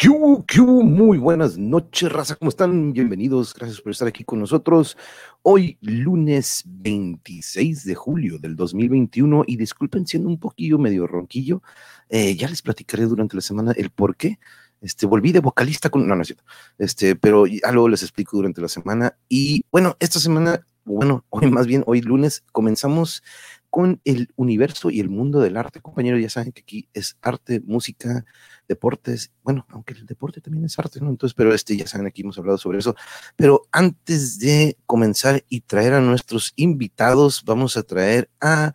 ¿Qué 0.00 0.08
hubo? 0.08 0.84
Muy 0.84 1.18
buenas 1.18 1.58
noches, 1.58 2.12
raza. 2.12 2.36
¿Cómo 2.36 2.50
están? 2.50 2.92
Bienvenidos. 2.92 3.52
Gracias 3.52 3.80
por 3.80 3.90
estar 3.90 4.06
aquí 4.06 4.22
con 4.22 4.38
nosotros. 4.38 4.96
Hoy, 5.42 5.76
lunes 5.80 6.62
26 6.66 7.84
de 7.84 7.96
julio 7.96 8.38
del 8.38 8.54
2021. 8.54 9.42
Y 9.48 9.56
disculpen 9.56 10.06
siendo 10.06 10.28
un 10.28 10.38
poquillo 10.38 10.78
medio 10.78 11.08
ronquillo. 11.08 11.62
eh, 12.10 12.36
ya 12.36 12.48
les 12.48 12.62
platicaré 12.62 13.06
durante 13.06 13.34
la 13.34 13.42
semana 13.42 13.72
el 13.72 13.90
por 13.90 14.14
qué. 14.14 14.38
Este, 14.80 15.04
volví 15.04 15.32
de 15.32 15.40
vocalista 15.40 15.90
con. 15.90 16.06
No, 16.06 16.14
no 16.14 16.22
es 16.22 16.28
cierto. 16.28 16.44
Este, 16.78 17.16
pero 17.16 17.46
ya 17.48 17.72
luego 17.72 17.88
les 17.88 18.04
explico 18.04 18.36
durante 18.36 18.60
la 18.60 18.68
semana. 18.68 19.18
Y 19.28 19.64
bueno, 19.72 19.96
esta 19.98 20.20
semana, 20.20 20.64
bueno, 20.84 21.24
hoy 21.28 21.50
más 21.50 21.66
bien, 21.66 21.82
hoy 21.88 22.02
lunes, 22.02 22.44
comenzamos 22.52 23.24
con 23.68 24.00
el 24.04 24.28
universo 24.36 24.90
y 24.90 25.00
el 25.00 25.08
mundo 25.08 25.40
del 25.40 25.56
arte. 25.56 25.80
Compañeros, 25.80 26.20
ya 26.20 26.30
saben 26.30 26.52
que 26.52 26.62
aquí 26.62 26.88
es 26.94 27.18
arte, 27.20 27.60
música, 27.66 28.24
deportes, 28.68 29.32
bueno, 29.42 29.66
aunque 29.70 29.94
el 29.94 30.06
deporte 30.06 30.40
también 30.40 30.64
es 30.66 30.78
arte, 30.78 31.00
¿no? 31.00 31.08
Entonces, 31.08 31.34
pero 31.34 31.54
este, 31.54 31.76
ya 31.76 31.86
saben, 31.86 32.06
aquí 32.06 32.22
hemos 32.22 32.38
hablado 32.38 32.58
sobre 32.58 32.78
eso. 32.78 32.94
Pero 33.34 33.62
antes 33.72 34.38
de 34.38 34.76
comenzar 34.86 35.42
y 35.48 35.62
traer 35.62 35.94
a 35.94 36.00
nuestros 36.00 36.52
invitados, 36.56 37.42
vamos 37.44 37.76
a 37.76 37.82
traer 37.82 38.28
a 38.40 38.74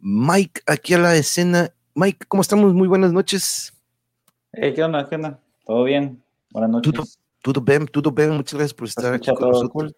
Mike 0.00 0.62
aquí 0.66 0.94
a 0.94 0.98
la 0.98 1.16
escena. 1.16 1.72
Mike, 1.94 2.26
¿cómo 2.28 2.42
estamos? 2.42 2.74
Muy 2.74 2.88
buenas 2.88 3.12
noches. 3.12 3.72
Hey, 4.52 4.72
¿qué 4.74 4.82
onda? 4.82 5.08
¿Qué 5.08 5.14
onda? 5.14 5.40
¿Todo 5.64 5.84
bien? 5.84 6.22
Buenas 6.50 6.70
noches. 6.70 6.92
Todo, 6.92 7.04
todo 7.42 7.60
bien, 7.64 7.86
todo 7.86 8.10
bien. 8.10 8.30
Muchas 8.30 8.54
gracias 8.54 8.74
por 8.74 8.88
estar 8.88 9.14
aquí 9.14 9.32
con 9.32 9.48
nosotros. 9.50 9.94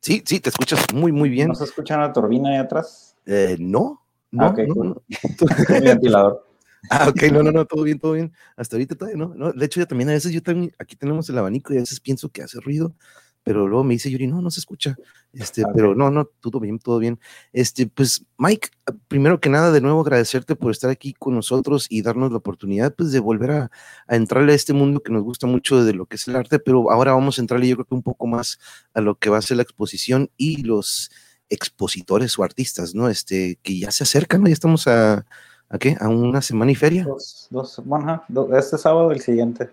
Sí, 0.00 0.22
sí, 0.24 0.38
te 0.38 0.50
escuchas 0.50 0.84
muy, 0.94 1.12
muy 1.12 1.30
bien. 1.30 1.48
¿No 1.48 1.54
se 1.54 1.64
escucha 1.64 1.96
una 1.96 2.12
turbina 2.12 2.50
ahí 2.50 2.56
atrás? 2.56 3.16
Eh, 3.26 3.56
no, 3.58 4.02
no, 4.30 4.44
Ah, 4.44 4.48
ok, 4.50 4.58
no, 4.68 4.74
cool. 4.74 4.88
no. 4.88 5.02
Un 5.78 5.84
ventilador. 5.84 6.46
Ah, 6.90 7.08
ok, 7.08 7.22
no, 7.32 7.42
no, 7.42 7.52
no, 7.52 7.64
todo 7.66 7.82
bien, 7.82 7.98
todo 7.98 8.12
bien. 8.12 8.32
Hasta 8.56 8.76
ahorita 8.76 8.94
todavía 8.94 9.18
no, 9.18 9.34
no. 9.34 9.52
De 9.52 9.66
hecho, 9.66 9.80
yo 9.80 9.86
también 9.86 10.10
a 10.10 10.12
veces, 10.12 10.32
yo 10.32 10.42
también, 10.42 10.72
aquí 10.78 10.96
tenemos 10.96 11.28
el 11.28 11.38
abanico 11.38 11.72
y 11.72 11.78
a 11.78 11.80
veces 11.80 12.00
pienso 12.00 12.28
que 12.30 12.42
hace 12.42 12.60
ruido, 12.60 12.94
pero 13.42 13.68
luego 13.68 13.84
me 13.84 13.94
dice 13.94 14.10
Yuri, 14.10 14.26
no, 14.26 14.40
no 14.40 14.50
se 14.50 14.60
escucha. 14.60 14.96
Este, 15.32 15.64
pero 15.74 15.94
no, 15.94 16.10
no, 16.10 16.24
todo 16.24 16.60
bien, 16.60 16.78
todo 16.78 16.98
bien. 16.98 17.20
Este, 17.52 17.86
pues, 17.86 18.24
Mike, 18.38 18.68
primero 19.08 19.40
que 19.40 19.50
nada, 19.50 19.72
de 19.72 19.80
nuevo 19.80 20.00
agradecerte 20.00 20.56
por 20.56 20.70
estar 20.70 20.90
aquí 20.90 21.12
con 21.12 21.34
nosotros 21.34 21.86
y 21.90 22.02
darnos 22.02 22.30
la 22.30 22.38
oportunidad, 22.38 22.94
pues, 22.94 23.12
de 23.12 23.20
volver 23.20 23.50
a, 23.50 23.70
a 24.06 24.16
entrarle 24.16 24.52
a 24.52 24.56
este 24.56 24.72
mundo 24.72 25.02
que 25.02 25.12
nos 25.12 25.22
gusta 25.22 25.46
mucho 25.46 25.84
de 25.84 25.92
lo 25.92 26.06
que 26.06 26.16
es 26.16 26.26
el 26.28 26.36
arte, 26.36 26.58
pero 26.58 26.90
ahora 26.90 27.12
vamos 27.12 27.38
a 27.38 27.42
entrarle, 27.42 27.68
yo 27.68 27.76
creo 27.76 27.86
que 27.86 27.94
un 27.94 28.02
poco 28.02 28.26
más 28.26 28.58
a 28.94 29.00
lo 29.00 29.18
que 29.18 29.30
va 29.30 29.38
a 29.38 29.42
ser 29.42 29.58
la 29.58 29.62
exposición 29.64 30.30
y 30.36 30.62
los 30.62 31.10
expositores 31.50 32.38
o 32.38 32.44
artistas, 32.44 32.94
¿no? 32.94 33.08
Este, 33.08 33.58
que 33.62 33.78
ya 33.78 33.90
se 33.90 34.04
acercan, 34.04 34.42
¿no? 34.42 34.48
Ya 34.48 34.54
estamos 34.54 34.86
a, 34.86 35.26
¿a 35.74 35.78
qué? 35.78 35.96
A 36.00 36.08
una 36.08 36.40
semana 36.40 36.70
y 36.70 36.74
feria. 36.76 37.04
Dos, 37.04 37.48
dos, 37.50 37.82
do- 38.28 38.56
este 38.56 38.78
sábado 38.78 39.10
el 39.10 39.20
siguiente. 39.20 39.70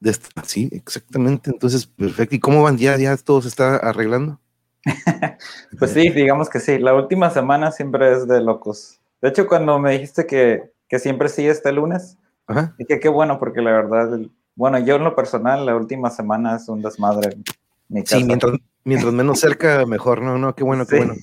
De 0.00 0.10
esta- 0.10 0.42
sí, 0.44 0.68
exactamente. 0.72 1.50
Entonces, 1.50 1.86
perfecto. 1.86 2.34
¿Y 2.34 2.40
cómo 2.40 2.62
van? 2.62 2.78
¿Ya, 2.78 2.96
ya 2.96 3.16
todo 3.18 3.42
se 3.42 3.48
está 3.48 3.76
arreglando? 3.76 4.40
Pues 5.78 5.92
sí, 5.92 6.10
digamos 6.10 6.48
que 6.48 6.58
sí. 6.60 6.78
La 6.78 6.94
última 6.94 7.30
semana 7.30 7.70
siempre 7.70 8.12
es 8.12 8.26
de 8.26 8.40
locos. 8.40 8.98
De 9.20 9.28
hecho, 9.28 9.46
cuando 9.46 9.78
me 9.78 9.92
dijiste 9.92 10.26
que, 10.26 10.72
que 10.88 10.98
siempre 10.98 11.28
sí 11.28 11.46
este 11.46 11.70
lunes, 11.72 12.16
Ajá. 12.46 12.74
dije 12.78 12.98
qué 12.98 13.08
bueno, 13.08 13.38
porque 13.38 13.60
la 13.60 13.72
verdad, 13.72 14.14
el- 14.14 14.30
bueno, 14.54 14.78
yo 14.78 14.96
en 14.96 15.04
lo 15.04 15.14
personal, 15.14 15.64
la 15.66 15.76
última 15.76 16.10
semana 16.10 16.56
es 16.56 16.68
un 16.68 16.82
desmadre. 16.82 17.32
en 17.34 17.44
Mi 17.88 18.02
casa. 18.02 18.16
Sí, 18.18 18.24
mientras, 18.24 18.52
mientras 18.84 19.12
menos 19.12 19.38
cerca, 19.40 19.84
mejor. 19.86 20.22
No, 20.22 20.38
no, 20.38 20.54
qué 20.54 20.64
bueno, 20.64 20.84
qué 20.86 20.96
Sí. 20.96 21.04
bueno. 21.06 21.14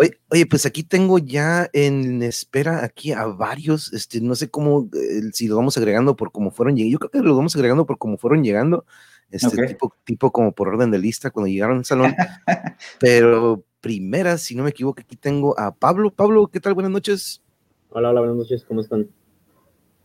Oye, 0.00 0.20
oye, 0.30 0.46
pues 0.46 0.64
aquí 0.64 0.84
tengo 0.84 1.18
ya 1.18 1.68
en 1.72 2.22
espera 2.22 2.84
aquí 2.84 3.10
a 3.10 3.26
varios, 3.26 3.92
este, 3.92 4.20
no 4.20 4.36
sé 4.36 4.48
cómo, 4.48 4.88
eh, 4.94 5.22
si 5.32 5.48
los 5.48 5.56
vamos 5.56 5.76
agregando 5.76 6.14
por 6.14 6.30
cómo 6.30 6.52
fueron 6.52 6.76
llegando. 6.76 6.92
Yo 6.92 6.98
creo 7.00 7.10
que 7.10 7.28
los 7.28 7.36
vamos 7.36 7.56
agregando 7.56 7.84
por 7.84 7.98
cómo 7.98 8.16
fueron 8.16 8.44
llegando, 8.44 8.84
este, 9.32 9.66
tipo, 9.66 9.92
tipo 10.04 10.30
como 10.30 10.52
por 10.52 10.68
orden 10.68 10.92
de 10.92 11.00
lista 11.00 11.32
cuando 11.32 11.48
llegaron 11.48 11.78
al 11.78 11.84
salón. 11.84 12.14
Pero 13.00 13.64
primera, 13.80 14.38
si 14.38 14.54
no 14.54 14.62
me 14.62 14.70
equivoco, 14.70 15.00
aquí 15.00 15.16
tengo 15.16 15.58
a 15.58 15.74
Pablo. 15.74 16.12
Pablo, 16.12 16.46
¿qué 16.46 16.60
tal? 16.60 16.74
Buenas 16.74 16.92
noches. 16.92 17.42
Hola, 17.90 18.10
hola, 18.10 18.20
buenas 18.20 18.36
noches, 18.36 18.64
¿cómo 18.68 18.82
están? 18.82 19.08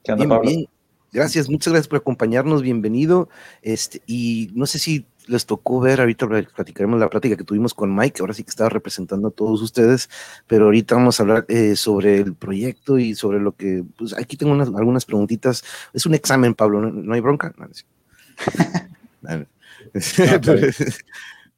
¿Qué 0.03 0.11
onda, 0.11 0.23
Bien, 0.23 0.29
Pablo? 0.29 0.49
bien. 0.49 0.65
Gracias, 1.11 1.47
muchas 1.47 1.71
gracias 1.71 1.87
por 1.87 1.99
acompañarnos, 1.99 2.63
bienvenido. 2.63 3.29
Este, 3.61 4.01
y 4.07 4.49
no 4.55 4.65
sé 4.65 4.79
si 4.79 5.05
les 5.27 5.45
tocó 5.45 5.79
ver, 5.79 5.99
ahorita 5.99 6.27
platicaremos 6.27 6.99
la 6.99 7.09
plática 7.09 7.35
que 7.37 7.43
tuvimos 7.43 7.73
con 7.73 7.95
Mike, 7.95 8.21
ahora 8.21 8.33
sí 8.33 8.43
que 8.43 8.49
estaba 8.49 8.69
representando 8.69 9.29
a 9.29 9.31
todos 9.31 9.61
ustedes, 9.61 10.09
pero 10.47 10.65
ahorita 10.65 10.95
vamos 10.95 11.19
a 11.19 11.23
hablar 11.23 11.45
eh, 11.47 11.75
sobre 11.75 12.19
el 12.19 12.35
proyecto 12.35 12.99
y 12.99 13.15
sobre 13.15 13.39
lo 13.39 13.55
que, 13.55 13.83
pues 13.97 14.17
aquí 14.17 14.37
tengo 14.37 14.53
unas, 14.53 14.67
algunas 14.69 15.05
preguntitas. 15.05 15.63
Es 15.93 16.05
un 16.05 16.13
examen, 16.13 16.53
Pablo, 16.55 16.81
¿no, 16.81 16.91
no 16.91 17.13
hay 17.13 17.21
bronca? 17.21 17.53
No, 17.57 19.45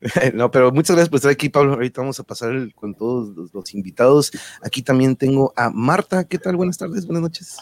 pero 0.51 0.71
muchas 0.71 0.95
gracias 0.95 1.09
por 1.09 1.17
estar 1.17 1.31
aquí, 1.31 1.49
Pablo. 1.49 1.73
Ahorita 1.73 2.01
vamos 2.01 2.19
a 2.19 2.23
pasar 2.23 2.51
el- 2.51 2.73
con 2.75 2.95
todos 2.95 3.35
los, 3.35 3.53
los 3.53 3.73
invitados. 3.73 4.31
Aquí 4.61 4.81
también 4.81 5.15
tengo 5.15 5.53
a 5.55 5.69
Marta. 5.69 6.25
¿Qué 6.25 6.37
tal? 6.37 6.55
Buenas 6.55 6.77
tardes, 6.77 7.05
buenas 7.05 7.23
noches. 7.23 7.57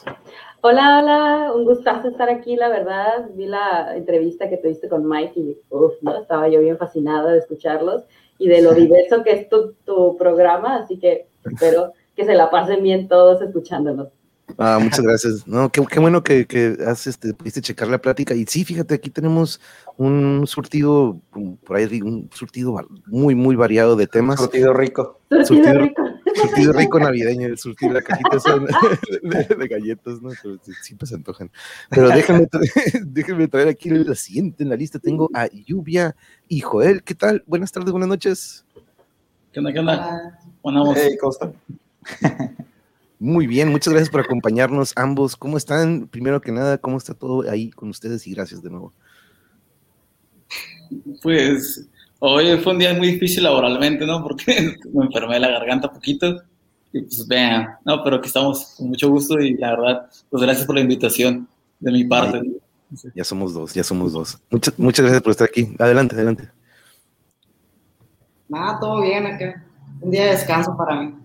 Hola, 0.66 1.00
hola, 1.00 1.51
un 1.53 1.66
gustazo 1.66 2.07
estar 2.07 2.29
aquí, 2.29 2.56
la 2.56 2.69
verdad. 2.69 3.29
Vi 3.35 3.47
la 3.47 3.97
entrevista 3.97 4.50
que 4.50 4.56
tuviste 4.56 4.88
con 4.88 5.06
Mike 5.06 5.38
y 5.38 5.57
uf, 5.69 5.92
¿no? 6.01 6.15
estaba 6.21 6.48
yo 6.48 6.62
bien 6.62 6.77
fascinada 6.77 7.33
de 7.33 7.39
escucharlos 7.39 8.04
y 8.38 8.48
de 8.48 8.62
lo 8.62 8.74
diverso 8.74 9.24
que 9.24 9.31
es 9.33 9.50
tu, 9.50 9.74
tu 9.83 10.15
programa, 10.15 10.77
así 10.77 10.98
que 11.00 11.27
espero 11.44 11.92
que 12.15 12.24
se 12.24 12.33
la 12.33 12.50
pasen 12.50 12.81
bien 12.81 13.10
todos 13.10 13.42
escuchándonos. 13.42 14.07
Ah, 14.57 14.80
muchas 14.81 15.01
gracias. 15.01 15.45
No, 15.48 15.69
qué, 15.69 15.83
qué 15.89 16.00
bueno 16.00 16.24
que, 16.24 16.45
que 16.45 16.77
has, 16.88 17.07
este, 17.07 17.33
pudiste 17.33 17.60
checar 17.62 17.89
la 17.89 17.98
plática. 17.98 18.33
Y 18.33 18.45
sí, 18.45 18.63
fíjate, 18.63 18.94
aquí 18.95 19.10
tenemos 19.10 19.60
un 19.98 20.45
surtido, 20.48 21.18
por 21.65 21.75
ahí, 21.75 22.01
un 22.01 22.30
surtido 22.33 22.77
muy, 23.07 23.36
muy 23.36 23.56
variado 23.57 23.98
de 23.98 24.07
temas. 24.07 24.39
Surtido 24.39 24.74
rico. 24.74 25.19
Surtido 25.30 25.45
Surtido- 25.45 25.80
rico. 25.81 26.02
Surtido 26.41 26.74
rico 26.74 27.00
navideño, 27.00 27.47
el 27.47 27.57
surtido, 27.57 27.94
la 27.94 28.01
cajita 28.01 28.30
de, 29.24 29.56
de- 29.56 29.68
galletas, 29.68 30.21
¿no? 30.21 30.31
Pero 30.41 30.59
siempre 30.81 31.07
se 31.07 31.15
antojan. 31.15 31.51
Pero 31.89 32.09
déjenme, 32.09 32.47
tra- 32.47 33.03
déjenme 33.06 33.47
traer 33.47 33.68
aquí 33.68 33.89
la 33.89 34.15
siguiente 34.15 34.63
en 34.63 34.69
la 34.69 34.75
lista. 34.75 35.00
Tengo 35.00 35.30
a 35.33 35.47
Lluvia 35.47 36.15
y 36.47 36.62
Joel. 36.62 37.03
¿Qué 37.03 37.15
tal? 37.15 37.44
Buenas 37.45 37.71
tardes, 37.71 37.91
buenas 37.91 38.09
noches. 38.09 38.65
¿Qué 39.51 39.59
onda? 39.59 39.71
¿Qué 39.74 39.80
onda? 39.80 40.39
Bueno, 40.62 40.80
vamos. 40.81 40.97
Hey, 41.00 41.15
¿cómo 41.19 41.31
están? 41.31 41.53
Muy 43.19 43.47
bien, 43.47 43.69
muchas 43.69 43.94
gracias 43.94 44.09
por 44.09 44.21
acompañarnos 44.21 44.91
ambos. 44.97 45.36
¿Cómo 45.38 45.57
están? 45.57 46.07
Primero 46.07 46.41
que 46.41 46.51
nada, 46.51 46.77
¿cómo 46.77 46.97
está 46.97 47.13
todo 47.13 47.50
ahí 47.50 47.69
con 47.71 47.89
ustedes? 47.89 48.27
Y 48.27 48.33
gracias 48.33 48.62
de 48.62 48.69
nuevo. 48.69 48.94
Pues 51.21 51.88
hoy 52.25 52.58
fue 52.58 52.72
un 52.72 52.80
día 52.80 52.94
muy 52.94 53.12
difícil 53.12 53.44
laboralmente, 53.44 54.06
¿no? 54.06 54.24
Porque 54.24 54.78
me 54.94 55.06
enfermé 55.06 55.36
de 55.36 55.40
la 55.42 55.50
garganta 55.50 55.92
poquito. 55.92 56.42
Y 56.94 57.02
pues 57.02 57.28
vean, 57.28 57.70
no, 57.86 58.04
pero 58.04 58.18
aquí 58.18 58.28
estamos 58.28 58.75
con 58.78 58.90
mucho 58.90 59.10
gusto 59.10 59.40
y 59.40 59.56
la 59.56 59.72
verdad, 59.72 60.10
pues 60.30 60.44
gracias 60.44 60.66
por 60.66 60.75
la 60.75 60.81
invitación 60.81 61.48
de 61.80 61.92
mi 61.92 62.04
parte. 62.04 62.42
Ya 63.16 63.24
somos 63.24 63.54
dos, 63.54 63.74
ya 63.74 63.84
somos 63.84 64.14
dos. 64.14 64.40
Muchas, 64.52 64.78
muchas 64.78 65.04
gracias 65.04 65.24
por 65.24 65.31
estar 65.31 65.48
aquí. 65.48 65.75
Adelante, 65.80 66.16
adelante. 66.16 66.52
Nada, 68.48 68.80
todo 68.80 69.02
bien 69.02 69.25
acá. 69.25 69.66
Un 70.00 70.12
día 70.12 70.25
de 70.25 70.31
descanso 70.31 70.78
para 70.78 71.02
mí. 71.02 71.16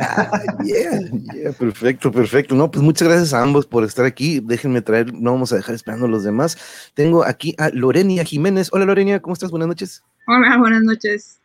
Ah, 0.00 0.30
yeah, 0.64 1.00
yeah, 1.34 1.52
perfecto, 1.52 2.12
perfecto. 2.12 2.54
No, 2.54 2.70
pues 2.70 2.82
muchas 2.84 3.08
gracias 3.08 3.32
a 3.34 3.42
ambos 3.42 3.66
por 3.66 3.84
estar 3.84 4.04
aquí. 4.04 4.40
Déjenme 4.40 4.82
traer, 4.82 5.12
no 5.12 5.32
vamos 5.32 5.52
a 5.52 5.56
dejar 5.56 5.74
esperando 5.74 6.06
a 6.06 6.08
los 6.08 6.22
demás. 6.24 6.56
Tengo 6.94 7.24
aquí 7.24 7.54
a 7.58 7.70
Lorenia 7.70 8.24
Jiménez. 8.24 8.68
Hola 8.72 8.84
Lorenia, 8.84 9.20
¿cómo 9.20 9.34
estás? 9.34 9.50
Buenas 9.50 9.68
noches. 9.68 10.02
Hola, 10.26 10.56
buenas 10.58 10.82
noches. 10.82 11.40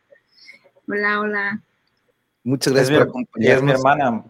Hola, 0.88 1.20
hola. 1.20 1.62
Muchas 2.44 2.72
Es 2.74 2.90
gracias 2.90 3.08
mi, 3.14 3.24
por 3.24 3.42
y 3.42 3.46
es 3.46 3.62
mi 3.62 3.70
acompañarnos. 3.72 3.74
hermana. 3.80 4.24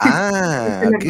Ah, 0.00 0.82
ok. 0.88 1.04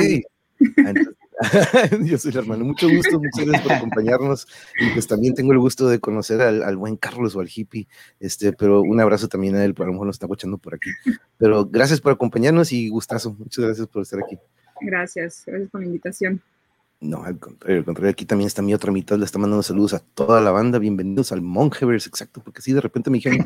Ah, 0.79 0.89
entonces- 0.91 1.15
Yo 2.05 2.19
soy 2.19 2.31
el 2.31 2.39
hermano. 2.39 2.65
Mucho 2.65 2.89
gusto, 2.89 3.19
muchas 3.19 3.45
gracias 3.47 3.63
por 3.63 3.73
acompañarnos. 3.73 4.47
Y 4.81 4.91
pues 4.91 5.07
también 5.07 5.35
tengo 5.35 5.53
el 5.53 5.59
gusto 5.59 5.89
de 5.89 5.99
conocer 5.99 6.41
al, 6.41 6.63
al 6.63 6.77
buen 6.77 6.97
Carlos 6.97 7.35
o 7.37 7.41
al 7.41 7.49
hippie. 7.53 7.89
Este, 8.21 8.53
pero 8.53 8.83
un 8.83 9.01
abrazo 9.01 9.29
también 9.29 9.57
a 9.57 9.65
él, 9.65 9.75
a 9.77 9.85
lo 9.85 9.93
mejor 9.93 10.07
nos 10.07 10.17
está 10.17 10.27
escuchando 10.27 10.59
por 10.59 10.75
aquí. 10.75 10.91
Pero 11.39 11.67
gracias 11.67 12.01
por 12.01 12.13
acompañarnos 12.13 12.73
y 12.73 12.89
gustazo. 12.89 13.35
Muchas 13.39 13.65
gracias 13.65 13.87
por 13.89 14.03
estar 14.03 14.21
aquí. 14.21 14.39
Gracias, 14.81 15.43
gracias 15.47 15.71
por 15.71 15.81
la 15.81 15.87
invitación. 15.87 16.43
No, 17.01 17.23
al 17.23 17.39
contrario, 17.39 17.81
al 17.81 17.85
contrario, 17.85 18.11
aquí 18.13 18.25
también 18.25 18.47
está 18.47 18.63
mi 18.63 18.73
otra 18.73 18.91
mitad, 18.91 19.19
le 19.19 19.27
está 19.27 19.39
mandando 19.39 19.63
saludos 19.63 19.93
a 19.93 19.99
toda 19.99 20.41
la 20.41 20.53
banda, 20.53 20.79
bienvenidos 20.79 21.33
al 21.33 21.43
Mongeverse, 21.43 22.09
exacto, 22.09 22.41
porque 22.43 22.63
sí, 22.63 22.73
de 22.73 22.81
repente 22.81 23.11
me 23.11 23.19
dijeron, 23.19 23.45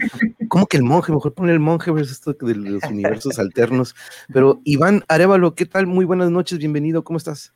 ¿cómo 0.48 0.66
que 0.66 0.76
el 0.76 0.84
monje? 0.84 1.10
Mejor 1.10 1.34
ponle 1.34 1.54
el 1.54 1.58
Mongeverse, 1.58 2.12
esto 2.12 2.34
de 2.34 2.54
los 2.54 2.84
universos 2.84 3.38
alternos. 3.40 3.96
Pero 4.32 4.60
Iván 4.62 5.02
Arevalo, 5.08 5.56
¿qué 5.56 5.66
tal? 5.66 5.88
Muy 5.88 6.04
buenas 6.04 6.30
noches, 6.30 6.58
bienvenido, 6.58 7.02
¿cómo 7.02 7.16
estás? 7.16 7.52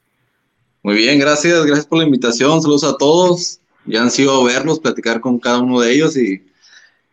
Muy 0.82 0.96
bien, 0.96 1.18
gracias, 1.18 1.64
gracias 1.64 1.86
por 1.86 1.98
la 1.98 2.04
invitación, 2.04 2.60
saludos 2.60 2.84
a 2.84 2.96
todos. 2.96 3.60
Ya 3.84 4.02
han 4.02 4.10
sido 4.10 4.42
verlos, 4.44 4.80
platicar 4.80 5.20
con 5.20 5.38
cada 5.38 5.60
uno 5.60 5.80
de 5.80 5.92
ellos 5.92 6.16
y, 6.16 6.44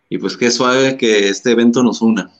y 0.09 0.17
pues 0.17 0.37
qué 0.37 0.49
suave 0.51 0.97
que 0.97 1.29
este 1.29 1.51
evento 1.51 1.83
nos 1.83 2.01
una. 2.01 2.31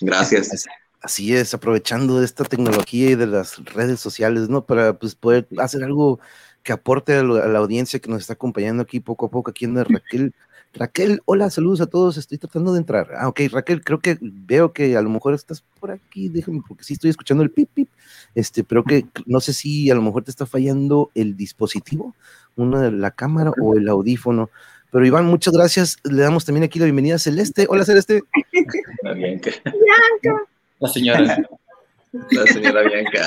Gracias. 0.00 0.66
Así 1.00 1.34
es, 1.34 1.54
aprovechando 1.54 2.22
esta 2.22 2.44
tecnología 2.44 3.10
y 3.10 3.14
de 3.14 3.26
las 3.26 3.64
redes 3.64 4.00
sociales, 4.00 4.48
¿no? 4.48 4.66
Para 4.66 4.98
pues, 4.98 5.14
poder 5.14 5.48
hacer 5.58 5.84
algo 5.84 6.18
que 6.62 6.72
aporte 6.72 7.14
a 7.14 7.22
la 7.22 7.58
audiencia 7.58 8.00
que 8.00 8.10
nos 8.10 8.20
está 8.20 8.34
acompañando 8.34 8.82
aquí 8.82 9.00
poco 9.00 9.26
a 9.26 9.30
poco, 9.30 9.50
aquí 9.50 9.64
en 9.64 9.76
Raquel. 9.84 10.34
Raquel, 10.78 11.20
hola, 11.24 11.50
saludos 11.50 11.80
a 11.80 11.86
todos, 11.86 12.16
estoy 12.16 12.38
tratando 12.38 12.72
de 12.72 12.78
entrar. 12.78 13.08
Ah, 13.16 13.28
ok, 13.28 13.40
Raquel, 13.50 13.82
creo 13.82 13.98
que 13.98 14.16
veo 14.20 14.72
que 14.72 14.96
a 14.96 15.02
lo 15.02 15.10
mejor 15.10 15.34
estás 15.34 15.62
por 15.80 15.90
aquí, 15.90 16.28
déjame, 16.28 16.62
porque 16.66 16.84
sí 16.84 16.92
estoy 16.94 17.10
escuchando 17.10 17.42
el 17.42 17.50
pip, 17.50 17.68
pip, 17.74 17.88
este, 18.34 18.62
pero 18.64 18.84
que 18.84 19.06
no 19.26 19.40
sé 19.40 19.52
si 19.52 19.90
a 19.90 19.94
lo 19.94 20.02
mejor 20.02 20.22
te 20.24 20.30
está 20.30 20.46
fallando 20.46 21.10
el 21.14 21.36
dispositivo, 21.36 22.14
una 22.56 22.80
de 22.82 22.92
la 22.92 23.10
cámara 23.10 23.52
o 23.60 23.74
el 23.74 23.88
audífono. 23.88 24.50
Pero 24.90 25.04
Iván, 25.04 25.26
muchas 25.26 25.52
gracias. 25.52 25.98
Le 26.04 26.22
damos 26.22 26.44
también 26.46 26.64
aquí 26.64 26.78
la 26.78 26.86
bienvenida 26.86 27.16
a 27.16 27.18
Celeste. 27.18 27.66
Hola, 27.68 27.84
Celeste. 27.84 28.22
La 29.02 29.12
Bianca, 29.12 29.50
La 30.80 30.88
señora. 30.88 31.36
la 32.30 32.46
señora 32.46 32.82
Bianca. 32.82 33.20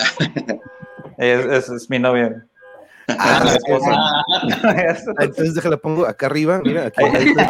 Ella 1.17 1.39
es, 1.57 1.65
es- 1.65 1.69
es 1.83 1.89
mi 1.89 1.99
novia. 1.99 2.45
Ah, 3.19 3.41
la 3.45 3.53
esposa. 3.53 3.91
Ah, 5.17 5.23
entonces 5.23 5.53
déjala 5.55 5.77
pongo 5.77 6.05
acá 6.05 6.25
arriba. 6.27 6.61
Mira, 6.63 6.85
aquí. 6.87 7.03
ahí 7.03 7.25
está. 7.25 7.49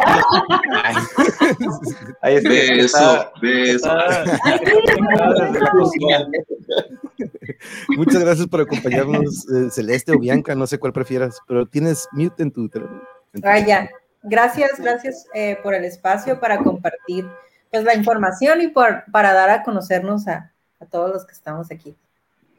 Ahí 2.22 2.34
está. 2.36 2.48
Beso, 2.48 2.82
está- 2.84 3.32
beso. 3.40 3.88
Muchas 7.96 8.20
gracias 8.22 8.46
por 8.48 8.60
acompañarnos, 8.60 9.48
eh, 9.50 9.70
Celeste 9.70 10.12
o 10.12 10.18
Bianca, 10.18 10.54
no 10.54 10.66
sé 10.66 10.78
cuál 10.78 10.92
prefieras, 10.92 11.38
pero 11.46 11.66
tienes 11.66 12.08
mute 12.12 12.42
en 12.42 12.50
tu 12.50 12.68
teléfono. 12.68 13.00
tu- 13.32 13.40
Vaya, 13.40 13.88
gracias, 14.22 14.72
gracias 14.78 15.26
eh, 15.34 15.58
por 15.62 15.74
el 15.74 15.84
espacio 15.84 16.40
para 16.40 16.58
compartir 16.58 17.26
pues 17.70 17.84
la 17.84 17.94
información 17.94 18.60
y 18.60 18.68
por, 18.68 19.04
para 19.10 19.32
dar 19.32 19.48
a 19.50 19.62
conocernos 19.62 20.28
a, 20.28 20.52
a 20.80 20.86
todos 20.86 21.10
los 21.10 21.24
que 21.24 21.32
estamos 21.32 21.70
aquí. 21.70 21.96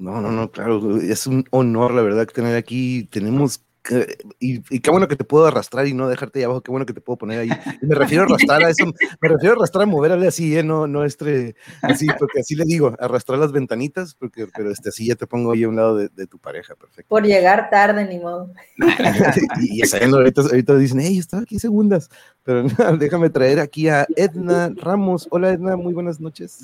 No, 0.03 0.19
no, 0.19 0.31
no, 0.31 0.51
claro, 0.51 0.97
es 0.97 1.27
un 1.27 1.45
honor, 1.51 1.93
la 1.93 2.01
verdad, 2.01 2.27
que 2.27 2.33
tener 2.33 2.57
aquí. 2.57 3.05
Tenemos. 3.05 3.59
que- 3.83 4.17
y, 4.39 4.61
y 4.73 4.79
qué 4.79 4.91
bueno 4.91 5.09
que 5.09 5.17
te 5.17 5.25
puedo 5.25 5.45
arrastrar 5.45 5.85
y 5.87 5.93
no 5.93 6.07
dejarte 6.07 6.39
ahí 6.39 6.45
abajo, 6.45 6.61
qué 6.61 6.71
bueno 6.71 6.85
que 6.85 6.93
te 6.93 7.01
puedo 7.01 7.17
poner 7.17 7.39
ahí. 7.41 7.49
Y 7.81 7.85
me 7.85 7.95
refiero 7.95 8.23
a 8.23 8.27
arrastrar 8.27 8.63
a 8.63 8.69
eso, 8.69 8.85
me 9.19 9.27
refiero 9.27 9.55
a 9.55 9.57
arrastrar 9.57 9.83
a 9.83 9.85
moverle 9.87 10.25
así, 10.25 10.57
¿eh? 10.57 10.63
no, 10.63 10.87
no 10.87 11.03
este, 11.03 11.55
así, 11.81 12.07
porque 12.17 12.39
así 12.39 12.55
le 12.55 12.63
digo, 12.63 12.95
arrastrar 12.97 13.39
las 13.39 13.51
ventanitas, 13.51 14.15
porque, 14.15 14.47
pero 14.55 14.71
este, 14.71 14.87
así 14.87 15.07
ya 15.07 15.15
te 15.15 15.27
pongo 15.27 15.51
ahí 15.51 15.63
a 15.63 15.67
un 15.67 15.75
lado 15.75 15.97
de, 15.97 16.07
de 16.07 16.27
tu 16.27 16.39
pareja, 16.39 16.75
perfecto. 16.75 17.09
Por 17.09 17.23
llegar 17.25 17.69
tarde, 17.69 18.07
ni 18.07 18.19
modo. 18.19 18.51
y 19.61 19.79
ya 19.79 19.85
sabiendo, 19.85 20.15
ahorita, 20.17 20.43
ahorita 20.43 20.77
dicen, 20.77 21.01
hey, 21.01 21.17
estaba 21.17 21.43
aquí 21.43 21.59
segundas, 21.59 22.09
pero 22.43 22.63
no, 22.63 22.97
déjame 22.97 23.29
traer 23.31 23.59
aquí 23.59 23.89
a 23.89 24.07
Edna 24.15 24.71
Ramos. 24.77 25.27
Hola 25.29 25.49
Edna, 25.49 25.75
muy 25.75 25.91
buenas 25.93 26.21
noches. 26.21 26.61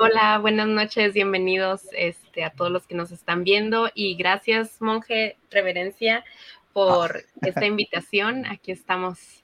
Hola, 0.00 0.38
buenas 0.38 0.68
noches, 0.68 1.12
bienvenidos 1.12 1.82
este, 1.94 2.31
a 2.40 2.50
todos 2.50 2.70
los 2.70 2.86
que 2.86 2.94
nos 2.94 3.12
están 3.12 3.44
viendo 3.44 3.90
y 3.94 4.14
gracias, 4.14 4.80
monje 4.80 5.36
Reverencia, 5.50 6.24
por 6.72 7.24
esta 7.42 7.66
invitación. 7.66 8.46
Aquí 8.46 8.72
estamos. 8.72 9.42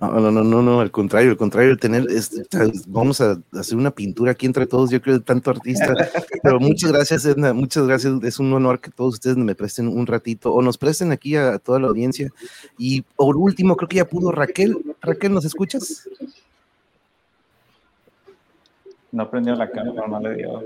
No, 0.00 0.08
no, 0.20 0.30
no, 0.30 0.44
no, 0.44 0.62
no, 0.62 0.80
al 0.80 0.92
contrario, 0.92 1.30
al 1.32 1.36
contrario, 1.36 1.72
el 1.72 1.80
tener, 1.80 2.06
este, 2.10 2.44
vamos 2.86 3.20
a 3.20 3.42
hacer 3.52 3.76
una 3.76 3.90
pintura 3.90 4.30
aquí 4.30 4.46
entre 4.46 4.64
todos, 4.64 4.88
yo 4.90 5.02
creo, 5.02 5.18
de 5.18 5.24
tanto 5.24 5.50
artista, 5.50 5.92
pero 6.44 6.60
muchas 6.60 6.92
gracias, 6.92 7.24
Edna, 7.24 7.52
muchas 7.52 7.88
gracias, 7.88 8.22
es 8.22 8.38
un 8.38 8.52
honor 8.52 8.80
que 8.80 8.92
todos 8.92 9.14
ustedes 9.14 9.36
me 9.36 9.56
presten 9.56 9.88
un 9.88 10.06
ratito, 10.06 10.54
o 10.54 10.62
nos 10.62 10.78
presten 10.78 11.10
aquí 11.10 11.34
a, 11.34 11.58
toda 11.58 11.80
la 11.80 11.88
audiencia, 11.88 12.30
y 12.78 13.02
por 13.02 13.36
último, 13.36 13.74
creo 13.74 13.88
que 13.88 13.96
ya 13.96 14.04
pudo 14.04 14.30
Raquel, 14.30 14.76
Raquel, 15.00 15.32
¿nos 15.32 15.44
escuchas? 15.44 16.08
No 19.10 19.28
prendió 19.28 19.56
la 19.56 19.68
cámara, 19.72 20.06
no 20.06 20.20
le 20.20 20.36
dio. 20.36 20.62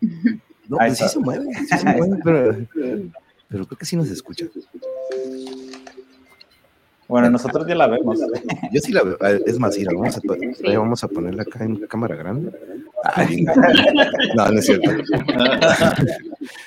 No, 0.68 0.78
pues 0.78 0.98
sí 0.98 1.08
se 1.08 1.18
mueve, 1.18 1.46
sí 1.54 1.78
se 1.78 1.84
mueve, 1.96 2.18
pero, 2.24 2.56
pero 3.48 3.66
creo 3.66 3.78
que 3.78 3.84
sí 3.86 3.96
nos 3.96 4.08
escucha. 4.08 4.46
Bueno, 7.06 7.28
nosotros 7.30 7.66
ya 7.66 7.74
la 7.74 7.86
vemos. 7.86 8.18
Yo 8.72 8.80
sí 8.80 8.92
la 8.92 9.02
veo. 9.02 9.18
Ah, 9.20 9.32
Es 9.46 9.58
más, 9.58 9.76
mira, 9.76 9.92
vamos 9.94 10.16
a, 10.16 10.20
vamos 10.78 11.04
a 11.04 11.08
ponerla 11.08 11.42
acá 11.42 11.62
en 11.64 11.76
cámara 11.86 12.16
grande. 12.16 12.50
Ay, 13.14 13.44
no, 14.36 14.48
no 14.50 14.58
es 14.58 14.66
cierto. 14.66 14.90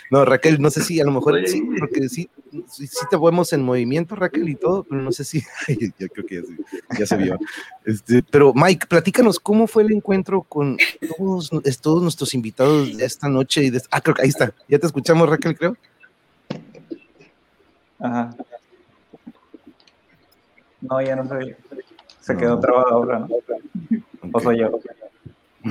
No, 0.10 0.24
Raquel, 0.24 0.60
no 0.62 0.70
sé 0.72 0.82
si 0.84 1.02
a 1.02 1.04
lo 1.04 1.12
mejor 1.12 1.46
sí, 1.48 1.62
porque 1.78 2.08
sí, 2.08 2.30
sí, 2.72 2.88
sí 2.88 3.06
te 3.12 3.18
vemos 3.18 3.52
en 3.52 3.62
movimiento, 3.62 4.16
Raquel, 4.16 4.48
y 4.48 4.56
todo, 4.56 4.84
pero 4.84 5.02
no 5.02 5.12
sé 5.12 5.26
si. 5.26 5.44
Ay, 5.68 5.92
yo 6.00 6.08
creo 6.08 6.26
que 6.26 6.36
ya 6.36 6.42
se, 6.44 7.00
ya 7.00 7.06
se 7.06 7.18
vio. 7.18 7.38
Este, 7.86 8.24
pero, 8.24 8.54
Mike, 8.56 8.88
platícanos 8.88 9.38
cómo 9.38 9.68
fue 9.68 9.84
el 9.84 9.92
encuentro 9.92 10.44
con 10.44 10.78
todos, 11.18 11.52
todos 11.82 12.02
nuestros 12.02 12.34
invitados 12.34 12.96
de 12.98 13.04
esta 13.06 13.28
noche. 13.28 13.66
Y 13.66 13.70
de, 13.70 13.82
ah, 13.92 14.00
creo 14.00 14.16
que 14.16 14.22
ahí 14.24 14.30
está. 14.30 14.54
Ya 14.70 14.80
te 14.80 14.88
escuchamos, 14.88 15.30
Raquel, 15.30 15.58
creo. 15.58 15.76
Ajá. 18.00 18.34
No, 20.82 21.02
ya 21.02 21.16
no 21.18 21.28
soy. 21.28 21.54
Se 22.22 22.34
No. 22.34 22.40
quedó 22.40 22.60
trabado 22.62 22.88
ahora, 22.88 23.20
¿no? 23.20 23.28
O 24.32 24.40
soy 24.40 24.60
yo. 24.60 24.80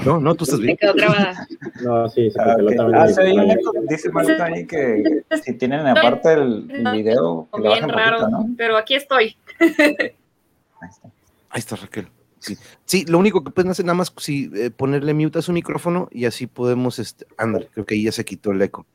No, 0.05 0.21
no, 0.21 0.35
tú 0.35 0.45
estás 0.45 0.59
Me 0.61 0.67
bien. 0.67 0.77
quedó 0.79 0.95
grabada. 0.95 1.47
No, 1.83 2.09
sí, 2.09 2.31
se 2.31 2.41
Ah, 2.41 2.55
congeló 2.57 2.69
ok. 2.71 2.77
también. 2.77 3.49
Ah, 3.49 3.53
eco. 3.53 3.73
Dice 3.89 4.11
Marta 4.11 4.45
ahí 4.45 4.67
que 4.67 5.23
si 5.45 5.53
tienen 5.55 5.87
aparte 5.87 6.33
el, 6.35 6.71
el 6.71 6.91
video, 6.93 7.49
que 7.53 7.61
Bien 7.61 7.71
bajen 7.73 7.89
raro, 7.89 8.19
poquito, 8.21 8.31
¿no? 8.39 8.49
pero 8.57 8.77
aquí 8.77 8.95
estoy. 8.95 9.37
Ahí 10.81 10.91
está. 10.91 11.09
Ahí 11.51 11.59
está 11.59 11.77
Raquel. 11.77 12.09
Sí. 12.39 12.57
sí, 12.85 13.05
lo 13.07 13.19
único 13.19 13.43
que 13.43 13.51
pueden 13.51 13.71
hacer 13.71 13.85
nada 13.87 13.95
más 13.97 14.13
si 14.19 14.49
ponerle 14.77 15.15
mute 15.15 15.39
a 15.39 15.43
su 15.43 15.53
micrófono 15.53 16.09
y 16.13 16.27
así 16.27 16.47
podemos, 16.47 16.99
este, 16.99 17.27
ándale, 17.39 17.69
creo 17.73 17.85
que 17.87 17.95
ahí 17.95 18.05
ya 18.05 18.13
se 18.13 18.25
quitó 18.25 18.53
el 18.53 18.61
eco. 18.63 18.87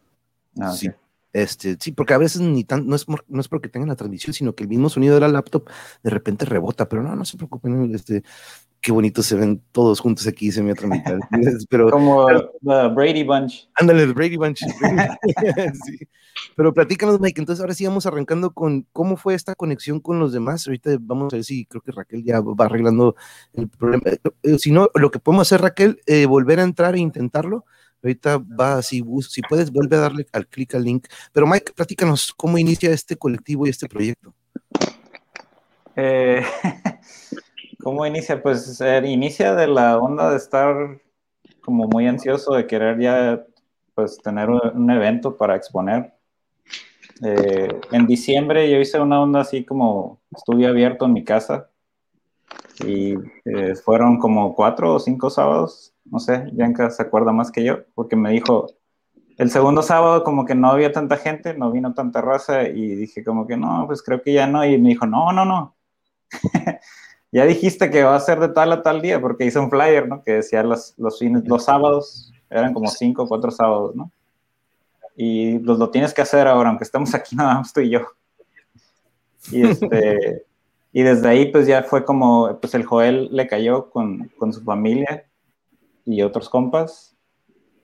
Ah, 0.60 0.72
Sí. 0.72 0.90
Este, 1.34 1.78
sí, 1.80 1.92
porque 1.92 2.14
a 2.14 2.18
veces 2.18 2.42
ni 2.42 2.64
tan, 2.64 2.88
no 2.88 2.96
es, 2.96 3.06
no 3.28 3.40
es 3.42 3.48
porque 3.48 3.70
tengan 3.70 3.90
la 3.90 3.96
transmisión, 3.96 4.34
sino 4.34 4.54
que 4.54 4.64
el 4.64 4.70
mismo 4.70 4.90
sonido 4.90 5.16
de 5.16 5.22
la 5.22 5.28
laptop 5.30 5.70
de 6.04 6.10
repente 6.10 6.46
rebota, 6.46 6.90
pero 6.90 7.04
no, 7.04 7.16
no 7.16 7.24
se 7.24 7.38
preocupen, 7.38 7.96
este, 7.96 8.24
qué 8.82 8.92
bonito 8.92 9.24
se 9.24 9.36
ven 9.36 9.62
todos 9.72 10.00
juntos 10.00 10.28
aquí, 10.28 10.48
dice 10.48 10.64
mi 10.64 10.72
otra 10.72 10.88
mitad. 10.88 11.20
pero 11.70 11.90
Como 11.90 12.28
the 12.28 12.88
Brady 12.94 13.24
Bunch. 13.24 13.70
ándale, 13.76 14.04
el 14.04 14.14
Brady 14.14 14.38
Bunch. 14.38 14.62
Sí. 15.86 16.08
Pero 16.56 16.74
platícanos, 16.74 17.20
Mike, 17.20 17.42
entonces 17.42 17.62
ahora 17.62 17.74
sí 17.74 17.86
vamos 17.86 18.06
arrancando 18.06 18.52
con 18.52 18.88
cómo 18.94 19.18
fue 19.18 19.34
esta 19.36 19.54
conexión 19.56 20.00
con 20.00 20.20
los 20.20 20.32
demás. 20.32 20.66
Ahorita 20.66 20.92
vamos 21.00 21.34
a 21.34 21.38
ver 21.38 21.44
si 21.44 21.66
creo 21.66 21.82
que 21.82 21.92
Raquel 21.92 22.24
ya 22.24 22.40
va 22.40 22.66
arreglando 22.66 23.16
el 23.54 23.68
problema. 23.68 24.04
Eh, 24.44 24.58
si 24.58 24.72
no, 24.72 24.90
lo 24.96 25.12
que 25.12 25.20
podemos 25.20 25.48
hacer, 25.48 25.62
Raquel, 25.62 26.00
eh, 26.06 26.26
volver 26.26 26.60
a 26.60 26.64
entrar 26.64 26.96
e 26.96 27.00
intentarlo. 27.00 27.66
Ahorita 28.04 28.38
va, 28.38 28.80
bus- 29.04 29.32
si 29.32 29.42
puedes, 29.42 29.72
vuelve 29.72 29.96
a 29.96 30.00
darle 30.00 30.26
al 30.32 30.48
clic 30.48 30.76
al 30.76 30.84
link. 30.84 31.08
Pero 31.32 31.48
Mike, 31.48 31.74
platícanos 31.76 32.34
cómo 32.36 32.58
inicia 32.58 32.92
este 32.92 33.16
colectivo 33.16 33.66
y 33.66 33.70
este 33.70 33.88
proyecto. 33.88 34.34
Eh, 35.96 36.42
¿Cómo 37.84 38.06
inicia? 38.06 38.42
Pues 38.42 38.80
eh, 38.82 39.02
inicia 39.06 39.56
de 39.56 39.68
la 39.68 39.98
onda 39.98 40.32
de 40.32 40.38
estar 40.38 41.02
como 41.62 41.88
muy 41.88 42.08
ansioso 42.08 42.54
de 42.54 42.68
querer 42.68 43.00
ya 43.00 43.44
pues 43.94 44.18
tener 44.18 44.50
un, 44.50 44.90
evento 44.90 45.36
para 45.38 45.56
exponer. 45.56 46.14
Eh, 47.24 47.80
en 47.92 48.08
diciembre 48.08 48.70
yo 48.70 48.78
hice 48.78 49.00
una 49.00 49.22
onda 49.22 49.42
así 49.42 49.64
como 49.64 50.20
estudio 50.36 50.70
abierto 50.70 51.06
en 51.06 51.14
mi 51.14 51.24
casa 51.24 51.71
y 52.86 53.16
eh, 53.46 53.76
fueron 53.76 54.18
como 54.20 54.56
cuatro 54.56 54.96
o 54.96 55.00
cinco 55.00 55.30
sábados, 55.30 55.94
no 56.06 56.20
sé, 56.20 56.46
Bianca 56.52 56.90
se 56.90 57.02
acuerda 57.04 57.32
más 57.32 57.52
que 57.52 57.64
yo, 57.64 57.80
porque 57.94 58.16
me 58.16 58.32
dijo, 58.32 58.68
el 59.38 59.50
segundo 59.50 59.82
sábado 59.82 60.24
como 60.24 60.46
que 60.46 60.56
no 60.56 60.70
había 60.70 60.92
tanta 60.92 61.18
gente, 61.18 61.54
no 61.54 61.72
vino 61.72 61.94
tanta 61.94 62.22
raza 62.22 62.68
y 62.68 62.96
dije 62.96 63.24
como 63.24 63.48
que 63.48 63.58
no, 63.58 63.86
pues 63.88 64.04
creo 64.04 64.22
que 64.22 64.34
ya 64.34 64.48
no, 64.48 64.66
y 64.66 64.78
me 64.78 64.90
dijo, 64.90 65.06
no, 65.06 65.32
no, 65.32 65.46
no, 65.46 65.76
ya 67.32 67.46
dijiste 67.46 67.90
que 67.90 68.04
va 68.04 68.16
a 68.16 68.20
ser 68.20 68.40
de 68.40 68.50
tal 68.50 68.72
a 68.72 68.82
tal 68.82 69.02
día, 69.02 69.20
porque 69.22 69.46
hice 69.46 69.60
un 69.60 69.70
flyer, 69.70 70.08
¿no? 70.08 70.24
Que 70.24 70.34
decía 70.34 70.64
los, 70.64 70.94
los 70.98 71.20
fines, 71.20 71.48
los 71.48 71.64
sábados, 71.64 72.32
eran 72.50 72.74
como 72.74 72.88
cinco 72.90 73.24
o 73.24 73.28
cuatro 73.28 73.52
sábados, 73.52 73.96
¿no? 73.96 74.12
Y 75.16 75.60
pues 75.60 75.78
lo 75.78 75.90
tienes 75.90 76.14
que 76.14 76.22
hacer 76.22 76.48
ahora, 76.48 76.70
aunque 76.70 76.84
estemos 76.84 77.14
aquí 77.14 77.36
nada 77.38 77.56
más 77.56 77.74
tú 77.74 77.82
y 77.82 77.90
yo. 77.90 78.02
Y 79.52 79.66
este, 79.66 80.46
y 80.94 81.04
desde 81.04 81.28
ahí 81.30 81.52
pues 81.52 81.68
ya 81.68 81.84
fue 81.84 82.06
como, 82.06 82.60
pues 82.60 82.74
el 82.74 82.86
Joel 82.86 83.30
le 83.32 83.48
cayó 83.48 83.90
con, 83.90 84.30
con 84.38 84.54
su 84.54 84.62
familia 84.62 85.26
y 86.06 86.22
otros 86.22 86.50
compas, 86.50 87.16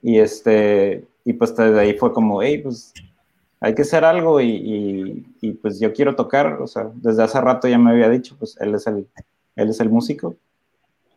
y 0.01 0.19
este, 0.19 1.05
y 1.23 1.33
pues 1.33 1.55
desde 1.55 1.79
ahí 1.79 1.93
fue 1.93 2.13
como, 2.13 2.41
hey, 2.41 2.59
pues 2.59 2.93
hay 3.59 3.73
que 3.73 3.81
hacer 3.81 4.05
algo 4.05 4.39
y, 4.39 4.49
y, 4.49 5.25
y, 5.41 5.53
pues 5.53 5.79
yo 5.79 5.93
quiero 5.93 6.15
tocar, 6.15 6.61
o 6.61 6.67
sea, 6.67 6.91
desde 6.95 7.23
hace 7.23 7.41
rato 7.41 7.67
ya 7.67 7.77
me 7.77 7.91
había 7.91 8.09
dicho, 8.09 8.35
pues 8.37 8.55
él 8.59 8.75
es 8.75 8.85
el, 8.87 9.07
él 9.55 9.69
es 9.69 9.79
el 9.79 9.89
músico, 9.89 10.35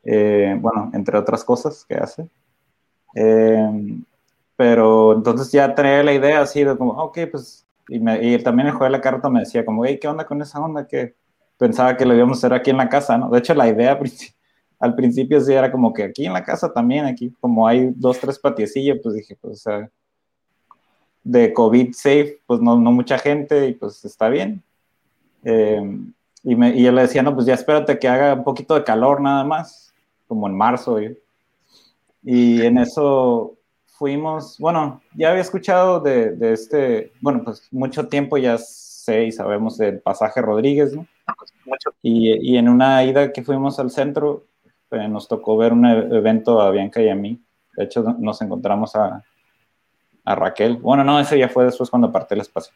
eh, 0.04 0.56
bueno, 0.60 0.90
entre 0.94 1.18
otras 1.18 1.44
cosas 1.44 1.84
que 1.84 1.94
hace. 1.94 2.28
Eh, 3.14 4.00
pero 4.56 5.14
entonces 5.14 5.50
ya 5.52 5.74
tenía 5.74 6.02
la 6.02 6.12
idea 6.12 6.40
así 6.42 6.64
de 6.64 6.76
como, 6.76 6.92
ok, 6.92 7.18
pues, 7.30 7.66
y, 7.88 7.98
me, 7.98 8.22
y 8.22 8.42
también 8.42 8.68
el 8.68 8.72
juego 8.72 8.84
de 8.84 8.90
la 8.90 9.00
carta 9.00 9.28
me 9.28 9.40
decía 9.40 9.64
como, 9.64 9.84
hey, 9.84 9.98
¿qué 10.00 10.08
onda 10.08 10.26
con 10.26 10.40
esa 10.42 10.60
onda? 10.60 10.86
Que 10.86 11.14
pensaba 11.60 11.94
que 11.94 12.06
lo 12.06 12.14
íbamos 12.14 12.38
a 12.38 12.40
hacer 12.40 12.54
aquí 12.54 12.70
en 12.70 12.78
la 12.78 12.88
casa, 12.88 13.18
¿no? 13.18 13.28
De 13.28 13.38
hecho, 13.38 13.54
la 13.54 13.68
idea 13.68 14.00
al 14.80 14.94
principio 14.94 15.38
sí 15.42 15.52
era 15.52 15.70
como 15.70 15.92
que 15.92 16.04
aquí 16.04 16.24
en 16.24 16.32
la 16.32 16.42
casa 16.42 16.72
también, 16.72 17.04
aquí 17.04 17.36
como 17.38 17.68
hay 17.68 17.92
dos, 17.94 18.18
tres 18.18 18.38
patiecillos, 18.38 18.98
pues 19.02 19.14
dije, 19.14 19.36
pues, 19.38 19.58
o 19.58 19.70
sea, 19.70 19.90
de 21.22 21.52
COVID 21.52 21.92
safe, 21.92 22.40
pues 22.46 22.60
no, 22.60 22.78
no 22.78 22.92
mucha 22.92 23.18
gente 23.18 23.68
y 23.68 23.74
pues 23.74 24.02
está 24.06 24.30
bien. 24.30 24.62
Eh, 25.44 25.98
y, 26.42 26.56
me, 26.56 26.74
y 26.74 26.82
yo 26.82 26.92
le 26.92 27.02
decía, 27.02 27.22
no, 27.22 27.34
pues 27.34 27.46
ya 27.46 27.52
espérate 27.52 27.98
que 27.98 28.08
haga 28.08 28.32
un 28.32 28.44
poquito 28.44 28.74
de 28.74 28.82
calor 28.82 29.20
nada 29.20 29.44
más, 29.44 29.92
como 30.26 30.48
en 30.48 30.56
marzo. 30.56 30.98
Y 32.22 32.62
en 32.62 32.78
eso 32.78 33.54
fuimos, 33.84 34.56
bueno, 34.58 35.02
ya 35.14 35.28
había 35.28 35.42
escuchado 35.42 36.00
de, 36.00 36.30
de, 36.30 36.54
este, 36.54 37.12
bueno, 37.20 37.42
pues 37.44 37.68
mucho 37.70 38.08
tiempo 38.08 38.38
ya 38.38 38.56
sé 38.56 39.24
y 39.26 39.32
sabemos 39.32 39.76
del 39.76 40.00
pasaje 40.00 40.40
Rodríguez, 40.40 40.94
¿no? 40.94 41.06
Y, 42.02 42.56
en 42.56 42.68
una 42.68 43.04
ida 43.04 43.32
que 43.32 43.42
fuimos 43.42 43.78
al 43.78 43.90
centro, 43.90 44.46
eh, 44.90 45.08
nos 45.08 45.28
tocó 45.28 45.56
ver 45.56 45.72
un 45.72 45.86
e-, 45.86 46.16
evento 46.16 46.60
a 46.60 46.70
Bianca 46.70 47.00
y 47.00 47.08
a 47.08 47.14
mí. 47.14 47.40
De 47.76 47.84
hecho, 47.84 48.02
nos 48.18 48.40
encontramos 48.42 48.96
a, 48.96 49.24
a 50.24 50.34
Raquel. 50.34 50.76
Bueno, 50.76 51.04
no, 51.04 51.20
ese 51.20 51.38
ya 51.38 51.48
fue 51.48 51.64
después 51.64 51.90
cuando 51.90 52.08
aparté 52.08 52.34
el 52.34 52.40
espacio. 52.40 52.72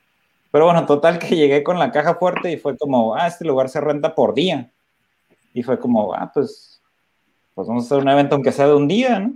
Pero 0.51 0.67
bueno, 0.67 0.87
total 0.87 1.19
que 1.19 1.35
llegué 1.35 1.65
con 1.65 1.79
la 1.79 1.91
caja 1.91 2.15
fuerte 2.15 2.53
y 2.53 2.57
fue 2.57 2.77
como, 2.77 3.15
ah, 3.15 3.27
este 3.27 3.45
lugar 3.45 3.69
se 3.69 3.81
renta 3.81 4.15
por 4.15 4.35
día. 4.35 4.71
Y 5.53 5.63
fue 5.63 5.79
como, 5.79 6.15
ah, 6.15 6.31
pues, 6.33 6.81
pues 7.55 7.67
vamos 7.67 7.85
a 7.85 7.87
hacer 7.87 7.99
un 7.99 8.09
evento 8.09 8.37
aunque 8.37 8.53
sea 8.53 8.69
de 8.69 8.75
un 8.75 8.87
día, 8.87 9.19
¿no? 9.19 9.35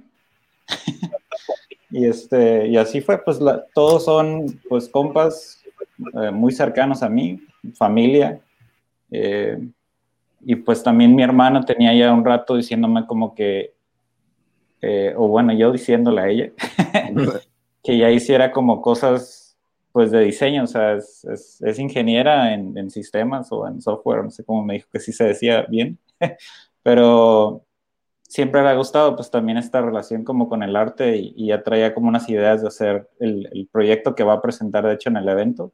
y, 1.90 2.06
este, 2.06 2.68
y 2.68 2.76
así 2.76 3.00
fue, 3.00 3.18
pues 3.18 3.40
todos 3.74 4.04
son, 4.04 4.60
pues, 4.68 4.88
compas 4.88 5.60
eh, 6.22 6.30
muy 6.30 6.52
cercanos 6.52 7.02
a 7.02 7.08
mí, 7.08 7.40
familia. 7.74 8.40
Eh, 9.10 9.58
y 10.40 10.56
pues 10.56 10.82
también 10.82 11.14
mi 11.14 11.22
hermana 11.22 11.64
tenía 11.64 11.94
ya 11.94 12.12
un 12.12 12.24
rato 12.24 12.56
diciéndome 12.56 13.06
como 13.06 13.34
que, 13.34 13.74
eh, 14.80 15.14
o 15.16 15.28
bueno, 15.28 15.52
yo 15.52 15.72
diciéndole 15.72 16.20
a 16.20 16.28
ella, 16.28 16.52
que 17.82 17.98
ya 17.98 18.10
hiciera 18.10 18.52
como 18.52 18.80
cosas 18.80 19.56
pues 19.92 20.10
de 20.10 20.20
diseño, 20.20 20.64
o 20.64 20.66
sea, 20.66 20.94
es, 20.94 21.24
es, 21.60 21.78
ingeniera 21.78 22.52
en, 22.54 22.76
en, 22.76 22.90
sistemas 22.90 23.50
o 23.50 23.66
en 23.66 23.80
software, 23.80 24.22
no 24.22 24.30
sé 24.30 24.44
cómo 24.44 24.62
me 24.62 24.74
dijo 24.74 24.88
que 24.92 25.00
sí 25.00 25.12
se 25.12 25.24
decía 25.24 25.62
bien, 25.68 25.98
pero 26.82 27.64
siempre 28.22 28.62
le 28.62 28.68
ha 28.68 28.74
gustado 28.74 29.16
pues 29.16 29.30
también 29.30 29.58
esta 29.58 29.80
relación 29.80 30.22
como 30.22 30.48
con 30.48 30.62
el 30.62 30.76
arte 30.76 31.16
y, 31.16 31.32
y 31.36 31.46
ya 31.48 31.62
traía 31.62 31.94
como 31.94 32.08
unas 32.08 32.28
ideas 32.28 32.60
de 32.62 32.68
hacer 32.68 33.08
el, 33.18 33.48
el, 33.52 33.66
proyecto 33.72 34.14
que 34.14 34.22
va 34.22 34.34
a 34.34 34.42
presentar 34.42 34.86
de 34.86 34.94
hecho 34.94 35.08
en 35.08 35.16
el 35.16 35.28
evento. 35.28 35.72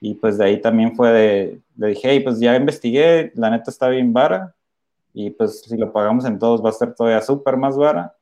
Y 0.00 0.14
pues 0.14 0.38
de 0.38 0.44
ahí 0.44 0.60
también 0.60 0.94
fue 0.94 1.10
de, 1.12 1.60
le 1.76 1.88
dije, 1.88 2.10
hey, 2.10 2.20
pues 2.20 2.38
ya 2.38 2.54
investigué, 2.56 3.32
la 3.34 3.50
neta 3.50 3.70
está 3.70 3.88
bien 3.88 4.12
vara 4.12 4.54
y 5.18 5.30
pues 5.30 5.62
si 5.62 5.78
lo 5.78 5.94
pagamos 5.94 6.26
en 6.26 6.38
todos 6.38 6.62
va 6.62 6.68
a 6.68 6.74
ser 6.74 6.94
todavía 6.94 7.22
súper 7.22 7.56
más 7.56 7.74
vara. 7.74 8.14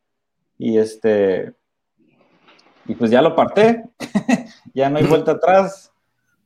Y 0.57 0.79
este, 0.79 1.53
y 2.87 2.95
pues 2.95 3.11
ya 3.11 3.21
lo 3.21 3.35
parté, 3.35 3.91
ya 4.75 4.89
no 4.89 4.99
hay 4.99 5.05
vuelta 5.05 5.33
atrás. 5.33 5.93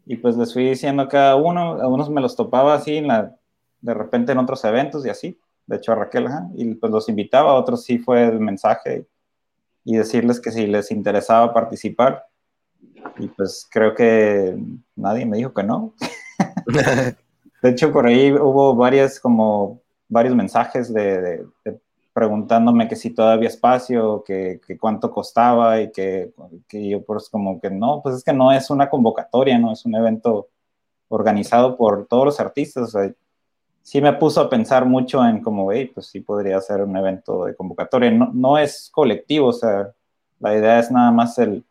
Y 0.07 0.17
pues 0.17 0.39
les 0.39 0.55
fui 0.55 0.71
diciendo 0.71 1.03
a 1.03 1.09
cada 1.09 1.37
uno, 1.37 1.83
a 1.83 1.87
unos 1.87 2.09
me 2.09 2.23
los 2.23 2.35
topaba 2.35 2.73
así 2.75 2.97
en 2.97 3.09
la, 3.09 3.37
de 3.83 3.93
repente 3.93 4.33
en 4.33 4.39
otros 4.39 4.65
eventos 4.65 5.05
y 5.05 5.11
así. 5.11 5.39
De 5.67 5.77
hecho 5.77 5.93
a 5.93 5.97
Raquel, 5.97 6.27
y 6.55 6.75
pues 6.77 6.91
los 6.91 7.11
invitaba, 7.11 7.51
a 7.51 7.57
otros 7.57 7.85
sí 7.85 7.99
fue 7.99 8.25
el 8.25 8.41
mensaje 8.41 9.07
y 9.85 9.97
decirles 9.99 10.41
que 10.41 10.51
si 10.51 10.67
les 10.67 10.91
interesaba 10.91 11.53
participar. 11.53 12.25
Y 13.19 13.29
pues 13.29 13.67
creo 13.71 13.95
que 13.95 14.57
nadie 14.97 15.27
me 15.27 15.39
dijo 15.39 15.53
que 15.53 15.63
no. 15.63 15.95
de 17.63 17.69
hecho, 17.71 17.93
por 17.93 18.07
ahí 18.07 18.33
hubo 18.33 18.75
varias 18.75 19.19
como 19.21 19.81
varios 20.09 20.35
mensajes 20.35 20.93
de, 20.93 21.21
de, 21.21 21.47
de 21.65 21.81
preguntándome 22.19 22.89
que 22.89 22.97
si 22.97 23.11
todavía 23.11 23.49
espacio, 23.49 24.25
que, 24.27 24.61
que 24.67 24.77
cuánto 24.77 25.13
costaba 25.13 25.81
y 25.81 25.93
que, 25.93 26.33
que, 26.67 26.89
yo 26.89 27.05
pues 27.05 27.29
como 27.29 27.61
que 27.61 27.71
no, 27.71 28.01
pues 28.03 28.17
es 28.17 28.25
que 28.25 28.33
no 28.33 28.51
es 28.51 28.71
una 28.71 28.91
convocatoria, 28.91 29.57
no 29.57 29.71
es 29.73 29.85
un 29.85 29.95
evento 29.95 30.49
organizado 31.07 31.77
por 31.77 32.07
todos 32.09 32.25
los 32.25 32.41
artistas. 32.41 32.83
O 32.83 33.01
sea, 33.01 33.13
sí 33.83 34.01
me 34.01 34.13
puso 34.15 34.41
a 34.41 34.51
pensar 34.51 34.85
mucho 34.85 35.25
en 35.25 35.41
como, 35.41 35.71
hey, 35.71 35.93
pues 35.95 36.09
sí 36.09 36.19
podría 36.19 36.61
ser 36.61 36.83
un 36.83 36.97
evento 36.97 37.45
de 37.45 37.55
convocatoria. 37.55 38.11
No, 38.11 38.31
no 38.35 38.59
es 38.59 38.91
colectivo, 38.93 39.47
o 39.47 39.53
sea, 39.53 39.93
la 40.41 40.57
idea 40.57 40.81
es 40.81 40.91
nada 40.91 41.13
más 41.13 41.39
el, 41.39 41.65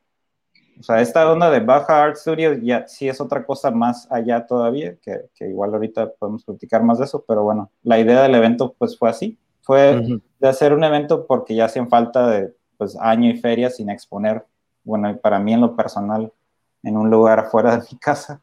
o 0.79 0.83
sea, 0.83 1.01
esta 1.01 1.31
onda 1.31 1.49
de 1.49 1.59
Baja 1.59 2.03
Art 2.03 2.17
Studio 2.17 2.53
ya 2.53 2.87
sí 2.87 3.09
es 3.09 3.19
otra 3.19 3.45
cosa 3.45 3.71
más 3.71 4.07
allá 4.11 4.45
todavía, 4.45 4.95
que, 5.01 5.29
que 5.35 5.47
igual 5.47 5.73
ahorita 5.73 6.11
podemos 6.19 6.43
platicar 6.43 6.83
más 6.83 6.99
de 6.99 7.05
eso, 7.05 7.23
pero 7.27 7.43
bueno, 7.43 7.71
la 7.83 7.99
idea 7.99 8.21
del 8.21 8.35
evento 8.35 8.75
pues 8.77 8.97
fue 8.97 9.09
así, 9.09 9.37
fue 9.61 10.21
de 10.39 10.47
hacer 10.47 10.73
un 10.73 10.83
evento 10.83 11.25
porque 11.25 11.55
ya 11.55 11.65
hacían 11.65 11.89
falta 11.89 12.29
de 12.29 12.55
pues 12.77 12.95
año 12.99 13.29
y 13.29 13.37
feria 13.37 13.69
sin 13.69 13.89
exponer, 13.89 14.45
bueno, 14.83 15.17
para 15.17 15.39
mí 15.39 15.53
en 15.53 15.61
lo 15.61 15.75
personal, 15.75 16.31
en 16.83 16.95
un 16.95 17.09
lugar 17.09 17.49
fuera 17.49 17.77
de 17.77 17.83
mi 17.91 17.97
casa, 17.97 18.41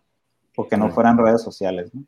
porque 0.55 0.77
no 0.77 0.91
fueran 0.91 1.19
redes 1.19 1.43
sociales, 1.43 1.95
¿no? 1.95 2.05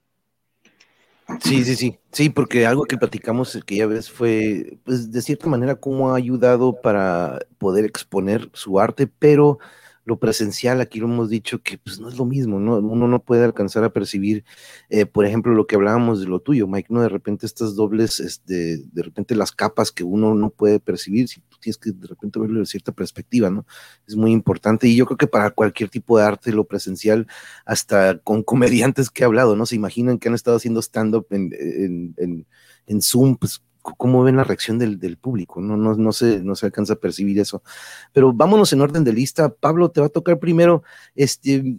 Sí, 1.41 1.65
sí, 1.65 1.75
sí, 1.75 1.99
sí, 2.13 2.31
porque 2.31 2.67
algo 2.67 2.85
que 2.85 2.97
platicamos 2.97 3.59
que 3.67 3.77
ya 3.77 3.87
ves 3.87 4.09
fue, 4.11 4.79
pues, 4.85 5.11
de 5.11 5.23
cierta 5.23 5.49
manera, 5.49 5.75
cómo 5.75 6.13
ha 6.13 6.17
ayudado 6.17 6.81
para 6.81 7.41
poder 7.59 7.85
exponer 7.85 8.49
su 8.53 8.79
arte, 8.79 9.09
pero 9.09 9.59
lo 10.07 10.19
presencial, 10.21 10.81
aquí 10.81 11.01
lo 11.01 11.07
hemos 11.07 11.29
dicho 11.29 11.61
que 11.63 11.79
pues 11.79 11.99
no 11.99 12.09
es 12.09 12.17
lo 12.17 12.25
mismo, 12.25 12.61
¿no? 12.61 12.79
Uno 12.79 13.09
no 13.09 13.23
puede 13.23 13.45
alcanzar 13.45 13.83
a 13.83 13.93
percibir, 13.93 14.45
eh, 14.89 15.05
por 15.05 15.27
ejemplo, 15.27 15.53
lo 15.53 15.67
que 15.67 15.75
hablábamos 15.75 16.21
de 16.21 16.29
lo 16.29 16.39
tuyo, 16.39 16.69
Mike, 16.69 16.87
¿no? 16.91 17.03
De 17.03 17.09
repente 17.09 17.45
estas 17.45 17.75
dobles, 17.75 18.21
este, 18.21 18.79
de 18.79 19.03
repente 19.03 19.35
las 19.35 19.51
capas 19.51 19.91
que 19.91 20.05
uno 20.05 20.35
no 20.37 20.51
puede 20.51 20.79
percibir, 20.79 21.27
si 21.27 21.41
tú 21.41 21.59
tienes 21.61 21.77
que 21.77 21.91
de 21.91 22.07
repente 22.07 22.39
verlo 22.39 22.61
de 22.61 22.67
cierta 22.67 22.93
perspectiva, 22.93 23.51
¿no? 23.51 23.67
Es 24.07 24.15
muy 24.15 24.31
importante 24.31 24.87
y 24.87 24.95
yo 24.95 25.07
creo 25.07 25.19
que 25.19 25.27
para 25.27 25.51
cualquier 25.51 25.91
tipo 25.91 26.19
de 26.19 26.25
arte, 26.25 26.53
lo 26.53 26.65
presencial, 26.65 27.27
hasta 27.65 28.19
con 28.19 28.43
comediantes 28.45 29.11
que 29.11 29.25
he 29.25 29.27
hablado, 29.27 29.57
¿no? 29.57 29.67
Se 29.67 29.75
imaginan 29.75 30.19
que 30.19 30.29
han 30.29 30.35
estado 30.35 30.57
haciendo 30.57 30.81
stand-up 30.83 31.27
en, 31.31 31.53
en, 31.53 32.15
en, 32.17 32.47
en 32.87 33.03
Zoom, 33.03 33.37
pues 33.37 33.61
cómo 33.97 34.23
ven 34.23 34.37
la 34.37 34.45
reacción 34.45 34.79
del, 34.79 35.17
público, 35.19 35.61
¿no? 35.61 35.77
No, 35.77 35.95
no, 35.95 36.13
se, 36.13 36.43
no 36.43 36.55
se 36.55 36.67
alcanza 36.67 36.95
a 36.95 36.97
percibir 36.97 37.39
eso. 37.39 37.63
Pero 38.13 38.33
vámonos 38.33 38.73
en 38.73 38.81
orden 38.81 39.05
de 39.05 39.13
lista. 39.13 39.49
Pablo, 39.49 39.91
te 39.91 40.01
va 40.01 40.07
a 40.07 40.11
tocar 40.11 40.39
primero, 40.39 40.83
este, 41.15 41.77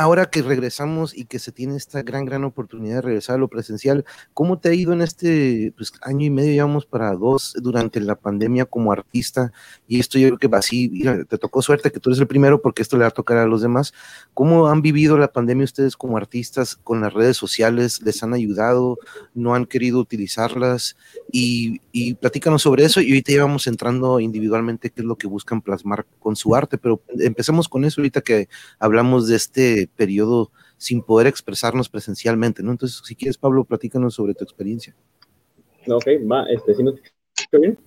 ahora 0.00 0.30
que 0.30 0.40
regresamos 0.40 1.14
y 1.14 1.26
que 1.26 1.38
se 1.38 1.52
tiene 1.52 1.76
esta 1.76 2.02
gran, 2.02 2.24
gran 2.24 2.44
oportunidad 2.44 2.96
de 2.96 3.02
regresar 3.02 3.36
a 3.36 3.38
lo 3.38 3.48
presencial, 3.48 4.06
¿cómo 4.32 4.58
te 4.58 4.70
ha 4.70 4.74
ido 4.74 4.94
en 4.94 5.02
este 5.02 5.74
pues, 5.76 5.92
año 6.00 6.24
y 6.24 6.30
medio, 6.30 6.52
llevamos 6.52 6.86
para 6.86 7.12
dos, 7.12 7.54
durante 7.60 8.00
la 8.00 8.14
pandemia 8.14 8.64
como 8.64 8.92
artista? 8.92 9.52
Y 9.86 10.00
esto 10.00 10.18
yo 10.18 10.28
creo 10.28 10.38
que 10.38 10.48
va 10.48 10.58
así, 10.58 11.04
te 11.28 11.36
tocó 11.36 11.60
suerte 11.60 11.92
que 11.92 12.00
tú 12.00 12.08
eres 12.08 12.18
el 12.18 12.26
primero 12.26 12.62
porque 12.62 12.80
esto 12.80 12.96
le 12.96 13.02
va 13.02 13.08
a 13.08 13.10
tocar 13.10 13.36
a 13.36 13.46
los 13.46 13.60
demás. 13.60 13.92
¿Cómo 14.32 14.68
han 14.68 14.80
vivido 14.80 15.18
la 15.18 15.28
pandemia 15.28 15.64
ustedes 15.64 15.98
como 15.98 16.16
artistas 16.16 16.76
con 16.76 17.02
las 17.02 17.12
redes 17.12 17.36
sociales? 17.36 18.00
¿Les 18.00 18.22
han 18.22 18.32
ayudado? 18.32 18.96
¿No 19.34 19.54
han 19.54 19.66
querido 19.66 19.98
utilizarlas? 19.98 20.96
Y, 21.30 21.82
y 21.92 22.14
platícanos 22.14 22.62
sobre 22.62 22.86
eso 22.86 23.02
y 23.02 23.10
ahorita 23.10 23.32
ya 23.32 23.42
vamos 23.42 23.66
entrando 23.66 24.18
individualmente 24.18 24.88
qué 24.88 25.02
es 25.02 25.06
lo 25.06 25.16
que 25.16 25.26
buscan 25.26 25.60
plasmar 25.60 26.06
con 26.20 26.36
su 26.36 26.54
arte, 26.54 26.78
pero 26.78 27.02
empecemos 27.18 27.68
con 27.68 27.84
eso 27.84 28.00
ahorita 28.00 28.22
que 28.22 28.48
hablamos 28.78 29.28
de 29.28 29.36
este 29.36 29.89
periodo 29.96 30.50
sin 30.76 31.02
poder 31.02 31.26
expresarnos 31.26 31.88
presencialmente, 31.88 32.62
¿no? 32.62 32.70
Entonces, 32.70 33.02
si 33.04 33.14
quieres, 33.14 33.36
Pablo, 33.36 33.64
platícanos 33.64 34.14
sobre 34.14 34.34
tu 34.34 34.44
experiencia. 34.44 34.94
Ok, 35.88 36.06
va, 36.30 36.44
este, 36.50 36.74
¿sí 36.74 36.82
me 36.82 36.92
bien? 37.58 37.78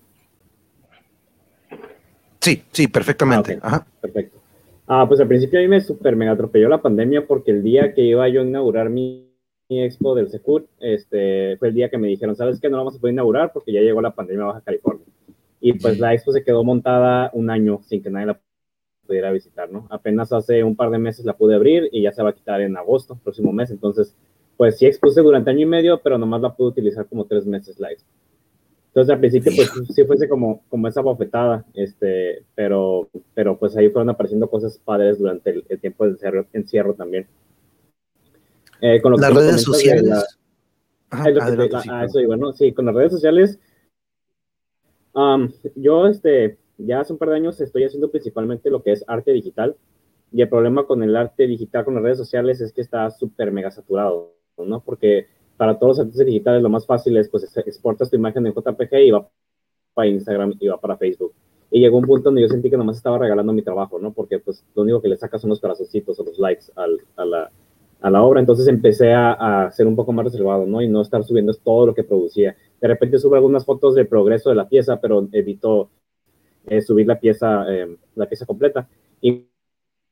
Sí, 2.40 2.64
sí, 2.72 2.88
perfectamente. 2.88 3.54
Ah, 3.54 3.58
okay. 3.58 3.70
Ajá. 3.72 3.88
Perfecto. 4.02 4.40
Ah, 4.86 5.06
pues 5.08 5.20
al 5.22 5.28
principio 5.28 5.60
a 5.60 5.62
mí 5.62 5.68
me 5.68 5.80
super 5.80 6.16
mega 6.16 6.34
atropelló 6.34 6.68
la 6.68 6.82
pandemia 6.82 7.26
porque 7.26 7.52
el 7.52 7.64
día 7.64 7.94
que 7.94 8.02
iba 8.02 8.28
yo 8.28 8.42
a 8.42 8.44
inaugurar 8.44 8.90
mi, 8.90 9.34
mi 9.70 9.82
expo 9.82 10.14
del 10.14 10.30
Secur, 10.30 10.68
este, 10.80 11.56
fue 11.58 11.70
el 11.70 11.74
día 11.74 11.90
que 11.90 11.98
me 11.98 12.10
dijeron, 12.10 12.36
¿sabes 12.36 12.60
qué? 12.60 12.70
No 12.70 12.78
vamos 12.78 12.96
a 12.96 13.00
poder 13.00 13.14
inaugurar 13.14 13.52
porque 13.54 13.72
ya 13.72 13.80
llegó 13.80 14.02
la 14.02 14.14
pandemia 14.14 14.44
a 14.44 14.48
Baja 14.48 14.62
California. 14.62 15.06
Y 15.62 15.74
pues 15.74 15.98
la 16.00 16.14
expo 16.14 16.34
se 16.34 16.44
quedó 16.44 16.66
montada 16.66 17.32
un 17.34 17.50
año 17.50 17.80
sin 17.88 18.04
que 18.04 18.10
nadie 18.10 18.26
la 18.26 18.42
pudiera 19.06 19.32
visitar, 19.32 19.72
¿no? 19.72 19.88
Apenas 19.90 20.32
hace 20.34 20.64
un 20.64 20.76
par 20.76 20.90
de 20.90 20.98
meses 20.98 21.26
la 21.26 21.36
pude 21.36 21.56
abrir 21.56 21.90
y 21.92 22.04
ya 22.04 22.12
se 22.12 22.24
va 22.24 22.30
a 22.30 22.36
quitar 22.36 22.62
en 22.62 22.78
agosto, 22.78 23.18
próximo 23.24 23.52
mes, 23.52 23.72
entonces, 23.72 24.16
pues 24.58 24.78
sí 24.78 24.86
expuse 24.86 25.22
durante 25.22 25.50
año 25.50 25.62
y 25.62 25.66
medio, 25.66 26.02
pero 26.02 26.18
nomás 26.18 26.42
la 26.42 26.56
pude 26.56 26.70
utilizar 26.70 27.06
como 27.08 27.26
tres 27.26 27.46
meses 27.46 27.80
la 27.80 27.92
expo. 27.92 28.10
Entonces 28.88 29.12
al 29.12 29.20
principio 29.20 29.52
pues 29.56 29.72
sí 29.96 30.04
fuese 30.06 30.30
como, 30.30 30.62
como 30.70 30.88
esa 30.88 31.02
bofetada, 31.02 31.66
este, 31.74 32.44
pero, 32.54 33.10
pero 33.34 33.58
pues 33.58 33.76
ahí 33.76 33.90
fueron 33.90 34.12
apareciendo 34.12 34.48
cosas 34.48 34.78
padres 34.78 35.18
durante 35.18 35.50
el, 35.50 35.66
el 35.68 35.80
tiempo 35.80 36.06
de 36.06 36.12
encierro, 36.12 36.46
encierro 36.54 36.94
también. 36.94 37.28
Eh, 38.82 39.02
con 39.02 39.14
las 39.14 39.34
redes 39.34 39.64
sociales. 39.64 40.04
La, 40.04 40.24
Ajá, 41.10 41.30
es 41.30 41.40
que 41.40 41.56
te, 41.56 41.70
la, 41.70 42.02
a 42.02 42.06
eso 42.06 42.20
iba, 42.20 42.36
¿no? 42.36 42.54
Sí, 42.54 42.72
con 42.72 42.86
las 42.86 42.96
redes 42.96 43.14
sociales, 43.14 43.60
um, 45.14 45.50
yo 45.76 46.08
este, 46.08 46.58
ya 46.78 47.00
hace 47.00 47.14
un 47.14 47.20
par 47.20 47.30
de 47.30 47.36
años 47.36 47.60
estoy 47.62 47.84
haciendo 47.84 48.10
principalmente 48.10 48.70
lo 48.70 48.82
que 48.82 48.92
es 48.92 49.04
arte 49.08 49.32
digital. 49.32 49.76
Y 50.32 50.42
el 50.42 50.50
problema 50.50 50.86
con 50.86 51.04
el 51.04 51.16
arte 51.16 51.46
digital, 51.46 51.86
con 51.86 51.94
las 51.94 52.04
redes 52.04 52.18
sociales, 52.18 52.60
es 52.60 52.74
que 52.74 52.82
está 52.82 53.10
súper 53.12 53.52
mega 53.52 53.70
saturado, 53.70 54.34
¿no? 54.58 54.84
Porque 54.84 55.28
para 55.58 55.78
todos 55.78 55.98
los 55.98 56.00
artistas 56.00 56.26
digitales 56.26 56.64
lo 56.64 56.70
más 56.70 56.88
fácil 56.88 57.16
es, 57.18 57.30
pues, 57.30 57.56
exportas 57.58 58.10
tu 58.10 58.16
imagen 58.16 58.48
en 58.48 58.54
JPG 58.54 58.96
y 59.06 59.12
va 59.12 59.30
para 59.94 60.08
Instagram 60.08 60.56
y 60.60 60.68
va 60.68 60.80
para 60.80 60.98
Facebook. 60.98 61.34
y 61.70 61.80
llegó 61.80 61.98
un 61.98 62.06
punto 62.06 62.26
donde 62.26 62.42
yo 62.42 62.48
sentí 62.48 62.70
que 62.70 62.78
nomás 62.78 62.98
estaba 62.98 63.18
regalando 63.18 63.52
mi 63.54 63.64
trabajo, 63.64 63.98
¿no? 64.00 64.14
Porque 64.14 64.38
pues 64.40 64.64
lo 64.76 64.84
único 64.84 65.02
que 65.02 65.08
le 65.08 65.18
sacas 65.18 65.42
son 65.42 65.50
los 65.50 65.60
corazoncitos 65.60 66.20
o 66.20 66.24
los 66.24 66.38
likes 66.38 66.66
al, 66.76 67.00
a, 67.16 67.26
la, 67.26 67.52
a, 68.00 68.10
la, 68.12 68.22
obra, 68.22 68.40
entonces 68.40 68.68
empecé 68.68 69.12
a, 69.12 69.34
a, 69.34 69.72
ser 69.72 69.88
un 69.88 69.96
poco 69.96 70.12
más 70.14 70.26
reservado, 70.26 70.68
¿no? 70.68 70.82
Y 70.84 70.88
no 70.88 71.02
estar 71.02 71.24
subiendo 71.24 71.52
todo 71.56 71.88
lo 71.88 71.96
que 71.96 72.04
producía. 72.04 72.56
De 72.80 72.88
repente 72.88 73.18
subo 73.18 73.36
algunas 73.36 73.66
fotos 73.66 73.96
de 73.96 74.06
progreso 74.06 74.50
de 74.50 74.56
la 74.56 74.70
pieza, 74.70 75.02
pero 75.02 75.28
evito 75.32 75.90
eh, 76.68 76.82
subir 76.82 77.08
la 77.08 77.20
pieza, 77.20 77.66
eh, 77.70 77.98
la 78.16 78.28
pieza 78.28 78.46
completa. 78.46 78.88
Y 79.22 79.48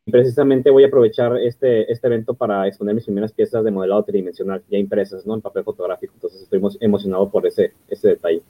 precisamente 0.10 0.70
voy 0.70 0.84
a 0.84 0.88
aprovechar 0.88 1.38
este, 1.38 1.92
este 1.92 2.08
evento 2.08 2.34
para 2.34 2.68
exponer 2.68 2.96
mis 2.96 3.06
primeras 3.06 3.34
piezas 3.34 3.64
de 3.64 3.72
modelado 3.72 4.04
tridimensional, 4.04 4.64
ya 4.70 4.78
impresas, 4.78 5.26
¿no? 5.26 5.36
En 5.36 5.42
papel 5.42 5.64
fotográfico. 5.64 6.14
Entonces 6.16 6.42
estoy 6.42 6.62
emocionado 6.80 7.30
por 7.30 7.46
ese, 7.46 7.74
ese 7.88 8.10
detalle. 8.10 8.42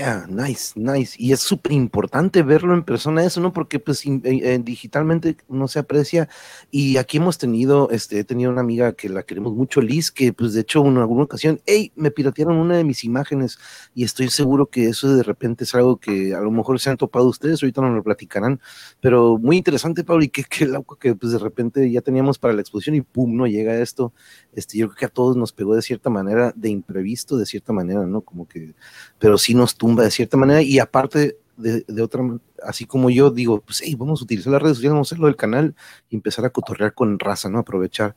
Yeah, 0.00 0.26
nice, 0.30 0.72
nice. 0.80 1.14
Y 1.18 1.32
es 1.32 1.40
súper 1.40 1.72
importante 1.72 2.42
verlo 2.42 2.72
en 2.72 2.84
persona 2.84 3.22
eso, 3.22 3.38
¿no? 3.42 3.52
Porque 3.52 3.78
pues 3.78 4.06
in, 4.06 4.22
eh, 4.24 4.58
digitalmente 4.64 5.36
no 5.46 5.68
se 5.68 5.78
aprecia. 5.78 6.26
Y 6.70 6.96
aquí 6.96 7.18
hemos 7.18 7.36
tenido, 7.36 7.90
este, 7.90 8.18
he 8.20 8.24
tenido 8.24 8.50
una 8.50 8.62
amiga 8.62 8.94
que 8.94 9.10
la 9.10 9.24
queremos 9.24 9.52
mucho, 9.52 9.82
Liz, 9.82 10.10
que 10.10 10.32
pues 10.32 10.54
de 10.54 10.62
hecho 10.62 10.82
en 10.86 10.96
alguna 10.96 11.24
ocasión, 11.24 11.60
hey, 11.66 11.92
me 11.96 12.10
piratearon 12.10 12.56
una 12.56 12.78
de 12.78 12.84
mis 12.84 13.04
imágenes 13.04 13.58
y 13.94 14.04
estoy 14.04 14.30
seguro 14.30 14.70
que 14.70 14.88
eso 14.88 15.14
de 15.14 15.22
repente 15.22 15.64
es 15.64 15.74
algo 15.74 15.98
que 15.98 16.34
a 16.34 16.40
lo 16.40 16.50
mejor 16.50 16.80
se 16.80 16.88
han 16.88 16.96
topado 16.96 17.26
ustedes, 17.26 17.62
ahorita 17.62 17.82
nos 17.82 17.94
lo 17.94 18.02
platicarán, 18.02 18.58
pero 19.02 19.36
muy 19.36 19.58
interesante, 19.58 20.02
Pablo, 20.02 20.24
y 20.24 20.30
qué, 20.30 20.44
qué 20.44 20.64
loco 20.64 20.96
que 20.96 21.14
pues 21.14 21.32
de 21.32 21.38
repente 21.38 21.90
ya 21.90 22.00
teníamos 22.00 22.38
para 22.38 22.54
la 22.54 22.62
exposición 22.62 22.96
y 22.96 23.02
pum, 23.02 23.36
no 23.36 23.46
llega 23.46 23.78
esto. 23.78 24.14
Este, 24.54 24.78
yo 24.78 24.88
creo 24.88 24.96
que 24.96 25.04
a 25.04 25.08
todos 25.08 25.36
nos 25.36 25.52
pegó 25.52 25.74
de 25.76 25.82
cierta 25.82 26.08
manera, 26.08 26.54
de 26.56 26.70
imprevisto, 26.70 27.36
de 27.36 27.44
cierta 27.44 27.74
manera, 27.74 28.06
¿no? 28.06 28.22
Como 28.22 28.48
que, 28.48 28.72
pero 29.18 29.36
sí 29.36 29.52
nos 29.52 29.76
de 29.96 30.10
cierta 30.10 30.36
manera 30.36 30.62
y 30.62 30.78
aparte 30.78 31.36
de, 31.56 31.84
de 31.86 32.02
otra, 32.02 32.22
así 32.62 32.86
como 32.86 33.10
yo 33.10 33.30
digo, 33.30 33.60
pues 33.60 33.82
hey, 33.84 33.94
vamos 33.96 34.20
a 34.20 34.24
utilizar 34.24 34.52
las 34.52 34.62
redes 34.62 34.76
sociales, 34.76 34.94
vamos 34.94 35.08
a 35.08 35.14
hacerlo 35.14 35.26
del 35.26 35.36
canal 35.36 35.74
y 36.08 36.16
empezar 36.16 36.44
a 36.44 36.50
cotorrear 36.50 36.94
con 36.94 37.18
raza, 37.18 37.48
¿no? 37.48 37.58
Aprovechar. 37.58 38.14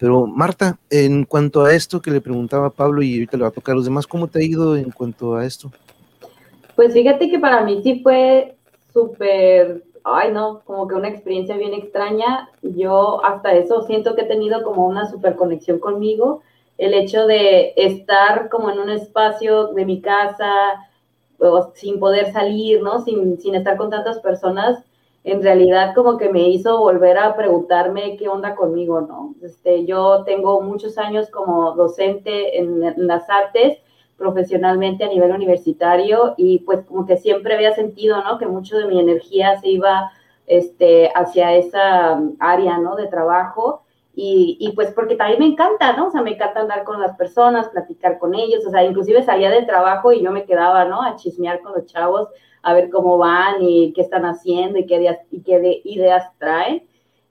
Pero 0.00 0.26
Marta, 0.26 0.78
en 0.88 1.24
cuanto 1.24 1.62
a 1.62 1.74
esto 1.74 2.00
que 2.00 2.10
le 2.10 2.22
preguntaba 2.22 2.68
a 2.68 2.70
Pablo 2.70 3.02
y 3.02 3.12
ahorita 3.14 3.36
le 3.36 3.42
va 3.42 3.48
a 3.50 3.52
tocar 3.52 3.74
a 3.74 3.76
los 3.76 3.84
demás, 3.84 4.06
¿cómo 4.06 4.28
te 4.28 4.38
ha 4.38 4.42
ido 4.42 4.74
en 4.74 4.90
cuanto 4.90 5.34
a 5.34 5.44
esto? 5.44 5.70
Pues 6.74 6.94
fíjate 6.94 7.30
que 7.30 7.38
para 7.38 7.62
mí 7.62 7.82
sí 7.82 8.00
fue 8.02 8.56
súper, 8.94 9.84
ay 10.02 10.32
no, 10.32 10.62
como 10.64 10.88
que 10.88 10.94
una 10.94 11.08
experiencia 11.08 11.54
bien 11.58 11.74
extraña. 11.74 12.48
Yo 12.62 13.22
hasta 13.22 13.52
eso 13.52 13.82
siento 13.82 14.14
que 14.14 14.22
he 14.22 14.26
tenido 14.26 14.62
como 14.62 14.86
una 14.86 15.08
súper 15.10 15.36
conexión 15.36 15.78
conmigo. 15.78 16.42
El 16.78 16.94
hecho 16.94 17.26
de 17.26 17.74
estar 17.76 18.48
como 18.48 18.70
en 18.70 18.78
un 18.78 18.88
espacio 18.88 19.74
de 19.74 19.84
mi 19.84 20.00
casa, 20.00 20.48
sin 21.74 21.98
poder 21.98 22.32
salir, 22.32 22.82
¿no? 22.82 23.00
Sin, 23.00 23.40
sin 23.40 23.54
estar 23.54 23.76
con 23.76 23.90
tantas 23.90 24.18
personas, 24.20 24.84
en 25.24 25.42
realidad 25.42 25.94
como 25.94 26.16
que 26.16 26.30
me 26.30 26.48
hizo 26.48 26.78
volver 26.78 27.18
a 27.18 27.36
preguntarme 27.36 28.16
qué 28.16 28.28
onda 28.28 28.54
conmigo, 28.54 29.00
¿no? 29.00 29.34
Este, 29.42 29.84
yo 29.84 30.24
tengo 30.24 30.60
muchos 30.62 30.98
años 30.98 31.28
como 31.30 31.72
docente 31.72 32.58
en, 32.58 32.82
en, 32.82 33.06
las 33.06 33.28
artes, 33.28 33.78
profesionalmente 34.16 35.04
a 35.04 35.08
nivel 35.08 35.32
universitario, 35.32 36.34
y 36.36 36.60
pues 36.60 36.84
como 36.84 37.06
que 37.06 37.16
siempre 37.16 37.54
había 37.54 37.74
sentido, 37.74 38.22
¿no? 38.22 38.38
Que 38.38 38.46
mucho 38.46 38.78
de 38.78 38.86
mi 38.86 39.00
energía 39.00 39.58
se 39.60 39.68
iba 39.68 40.10
este, 40.46 41.10
hacia 41.14 41.54
esa 41.54 42.20
área, 42.38 42.78
¿no? 42.78 42.96
De 42.96 43.06
trabajo. 43.06 43.82
Y, 44.14 44.56
y, 44.60 44.72
pues 44.72 44.92
porque 44.92 45.14
también 45.16 45.38
me 45.38 45.46
encanta, 45.46 45.96
¿no? 45.96 46.08
O 46.08 46.10
sea, 46.10 46.22
me 46.22 46.32
encanta 46.32 46.60
andar 46.60 46.84
con 46.84 47.00
las 47.00 47.16
personas, 47.16 47.68
platicar 47.68 48.18
con 48.18 48.34
ellos, 48.34 48.66
o 48.66 48.70
sea, 48.70 48.84
inclusive 48.84 49.22
salía 49.22 49.50
del 49.50 49.66
trabajo 49.66 50.12
y 50.12 50.22
yo 50.22 50.32
me 50.32 50.44
quedaba, 50.44 50.84
¿no? 50.84 51.02
A 51.02 51.16
chismear 51.16 51.60
con 51.60 51.72
los 51.74 51.86
chavos, 51.86 52.28
a 52.62 52.74
ver 52.74 52.90
cómo 52.90 53.18
van 53.18 53.62
y 53.62 53.92
qué 53.92 54.00
están 54.02 54.24
haciendo 54.24 54.78
y 54.78 54.86
qué 54.86 54.96
ideas, 54.96 55.18
y 55.30 55.42
qué 55.42 55.80
ideas 55.84 56.30
traen. 56.38 56.82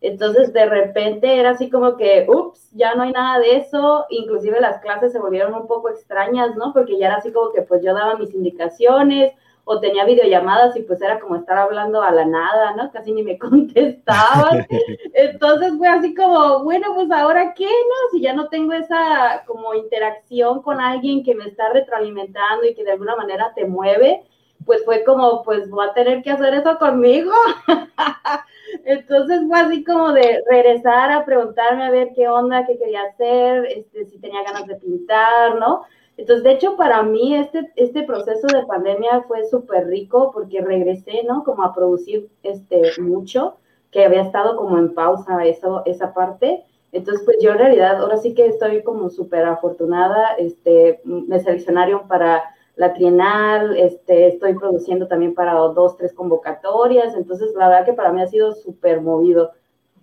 Entonces, 0.02 0.54
de 0.54 0.65
repente 0.65 1.39
era 1.39 1.52
así 1.52 1.70
como 1.70 1.98
que, 1.98 2.26
ups, 2.30 2.72
ya 2.72 2.96
no 2.96 3.04
hay 3.04 3.12
nada 3.12 3.39
de 3.39 3.58
eso, 3.58 4.06
inclusive 4.10 4.62
las 4.62 4.80
clases 4.80 5.12
se 5.12 5.20
volvieron 5.20 5.54
un 5.54 5.68
poco 5.68 5.89
extrañas, 5.89 6.56
¿no? 6.56 6.72
Porque 6.74 6.98
ya 6.98 7.08
era 7.08 7.18
así 7.18 7.34
como 7.34 7.52
que 7.52 7.63
pues 7.63 7.84
yo 7.84 7.94
daba 7.94 8.15
mis 8.15 8.34
indicaciones, 8.34 9.34
o 9.72 9.80
tenía 9.80 10.04
videollamadas 10.04 10.76
y 10.76 10.82
pues 10.82 11.00
era 11.00 11.20
como 11.20 11.36
estar 11.36 11.56
hablando 11.56 12.02
a 12.02 12.10
la 12.10 12.26
nada, 12.26 12.76
¿no? 12.76 12.92
Casi 12.92 13.12
ni 13.12 13.22
me 13.22 13.38
contestaban. 13.38 14.66
Entonces 15.14 15.74
fue 15.78 15.88
así 15.88 16.16
como, 16.16 16.64
bueno, 16.64 16.88
pues 16.96 17.12
ahora 17.12 17.54
qué, 17.54 17.66
¿no? 17.66 18.10
Si 18.12 18.20
ya 18.20 18.34
no 18.34 18.50
tengo 18.50 18.74
esa 18.74 19.44
como 19.46 19.76
interacción 19.76 20.64
con 20.64 20.82
alguien 20.82 21.24
que 21.24 21.36
me 21.36 21.46
está 21.46 21.70
retroalimentando 21.70 22.66
y 22.66 22.74
que 22.74 22.84
de 22.84 22.94
alguna 22.94 23.16
manera 23.16 23.54
te 23.54 23.66
mueve, 23.66 24.24
pues 24.66 24.84
fue 24.84 25.04
como, 25.04 25.44
pues 25.44 25.70
voy 25.70 25.86
a 25.88 25.94
tener 25.94 26.24
que 26.24 26.32
hacer 26.32 26.56
eso 26.56 26.80
conmigo. 26.80 27.32
Entonces 28.86 29.42
fue 29.48 29.60
así 29.60 29.84
como 29.84 30.14
de 30.14 30.44
regresar 30.50 31.12
a 31.12 31.26
preguntarme 31.26 31.84
a 31.84 31.92
ver 31.92 32.10
qué 32.16 32.28
onda, 32.28 32.66
qué 32.66 32.76
quería 32.80 33.04
hacer, 33.04 33.68
este, 33.68 34.06
si 34.06 34.20
tenía 34.20 34.42
ganas 34.42 34.66
de 34.66 34.78
pintar, 34.78 35.60
¿no? 35.60 35.84
Entonces, 36.20 36.44
de 36.44 36.52
hecho, 36.52 36.76
para 36.76 37.02
mí 37.02 37.34
este, 37.34 37.72
este 37.78 38.04
proceso 38.04 38.46
de 38.48 38.66
pandemia 38.66 39.22
fue 39.22 39.46
súper 39.46 39.88
rico 39.88 40.32
porque 40.34 40.60
regresé, 40.60 41.24
¿no? 41.26 41.46
Como 41.46 41.64
a 41.64 41.74
producir 41.74 42.28
este, 42.44 42.82
mucho, 43.02 43.56
que 43.90 44.04
había 44.04 44.24
estado 44.24 44.58
como 44.58 44.78
en 44.78 44.94
pausa 44.94 45.46
eso, 45.46 45.82
esa 45.86 46.14
parte. 46.14 46.66
Entonces, 46.92 47.24
pues 47.24 47.38
yo 47.40 47.52
en 47.52 47.60
realidad 47.60 48.02
ahora 48.02 48.18
sí 48.18 48.34
que 48.34 48.48
estoy 48.48 48.84
como 48.84 49.10
súper 49.10 49.46
afortunada. 49.46 50.34
Este, 50.38 51.00
me 51.06 51.40
seleccionaron 51.40 52.06
para 52.10 52.44
la 52.76 52.94
trienal, 52.94 53.78
este, 53.78 54.28
estoy 54.28 54.56
produciendo 54.56 55.08
también 55.08 55.34
para 55.34 55.54
dos, 55.54 55.96
tres 55.96 56.12
convocatorias. 56.12 57.16
Entonces, 57.16 57.54
la 57.56 57.70
verdad 57.70 57.86
que 57.86 57.94
para 57.94 58.12
mí 58.12 58.22
ha 58.22 58.28
sido 58.28 58.52
súper 58.52 59.00
movido. 59.00 59.52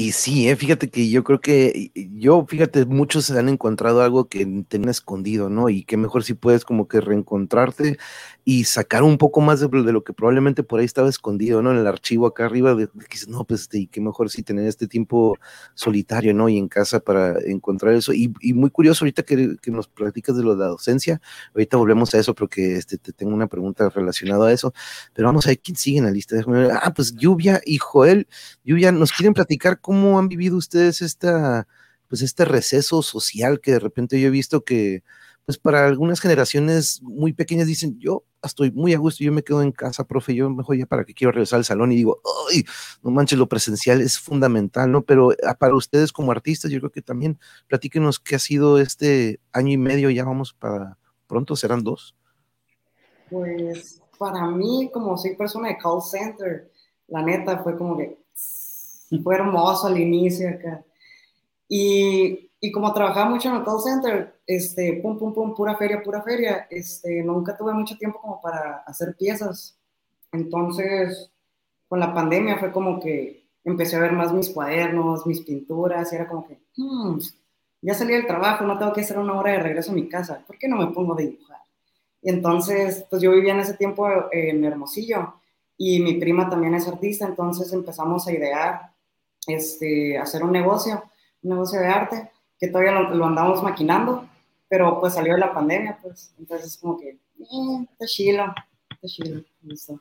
Y 0.00 0.12
sí, 0.12 0.48
eh, 0.48 0.54
fíjate 0.54 0.90
que 0.90 1.10
yo 1.10 1.24
creo 1.24 1.40
que 1.40 1.90
yo, 2.14 2.46
fíjate, 2.46 2.86
muchos 2.86 3.24
se 3.24 3.36
han 3.36 3.48
encontrado 3.48 4.00
algo 4.00 4.28
que 4.28 4.46
tenían 4.68 4.90
escondido, 4.90 5.50
¿no? 5.50 5.70
Y 5.70 5.82
qué 5.82 5.96
mejor 5.96 6.22
si 6.22 6.34
puedes 6.34 6.64
como 6.64 6.86
que 6.86 7.00
reencontrarte 7.00 7.98
y 8.44 8.62
sacar 8.64 9.02
un 9.02 9.18
poco 9.18 9.40
más 9.40 9.58
de, 9.58 9.66
de, 9.66 9.92
lo 9.92 10.04
que 10.04 10.12
probablemente 10.12 10.62
por 10.62 10.78
ahí 10.78 10.86
estaba 10.86 11.08
escondido, 11.08 11.62
¿no? 11.62 11.72
En 11.72 11.78
el 11.78 11.86
archivo 11.88 12.28
acá 12.28 12.44
arriba, 12.46 12.76
de, 12.76 12.86
que 12.86 13.18
no, 13.26 13.44
pues 13.44 13.62
este, 13.62 13.80
y 13.80 13.86
qué 13.88 14.00
mejor 14.00 14.30
si 14.30 14.44
tener 14.44 14.68
este 14.68 14.86
tiempo 14.86 15.36
solitario, 15.74 16.32
¿no? 16.32 16.48
Y 16.48 16.58
en 16.58 16.68
casa 16.68 17.00
para 17.00 17.36
encontrar 17.40 17.94
eso. 17.94 18.12
Y, 18.12 18.32
y 18.40 18.52
muy 18.52 18.70
curioso 18.70 19.04
ahorita 19.04 19.24
que, 19.24 19.56
que, 19.60 19.72
nos 19.72 19.88
platicas 19.88 20.36
de 20.36 20.44
lo 20.44 20.54
de 20.54 20.60
la 20.60 20.68
docencia, 20.68 21.20
ahorita 21.54 21.76
volvemos 21.76 22.14
a 22.14 22.20
eso 22.20 22.36
porque 22.36 22.76
este, 22.76 22.98
te 22.98 23.12
tengo 23.12 23.34
una 23.34 23.48
pregunta 23.48 23.88
relacionada 23.88 24.46
a 24.46 24.52
eso, 24.52 24.72
pero 25.12 25.26
vamos 25.26 25.46
a 25.46 25.50
ver 25.50 25.58
quién 25.58 25.76
sigue 25.76 25.98
en 25.98 26.04
la 26.04 26.12
lista. 26.12 26.36
Ah, 26.80 26.92
pues 26.94 27.16
Lluvia 27.16 27.60
y 27.66 27.78
Joel. 27.78 28.28
Lluvia, 28.62 28.92
¿nos 28.92 29.10
quieren 29.10 29.34
platicar 29.34 29.80
cómo 29.88 30.18
han 30.18 30.28
vivido 30.28 30.58
ustedes 30.58 31.00
esta, 31.00 31.66
pues 32.08 32.20
este 32.20 32.44
receso 32.44 33.00
social 33.00 33.58
que 33.58 33.72
de 33.72 33.78
repente 33.78 34.20
yo 34.20 34.28
he 34.28 34.30
visto 34.30 34.62
que, 34.62 35.02
pues 35.46 35.56
para 35.56 35.86
algunas 35.86 36.20
generaciones 36.20 37.00
muy 37.00 37.32
pequeñas 37.32 37.66
dicen, 37.66 37.98
yo 37.98 38.22
estoy 38.42 38.70
muy 38.70 38.92
a 38.92 38.98
gusto, 38.98 39.24
yo 39.24 39.32
me 39.32 39.42
quedo 39.42 39.62
en 39.62 39.72
casa, 39.72 40.04
profe, 40.04 40.34
yo 40.34 40.50
mejor 40.50 40.76
ya 40.76 40.84
para 40.84 41.06
que 41.06 41.14
quiero 41.14 41.32
regresar 41.32 41.56
al 41.56 41.64
salón 41.64 41.90
y 41.90 41.96
digo, 41.96 42.20
ay, 42.52 42.66
no 43.02 43.10
manches, 43.10 43.38
lo 43.38 43.48
presencial 43.48 44.02
es 44.02 44.18
fundamental, 44.18 44.92
¿no? 44.92 45.00
Pero 45.00 45.30
ah, 45.42 45.54
para 45.54 45.74
ustedes 45.74 46.12
como 46.12 46.32
artistas, 46.32 46.70
yo 46.70 46.80
creo 46.80 46.92
que 46.92 47.00
también 47.00 47.38
platíquenos 47.66 48.20
qué 48.20 48.34
ha 48.34 48.38
sido 48.38 48.78
este 48.78 49.40
año 49.54 49.72
y 49.72 49.78
medio, 49.78 50.10
ya 50.10 50.26
vamos 50.26 50.52
para, 50.52 50.98
pronto 51.26 51.56
serán 51.56 51.82
dos. 51.82 52.14
Pues 53.30 54.02
para 54.18 54.48
mí, 54.48 54.90
como 54.92 55.16
soy 55.16 55.34
persona 55.34 55.68
de 55.68 55.78
call 55.78 56.02
center, 56.02 56.70
la 57.06 57.22
neta 57.22 57.62
fue 57.62 57.78
como 57.78 57.96
que 57.96 58.18
fue 59.22 59.34
hermoso 59.36 59.86
al 59.86 59.98
inicio 59.98 60.48
acá. 60.48 60.84
Y, 61.68 62.50
y, 62.60 62.72
como 62.72 62.92
trabajaba 62.92 63.30
mucho 63.30 63.48
en 63.48 63.56
el 63.56 63.64
call 63.64 63.80
center, 63.80 64.40
este, 64.46 65.00
pum, 65.02 65.18
pum, 65.18 65.34
pum, 65.34 65.54
pura 65.54 65.76
feria, 65.76 66.02
pura 66.02 66.22
feria, 66.22 66.66
este, 66.70 67.22
nunca 67.22 67.56
tuve 67.56 67.72
mucho 67.72 67.96
tiempo 67.96 68.20
como 68.20 68.40
para 68.40 68.78
hacer 68.86 69.14
piezas. 69.16 69.78
Entonces, 70.32 71.30
con 71.88 72.00
la 72.00 72.12
pandemia 72.12 72.58
fue 72.58 72.72
como 72.72 73.00
que 73.00 73.48
empecé 73.64 73.96
a 73.96 74.00
ver 74.00 74.12
más 74.12 74.32
mis 74.32 74.50
cuadernos, 74.50 75.26
mis 75.26 75.40
pinturas, 75.40 76.12
y 76.12 76.16
era 76.16 76.28
como 76.28 76.46
que, 76.46 76.58
hmm, 76.76 77.18
ya 77.82 77.94
salí 77.94 78.12
del 78.14 78.26
trabajo, 78.26 78.64
no 78.64 78.78
tengo 78.78 78.92
que 78.92 79.02
hacer 79.02 79.18
una 79.18 79.38
hora 79.38 79.52
de 79.52 79.60
regreso 79.60 79.92
a 79.92 79.94
mi 79.94 80.08
casa, 80.08 80.42
¿por 80.46 80.58
qué 80.58 80.68
no 80.68 80.76
me 80.76 80.88
pongo 80.88 81.14
a 81.14 81.16
dibujar? 81.16 81.58
Y 82.22 82.30
entonces, 82.30 83.06
pues 83.08 83.22
yo 83.22 83.30
vivía 83.32 83.52
en 83.52 83.60
ese 83.60 83.74
tiempo 83.74 84.08
en 84.32 84.64
Hermosillo, 84.64 85.34
y 85.76 86.00
mi 86.00 86.14
prima 86.14 86.50
también 86.50 86.74
es 86.74 86.88
artista, 86.88 87.26
entonces 87.26 87.72
empezamos 87.72 88.26
a 88.26 88.32
idear 88.32 88.92
este, 89.54 90.18
hacer 90.18 90.42
un 90.42 90.52
negocio, 90.52 91.04
un 91.42 91.50
negocio 91.50 91.80
de 91.80 91.86
arte, 91.86 92.30
que 92.58 92.68
todavía 92.68 92.92
lo, 92.92 93.14
lo 93.14 93.26
andamos 93.26 93.62
maquinando, 93.62 94.28
pero 94.68 95.00
pues 95.00 95.14
salió 95.14 95.34
de 95.34 95.40
la 95.40 95.52
pandemia, 95.52 95.98
pues, 96.02 96.34
entonentonces 96.38 96.78
como 96.78 96.98
que, 96.98 97.10
eh, 97.10 97.86
está 97.92 98.06
chilo, 98.06 98.54
está 98.90 99.06
chilo, 99.06 99.42
listo. 99.62 100.00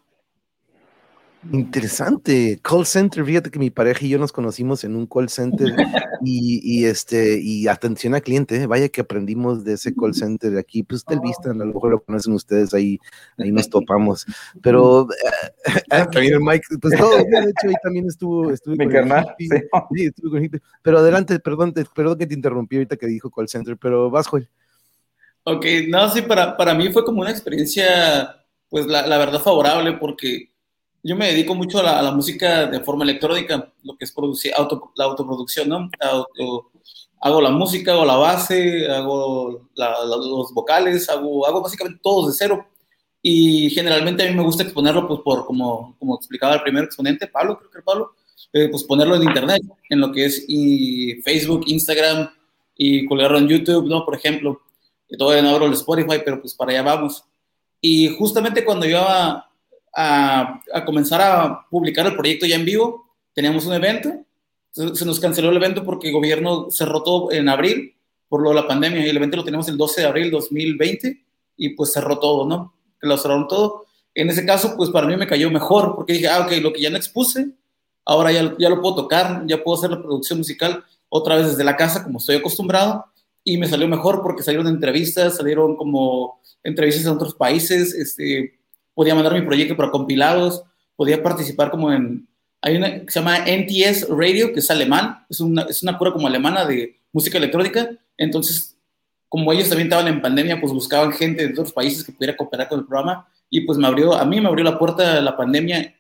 Interesante. 1.52 2.60
Call 2.62 2.86
center, 2.86 3.24
fíjate 3.26 3.50
que 3.52 3.60
mi 3.60 3.70
pareja 3.70 4.06
y 4.06 4.10
yo 4.10 4.20
nos 4.20 4.32
conocimos 4.32 4.84
en 4.84 4.96
un 4.96 5.08
call 5.08 5.30
center 5.30 5.68
y, 6.24 6.60
y 6.64 6.86
este, 6.86 7.40
y 7.40 7.68
atención 7.68 8.16
al 8.16 8.22
cliente, 8.22 8.56
¿eh? 8.62 8.68
vaya 8.68 8.90
que 8.90 9.02
aprendimos 9.02 9.64
de 9.64 9.74
ese 9.74 9.96
call 9.96 10.14
center 10.14 10.52
de 10.52 10.60
aquí, 10.60 10.84
pues 10.84 11.06
del 11.06 11.20
vista, 11.20 11.52
a 11.52 11.54
lo 11.54 11.66
mejor 11.66 11.92
lo 11.92 12.04
conocen 12.04 12.34
ustedes, 12.34 12.74
ahí, 12.74 13.00
ahí 13.38 13.52
nos 13.52 13.70
topamos. 13.70 14.26
Pero 14.62 15.08
eh, 15.12 16.06
también 16.12 16.34
el 16.34 16.42
Mike, 16.42 16.68
pues 16.82 16.98
todo, 16.98 17.16
de 17.18 17.24
hecho 17.24 17.68
ahí 17.68 17.76
también 17.84 18.08
estuvo, 18.08 18.52
estuve 18.52 18.76
Mi 18.78 18.86
con 18.86 18.94
carnal, 18.94 19.36
el 19.40 19.46
hippie. 19.48 19.70
Sí, 19.94 20.06
estuve 20.06 20.50
con. 20.50 20.62
Pero 20.82 21.00
adelante, 21.00 21.40
perdón, 21.40 21.74
te- 21.74 21.86
perdón 21.86 22.18
que 22.18 22.28
te 22.28 22.34
interrumpí 22.34 22.76
ahorita 22.76 22.98
que 22.98 23.08
dijo 23.08 23.30
call 23.32 23.48
center, 23.48 23.78
pero 23.78 24.10
vas, 24.10 24.28
Joel. 24.28 24.50
Ok, 25.44 25.66
no, 25.88 26.10
sí, 26.10 26.24
para, 26.24 26.58
para 26.58 26.74
mí 26.74 26.92
fue 26.92 27.06
como 27.06 27.22
una 27.22 27.32
experiencia, 27.32 28.44
pues 28.70 28.86
la, 28.86 29.08
la 29.08 29.18
verdad 29.18 29.40
favorable, 29.40 29.94
porque 29.94 30.52
yo 31.08 31.16
me 31.16 31.28
dedico 31.28 31.56
mucho 31.56 31.80
a 31.80 31.84
la, 31.84 32.00
a 32.00 32.02
la 32.02 32.12
música 32.12 32.66
de 32.68 32.80
forma 32.82 33.04
electrónica, 33.04 33.72
lo 33.84 33.96
que 33.98 34.06
es 34.06 34.12
producir, 34.12 34.52
auto, 34.56 34.92
la 34.96 35.06
autoproducción, 35.06 35.70
¿no? 35.70 35.90
Auto- 36.00 36.72
hago 37.22 37.42
la 37.42 37.50
música, 37.50 37.94
hago 37.94 38.06
la 38.06 38.16
base, 38.18 38.88
hago 38.92 39.70
la- 39.76 39.92
la- 40.06 40.18
los 40.18 40.54
vocales, 40.54 41.10
hago, 41.10 41.48
hago 41.48 41.62
básicamente 41.62 42.00
todo 42.04 42.28
de 42.28 42.34
cero. 42.38 42.68
Y 43.22 43.70
generalmente 43.72 44.24
a 44.24 44.30
mí 44.30 44.36
me 44.36 44.44
gusta 44.44 44.64
exponerlo, 44.64 45.08
pues 45.08 45.22
por, 45.22 45.46
como, 45.46 45.96
como 46.00 46.16
explicaba 46.16 46.56
el 46.56 46.62
primer 46.62 46.84
exponente, 46.84 47.28
Pablo, 47.28 47.58
creo 47.58 47.72
que 47.72 47.78
era 47.80 47.86
Pablo, 47.86 48.12
eh, 48.54 48.68
pues 48.70 48.84
ponerlo 48.84 49.16
en 49.16 49.24
internet, 49.24 49.62
en 49.90 50.00
lo 50.00 50.12
que 50.12 50.26
es 50.26 50.46
y 50.48 51.16
Facebook, 51.24 51.64
Instagram 51.68 52.30
y 52.76 53.06
colgarlo 53.08 53.38
en 53.40 53.48
YouTube, 53.48 53.88
¿no? 53.88 54.06
Por 54.06 54.16
ejemplo. 54.16 54.62
Todavía 55.18 55.42
no 55.42 55.50
abro 55.52 55.66
el 55.68 55.74
Spotify, 55.74 56.18
pero 56.24 56.40
pues 56.42 56.54
para 56.54 56.72
allá 56.72 56.84
vamos. 56.84 57.24
Y 57.82 58.10
justamente 58.18 58.64
cuando 58.66 58.86
yo 58.86 59.00
a, 59.98 60.62
a 60.72 60.86
comenzar 60.86 61.22
a 61.22 61.68
publicar 61.70 62.06
el 62.06 62.16
proyecto 62.16 62.46
ya 62.46 62.56
en 62.56 62.66
vivo, 62.66 63.08
teníamos 63.34 63.66
un 63.66 63.74
evento, 63.74 64.14
se, 64.72 65.06
nos 65.06 65.20
canceló 65.20 65.50
el 65.50 65.58
evento 65.58 65.84
porque 65.84 66.08
el 66.08 66.14
gobierno 66.14 66.68
cerró 66.70 67.02
todo 67.02 67.32
en 67.32 67.50
abril 67.50 67.96
por 68.30 68.44
lo 68.44 68.50
de 68.50 68.56
la 68.56 68.68
pandemia 68.68 69.06
y 69.06 69.10
el 69.10 69.18
evento 69.18 69.38
lo 69.38 69.44
tenemos 69.44 69.68
el 69.70 69.78
12 69.78 70.02
de 70.02 70.08
abril 70.08 70.32
2020 70.32 71.26
y 71.58 71.70
pues 71.70 71.94
cerró 71.94 72.20
todo, 72.20 72.46
¿no? 72.46 72.76
Lo 73.00 73.18
cerraron 73.18 73.48
todo. 73.48 73.86
En 74.14 74.30
ese 74.30 74.46
caso, 74.46 74.76
pues 74.78 74.92
para 74.92 75.08
mí 75.08 75.16
me 75.16 75.26
cayó 75.26 75.50
mejor 75.50 75.96
porque 75.96 76.14
dije, 76.14 76.28
ah, 76.28 76.42
ok, 76.42 76.52
lo 76.62 76.74
que 76.74 76.82
ya 76.82 76.90
no 76.90 76.98
expuse, 76.98 77.50
ahora 78.06 78.32
ya, 78.32 78.56
ya 78.60 78.70
lo 78.70 78.82
puedo 78.82 78.96
tocar, 78.96 79.44
ya 79.48 79.64
puedo 79.64 79.78
hacer 79.78 79.90
la 79.90 80.02
producción 80.02 80.40
musical 80.40 80.84
otra 81.10 81.38
vez 81.38 81.48
desde 81.48 81.64
la 81.64 81.76
casa 81.76 82.04
como 82.04 82.20
estoy 82.20 82.36
acostumbrado 82.36 83.06
y 83.44 83.58
me 83.58 83.68
salió 83.68 83.88
mejor 83.88 84.22
porque 84.22 84.44
salieron 84.44 84.68
entrevistas, 84.68 85.38
salieron 85.38 85.76
como 85.76 86.40
entrevistas 86.64 87.06
en 87.06 87.14
otros 87.14 87.34
países, 87.34 87.94
este, 87.94 88.60
podía 88.98 89.14
mandar 89.14 89.36
mi 89.36 89.44
proyecto 89.44 89.78
para 89.78 89.92
compilados, 89.92 90.64
podía 90.96 91.22
participar 91.22 91.70
como 91.70 91.94
en, 91.94 92.28
hay 92.64 92.78
una 92.78 93.06
que 93.06 93.12
se 93.12 93.20
llama 93.20 93.46
NTS 93.46 94.10
Radio, 94.10 94.52
que 94.52 94.60
es 94.60 94.72
alemán, 94.72 95.24
es 95.30 95.40
una, 95.40 95.62
es 95.70 95.84
una 95.84 96.00
cura 96.00 96.12
como 96.12 96.26
alemana 96.26 96.66
de 96.66 96.98
música 97.14 97.38
electrónica, 97.38 97.92
entonces 98.18 98.76
como 99.30 99.54
ellos 99.54 99.70
también 99.70 99.86
estaban 99.86 100.08
en 100.08 100.20
pandemia, 100.20 100.60
pues 100.60 100.74
buscaban 100.74 101.12
gente 101.12 101.46
de 101.46 101.54
otros 101.54 101.72
países 101.72 102.04
que 102.04 102.12
pudiera 102.12 102.36
cooperar 102.36 102.68
con 102.68 102.80
el 102.80 102.88
programa 102.88 103.28
y 103.52 103.62
pues 103.62 103.78
me 103.78 103.86
abrió, 103.86 104.16
a 104.16 104.26
mí 104.26 104.42
me 104.42 104.48
abrió 104.48 104.66
la 104.66 104.80
puerta 104.80 105.22
la 105.22 105.38
pandemia 105.38 105.94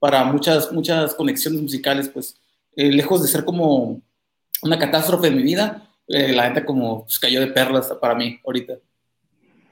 para 0.00 0.24
muchas, 0.24 0.72
muchas 0.72 1.14
conexiones 1.14 1.62
musicales, 1.62 2.08
pues 2.08 2.40
eh, 2.74 2.90
lejos 2.90 3.22
de 3.22 3.28
ser 3.28 3.44
como 3.44 4.00
una 4.62 4.80
catástrofe 4.80 5.28
en 5.28 5.36
mi 5.36 5.44
vida, 5.44 5.88
eh, 6.08 6.32
la 6.32 6.42
gente 6.46 6.64
como 6.64 7.04
pues, 7.04 7.20
cayó 7.20 7.38
de 7.38 7.46
perlas 7.46 7.86
para 8.00 8.16
mí 8.16 8.40
ahorita. 8.44 8.78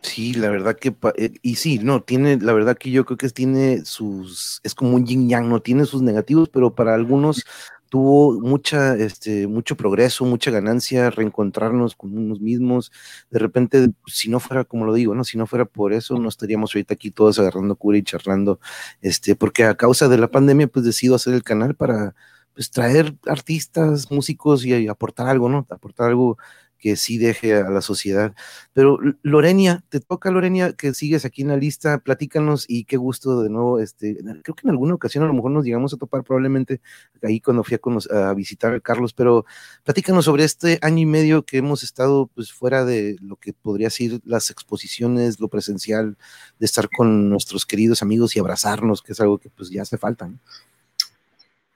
Sí, 0.05 0.35
la 0.35 0.51
verdad 0.51 0.77
que, 0.79 0.95
eh, 1.17 1.33
y 1.41 1.55
sí, 1.55 1.79
no, 1.79 2.03
tiene, 2.03 2.37
la 2.39 2.53
verdad 2.53 2.77
que 2.77 2.91
yo 2.91 3.07
creo 3.07 3.17
que 3.17 3.31
tiene 3.31 3.87
sus, 3.87 4.61
es 4.63 4.75
como 4.75 4.95
un 4.97 5.07
yin 5.07 5.31
yang, 5.31 5.49
no 5.49 5.63
tiene 5.63 5.87
sus 5.87 6.03
negativos, 6.03 6.51
pero 6.51 6.75
para 6.75 6.93
algunos 6.95 7.43
tuvo 7.89 8.39
mucha, 8.39 8.97
este, 8.97 9.47
mucho 9.47 9.77
progreso, 9.79 10.27
mucha 10.27 10.51
ganancia, 10.51 11.09
reencontrarnos 11.09 11.95
con 11.97 12.17
unos 12.19 12.41
mismos. 12.41 12.93
De 13.31 13.39
repente, 13.39 13.93
si 14.07 14.29
no 14.29 14.41
fuera, 14.41 14.65
como 14.65 14.85
lo 14.85 14.93
digo, 14.93 15.15
no, 15.15 15.25
si 15.25 15.39
no 15.39 15.47
fuera 15.47 15.65
por 15.65 15.95
eso, 15.95 16.19
no 16.19 16.29
estaríamos 16.29 16.75
ahorita 16.75 16.95
aquí 16.95 17.11
todos 17.11 17.39
agarrando 17.39 17.75
cura 17.77 17.97
y 17.97 18.03
charlando, 18.03 18.61
este, 19.01 19.37
porque 19.37 19.65
a 19.65 19.75
causa 19.77 20.09
de 20.09 20.19
la 20.19 20.29
pandemia, 20.31 20.67
pues 20.67 20.85
decido 20.85 21.15
hacer 21.15 21.33
el 21.33 21.43
canal 21.43 21.75
para, 21.77 22.15
pues, 22.53 22.71
traer 22.71 23.15
artistas, 23.27 24.11
músicos 24.11 24.67
y 24.67 24.87
aportar 24.87 25.29
algo, 25.29 25.49
¿no? 25.49 25.67
Aportar 25.71 26.09
algo 26.11 26.37
que 26.85 26.97
sí 26.97 27.17
deje 27.17 27.55
a 27.55 27.71
la 27.71 27.81
sociedad. 27.81 28.35
Pero 28.75 28.99
Lorenia, 29.23 29.83
te 29.89 30.01
toca 30.01 30.31
Lorenia, 30.31 30.75
que 30.75 30.93
sigues 30.93 31.25
aquí 31.25 31.41
en 31.41 31.49
la 31.49 31.57
lista, 31.57 31.97
platícanos 31.97 32.67
y 32.69 32.85
qué 32.85 32.99
gusto 32.99 33.41
de 33.41 33.49
nuevo, 33.49 33.81
este, 33.81 34.19
creo 34.43 34.55
que 34.55 34.65
en 34.65 34.71
alguna 34.73 34.93
ocasión 34.93 35.25
a 35.25 35.27
lo 35.27 35.33
mejor 35.33 35.51
nos 35.51 35.65
llegamos 35.65 35.95
a 35.95 35.97
topar 35.97 36.25
probablemente 36.25 36.83
ahí 37.23 37.41
cuando 37.41 37.65
fui 37.65 37.79
a 38.11 38.35
visitar 38.35 38.75
a 38.75 38.81
Carlos, 38.81 39.15
pero 39.15 39.47
platícanos 39.83 40.27
sobre 40.27 40.45
este 40.45 40.79
año 40.83 40.99
y 40.99 41.07
medio 41.07 41.43
que 41.47 41.57
hemos 41.57 41.83
estado 41.83 42.27
pues 42.35 42.53
fuera 42.53 42.85
de 42.85 43.17
lo 43.23 43.37
que 43.37 43.55
podría 43.55 43.89
ser 43.89 44.21
las 44.27 44.51
exposiciones, 44.51 45.41
lo 45.41 45.49
presencial, 45.49 46.19
de 46.59 46.67
estar 46.67 46.91
con 46.95 47.31
nuestros 47.31 47.65
queridos 47.65 48.03
amigos 48.03 48.37
y 48.37 48.41
abrazarnos, 48.41 49.01
que 49.01 49.13
es 49.13 49.21
algo 49.23 49.39
que 49.39 49.49
pues 49.49 49.71
ya 49.71 49.81
hace 49.81 49.97
falta. 49.97 50.29
¿no? 50.29 50.39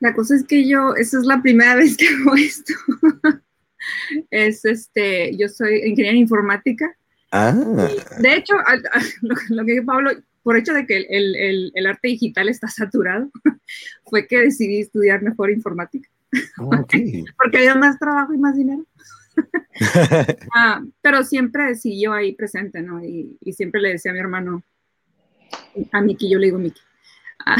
La 0.01 0.15
cosa 0.15 0.35
es 0.35 0.45
que 0.45 0.69
yo, 0.69 0.95
esa 0.97 1.19
es 1.19 1.25
la 1.25 1.41
primera 1.41 1.75
vez 1.77 1.97
que 1.97 2.09
hago 2.09 2.35
esto. 2.35 2.75
es 4.31 4.65
este, 4.65 5.37
yo 5.37 5.49
soy 5.49 5.83
ingeniera 5.85 6.17
informática. 6.17 6.95
Ah, 7.31 7.53
De 8.21 8.35
hecho, 8.35 8.55
lo, 9.51 9.65
que 9.65 9.73
dijo 9.73 9.85
Pablo, 9.85 10.11
por 10.43 10.57
hecho 10.57 10.73
de 10.73 10.87
que 10.87 10.97
el, 10.97 11.37
el- 11.75 11.87
arte 11.87 12.09
digital 12.09 12.49
está 12.49 12.69
saturado, 12.69 13.31
fue 14.07 14.27
que 14.27 14.41
decidí 14.41 14.81
estudiar 14.81 15.23
mejor 15.23 15.51
informática, 15.51 16.09
ok. 16.59 16.95
porque 17.37 17.59
había 17.59 17.75
más 17.75 17.99
trabajo 17.99 18.33
y 18.33 18.39
más 18.39 18.57
dinero. 18.57 18.85
Ah, 20.55 20.83
pero 21.03 21.23
siempre 21.23 21.75
yo 21.85 22.13
ahí 22.13 22.35
presente, 22.35 22.83
¿no? 22.83 23.05
Y, 23.05 23.37
y 23.41 23.53
siempre 23.53 23.81
le 23.81 23.91
decía 23.91 24.11
a 24.11 24.15
mi 24.15 24.21
hermano, 24.21 24.63
a 25.93 26.01
Miki, 26.01 26.31
yo 26.31 26.39
le 26.39 26.47
digo 26.47 26.59
Miki, 26.59 26.81
ah, 27.47 27.57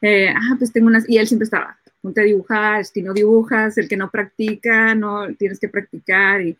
eh, 0.00 0.30
ah, 0.34 0.56
pues 0.58 0.72
tengo 0.72 0.88
unas, 0.88 1.08
y 1.08 1.18
él 1.18 1.26
siempre 1.26 1.44
estaba, 1.44 1.78
ponte 2.00 2.20
a 2.20 2.24
dibujar, 2.24 2.84
si 2.84 3.02
no 3.02 3.12
dibujas, 3.12 3.76
el 3.78 3.88
que 3.88 3.96
no 3.96 4.10
practica, 4.10 4.94
no 4.94 5.34
tienes 5.34 5.58
que 5.60 5.68
practicar, 5.68 6.40
y, 6.42 6.56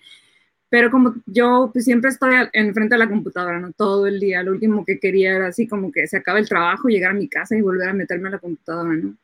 pero 0.69 0.91
como 0.91 1.15
yo 1.27 1.71
pues 1.73 1.85
siempre 1.85 2.11
estoy 2.11 2.35
enfrente 2.53 2.95
de 2.95 2.99
la 2.99 3.09
computadora, 3.09 3.59
¿no? 3.61 3.73
Todo 3.73 4.07
el 4.07 4.21
día, 4.21 4.43
lo 4.43 4.53
último 4.53 4.85
que 4.85 4.99
quería 5.01 5.35
era 5.37 5.49
así 5.49 5.67
como 5.67 5.91
que 5.91 6.07
se 6.07 6.17
acaba 6.17 6.39
el 6.39 6.49
trabajo, 6.49 6.89
llegar 6.89 7.11
a 7.13 7.15
mi 7.15 7.29
casa 7.29 7.57
y 7.57 7.61
volver 7.63 7.89
a 7.89 7.95
meterme 7.95 8.29
a 8.29 8.33
la 8.33 8.39
computadora, 8.39 8.93
¿no? 8.95 9.17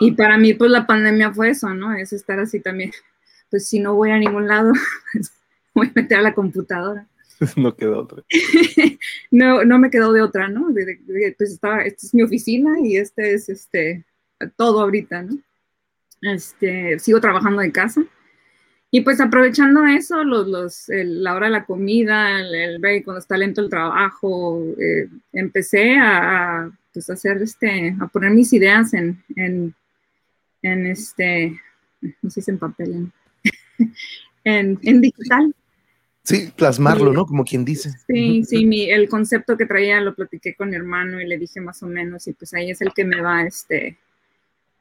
Y 0.00 0.12
para 0.12 0.38
mí 0.38 0.54
pues 0.54 0.70
la 0.70 0.86
pandemia 0.86 1.32
fue 1.32 1.50
eso, 1.50 1.72
¿no? 1.74 1.94
Es 1.94 2.12
estar 2.12 2.38
así 2.38 2.60
también, 2.60 2.90
pues 3.50 3.66
si 3.68 3.78
no 3.80 3.94
voy 3.94 4.10
a 4.10 4.18
ningún 4.18 4.46
lado, 4.46 4.72
pues, 5.12 5.32
voy 5.74 5.86
a 5.88 5.92
meter 5.94 6.18
a 6.18 6.22
la 6.22 6.34
computadora 6.34 7.06
no 7.56 7.74
quedó 7.74 8.00
otra. 8.00 8.22
no, 9.30 9.64
no 9.64 9.78
me 9.78 9.90
quedó 9.90 10.12
de 10.12 10.22
otra, 10.22 10.48
¿no? 10.48 10.70
De- 10.70 10.84
de- 10.84 11.00
de- 11.06 11.34
pues 11.36 11.52
estaba, 11.52 11.82
esta 11.84 12.06
es 12.06 12.14
mi 12.14 12.22
oficina 12.22 12.78
y 12.82 12.96
este 12.96 13.32
es 13.34 13.48
este, 13.48 14.04
todo 14.56 14.80
ahorita, 14.82 15.22
¿no? 15.22 15.38
Este, 16.22 16.98
sigo 16.98 17.20
trabajando 17.20 17.62
de 17.62 17.72
casa. 17.72 18.02
Y 18.92 19.02
pues 19.02 19.20
aprovechando 19.20 19.84
eso, 19.86 20.24
los, 20.24 20.48
los, 20.48 20.88
el- 20.88 21.22
la 21.22 21.34
hora 21.34 21.46
de 21.46 21.52
la 21.52 21.64
comida, 21.64 22.40
el, 22.40 22.54
el 22.54 22.78
break, 22.80 23.04
cuando 23.04 23.20
está 23.20 23.36
lento 23.36 23.60
el 23.60 23.70
trabajo, 23.70 24.64
eh, 24.78 25.08
empecé 25.32 25.96
a, 25.96 26.62
a, 26.64 26.70
pues, 26.92 27.08
hacer 27.08 27.40
este, 27.40 27.94
a 28.00 28.08
poner 28.08 28.32
mis 28.32 28.52
ideas 28.52 28.92
en, 28.94 29.22
en, 29.36 29.74
en 30.62 30.86
este, 30.86 31.60
no 32.20 32.30
sé 32.30 32.42
si 32.42 32.50
en 32.50 32.58
papel, 32.58 32.92
en, 32.92 33.12
en, 34.44 34.78
en 34.82 35.00
digital. 35.00 35.54
Sí, 36.24 36.52
plasmarlo, 36.56 37.12
¿no? 37.12 37.26
Como 37.26 37.44
quien 37.44 37.64
dice. 37.64 37.90
Sí, 38.08 38.42
sí, 38.44 38.66
mi, 38.66 38.90
el 38.90 39.08
concepto 39.08 39.56
que 39.56 39.66
traía 39.66 40.00
lo 40.00 40.14
platiqué 40.16 40.54
con 40.56 40.70
mi 40.70 40.76
hermano 40.76 41.20
y 41.20 41.26
le 41.26 41.38
dije 41.38 41.60
más 41.60 41.80
o 41.84 41.86
menos, 41.86 42.26
y 42.26 42.32
pues 42.32 42.52
ahí 42.54 42.70
es 42.72 42.80
el 42.82 42.92
que 42.92 43.04
me 43.04 43.20
va 43.20 43.42
este, 43.44 43.98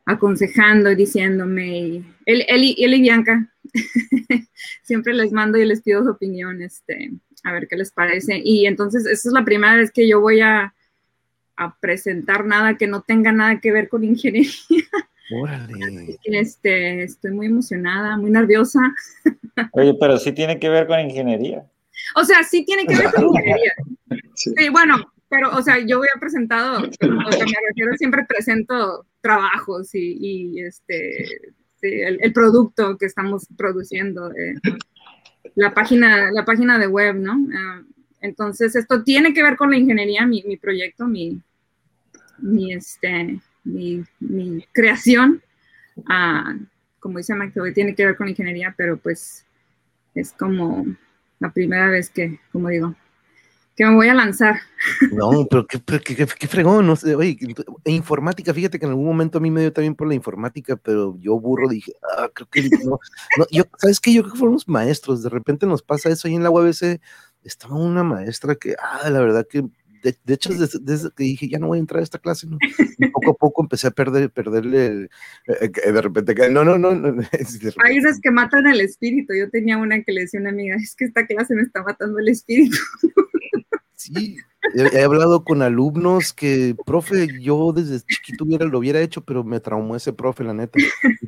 aconsejando 0.10 0.92
y 0.92 0.96
diciéndome. 0.96 1.78
Y 1.78 2.06
él, 2.26 2.44
él, 2.48 2.64
y- 2.64 2.76
él 2.84 2.94
y 2.96 3.02
Bianca, 3.02 3.48
siempre 4.84 5.14
les 5.14 5.32
mando 5.32 5.58
y 5.58 5.66
les 5.66 5.82
pido 5.82 6.04
su 6.04 6.10
opinión, 6.10 6.62
este, 6.62 7.12
a 7.44 7.52
ver 7.54 7.68
qué 7.68 7.76
les 7.78 7.92
parece. 7.92 8.42
Y 8.44 8.66
entonces, 8.66 9.06
esta 9.06 9.30
es 9.30 9.34
la 9.34 9.46
primera 9.46 9.76
vez 9.76 9.92
que 9.92 10.08
yo 10.08 10.20
voy 10.20 10.42
a, 10.42 10.74
a 11.58 11.76
presentar 11.80 12.46
nada 12.46 12.78
que 12.78 12.88
no 12.88 13.02
tenga 13.04 13.32
nada 13.32 13.60
que 13.60 13.72
ver 13.72 13.88
con 13.90 14.04
ingeniería. 14.04 14.52
Órale. 15.32 16.18
Este, 16.24 17.04
estoy 17.04 17.32
muy 17.32 17.46
emocionada, 17.48 18.18
muy 18.18 18.32
nerviosa. 18.32 18.80
Oye, 19.74 19.94
pero 20.00 20.18
sí 20.18 20.32
tiene 20.32 20.60
que 20.60 20.70
ver 20.70 20.88
con 20.88 21.00
ingeniería. 21.00 21.66
O 22.16 22.24
sea, 22.24 22.44
sí 22.44 22.66
tiene 22.66 22.86
que 22.88 22.96
ver 22.96 23.12
con 23.12 23.26
ingeniería. 23.30 23.74
Sí. 24.36 24.54
Sí, 24.58 24.70
bueno, 24.70 25.12
pero, 25.30 25.56
o 25.56 25.62
sea, 25.62 25.80
yo 25.80 26.00
voy 26.00 26.08
a 26.14 26.20
presentado, 26.20 26.80
o 26.80 26.92
sea, 26.92 27.10
me 27.10 27.56
refiero, 27.70 27.96
siempre 27.98 28.26
presento 28.26 29.06
trabajos 29.22 29.94
y, 29.94 30.18
y, 30.20 30.62
este, 30.62 31.26
el, 31.82 32.20
el 32.22 32.34
producto 32.34 32.98
que 32.98 33.06
estamos 33.06 33.48
produciendo, 33.58 34.32
eh, 34.32 34.56
la, 35.56 35.74
página, 35.74 36.32
la 36.32 36.46
página 36.46 36.80
de 36.80 36.88
web, 36.88 37.16
¿no? 37.16 37.38
Ah, 37.54 37.82
entonces, 38.22 38.76
esto 38.76 39.04
tiene 39.04 39.34
que 39.34 39.44
ver 39.44 39.56
con 39.56 39.72
la 39.72 39.78
ingeniería, 39.78 40.26
mi, 40.26 40.44
mi 40.44 40.58
proyecto, 40.58 41.08
mi, 41.08 41.42
mi, 42.40 42.74
este, 42.74 43.40
mi, 43.64 44.04
mi 44.20 44.66
creación. 44.74 45.42
Ah, 46.08 46.56
como 47.00 47.18
dice 47.18 47.36
Mike, 47.36 47.72
tiene 47.74 47.96
que 47.96 48.06
ver 48.06 48.16
con 48.18 48.28
ingeniería, 48.28 48.74
pero 48.78 48.98
pues 48.98 49.46
es 50.16 50.34
como 50.34 50.86
la 51.40 51.52
primera 51.52 51.90
vez 51.90 52.10
que, 52.10 52.40
como 52.52 52.70
digo, 52.70 52.96
que 53.80 53.86
me 53.86 53.96
voy 53.96 54.10
a 54.10 54.14
lanzar. 54.14 54.60
No, 55.14 55.48
pero 55.50 55.66
qué, 55.66 55.80
qué, 55.80 56.28
qué, 56.28 56.48
fregón, 56.50 56.86
no 56.86 56.98
sé, 56.98 57.16
oye, 57.16 57.38
informática, 57.86 58.54
fíjate 58.54 58.78
que 58.78 58.86
en 58.86 58.92
algún 58.92 59.06
momento 59.06 59.38
a 59.38 59.42
mí 59.42 59.50
me 59.50 59.62
dio 59.62 59.72
también 59.72 59.96
por 59.96 60.06
la 60.06 60.16
informática, 60.16 60.76
pero 60.76 61.18
yo 61.22 61.40
burro 61.40 61.70
dije, 61.70 61.94
ah, 62.18 62.30
creo 62.34 62.48
que 62.52 62.70
no, 62.84 63.00
no 63.38 63.48
yo, 63.50 63.64
¿sabes 63.78 64.02
qué? 64.02 64.14
Yo 64.14 64.24
creo 64.24 64.34
que 64.34 64.40
fuimos 64.40 64.68
maestros, 64.68 65.24
de 65.24 65.30
repente 65.30 65.66
nos 65.66 65.82
pasa 65.82 66.10
eso 66.10 66.28
ahí 66.28 66.36
en 66.36 66.44
la 66.44 66.50
UABC, 66.50 67.00
estaba 67.42 67.76
una 67.76 68.04
maestra 68.04 68.56
que, 68.56 68.76
ah, 68.78 69.10
la 69.10 69.22
verdad 69.22 69.48
que 69.50 69.64
de, 70.02 70.34
hecho, 70.34 70.54
desde, 70.54 71.10
que 71.12 71.24
dije, 71.24 71.50
ya 71.50 71.60
no 71.60 71.68
voy 71.68 71.78
a 71.78 71.82
entrar 71.82 72.00
a 72.00 72.04
esta 72.04 72.20
clase, 72.20 72.48
¿no? 72.48 72.58
Y 72.98 73.08
poco 73.08 73.32
a 73.32 73.34
poco 73.34 73.64
empecé 73.64 73.88
a 73.88 73.92
perder, 73.92 74.30
perderle, 74.30 75.10
eh, 75.48 75.72
eh, 75.84 75.92
de 75.92 76.02
repente, 76.02 76.50
no, 76.50 76.64
no, 76.64 76.78
no. 76.78 76.96
no 76.96 77.24
Hay 77.84 78.00
unas 78.00 78.20
que 78.22 78.32
matan 78.32 78.68
el 78.68 78.82
espíritu. 78.82 79.34
Yo 79.34 79.50
tenía 79.50 79.78
una 79.78 80.02
que 80.04 80.12
le 80.12 80.22
decía 80.22 80.40
a 80.40 80.42
una 80.42 80.52
amiga, 80.52 80.76
es 80.76 80.96
que 80.96 81.06
esta 81.06 81.26
clase 81.26 81.56
me 81.56 81.64
está 81.64 81.84
matando 81.84 82.20
el 82.20 82.30
espíritu. 82.30 82.78
Sí, 84.00 84.38
he, 84.76 85.04
hablado 85.04 85.44
con 85.44 85.62
alumnos 85.62 86.32
que, 86.32 86.74
profe, 86.86 87.28
yo 87.42 87.74
desde 87.74 88.00
chiquito 88.00 88.46
hubiera, 88.46 88.64
lo 88.64 88.80
hubiera 88.80 89.02
hecho, 89.02 89.20
pero 89.26 89.44
me 89.44 89.60
traumó 89.60 89.94
ese 89.98 90.14
profe, 90.14 90.46
la 90.46 90.54
neta. 90.54 90.80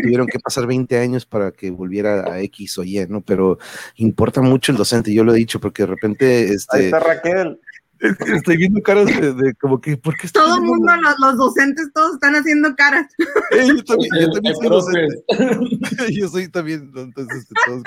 tuvieron 0.01 0.25
que 0.25 0.39
pasar 0.39 0.67
20 0.67 0.97
años 0.97 1.25
para 1.25 1.51
que 1.51 1.69
volviera 1.69 2.31
a 2.31 2.39
X 2.39 2.77
o 2.77 2.85
Y, 2.85 3.05
¿no? 3.09 3.19
Pero 3.19 3.59
importa 3.97 4.41
mucho 4.41 4.71
el 4.71 4.77
docente, 4.77 5.13
yo 5.13 5.25
lo 5.25 5.33
he 5.33 5.37
dicho, 5.37 5.59
porque 5.59 5.83
de 5.83 5.87
repente... 5.87 6.53
Este, 6.53 6.77
Ahí 6.77 6.85
está 6.85 7.01
Raquel. 7.01 7.59
Estoy 8.35 8.57
viendo 8.57 8.81
caras 8.81 9.05
de, 9.05 9.53
como 9.55 9.79
que, 9.79 9.95
¿por 9.95 10.17
qué 10.17 10.27
Todo 10.29 10.55
el 10.55 10.61
mundo, 10.61 10.91
los, 11.19 11.37
docentes, 11.37 11.91
todos 11.93 12.15
están 12.15 12.35
haciendo 12.35 12.75
caras. 12.75 13.07
yo 13.67 13.83
también, 13.83 14.11
yo 14.19 14.31
también 14.31 14.55
soy 14.55 14.69
docente. 14.69 15.23
yo 16.11 16.27
soy 16.27 16.47
también, 16.47 16.91
entonces, 16.95 17.37
este, 17.37 17.55
todos. 17.65 17.83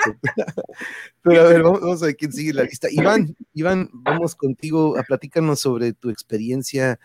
Pero 1.21 1.41
a 1.41 1.43
ver, 1.45 1.63
vamos, 1.63 2.01
a 2.01 2.05
ver 2.05 2.15
quién 2.15 2.31
sigue 2.31 2.53
la 2.53 2.63
lista. 2.63 2.87
Iván, 2.89 3.35
Iván, 3.53 3.89
vamos 3.91 4.35
contigo 4.35 4.97
a 4.97 5.03
platícanos 5.03 5.59
sobre 5.59 5.91
tu 5.93 6.09
experiencia 6.09 6.97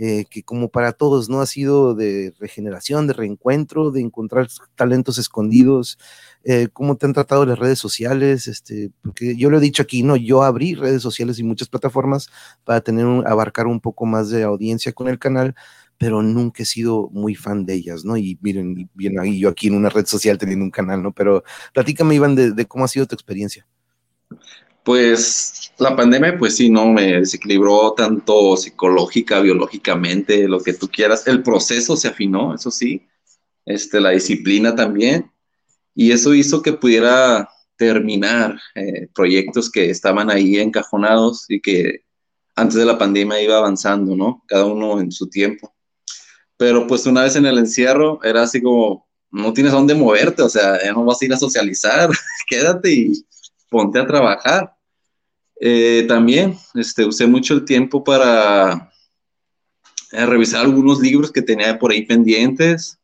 eh, 0.00 0.26
que 0.30 0.44
como 0.44 0.68
para 0.68 0.92
todos, 0.92 1.28
¿no? 1.28 1.40
Ha 1.40 1.46
sido 1.46 1.96
de 1.96 2.32
regeneración, 2.38 3.08
de 3.08 3.14
reencuentro, 3.14 3.90
de 3.90 4.00
encontrar 4.00 4.46
talentos 4.76 5.18
escondidos, 5.18 5.98
eh, 6.44 6.68
cómo 6.72 6.96
te 6.96 7.06
han 7.06 7.14
tratado 7.14 7.44
las 7.44 7.58
redes 7.58 7.80
sociales, 7.80 8.46
este, 8.46 8.92
porque 9.02 9.34
yo 9.36 9.50
lo 9.50 9.58
he 9.58 9.60
dicho 9.60 9.82
aquí, 9.82 10.04
¿no? 10.04 10.14
Yo 10.14 10.44
abrí 10.44 10.76
redes 10.76 11.02
sociales 11.02 11.40
y 11.40 11.42
muchas 11.42 11.68
plataformas 11.68 12.30
para 12.62 12.80
tener 12.80 13.06
un, 13.06 13.26
abarcar 13.26 13.66
un 13.66 13.80
poco 13.80 14.06
más 14.06 14.30
de 14.30 14.44
audiencia 14.44 14.92
con 14.92 15.08
el 15.08 15.18
canal, 15.18 15.56
pero 15.98 16.22
nunca 16.22 16.62
he 16.62 16.66
sido 16.66 17.08
muy 17.10 17.34
fan 17.34 17.66
de 17.66 17.74
ellas, 17.74 18.04
¿no? 18.04 18.16
Y 18.16 18.38
miren, 18.40 18.88
bien 18.94 19.18
ahí 19.18 19.40
yo 19.40 19.48
aquí 19.48 19.66
en 19.66 19.74
una 19.74 19.88
red 19.88 20.06
social 20.06 20.38
teniendo 20.38 20.64
un 20.64 20.70
canal, 20.70 21.02
¿no? 21.02 21.12
Pero 21.12 21.42
platícame, 21.74 22.14
Iván, 22.14 22.36
de 22.36 22.66
cómo 22.66 22.84
ha 22.84 22.88
sido 22.88 23.06
tu 23.06 23.16
experiencia. 23.16 23.66
Pues 24.88 25.70
la 25.76 25.94
pandemia, 25.94 26.38
pues 26.38 26.56
sí, 26.56 26.70
no, 26.70 26.86
me 26.86 27.20
desequilibró 27.20 27.92
tanto 27.92 28.56
psicológica, 28.56 29.38
biológicamente, 29.40 30.48
lo 30.48 30.60
que 30.62 30.72
tú 30.72 30.88
quieras. 30.88 31.26
El 31.26 31.42
proceso 31.42 31.94
se 31.94 32.08
afinó, 32.08 32.54
eso 32.54 32.70
sí, 32.70 33.06
este, 33.66 34.00
la 34.00 34.12
disciplina 34.12 34.74
también, 34.74 35.30
y 35.94 36.10
eso 36.10 36.32
hizo 36.32 36.62
que 36.62 36.72
pudiera 36.72 37.50
terminar 37.76 38.58
eh, 38.74 39.08
proyectos 39.14 39.70
que 39.70 39.90
estaban 39.90 40.30
ahí 40.30 40.56
encajonados 40.56 41.44
y 41.50 41.60
que 41.60 42.06
antes 42.56 42.76
de 42.78 42.86
la 42.86 42.96
pandemia 42.96 43.42
iba 43.42 43.58
avanzando, 43.58 44.16
¿no? 44.16 44.42
Cada 44.46 44.64
uno 44.64 45.02
en 45.02 45.12
su 45.12 45.28
tiempo. 45.28 45.74
Pero 46.56 46.86
pues 46.86 47.04
una 47.04 47.24
vez 47.24 47.36
en 47.36 47.44
el 47.44 47.58
encierro 47.58 48.20
era 48.24 48.44
así 48.44 48.62
como, 48.62 49.06
no 49.30 49.52
tienes 49.52 49.72
dónde 49.72 49.94
moverte, 49.94 50.40
o 50.40 50.48
sea, 50.48 50.82
ya 50.82 50.94
no 50.94 51.04
vas 51.04 51.20
a 51.20 51.26
ir 51.26 51.34
a 51.34 51.36
socializar, 51.36 52.08
quédate 52.48 52.90
y 52.90 53.12
ponte 53.68 53.98
a 53.98 54.06
trabajar. 54.06 54.77
Eh, 55.60 56.04
también 56.06 56.56
este, 56.74 57.04
usé 57.04 57.26
mucho 57.26 57.54
el 57.54 57.64
tiempo 57.64 58.04
para 58.04 58.92
eh, 60.12 60.26
revisar 60.26 60.64
algunos 60.64 61.00
libros 61.00 61.32
que 61.32 61.42
tenía 61.42 61.78
por 61.78 61.90
ahí 61.90 62.06
pendientes. 62.06 62.98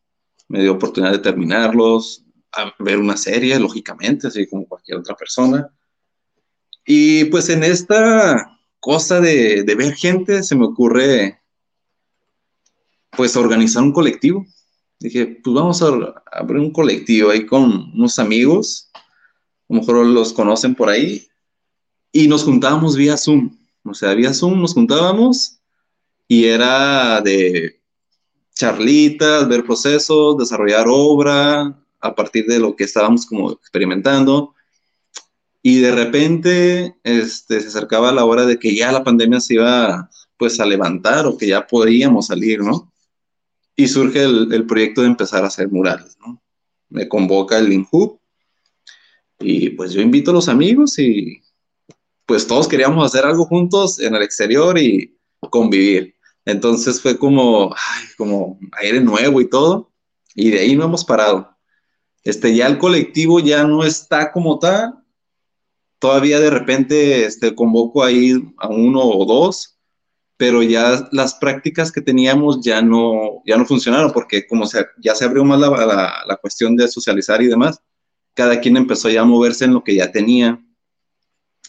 Me 0.47 0.61
dio 0.61 0.73
oportunidad 0.73 1.11
de 1.11 1.19
terminarlos, 1.19 2.23
a 2.51 2.73
ver 2.79 2.97
una 2.97 3.17
serie, 3.17 3.59
lógicamente, 3.59 4.27
así 4.27 4.47
como 4.47 4.67
cualquier 4.67 4.99
otra 4.99 5.15
persona. 5.15 5.69
Y 6.85 7.25
pues 7.25 7.49
en 7.49 7.63
esta 7.63 8.59
cosa 8.79 9.19
de, 9.19 9.63
de 9.63 9.75
ver 9.75 9.95
gente 9.95 10.43
se 10.43 10.55
me 10.55 10.65
ocurre 10.65 11.41
pues 13.15 13.35
organizar 13.35 13.83
un 13.83 13.91
colectivo. 13.91 14.45
Dije, 14.99 15.39
pues 15.43 15.53
vamos 15.53 15.81
a 15.81 15.87
abrir 16.31 16.61
un 16.61 16.71
colectivo 16.71 17.31
ahí 17.31 17.45
con 17.45 17.91
unos 17.93 18.19
amigos, 18.19 18.89
a 18.93 19.73
lo 19.73 19.79
mejor 19.79 20.05
los 20.05 20.31
conocen 20.33 20.75
por 20.75 20.89
ahí, 20.89 21.27
y 22.15 22.29
nos 22.29 22.45
juntábamos 22.45 22.95
vía 22.95 23.17
Zoom. 23.17 23.57
O 23.83 23.93
sea, 23.93 24.13
vía 24.13 24.33
Zoom 24.33 24.61
nos 24.61 24.73
juntábamos 24.73 25.59
y 26.29 26.45
era 26.45 27.19
de 27.19 27.81
charlitas, 28.53 29.45
ver 29.49 29.65
procesos, 29.65 30.37
desarrollar 30.37 30.85
obra 30.87 31.77
a 31.99 32.15
partir 32.15 32.45
de 32.45 32.59
lo 32.59 32.73
que 32.73 32.85
estábamos 32.85 33.25
como 33.25 33.51
experimentando. 33.51 34.55
Y 35.61 35.81
de 35.81 35.91
repente 35.91 36.95
este, 37.03 37.59
se 37.59 37.67
acercaba 37.67 38.13
la 38.13 38.23
hora 38.23 38.45
de 38.45 38.57
que 38.59 38.73
ya 38.73 38.93
la 38.93 39.03
pandemia 39.03 39.41
se 39.41 39.55
iba 39.55 40.09
pues 40.37 40.61
a 40.61 40.65
levantar 40.65 41.27
o 41.27 41.37
que 41.37 41.47
ya 41.47 41.67
podíamos 41.67 42.27
salir, 42.27 42.61
¿no? 42.61 42.93
Y 43.75 43.89
surge 43.89 44.23
el, 44.23 44.53
el 44.53 44.65
proyecto 44.65 45.01
de 45.01 45.07
empezar 45.07 45.43
a 45.43 45.47
hacer 45.47 45.69
murales, 45.69 46.15
¿no? 46.25 46.41
Me 46.87 47.09
convoca 47.09 47.59
el 47.59 47.73
INHUB 47.73 48.17
y 49.39 49.71
pues 49.71 49.91
yo 49.91 49.99
invito 49.99 50.31
a 50.31 50.35
los 50.35 50.47
amigos 50.47 50.97
y 50.97 51.41
pues 52.25 52.47
todos 52.47 52.67
queríamos 52.67 53.05
hacer 53.05 53.25
algo 53.25 53.45
juntos 53.45 53.99
en 53.99 54.15
el 54.15 54.23
exterior 54.23 54.77
y 54.77 55.17
convivir. 55.49 56.15
Entonces 56.45 57.01
fue 57.01 57.17
como, 57.17 57.75
como 58.17 58.59
aire 58.81 59.01
nuevo 59.01 59.41
y 59.41 59.49
todo, 59.49 59.91
y 60.33 60.51
de 60.51 60.59
ahí 60.59 60.75
no 60.75 60.85
hemos 60.85 61.05
parado. 61.05 61.55
Este, 62.23 62.55
ya 62.55 62.67
el 62.67 62.77
colectivo 62.77 63.39
ya 63.39 63.63
no 63.63 63.83
está 63.83 64.31
como 64.31 64.59
tal, 64.59 64.95
todavía 65.99 66.39
de 66.39 66.49
repente 66.49 67.25
este, 67.25 67.53
convoco 67.55 68.03
ahí 68.03 68.33
a 68.57 68.67
uno 68.67 69.01
o 69.01 69.25
dos, 69.25 69.77
pero 70.37 70.61
ya 70.61 71.07
las 71.11 71.35
prácticas 71.35 71.91
que 71.91 72.01
teníamos 72.01 72.61
ya 72.61 72.81
no, 72.81 73.41
ya 73.45 73.57
no 73.57 73.65
funcionaron, 73.65 74.11
porque 74.11 74.45
como 74.47 74.65
ya 75.01 75.15
se 75.15 75.25
abrió 75.25 75.45
más 75.45 75.59
la, 75.59 75.69
la, 75.69 76.13
la 76.27 76.35
cuestión 76.37 76.75
de 76.75 76.87
socializar 76.87 77.41
y 77.41 77.47
demás, 77.47 77.79
cada 78.33 78.59
quien 78.59 78.75
empezó 78.75 79.09
ya 79.09 79.21
a 79.21 79.25
moverse 79.25 79.65
en 79.65 79.73
lo 79.73 79.83
que 79.83 79.95
ya 79.95 80.11
tenía 80.11 80.61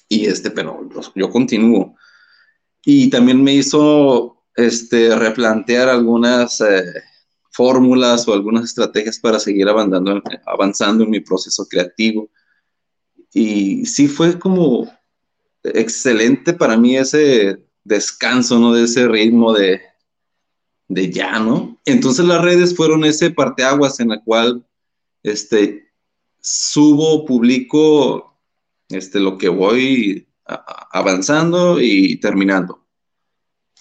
y 0.08 0.26
este, 0.26 0.50
pero 0.50 0.88
yo 1.14 1.30
continúo. 1.30 1.96
Y 2.84 3.10
también 3.10 3.42
me 3.42 3.54
hizo 3.54 4.44
este, 4.54 5.14
replantear 5.16 5.88
algunas 5.88 6.60
eh, 6.60 7.02
fórmulas 7.50 8.26
o 8.28 8.32
algunas 8.32 8.64
estrategias 8.64 9.18
para 9.18 9.40
seguir 9.40 9.68
avanzando, 9.68 10.22
avanzando 10.46 11.04
en 11.04 11.10
mi 11.10 11.20
proceso 11.20 11.66
creativo. 11.66 12.30
Y 13.32 13.84
sí 13.86 14.08
fue 14.08 14.38
como 14.38 14.90
excelente 15.64 16.52
para 16.52 16.76
mí 16.76 16.96
ese 16.96 17.64
descanso, 17.82 18.58
¿no? 18.58 18.72
De 18.72 18.84
ese 18.84 19.08
ritmo 19.08 19.52
de, 19.52 19.80
de 20.88 21.10
ya, 21.10 21.38
¿no? 21.38 21.80
Entonces 21.84 22.24
las 22.24 22.42
redes 22.42 22.76
fueron 22.76 23.04
ese 23.04 23.30
parteaguas 23.30 23.98
en 24.00 24.08
la 24.10 24.22
cual, 24.22 24.64
este, 25.22 25.90
subo, 26.40 27.24
publico 27.24 28.36
este, 28.88 29.20
lo 29.20 29.38
que 29.38 29.49
voy 29.49 30.29
avanzando 30.46 31.81
y 31.81 32.16
terminando. 32.16 32.87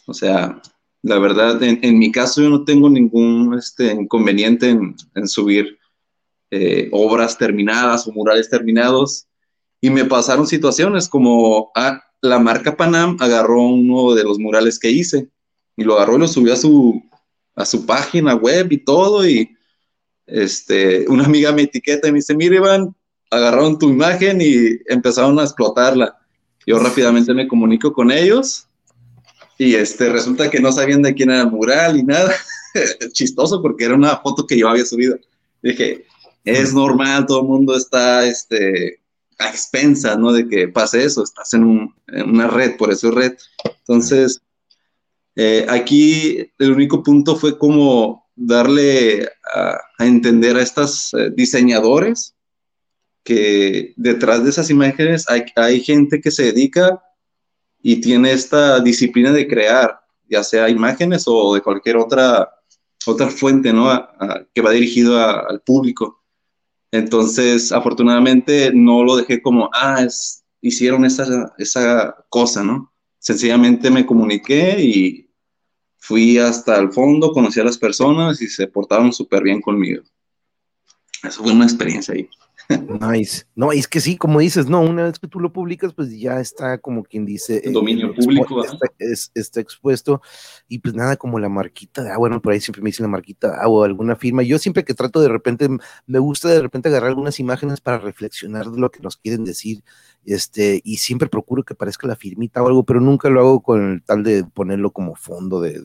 O 0.08 0.14
sea, 0.14 0.62
la 1.02 1.20
verdad, 1.20 1.62
en, 1.62 2.00
mi 2.00 2.12
caso 2.12 2.42
yo 2.42 2.50
no 2.50 2.64
tengo 2.64 2.90
ningún 2.90 3.56
este, 3.58 3.92
inconveniente 3.92 4.70
en, 4.70 5.28
subir 5.28 5.78
eh, 6.52 6.90
obras 6.92 7.38
terminadas 7.38 8.08
o 8.08 8.12
murales 8.12 8.50
terminados. 8.50 9.28
Y 9.82 9.90
me 9.92 10.06
pasaron 10.06 10.48
situaciones 10.48 11.08
como 11.08 11.72
ah, 11.76 12.02
la 12.22 12.40
marca 12.40 12.76
Panam 12.76 13.18
agarró 13.20 13.62
uno 13.62 14.16
de 14.16 14.24
los 14.24 14.40
murales 14.40 14.80
que 14.80 14.90
hice 14.90 15.30
y 15.78 15.84
lo 15.84 15.96
agarró 15.96 16.16
y 16.16 16.20
lo 16.20 16.28
subió 16.28 16.54
a 16.54 16.58
su, 16.58 17.04
a 17.56 17.66
su 17.66 17.86
página 17.86 18.34
web 18.34 18.72
y 18.72 18.78
todo. 18.80 19.28
Y 19.28 19.56
este, 20.26 21.08
una 21.08 21.26
amiga 21.26 21.52
me 21.52 21.64
etiqueta 21.64 22.08
y 22.08 22.12
me 22.12 22.18
dice, 22.18 22.36
mire 22.36 22.56
Iván, 22.56 22.95
agarraron 23.32 23.78
tu 23.80 23.90
imagen 23.90 24.40
y 24.42 24.80
empezaron 24.88 25.40
a 25.40 25.44
explotarla. 25.44 26.18
Yo 26.66 26.80
rápidamente 26.80 27.34
me 27.34 27.48
comunico 27.48 27.94
con 27.94 28.12
ellos 28.12 28.68
y 29.58 29.76
este, 29.76 30.10
resulta 30.10 30.50
que 30.50 30.60
no 30.60 30.72
sabían 30.72 31.02
de 31.02 31.14
quién 31.14 31.30
era 31.30 31.42
el 31.42 31.52
mural 31.52 31.98
y 31.98 32.04
nada. 32.04 32.34
Chistoso 33.14 33.62
porque 33.62 33.86
era 33.86 33.96
una 33.96 34.18
foto 34.18 34.46
que 34.46 34.58
yo 34.58 34.70
había 34.70 34.86
subido. 34.86 35.18
Dije, 35.62 36.06
es 36.44 36.74
normal, 36.74 37.26
todo 37.26 37.42
el 37.42 37.48
mundo 37.48 37.76
está 37.76 38.26
este, 38.26 39.02
a 39.40 39.50
expensas, 39.50 40.18
¿no? 40.18 40.32
De 40.32 40.48
que 40.48 40.68
pase 40.68 41.04
eso, 41.04 41.24
estás 41.24 41.54
en, 41.54 41.94
una 42.26 42.48
red, 42.48 42.78
por 42.78 42.92
eso 42.92 43.10
es 43.10 43.16
red. 43.16 43.34
Entonces, 43.80 44.42
eh, 45.36 45.66
aquí 45.70 46.52
el 46.60 46.72
único 46.72 47.04
punto 47.04 47.36
fue 47.36 47.58
como 47.58 48.30
darle 48.36 49.28
a, 49.54 49.80
entender 50.00 50.58
a 50.58 50.62
estos 50.62 51.14
eh, 51.14 51.32
diseñadores 51.34 52.35
que 53.26 53.94
detrás 53.98 54.44
de 54.44 54.52
esas 54.52 54.70
imágenes 54.70 55.26
hay, 55.28 55.44
hay 55.56 55.82
gente 55.82 56.22
que 56.22 56.30
se 56.30 56.44
dedica 56.44 57.02
y 57.82 58.00
tiene 58.00 58.32
esta 58.32 58.80
disciplina 58.80 59.32
de 59.32 59.48
crear, 59.48 60.00
ya 60.30 60.44
sea 60.44 60.70
imágenes 60.70 61.24
o 61.26 61.56
de 61.56 61.62
cualquier 61.62 61.98
otra, 61.98 62.50
otra 63.08 63.28
fuente, 63.30 63.74
¿no? 63.74 63.90
que 64.54 64.62
va 64.62 64.72
dirigido 64.72 65.20
al 65.20 65.60
público. 65.62 66.24
Entonces, 66.92 67.72
afortunadamente, 67.72 68.72
no 68.74 69.04
lo 69.04 69.18
dejé 69.18 69.42
como, 69.42 69.70
ah, 69.74 70.06
hicieron 70.62 71.04
esa, 71.04 71.54
esa 71.58 72.16
cosa, 72.30 72.64
¿no? 72.64 72.94
Sencillamente 73.18 73.90
me 73.90 74.06
comuniqué 74.06 74.80
y 74.80 75.30
fui 75.98 76.38
hasta 76.38 76.78
el 76.78 76.92
fondo, 76.92 77.32
conocí 77.32 77.60
a 77.60 77.64
las 77.64 77.78
personas 77.78 78.40
y 78.42 78.48
se 78.48 78.68
portaron 78.68 79.12
súper 79.12 79.42
bien 79.42 79.62
conmigo. 79.62 80.04
Eso 81.24 81.42
fue 81.44 81.54
una 81.54 81.66
experiencia 81.66 82.14
ahí. 82.14 82.30
Nice. 82.70 83.46
No, 83.56 83.72
es 83.72 83.88
que 83.88 84.00
sí, 84.00 84.18
como 84.18 84.40
dices, 84.40 84.68
no, 84.68 84.82
una 84.82 85.04
vez 85.04 85.20
que 85.20 85.28
tú 85.28 85.40
lo 85.40 85.54
publicas, 85.54 85.94
pues 85.94 86.18
ya 86.18 86.40
está 86.40 86.78
como 86.78 87.04
quien 87.04 87.26
dice. 87.26 87.62
El 87.64 87.74
dominio 87.74 88.14
público. 88.14 88.64
Está, 89.34 89.60
expuesto 89.60 90.22
y 90.68 90.80
pues 90.80 90.96
nada 90.96 91.16
como 91.16 91.40
la 91.40 91.50
marquita 91.50 92.04
de, 92.04 92.12
ah, 92.12 92.18
bueno, 92.18 92.42
por 92.42 92.54
ahí 92.54 92.60
siempre 92.60 92.82
me 92.82 92.90
dicen 92.90 93.04
la 93.04 93.10
marquita 93.10 93.58
ah, 93.62 93.68
o 93.68 93.84
alguna 93.84 94.16
firma. 94.16 94.44
Yo 94.44 94.58
siempre 94.60 94.84
que 94.84 94.94
trato 94.94 95.22
de 95.22 95.30
repente, 95.30 95.68
me 96.08 96.20
gusta 96.20 96.50
de 96.50 96.62
repente 96.62 96.90
agarrar 96.90 97.10
algunas 97.10 97.40
imágenes 97.40 97.82
para 97.82 98.00
reflexionar 98.00 98.70
de 98.70 98.80
lo 98.80 98.92
que 98.92 99.02
nos 99.02 99.18
quieren 99.18 99.44
decir 99.44 99.84
este, 100.26 100.82
y 100.84 100.98
siempre 100.98 101.30
procuro 101.30 101.64
que 101.64 101.76
parezca 101.76 102.08
la 102.08 102.16
firmita 102.16 102.64
o 102.64 102.68
algo, 102.68 102.84
pero 102.84 103.00
nunca 103.00 103.30
lo 103.30 103.42
hago 103.42 103.62
con 103.62 103.94
el 103.94 104.04
tal 104.04 104.24
de 104.24 104.44
ponerlo 104.44 104.92
como 104.92 105.16
fondo 105.16 105.62
de, 105.62 105.80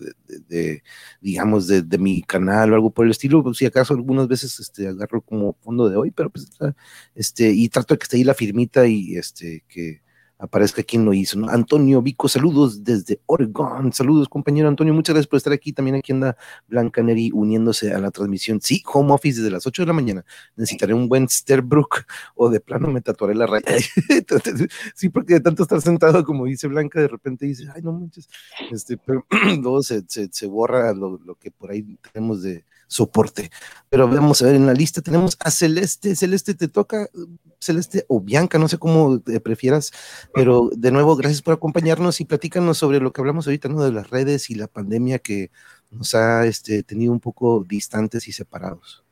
de, 0.48 0.82
digamos, 1.20 1.66
de, 1.66 1.98
mi 1.98 2.22
canal 2.22 2.72
o 2.72 2.74
algo 2.74 2.90
por 2.90 3.04
el 3.04 3.10
estilo, 3.10 3.42
pues, 3.42 3.58
si 3.58 3.66
acaso 3.66 3.92
algunas 3.92 4.28
veces 4.28 4.58
este, 4.58 4.88
agarro 4.88 5.20
como 5.20 5.54
fondo 5.60 5.90
de 5.90 5.96
hoy, 5.96 6.10
pero 6.10 6.30
pues, 6.30 6.50
este, 7.14 7.50
y 7.50 7.68
trato 7.68 7.94
de 7.94 7.98
que 7.98 8.04
esté 8.04 8.16
ahí 8.16 8.24
la 8.24 8.34
firmita 8.34 8.86
y 8.86 9.16
este, 9.16 9.64
que 9.68 10.02
aparezca 10.40 10.82
quien 10.82 11.04
lo 11.04 11.12
hizo. 11.12 11.38
¿no? 11.38 11.48
Antonio 11.48 12.02
Vico, 12.02 12.28
saludos 12.28 12.82
desde 12.82 13.20
Oregon. 13.26 13.92
Saludos, 13.92 14.28
compañero 14.28 14.68
Antonio. 14.68 14.94
Muchas 14.94 15.14
gracias 15.14 15.28
por 15.28 15.36
estar 15.36 15.52
aquí. 15.52 15.72
También 15.72 15.96
aquí 15.96 16.12
anda 16.12 16.36
Blanca 16.66 17.02
Neri 17.02 17.30
uniéndose 17.32 17.92
a 17.92 17.98
la 17.98 18.10
transmisión. 18.10 18.60
Sí, 18.60 18.82
home 18.92 19.12
office 19.12 19.40
desde 19.40 19.52
las 19.52 19.66
8 19.66 19.82
de 19.82 19.86
la 19.86 19.92
mañana. 19.92 20.24
Necesitaré 20.56 20.94
un 20.94 21.08
buen 21.08 21.28
Sterbrook 21.28 22.04
o 22.34 22.48
de 22.48 22.60
plano 22.60 22.88
me 22.88 23.02
tatuaré 23.02 23.34
la 23.34 23.46
raya. 23.46 23.66
sí, 24.94 25.10
porque 25.10 25.34
de 25.34 25.40
tanto 25.40 25.62
estar 25.62 25.80
sentado, 25.80 26.24
como 26.24 26.46
dice 26.46 26.66
Blanca, 26.66 27.00
de 27.00 27.08
repente 27.08 27.46
dice, 27.46 27.66
ay, 27.74 27.82
no 27.82 27.92
manches. 27.92 28.28
Este, 28.70 28.96
pero 28.96 29.26
luego 29.60 29.82
se, 29.82 30.02
borra 30.46 30.94
lo 30.94 31.34
que 31.38 31.50
por 31.50 31.70
ahí 31.70 31.98
tenemos 32.12 32.42
de 32.42 32.64
soporte. 32.90 33.50
Pero 33.88 34.08
vamos 34.08 34.42
a 34.42 34.46
ver 34.46 34.56
en 34.56 34.66
la 34.66 34.74
lista, 34.74 35.00
tenemos 35.00 35.36
a 35.38 35.50
Celeste. 35.50 36.16
Celeste, 36.16 36.54
te 36.54 36.66
toca 36.66 37.08
Celeste 37.60 38.04
o 38.08 38.20
Bianca, 38.20 38.58
no 38.58 38.68
sé 38.68 38.78
cómo 38.78 39.20
te 39.20 39.38
prefieras, 39.40 39.92
pero 40.34 40.70
de 40.76 40.90
nuevo, 40.90 41.14
gracias 41.14 41.40
por 41.40 41.54
acompañarnos 41.54 42.20
y 42.20 42.24
platícanos 42.24 42.78
sobre 42.78 42.98
lo 42.98 43.12
que 43.12 43.20
hablamos 43.20 43.46
ahorita, 43.46 43.68
¿no? 43.68 43.82
De 43.82 43.92
las 43.92 44.10
redes 44.10 44.50
y 44.50 44.56
la 44.56 44.66
pandemia 44.66 45.20
que 45.20 45.50
nos 45.90 46.14
ha 46.14 46.46
este, 46.46 46.82
tenido 46.82 47.12
un 47.12 47.20
poco 47.20 47.64
distantes 47.66 48.26
y 48.26 48.32
separados. 48.32 49.04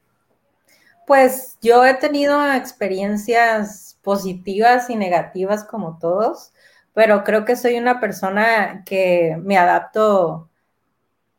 Pues 1.07 1.57
yo 1.63 1.87
he 1.87 1.95
tenido 1.95 2.53
experiencias 2.53 3.97
positivas 4.03 4.91
y 4.91 4.97
negativas 4.97 5.65
como 5.65 5.99
todos, 5.99 6.53
pero 6.95 7.23
creo 7.23 7.45
que 7.45 7.55
soy 7.55 7.77
una 7.77 8.01
persona 8.01 8.83
que 8.85 9.41
me 9.43 9.57
adapto 9.57 10.48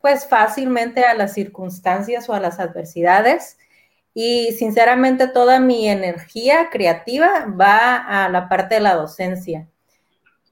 pues 0.02 0.28
fácilmente 0.28 1.04
a 1.04 1.14
las 1.14 1.34
circunstancias 1.34 2.30
o 2.30 2.34
a 2.34 2.40
las 2.40 2.60
adversidades 2.60 3.58
y 4.14 4.54
sinceramente 4.54 5.28
toda 5.28 5.60
mi 5.60 5.88
energía 5.88 6.70
creativa 6.72 7.46
va 7.60 7.96
a 7.96 8.30
la 8.30 8.50
parte 8.50 8.76
de 8.76 8.82
la 8.82 8.96
docencia. 8.96 9.68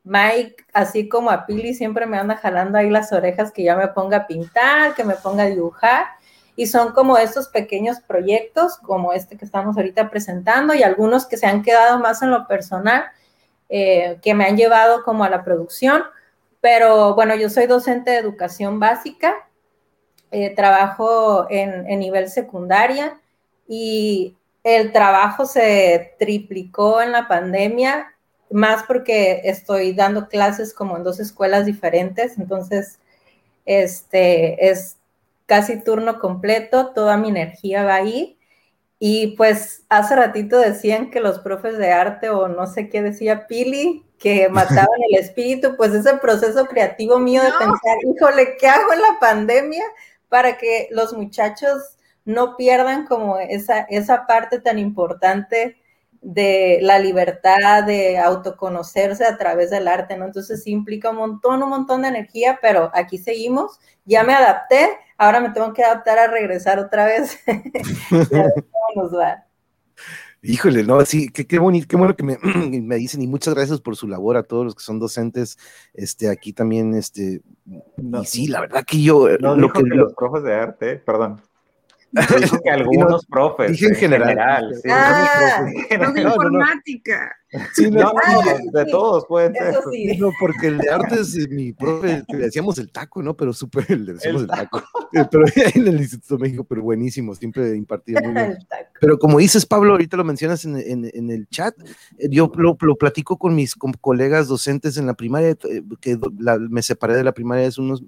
Mike, 0.03 0.55
así 0.73 1.09
como 1.09 1.29
a 1.31 1.45
Pili, 1.45 1.73
siempre 1.73 2.05
me 2.05 2.17
anda 2.17 2.37
jalando 2.37 2.77
ahí 2.77 2.89
las 2.89 3.11
orejas 3.11 3.51
que 3.51 3.63
ya 3.63 3.75
me 3.75 3.89
ponga 3.89 4.17
a 4.17 4.27
pintar, 4.27 4.95
que 4.95 5.03
me 5.03 5.15
ponga 5.15 5.43
a 5.43 5.47
dibujar. 5.47 6.05
Y 6.55 6.67
son 6.67 6.93
como 6.93 7.17
estos 7.17 7.49
pequeños 7.49 7.99
proyectos, 7.99 8.77
como 8.77 9.11
este 9.11 9.37
que 9.37 9.45
estamos 9.45 9.75
ahorita 9.75 10.09
presentando, 10.09 10.73
y 10.73 10.81
algunos 10.81 11.25
que 11.25 11.37
se 11.37 11.45
han 11.45 11.61
quedado 11.61 11.99
más 11.99 12.21
en 12.21 12.31
lo 12.31 12.47
personal, 12.47 13.03
eh, 13.69 14.17
que 14.21 14.33
me 14.33 14.45
han 14.45 14.55
llevado 14.55 15.03
como 15.03 15.25
a 15.25 15.29
la 15.29 15.43
producción. 15.43 16.03
Pero 16.61 17.15
bueno, 17.15 17.35
yo 17.35 17.49
soy 17.49 17.67
docente 17.67 18.11
de 18.11 18.17
educación 18.17 18.79
básica, 18.79 19.47
eh, 20.31 20.53
trabajo 20.55 21.47
en, 21.49 21.89
en 21.89 21.99
nivel 21.99 22.29
secundaria 22.29 23.19
y 23.67 24.35
el 24.63 24.91
trabajo 24.91 25.45
se 25.45 26.15
triplicó 26.19 27.01
en 27.01 27.13
la 27.13 27.27
pandemia, 27.27 28.13
más 28.49 28.83
porque 28.83 29.41
estoy 29.45 29.93
dando 29.93 30.27
clases 30.27 30.73
como 30.73 30.97
en 30.97 31.03
dos 31.03 31.19
escuelas 31.19 31.65
diferentes, 31.65 32.37
entonces 32.37 32.99
este 33.65 34.69
es 34.69 34.97
casi 35.45 35.81
turno 35.81 36.19
completo, 36.19 36.93
toda 36.93 37.17
mi 37.17 37.29
energía 37.29 37.83
va 37.83 37.95
ahí. 37.95 38.36
Y 38.99 39.35
pues 39.37 39.83
hace 39.89 40.15
ratito 40.15 40.57
decían 40.57 41.11
que 41.11 41.19
los 41.19 41.39
profes 41.39 41.77
de 41.77 41.91
arte 41.91 42.29
o 42.29 42.47
no 42.47 42.65
sé 42.65 42.89
qué 42.89 43.01
decía 43.01 43.47
Pili, 43.47 44.05
que 44.17 44.49
mataban 44.49 44.87
el 45.11 45.19
espíritu, 45.19 45.75
pues 45.77 45.93
ese 45.93 46.15
proceso 46.15 46.65
creativo 46.65 47.19
mío 47.19 47.43
de 47.43 47.51
pensar, 47.51 47.97
híjole, 48.03 48.57
¿qué 48.59 48.67
hago 48.67 48.93
en 48.93 49.01
la 49.01 49.19
pandemia 49.19 49.83
para 50.29 50.57
que 50.57 50.87
los 50.91 51.13
muchachos 51.13 51.97
no 52.25 52.57
pierdan 52.57 53.05
como 53.05 53.37
esa, 53.39 53.81
esa 53.81 54.25
parte 54.25 54.59
tan 54.59 54.79
importante 54.79 55.77
de 56.21 56.79
la 56.81 56.99
libertad 56.99 57.83
de 57.83 58.17
autoconocerse 58.17 59.25
a 59.25 59.37
través 59.37 59.69
del 59.69 59.87
arte, 59.87 60.17
¿no? 60.17 60.25
Entonces 60.25 60.63
sí 60.63 60.71
implica 60.71 61.09
un 61.09 61.17
montón, 61.17 61.63
un 61.63 61.69
montón 61.69 62.01
de 62.01 62.09
energía, 62.09 62.59
pero 62.61 62.91
aquí 62.93 63.17
seguimos, 63.17 63.79
ya 64.05 64.23
me 64.23 64.33
adapté, 64.33 64.89
ahora 65.17 65.39
me 65.39 65.51
tengo 65.51 65.73
que 65.73 65.83
adaptar 65.83 66.19
a 66.19 66.27
regresar 66.27 66.79
otra 66.79 67.05
vez. 67.05 67.39
¿Cómo 68.09 69.03
nos 69.03 69.15
va? 69.15 69.43
Híjole, 70.41 70.83
no, 70.83 71.03
sí, 71.03 71.29
qué, 71.29 71.47
qué 71.47 71.57
bonito, 71.57 71.87
qué 71.89 71.95
bueno 71.97 72.15
que 72.15 72.23
me, 72.23 72.37
me, 72.81 72.95
dicen 72.95 73.21
y 73.21 73.27
muchas 73.27 73.55
gracias 73.55 73.81
por 73.81 73.95
su 73.95 74.07
labor 74.07 74.37
a 74.37 74.43
todos 74.43 74.65
los 74.65 74.75
que 74.75 74.83
son 74.83 74.99
docentes, 74.99 75.57
este, 75.93 76.29
aquí 76.29 76.53
también, 76.53 76.93
este, 76.93 77.41
y 77.65 78.25
sí, 78.25 78.47
la 78.47 78.61
verdad 78.61 78.83
que 78.85 79.01
yo... 79.01 79.27
No, 79.39 79.55
lo 79.55 79.73
que, 79.73 79.81
los 79.81 80.13
profes 80.13 80.43
de 80.43 80.53
arte, 80.53 80.95
perdón, 80.97 81.41
Dijo 82.39 82.59
que 82.63 82.69
algunos 82.69 83.25
profes. 83.25 83.71
Dije 83.71 83.87
en 83.87 83.95
general. 83.95 84.73
sí. 84.81 84.89
Ah, 84.91 85.65
de 86.13 86.21
informática. 86.21 87.35
Sí, 87.73 87.89
no, 87.89 88.11
de 88.73 88.85
todos 88.85 89.25
pueden 89.25 89.53
ser. 89.53 89.75
No, 90.19 90.31
porque 90.39 90.67
el 90.67 90.77
de 90.79 90.89
artes, 90.89 91.35
mi 91.49 91.71
profe, 91.71 92.23
le 92.27 92.37
decíamos 92.37 92.77
el 92.77 92.91
taco, 92.91 93.23
¿no? 93.23 93.35
Pero 93.35 93.53
súper, 93.53 93.89
le 93.89 94.13
decíamos 94.13 94.41
el, 94.41 94.47
taco. 94.47 94.83
Eh, 95.13 95.25
pero 95.29 95.45
en 95.75 95.87
el 95.87 95.97
Instituto 95.97 96.37
México, 96.37 96.63
pero 96.63 96.81
buenísimo, 96.81 97.33
siempre 97.35 97.75
impartía 97.75 98.19
muy 98.21 98.33
bien. 98.33 98.57
Pero 98.99 99.19
como 99.19 99.37
dices, 99.37 99.63
Pablo, 99.65 99.91
ahorita 99.91 100.17
lo 100.17 100.23
mencionas 100.23 100.65
en, 100.65 100.75
en, 100.75 101.29
el 101.29 101.47
chat, 101.49 101.75
eh, 102.17 102.29
yo 102.31 102.51
lo, 102.55 102.75
lo, 102.81 102.95
platico 102.95 103.37
con 103.37 103.53
mis 103.53 103.75
colegas 103.75 104.47
docentes 104.47 104.97
en 104.97 105.05
la 105.05 105.13
primaria, 105.13 105.49
eh, 105.49 105.83
que 106.01 106.17
me 106.69 106.81
separé 106.81 107.15
de 107.15 107.23
la 107.23 107.31
primaria 107.31 107.67
hace 107.67 107.79
unos, 107.79 108.03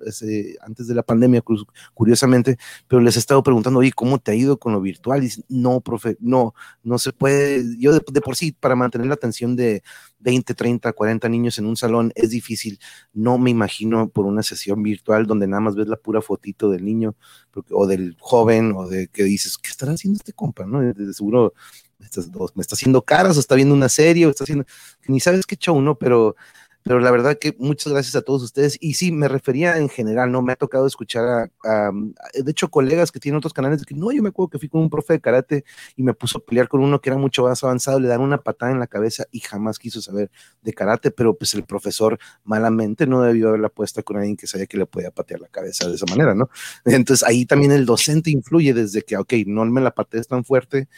antes 0.62 0.88
de 0.88 0.96
la 0.96 1.04
pandemia, 1.04 1.44
curiosamente, 1.94 2.58
pero 2.88 3.04
les 3.04 3.18
he 3.18 3.20
estado 3.20 3.44
preguntando, 3.44 3.80
oye, 3.82 3.92
¿cómo 3.92 4.18
te 4.18 4.32
ha 4.32 4.36
ido 4.36 4.58
con 4.58 4.74
lo 4.74 4.82
virtual? 4.82 5.20
Y 5.20 5.26
dicen, 5.26 5.46
no, 5.48 5.80
profe, 5.82 6.18
no, 6.20 6.56
no 6.82 6.98
se 6.98 7.14
puede, 7.14 7.64
yo 7.78 7.94
de, 7.94 8.02
de 8.12 8.22
por 8.22 8.36
sí, 8.36 8.52
para 8.52 8.76
mantener 8.76 9.06
la 9.06 9.14
atención, 9.14 9.56
de 9.56 9.84
20, 10.20 10.54
30, 10.54 10.94
40 10.94 11.30
niños 11.30 11.58
en 11.58 11.66
un 11.66 11.78
salón 11.78 12.12
es 12.16 12.30
difícil. 12.30 12.80
No 13.14 13.38
me 13.38 13.50
imagino 13.50 14.10
por 14.10 14.26
una 14.26 14.44
sesión 14.44 14.84
virtual 14.84 15.26
donde 15.26 15.48
nada 15.48 15.62
más 15.62 15.76
ves 15.76 15.88
la 15.88 15.98
pura 15.98 16.22
fotito 16.22 16.70
del 16.70 16.86
niño 16.86 17.16
o 17.72 17.88
del 17.88 18.16
joven 18.20 18.74
o 18.76 18.88
de 18.88 19.08
que 19.08 19.24
dices, 19.24 19.58
¿qué 19.58 19.70
estará 19.70 19.94
haciendo 19.94 20.18
este 20.18 20.34
compa? 20.34 20.66
¿no? 20.66 20.82
De 20.82 21.14
seguro 21.14 21.54
me 22.56 22.62
está, 22.62 22.76
haciendo 22.76 23.04
caras 23.04 23.36
o 23.38 23.40
está 23.40 23.56
viendo 23.56 23.76
una 23.76 23.90
serie 23.90 24.26
o 24.26 24.30
está 24.30 24.46
haciendo, 24.46 24.66
ni 25.08 25.20
sabes 25.20 25.46
qué 25.46 25.58
show, 25.58 25.82
¿no? 25.82 25.98
Pero 25.98 26.36
pero 26.90 27.02
la 27.02 27.12
verdad 27.12 27.38
que 27.38 27.56
muchas 27.60 27.94
gracias 27.94 28.16
a 28.16 28.24
todos 28.24 28.42
ustedes. 28.42 28.76
Y 28.82 28.96
sí, 28.96 29.12
me 29.12 29.28
refería 29.28 29.78
en 29.78 29.90
general, 29.90 30.32
¿no? 30.32 30.42
Me 30.42 30.54
ha 30.54 30.56
tocado 30.56 30.88
escuchar 30.88 31.52
a, 31.64 31.92
de 32.34 32.50
hecho, 32.50 32.72
colegas 32.72 33.12
que 33.12 33.20
tienen 33.20 33.38
otros 33.38 33.54
canales, 33.54 33.86
que 33.86 33.94
no, 33.94 34.12
yo 34.12 34.24
me 34.24 34.30
acuerdo 34.30 34.50
que 34.50 34.58
fui 34.58 34.70
con 34.70 34.82
un 34.82 34.90
profe 34.90 35.14
de 35.14 35.22
karate 35.22 35.66
y 35.96 36.02
me 36.02 36.16
puso 36.16 36.40
a 36.40 36.42
pelear 36.44 36.68
con 36.68 36.82
uno 36.82 37.00
que 37.00 37.12
era 37.12 37.18
mucho 37.20 37.44
más 37.44 37.64
avanzado, 37.64 38.00
le 38.00 38.08
dan 38.08 38.22
una 38.22 38.42
patada 38.42 38.72
en 38.72 38.80
la 38.80 38.88
cabeza 38.88 39.26
y 39.30 39.40
jamás 39.40 39.78
quiso 39.78 40.02
saber 40.02 40.32
de 40.64 40.74
karate, 40.74 41.12
pero 41.12 41.36
pues 41.38 41.54
el 41.54 41.64
profesor 41.64 42.18
malamente 42.44 43.06
no 43.06 43.22
debió 43.22 43.50
haberla 43.50 43.70
puesta 43.70 44.02
con 44.02 44.18
alguien 44.18 44.36
que 44.36 44.48
sabía 44.48 44.66
que 44.66 44.80
le 44.80 44.88
podía 44.88 45.12
patear 45.12 45.42
la 45.42 45.48
cabeza 45.48 45.88
de 45.88 45.94
esa 45.94 46.08
manera, 46.08 46.34
¿no? 46.34 46.50
Entonces 46.86 47.24
ahí 47.24 47.46
también 47.46 47.72
el 47.72 47.86
docente 47.86 48.32
influye 48.32 48.74
desde 48.74 49.04
que, 49.04 49.16
ok, 49.16 49.34
no 49.46 49.64
me 49.66 49.82
la 49.82 49.92
patees 49.92 50.28
tan 50.28 50.44
fuerte, 50.44 50.90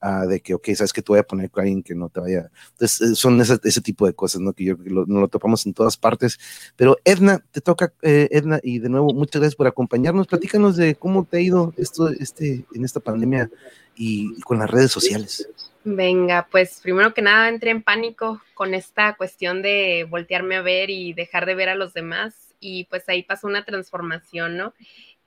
ah, 0.00 0.26
de 0.26 0.40
que, 0.40 0.54
ok, 0.54 0.68
sabes 0.74 0.92
que 0.92 1.02
te 1.02 1.12
voy 1.12 1.18
a 1.18 1.22
poner 1.22 1.50
con 1.50 1.62
alguien 1.62 1.82
que 1.82 1.94
no 1.94 2.08
te 2.08 2.20
vaya. 2.20 2.50
Entonces, 2.72 3.00
eh, 3.00 3.14
son 3.14 3.40
ese, 3.40 3.58
ese 3.62 3.80
tipo 3.80 4.06
de 4.06 4.14
cosas, 4.14 4.40
¿no? 4.40 4.52
Que 4.52 4.64
yo 4.64 4.76
lo, 4.84 5.04
lo 5.04 5.28
topamos 5.28 5.64
en 5.66 5.74
todas 5.74 5.96
partes. 5.96 6.38
Pero 6.76 6.96
Edna, 7.04 7.44
te 7.50 7.60
toca, 7.60 7.92
eh, 8.02 8.28
Edna, 8.30 8.60
y 8.62 8.78
de 8.78 8.88
nuevo, 8.88 9.12
muchas 9.14 9.40
gracias 9.40 9.56
por 9.56 9.66
acompañarnos. 9.66 10.26
Platícanos 10.26 10.76
de 10.76 10.94
cómo 10.94 11.24
te 11.24 11.38
ha 11.38 11.40
ido 11.40 11.74
esto 11.76 12.08
este, 12.08 12.64
en 12.74 12.84
esta 12.84 13.00
pandemia 13.00 13.50
y, 13.96 14.40
con 14.42 14.58
las 14.58 14.70
redes 14.70 14.92
sociales. 14.92 15.48
Venga, 15.84 16.48
pues 16.50 16.80
primero 16.82 17.14
que 17.14 17.22
nada 17.22 17.48
entré 17.48 17.70
en 17.70 17.82
pánico 17.82 18.40
con 18.54 18.74
esta 18.74 19.16
cuestión 19.16 19.62
de 19.62 20.06
voltearme 20.08 20.56
a 20.56 20.62
ver 20.62 20.90
y 20.90 21.12
dejar 21.12 21.46
de 21.46 21.54
ver 21.54 21.68
a 21.68 21.74
los 21.74 21.94
demás 21.94 22.54
y 22.60 22.84
pues 22.84 23.08
ahí 23.08 23.22
pasó 23.22 23.46
una 23.46 23.64
transformación, 23.64 24.56
¿no? 24.56 24.74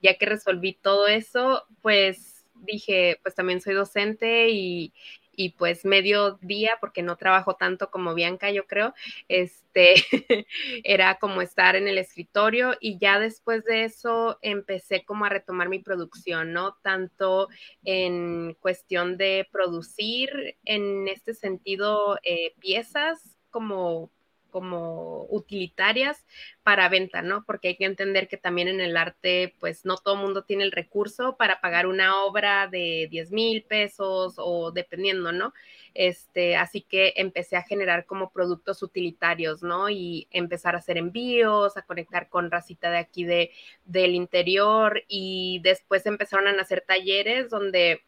Ya 0.01 0.17
que 0.17 0.25
resolví 0.25 0.73
todo 0.73 1.07
eso, 1.07 1.63
pues 1.81 2.30
dije, 2.61 3.19
pues 3.23 3.35
también 3.35 3.61
soy 3.61 3.73
docente 3.73 4.49
y, 4.49 4.93
y 5.35 5.49
pues 5.49 5.85
medio 5.85 6.37
día, 6.41 6.77
porque 6.79 7.01
no 7.01 7.17
trabajo 7.17 7.55
tanto 7.55 7.89
como 7.89 8.13
Bianca, 8.13 8.51
yo 8.51 8.67
creo, 8.67 8.93
este, 9.27 9.95
era 10.83 11.15
como 11.15 11.41
estar 11.41 11.75
en 11.75 11.87
el 11.87 11.97
escritorio 11.97 12.75
y 12.79 12.97
ya 12.99 13.19
después 13.19 13.63
de 13.63 13.85
eso 13.85 14.37
empecé 14.41 15.03
como 15.05 15.25
a 15.25 15.29
retomar 15.29 15.69
mi 15.69 15.79
producción, 15.79 16.53
¿no? 16.53 16.75
Tanto 16.81 17.47
en 17.83 18.55
cuestión 18.59 19.17
de 19.17 19.47
producir, 19.51 20.57
en 20.65 21.07
este 21.07 21.33
sentido, 21.33 22.19
eh, 22.23 22.53
piezas 22.59 23.37
como 23.49 24.11
como 24.51 25.25
utilitarias 25.29 26.23
para 26.63 26.89
venta, 26.89 27.21
¿no? 27.23 27.43
Porque 27.45 27.69
hay 27.69 27.77
que 27.77 27.85
entender 27.85 28.27
que 28.27 28.37
también 28.37 28.67
en 28.67 28.81
el 28.81 28.97
arte, 28.97 29.55
pues 29.59 29.85
no 29.85 29.97
todo 29.97 30.15
el 30.15 30.21
mundo 30.21 30.43
tiene 30.43 30.63
el 30.63 30.71
recurso 30.71 31.37
para 31.37 31.61
pagar 31.61 31.87
una 31.87 32.23
obra 32.23 32.67
de 32.67 33.07
10 33.09 33.31
mil 33.31 33.63
pesos 33.63 34.35
o 34.37 34.71
dependiendo, 34.71 35.31
¿no? 35.31 35.53
Este, 35.93 36.55
así 36.55 36.81
que 36.81 37.13
empecé 37.17 37.57
a 37.57 37.63
generar 37.63 38.05
como 38.05 38.31
productos 38.31 38.83
utilitarios, 38.83 39.63
¿no? 39.63 39.89
Y 39.89 40.27
empezar 40.31 40.75
a 40.75 40.79
hacer 40.79 40.97
envíos, 40.97 41.77
a 41.77 41.81
conectar 41.81 42.29
con 42.29 42.51
racita 42.51 42.91
de 42.91 42.97
aquí 42.97 43.23
de, 43.23 43.51
del 43.85 44.15
interior 44.15 45.03
y 45.07 45.59
después 45.63 46.05
empezaron 46.05 46.47
a 46.47 46.61
hacer 46.61 46.83
talleres 46.87 47.49
donde 47.49 48.03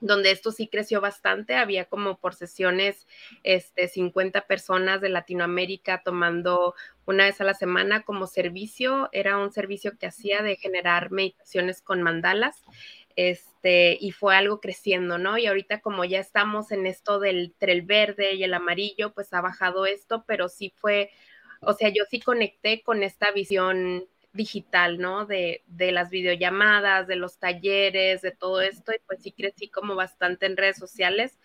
donde 0.00 0.30
esto 0.30 0.52
sí 0.52 0.68
creció 0.68 1.00
bastante, 1.00 1.54
había 1.56 1.86
como 1.86 2.18
por 2.18 2.34
sesiones 2.34 3.06
este, 3.42 3.88
50 3.88 4.42
personas 4.42 5.00
de 5.00 5.08
Latinoamérica 5.08 6.02
tomando 6.04 6.74
una 7.06 7.24
vez 7.24 7.40
a 7.40 7.44
la 7.44 7.54
semana 7.54 8.02
como 8.02 8.26
servicio, 8.26 9.08
era 9.12 9.38
un 9.38 9.52
servicio 9.52 9.96
que 9.98 10.06
hacía 10.06 10.42
de 10.42 10.56
generar 10.56 11.10
meditaciones 11.10 11.80
con 11.80 12.02
mandalas, 12.02 12.62
este, 13.16 13.96
y 14.00 14.10
fue 14.10 14.36
algo 14.36 14.60
creciendo, 14.60 15.18
¿no? 15.18 15.38
Y 15.38 15.46
ahorita 15.46 15.80
como 15.80 16.04
ya 16.04 16.18
estamos 16.18 16.72
en 16.72 16.86
esto 16.86 17.20
del 17.20 17.54
el 17.60 17.82
verde 17.82 18.34
y 18.34 18.44
el 18.44 18.54
amarillo, 18.54 19.14
pues 19.14 19.32
ha 19.32 19.40
bajado 19.40 19.86
esto, 19.86 20.24
pero 20.26 20.48
sí 20.48 20.72
fue, 20.76 21.10
o 21.60 21.72
sea, 21.74 21.88
yo 21.90 22.04
sí 22.10 22.20
conecté 22.20 22.82
con 22.82 23.02
esta 23.02 23.30
visión 23.30 24.06
digital, 24.34 24.98
¿no? 24.98 25.24
De, 25.24 25.62
de, 25.66 25.92
las 25.92 26.10
videollamadas, 26.10 27.06
de 27.06 27.16
los 27.16 27.38
talleres, 27.38 28.20
de 28.20 28.32
todo 28.32 28.60
esto, 28.60 28.92
y 28.92 28.98
pues 29.06 29.22
sí 29.22 29.32
crecí 29.32 29.68
como 29.68 29.94
bastante 29.94 30.46
en 30.46 30.56
redes 30.56 30.76
sociales, 30.76 31.38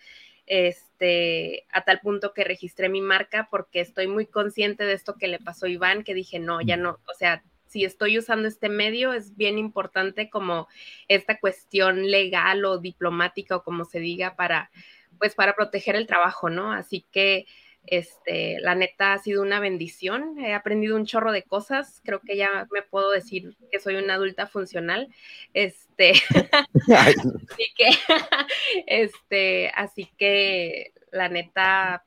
este, 0.46 1.66
a 1.70 1.84
tal 1.84 2.00
punto 2.00 2.34
que 2.34 2.44
registré 2.44 2.88
mi 2.88 3.00
marca 3.00 3.48
porque 3.50 3.80
estoy 3.80 4.08
muy 4.08 4.26
consciente 4.26 4.84
de 4.84 4.94
esto 4.94 5.14
que 5.16 5.28
le 5.28 5.38
pasó 5.38 5.66
a 5.66 5.70
Iván, 5.70 6.02
que 6.02 6.12
dije, 6.12 6.40
no, 6.40 6.60
ya 6.60 6.76
no, 6.76 6.98
o 7.08 7.14
sea, 7.16 7.44
si 7.68 7.84
estoy 7.84 8.18
usando 8.18 8.48
este 8.48 8.68
medio, 8.68 9.12
es 9.12 9.36
bien 9.36 9.56
importante 9.56 10.28
como 10.28 10.66
esta 11.06 11.38
cuestión 11.38 12.10
legal 12.10 12.64
o 12.64 12.78
diplomática 12.78 13.56
o 13.56 13.62
como 13.62 13.84
se 13.84 14.00
diga 14.00 14.34
para, 14.34 14.72
pues 15.18 15.36
para 15.36 15.54
proteger 15.54 15.94
el 15.94 16.08
trabajo, 16.08 16.50
¿no? 16.50 16.72
Así 16.72 17.06
que 17.12 17.46
este, 17.90 18.60
la 18.60 18.76
neta 18.76 19.12
ha 19.12 19.18
sido 19.18 19.42
una 19.42 19.58
bendición. 19.58 20.38
He 20.38 20.54
aprendido 20.54 20.96
un 20.96 21.06
chorro 21.06 21.32
de 21.32 21.42
cosas. 21.42 22.00
Creo 22.04 22.20
que 22.20 22.36
ya 22.36 22.68
me 22.70 22.82
puedo 22.82 23.10
decir 23.10 23.56
que 23.70 23.80
soy 23.80 23.96
una 23.96 24.14
adulta 24.14 24.46
funcional. 24.46 25.08
Este, 25.54 26.12
así 26.96 27.64
que, 27.76 27.88
este, 28.86 29.68
así 29.74 30.08
que 30.16 30.92
la 31.10 31.28
neta 31.28 32.04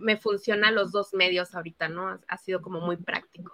me 0.00 0.16
funciona 0.16 0.70
los 0.70 0.92
dos 0.92 1.12
medios 1.12 1.54
ahorita, 1.54 1.88
¿no? 1.88 2.18
Ha 2.26 2.38
sido 2.38 2.62
como 2.62 2.80
muy 2.80 2.96
práctico. 2.96 3.52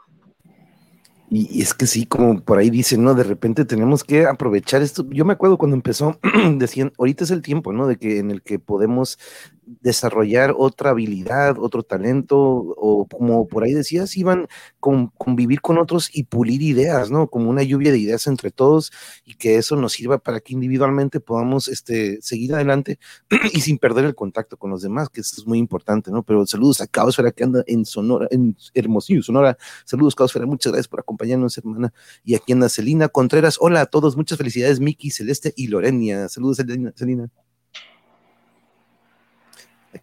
Y, 1.31 1.63
es 1.63 1.75
que 1.75 1.87
sí, 1.87 2.07
como 2.07 2.41
por 2.41 2.59
ahí 2.59 2.71
dicen, 2.71 3.03
¿no? 3.03 3.15
De 3.15 3.25
repente 3.25 3.65
tenemos 3.65 4.05
que 4.05 4.27
aprovechar 4.27 4.83
esto. 4.83 5.05
Yo 5.11 5.25
me 5.25 5.33
acuerdo 5.33 5.59
cuando 5.59 5.75
empezó, 5.75 6.19
decían, 6.57 6.93
ahorita 6.99 7.25
es 7.25 7.33
el 7.33 7.43
tiempo, 7.43 7.73
¿no? 7.73 7.89
De 7.89 7.97
que 7.97 8.19
en 8.19 8.31
el 8.31 8.43
que 8.43 8.61
podemos 8.61 9.19
desarrollar 9.67 10.55
otra 10.57 10.91
habilidad, 10.91 11.57
otro 11.59 11.83
talento, 11.83 12.39
o 12.39 13.07
como 13.07 13.47
por 13.49 13.65
ahí 13.65 13.73
decías, 13.73 14.17
iban 14.17 14.49
con, 14.81 15.09
convivir 15.09 15.61
con 15.61 15.79
otros 15.79 16.11
y 16.13 16.25
pulir 16.25 16.63
ideas, 16.63 17.11
¿no? 17.11 17.29
Como 17.29 17.51
una 17.51 17.63
lluvia 17.63 17.93
de 17.93 17.99
ideas 17.99 18.27
entre 18.27 18.51
todos 18.51 18.93
y 19.25 19.35
que 19.35 19.57
eso 19.57 19.77
nos 19.77 19.93
sirva 19.93 20.19
para 20.19 20.41
que 20.41 20.53
individualmente 20.53 21.21
podamos 21.21 21.69
este, 21.69 22.21
seguir 22.23 22.55
adelante 22.55 22.99
y 23.53 23.61
sin 23.61 23.79
perder 23.79 24.05
el 24.05 24.15
contacto 24.15 24.57
con 24.57 24.71
los 24.71 24.83
demás, 24.83 25.09
que 25.09 25.21
eso 25.21 25.37
es 25.39 25.47
muy 25.47 25.59
importante, 25.59 26.11
¿no? 26.11 26.23
Pero 26.23 26.47
saludos 26.47 26.81
a 26.81 26.87
Caosfera 26.87 27.33
que 27.33 27.45
anda 27.45 27.65
en 27.67 27.85
Sonora, 27.85 28.29
en 28.31 28.57
Hermosillo, 28.75 29.23
Sonora. 29.23 29.57
Saludos, 29.85 30.15
Caosfera, 30.15 30.47
muchas 30.47 30.73
gracias 30.73 30.89
por 30.89 31.01
acompañarnos, 31.01 31.57
hermana. 31.59 31.93
Y 32.25 32.35
aquí 32.35 32.53
anda 32.53 32.69
Celina 32.69 33.09
Contreras. 33.09 33.57
Hola 33.61 33.83
a 33.83 33.87
todos, 33.87 34.17
muchas 34.17 34.39
felicidades, 34.39 34.81
Miki, 34.81 35.11
Celeste 35.11 35.53
y 35.57 35.69
Lorenia. 35.69 36.29
Saludos, 36.29 36.59
Celina. 36.97 37.31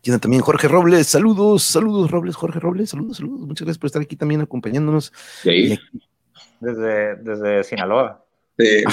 Anda 0.08 0.20
también 0.20 0.42
Jorge 0.42 0.68
Robles, 0.68 1.08
saludos, 1.08 1.64
saludos 1.64 2.10
Robles, 2.10 2.36
Jorge 2.36 2.60
Robles, 2.60 2.90
saludos, 2.90 3.18
saludos. 3.18 3.42
Muchas 3.42 3.66
gracias 3.66 3.78
por 3.78 3.88
estar 3.88 4.02
aquí 4.02 4.16
también 4.16 4.42
acompañándonos. 4.42 5.14
Desde, 5.44 7.16
desde 7.18 7.64
Sinaloa. 7.64 8.24
Sí, 8.58 8.84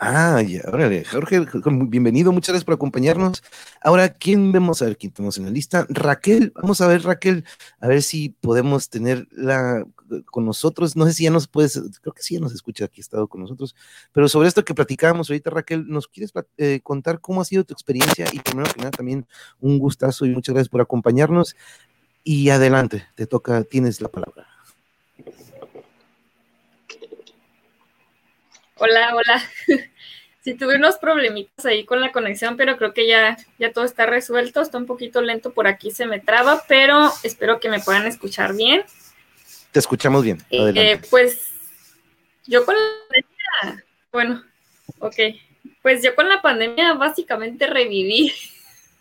Ah, 0.00 0.40
ya, 0.42 0.62
órale, 0.68 1.04
Jorge, 1.04 1.44
bienvenido, 1.88 2.30
muchas 2.30 2.50
gracias 2.50 2.64
por 2.64 2.74
acompañarnos. 2.74 3.42
Ahora, 3.82 4.10
¿quién 4.10 4.52
vemos? 4.52 4.80
A 4.80 4.84
ver, 4.84 4.96
¿quién 4.96 5.12
tenemos 5.12 5.38
en 5.38 5.46
la 5.46 5.50
lista? 5.50 5.86
Raquel, 5.88 6.52
vamos 6.54 6.80
a 6.80 6.86
ver, 6.86 7.02
Raquel, 7.02 7.44
a 7.80 7.88
ver 7.88 8.02
si 8.02 8.28
podemos 8.28 8.90
tenerla 8.90 9.84
con 10.26 10.44
nosotros. 10.44 10.96
No 10.96 11.06
sé 11.06 11.12
si 11.12 11.24
ya 11.24 11.30
nos 11.30 11.46
puedes, 11.46 11.80
creo 12.00 12.12
que 12.12 12.22
sí 12.22 12.34
ya 12.34 12.40
nos 12.40 12.54
escucha 12.54 12.84
aquí, 12.84 13.00
ha 13.00 13.02
estado 13.02 13.26
con 13.28 13.40
nosotros, 13.40 13.74
pero 14.12 14.28
sobre 14.28 14.48
esto 14.48 14.64
que 14.64 14.74
platicábamos 14.74 15.30
ahorita, 15.30 15.50
Raquel, 15.50 15.86
¿nos 15.88 16.08
quieres 16.08 16.32
eh, 16.56 16.80
contar 16.82 17.20
cómo 17.20 17.40
ha 17.40 17.44
sido 17.44 17.64
tu 17.64 17.72
experiencia? 17.72 18.26
Y 18.32 18.40
primero 18.40 18.70
que 18.72 18.78
nada, 18.78 18.90
también 18.90 19.26
un 19.60 19.78
gustazo 19.78 20.26
y 20.26 20.30
muchas 20.30 20.54
gracias 20.54 20.68
por 20.68 20.80
acompañarnos. 20.80 21.56
Y 22.24 22.50
adelante, 22.50 23.06
te 23.14 23.26
toca, 23.26 23.64
tienes 23.64 24.00
la 24.00 24.08
palabra. 24.08 24.46
Hola, 28.76 29.14
hola. 29.14 29.42
Sí, 30.40 30.54
tuve 30.54 30.76
unos 30.76 30.96
problemitas 30.96 31.66
ahí 31.66 31.84
con 31.84 32.00
la 32.00 32.10
conexión, 32.10 32.56
pero 32.56 32.78
creo 32.78 32.94
que 32.94 33.06
ya, 33.06 33.36
ya 33.58 33.72
todo 33.72 33.84
está 33.84 34.06
resuelto. 34.06 34.62
Está 34.62 34.78
un 34.78 34.86
poquito 34.86 35.20
lento 35.20 35.52
por 35.52 35.66
aquí, 35.66 35.90
se 35.90 36.06
me 36.06 36.20
traba, 36.20 36.64
pero 36.66 37.10
espero 37.22 37.60
que 37.60 37.68
me 37.68 37.80
puedan 37.80 38.06
escuchar 38.06 38.54
bien. 38.56 38.82
Te 39.72 39.78
escuchamos 39.78 40.24
bien. 40.24 40.42
Eh, 40.50 41.00
pues 41.10 41.50
yo 42.46 42.64
con 42.64 42.74
la 42.74 42.82
pandemia, 43.08 43.84
bueno, 44.12 44.44
ok. 44.98 45.16
Pues 45.82 46.02
yo 46.02 46.14
con 46.14 46.28
la 46.28 46.42
pandemia 46.42 46.94
básicamente 46.94 47.66
reviví. 47.66 48.32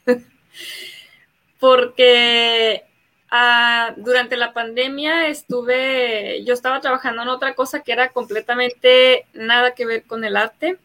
Porque 1.59 2.88
Ah, 3.30 3.93
durante 3.97 4.38
la 4.38 4.53
pandemia 4.53 5.28
estuve, 5.28 6.43
yo 6.45 6.53
estaba 6.53 6.80
trabajando 6.80 7.24
en 7.24 7.28
otra 7.28 7.55
cosa 7.55 7.82
que 7.82 7.91
era 7.91 8.09
completamente 8.09 9.26
nada 9.34 9.76
que 9.76 9.86
ver 9.86 10.03
con 10.03 10.24
el 10.24 10.38
arte. 10.38 10.78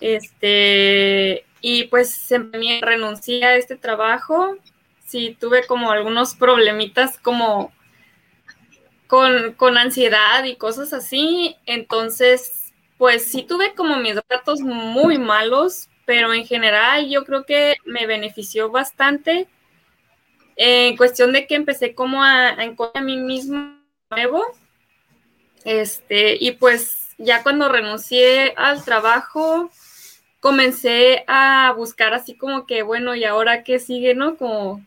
Este, 0.00 1.44
y 1.60 1.84
pues 1.84 2.32
me 2.52 2.80
renuncié 2.80 3.44
a 3.44 3.56
este 3.56 3.76
trabajo. 3.76 4.56
Sí, 5.04 5.36
tuve 5.40 5.66
como 5.66 5.90
algunos 5.90 6.36
problemitas 6.36 7.18
como 7.18 7.72
con, 9.10 9.54
con 9.54 9.76
ansiedad 9.76 10.44
y 10.44 10.54
cosas 10.54 10.92
así. 10.92 11.56
Entonces, 11.66 12.72
pues 12.96 13.28
sí 13.28 13.42
tuve 13.42 13.74
como 13.74 13.96
mis 13.96 14.14
datos 14.28 14.60
muy 14.60 15.18
malos, 15.18 15.88
pero 16.06 16.32
en 16.32 16.46
general 16.46 17.10
yo 17.10 17.24
creo 17.24 17.44
que 17.44 17.76
me 17.84 18.06
benefició 18.06 18.70
bastante 18.70 19.48
en 20.54 20.96
cuestión 20.96 21.32
de 21.32 21.46
que 21.46 21.56
empecé 21.56 21.94
como 21.94 22.22
a, 22.22 22.50
encontrar 22.62 23.02
a 23.02 23.06
mí 23.06 23.16
mismo 23.16 23.78
nuevo, 24.10 24.44
este, 25.64 26.36
y 26.38 26.52
pues 26.52 27.08
ya 27.18 27.42
cuando 27.42 27.68
renuncié 27.68 28.52
al 28.56 28.84
trabajo, 28.84 29.70
comencé 30.38 31.24
a 31.26 31.72
buscar 31.76 32.14
así 32.14 32.36
como 32.36 32.66
que, 32.66 32.82
bueno, 32.82 33.14
¿y 33.14 33.24
ahora 33.24 33.64
qué 33.64 33.78
sigue, 33.78 34.14
no? 34.14 34.36
Como, 34.36 34.84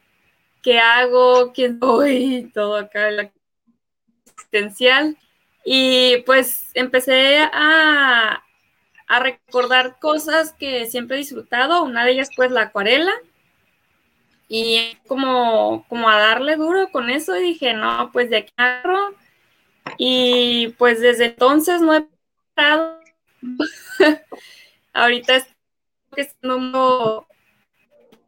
¿qué 0.61 0.80
hago? 0.80 1.51
¿Quién 1.53 1.80
soy? 1.80 2.51
Todo 2.53 2.78
acá, 2.78 3.09
la 3.11 3.32
Y 5.66 6.18
pues 6.26 6.72
empecé 6.74 7.39
a, 7.39 8.43
a 9.08 9.20
recordar 9.20 9.99
cosas 9.99 10.54
que 10.54 10.86
siempre 10.88 11.16
he 11.16 11.20
disfrutado. 11.20 11.84
Una 11.84 12.06
de 12.06 12.12
ellas, 12.12 12.30
pues, 12.36 12.51
la 12.51 12.64
acuarela. 12.64 13.14
Y 14.47 14.97
como, 15.08 15.86
como 15.88 16.10
a 16.10 16.20
darle 16.20 16.58
duro 16.58 16.91
con 16.91 17.10
eso, 17.10 17.34
dije, 17.34 17.74
no, 17.74 18.12
pues 18.12 18.30
de 18.30 18.38
aquí 18.38 18.54
agarro. 18.58 19.16
Y 19.97 20.70
pues 20.78 21.01
desde 21.01 21.26
entonces 21.26 21.82
no 21.82 21.95
he 21.95 22.06
parado. 22.54 22.99
Ahorita 24.93 25.38
estoy 25.38 25.56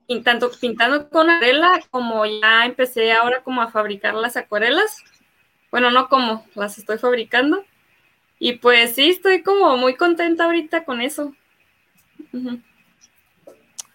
pintando, 0.07 0.49
pintando 0.59 1.09
con 1.09 1.29
acuarela, 1.29 1.79
como 1.91 2.25
ya 2.25 2.65
empecé 2.65 3.11
ahora 3.13 3.43
como 3.43 3.61
a 3.61 3.69
fabricar 3.69 4.15
las 4.15 4.37
acuarelas. 4.37 4.97
Bueno, 5.75 5.91
no 5.91 6.07
como, 6.07 6.47
las 6.55 6.77
estoy 6.77 6.97
fabricando. 6.99 7.65
Y 8.39 8.53
pues 8.59 8.95
sí, 8.95 9.09
estoy 9.09 9.43
como 9.43 9.75
muy 9.75 9.95
contenta 9.97 10.45
ahorita 10.45 10.85
con 10.85 11.01
eso. 11.01 11.35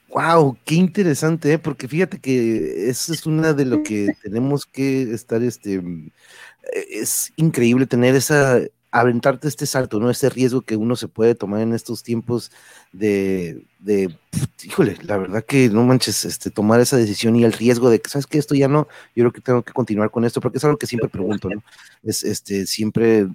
Wow, 0.09 0.59
qué 0.66 0.74
interesante, 0.74 1.55
¿eh? 1.55 1.59
porque 1.59 1.89
fíjate 1.89 2.18
que 2.18 2.91
eso 2.91 3.14
es 3.14 3.24
una 3.24 3.55
de 3.55 3.64
lo 3.64 3.83
que 3.83 4.09
tenemos 4.22 4.66
que 4.66 5.11
estar, 5.14 5.43
este, 5.43 5.83
es 6.91 7.33
increíble 7.37 7.87
tener 7.87 8.14
esa, 8.14 8.61
aventarte 8.91 9.49
este 9.49 9.66
salto, 9.66 10.01
¿no? 10.01 10.11
Ese 10.11 10.30
riesgo 10.30 10.62
que 10.62 10.76
uno 10.76 10.97
se 10.97 11.09
puede 11.09 11.34
tomar 11.34 11.61
en 11.61 11.72
estos 11.72 12.03
tiempos 12.03 12.51
de, 12.93 13.64
de 13.78 14.16
híjole, 14.64 14.97
la 15.03 15.16
verdad 15.16 15.45
que 15.45 15.68
no 15.68 15.84
manches, 15.84 16.24
este, 16.24 16.51
tomar 16.51 16.80
esa 16.80 16.97
decisión 16.97 17.36
y 17.36 17.45
el 17.45 17.53
riesgo 17.53 17.88
de 17.91 18.01
que, 18.01 18.11
¿sabes 18.11 18.26
qué? 18.26 18.38
Esto 18.38 18.55
ya 18.55 18.68
no, 18.68 18.88
yo 19.14 19.22
creo 19.22 19.32
que 19.32 19.41
tengo 19.41 19.62
que 19.62 19.72
continuar 19.72 20.11
con 20.11 20.24
esto, 20.24 20.41
porque 20.41 20.59
es 20.59 20.64
algo 20.64 20.76
que 20.76 20.86
siempre 20.86 21.09
pregunto, 21.09 21.49
¿no? 21.49 21.62
Es, 22.03 22.24
este, 22.24 22.66
siempre 22.66 23.28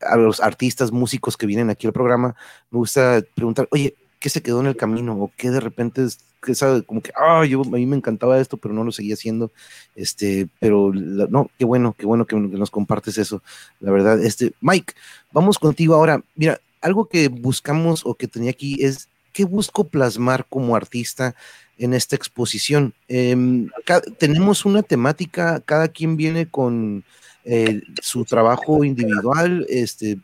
a 0.00 0.16
los 0.16 0.40
artistas, 0.40 0.92
músicos 0.92 1.36
que 1.36 1.46
vienen 1.46 1.70
aquí 1.70 1.86
al 1.86 1.92
programa, 1.92 2.34
me 2.70 2.78
gusta 2.78 3.22
preguntar, 3.34 3.68
oye, 3.70 3.96
¿qué 4.18 4.30
se 4.30 4.42
quedó 4.42 4.60
en 4.60 4.66
el 4.66 4.76
camino? 4.76 5.14
¿O 5.20 5.32
qué 5.36 5.50
de 5.50 5.60
repente 5.60 6.06
es, 6.42 6.46
que 6.46 6.54
sabe, 6.54 6.82
como 6.82 7.00
que, 7.00 7.12
ah, 7.16 7.44
yo, 7.44 7.62
a 7.62 7.64
mí 7.64 7.86
me 7.86 7.96
encantaba 7.96 8.40
esto, 8.40 8.56
pero 8.56 8.74
no 8.74 8.84
lo 8.84 8.92
seguía 8.92 9.14
haciendo, 9.14 9.52
este, 9.94 10.48
pero 10.58 10.92
no, 10.92 11.50
qué 11.58 11.64
bueno, 11.64 11.94
qué 11.96 12.06
bueno 12.06 12.26
que, 12.26 12.36
nos 12.36 12.70
compartes 12.70 13.18
eso, 13.18 13.42
la 13.80 13.92
verdad, 13.92 14.22
este, 14.22 14.52
Mike, 14.60 14.94
vamos 15.32 15.58
contigo 15.58 15.94
ahora, 15.94 16.22
mira, 16.34 16.60
algo 16.80 17.06
que 17.06 17.28
buscamos 17.28 18.02
o 18.04 18.14
que 18.14 18.28
tenía 18.28 18.50
aquí 18.50 18.82
es, 18.84 19.08
¿qué 19.32 19.44
busco 19.44 19.84
plasmar 19.84 20.46
como 20.48 20.76
artista 20.76 21.34
en 21.78 21.94
esta 21.94 22.16
exposición? 22.16 22.92
Em, 23.08 23.70
tenemos 24.18 24.64
una 24.64 24.82
temática, 24.82 25.60
cada 25.64 25.88
quien 25.88 26.16
viene 26.16 26.46
con 26.46 27.04
eh, 27.44 27.82
su 28.00 28.24
trabajo 28.24 28.84
individual, 28.84 29.66
este, 29.68 30.18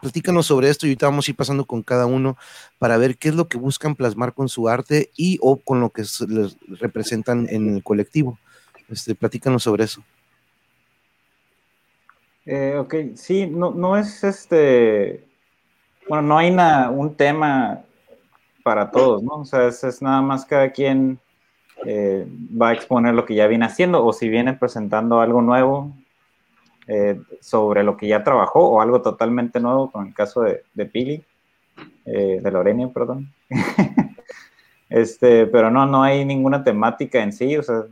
platícanos 0.00 0.46
sobre 0.46 0.68
esto 0.68 0.86
y 0.86 0.90
ahorita 0.90 1.06
vamos 1.06 1.26
a 1.26 1.30
ir 1.30 1.36
pasando 1.36 1.64
con 1.64 1.82
cada 1.82 2.06
uno 2.06 2.36
para 2.78 2.96
ver 2.96 3.16
qué 3.16 3.28
es 3.28 3.34
lo 3.34 3.48
que 3.48 3.58
buscan 3.58 3.94
plasmar 3.94 4.34
con 4.34 4.48
su 4.48 4.68
arte 4.68 5.10
y 5.16 5.38
o 5.40 5.56
con 5.56 5.80
lo 5.80 5.90
que 5.90 6.02
les 6.28 6.56
representan 6.80 7.46
en 7.50 7.76
el 7.76 7.82
colectivo. 7.82 8.38
Este, 8.88 9.14
platícanos 9.14 9.62
sobre 9.62 9.84
eso. 9.84 10.02
Eh, 12.46 12.76
ok, 12.78 12.94
sí, 13.14 13.46
no, 13.46 13.70
no 13.70 13.96
es 13.96 14.22
este, 14.22 15.24
bueno, 16.08 16.22
no 16.28 16.38
hay 16.38 16.54
un 16.90 17.14
tema 17.16 17.82
para 18.62 18.90
todos, 18.90 19.22
¿no? 19.22 19.40
O 19.40 19.44
sea, 19.44 19.68
es, 19.68 20.02
nada 20.02 20.20
más 20.20 20.44
cada 20.44 20.70
quien 20.70 21.18
eh, 21.86 22.26
va 22.60 22.70
a 22.70 22.72
exponer 22.74 23.14
lo 23.14 23.24
que 23.24 23.34
ya 23.34 23.46
viene 23.46 23.64
haciendo 23.64 24.04
o 24.04 24.12
si 24.12 24.28
viene 24.28 24.52
presentando 24.54 25.20
algo 25.20 25.40
nuevo, 25.40 25.94
eh, 26.86 27.20
sobre 27.40 27.82
lo 27.82 27.96
que 27.96 28.08
ya 28.08 28.22
trabajó 28.22 28.68
o 28.68 28.80
algo 28.80 29.00
totalmente 29.00 29.60
nuevo, 29.60 29.90
con 29.90 30.06
el 30.06 30.14
caso 30.14 30.42
de, 30.42 30.62
de 30.74 30.86
Pili, 30.86 31.24
eh, 32.04 32.40
de 32.42 32.50
Lorenia, 32.50 32.88
perdón. 32.88 33.32
este, 34.90 35.46
pero 35.46 35.70
no, 35.70 35.86
no 35.86 36.02
hay 36.02 36.24
ninguna 36.24 36.62
temática 36.62 37.22
en 37.22 37.32
sí, 37.32 37.56
o 37.56 37.62
sea, 37.62 37.84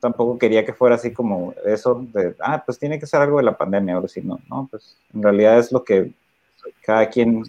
tampoco 0.00 0.38
quería 0.38 0.64
que 0.64 0.72
fuera 0.72 0.94
así 0.94 1.12
como 1.12 1.54
eso 1.64 2.06
de, 2.12 2.34
ah, 2.40 2.62
pues 2.64 2.78
tiene 2.78 2.98
que 2.98 3.06
ser 3.06 3.20
algo 3.20 3.36
de 3.36 3.44
la 3.44 3.56
pandemia, 3.56 3.98
o 3.98 4.08
si 4.08 4.22
no, 4.22 4.38
no, 4.48 4.66
pues 4.70 4.96
en 5.14 5.22
realidad 5.22 5.58
es 5.58 5.70
lo 5.70 5.84
que 5.84 6.12
cada 6.82 7.08
quien 7.08 7.44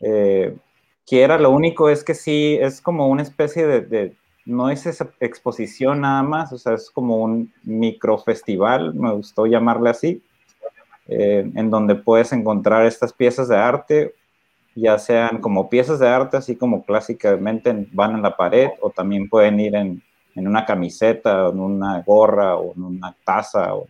eh, 0.00 0.56
quiera, 1.06 1.38
lo 1.38 1.50
único 1.50 1.88
es 1.88 2.02
que 2.02 2.14
sí, 2.14 2.58
es 2.60 2.80
como 2.80 3.08
una 3.08 3.22
especie 3.22 3.66
de 3.66 4.16
no 4.44 4.70
es 4.70 4.86
esa 4.86 5.10
exposición 5.20 6.00
nada 6.00 6.22
más, 6.22 6.52
o 6.52 6.58
sea, 6.58 6.74
es 6.74 6.90
como 6.90 7.16
un 7.16 7.52
microfestival, 7.62 8.94
me 8.94 9.12
gustó 9.12 9.46
llamarle 9.46 9.90
así, 9.90 10.22
eh, 11.08 11.50
en 11.54 11.70
donde 11.70 11.94
puedes 11.94 12.32
encontrar 12.32 12.86
estas 12.86 13.12
piezas 13.12 13.48
de 13.48 13.56
arte, 13.56 14.14
ya 14.74 14.98
sean 14.98 15.40
como 15.40 15.68
piezas 15.68 15.98
de 15.98 16.08
arte, 16.08 16.36
así 16.36 16.56
como 16.56 16.84
clásicamente 16.84 17.86
van 17.92 18.14
en 18.14 18.22
la 18.22 18.36
pared, 18.36 18.70
o 18.80 18.90
también 18.90 19.28
pueden 19.28 19.60
ir 19.60 19.74
en, 19.74 20.02
una 20.34 20.64
camiseta, 20.64 21.48
o 21.48 21.52
en 21.52 21.60
una 21.60 22.00
gorra, 22.02 22.56
o 22.56 22.72
en 22.74 22.82
una 22.82 23.14
taza, 23.24 23.74
o, 23.74 23.86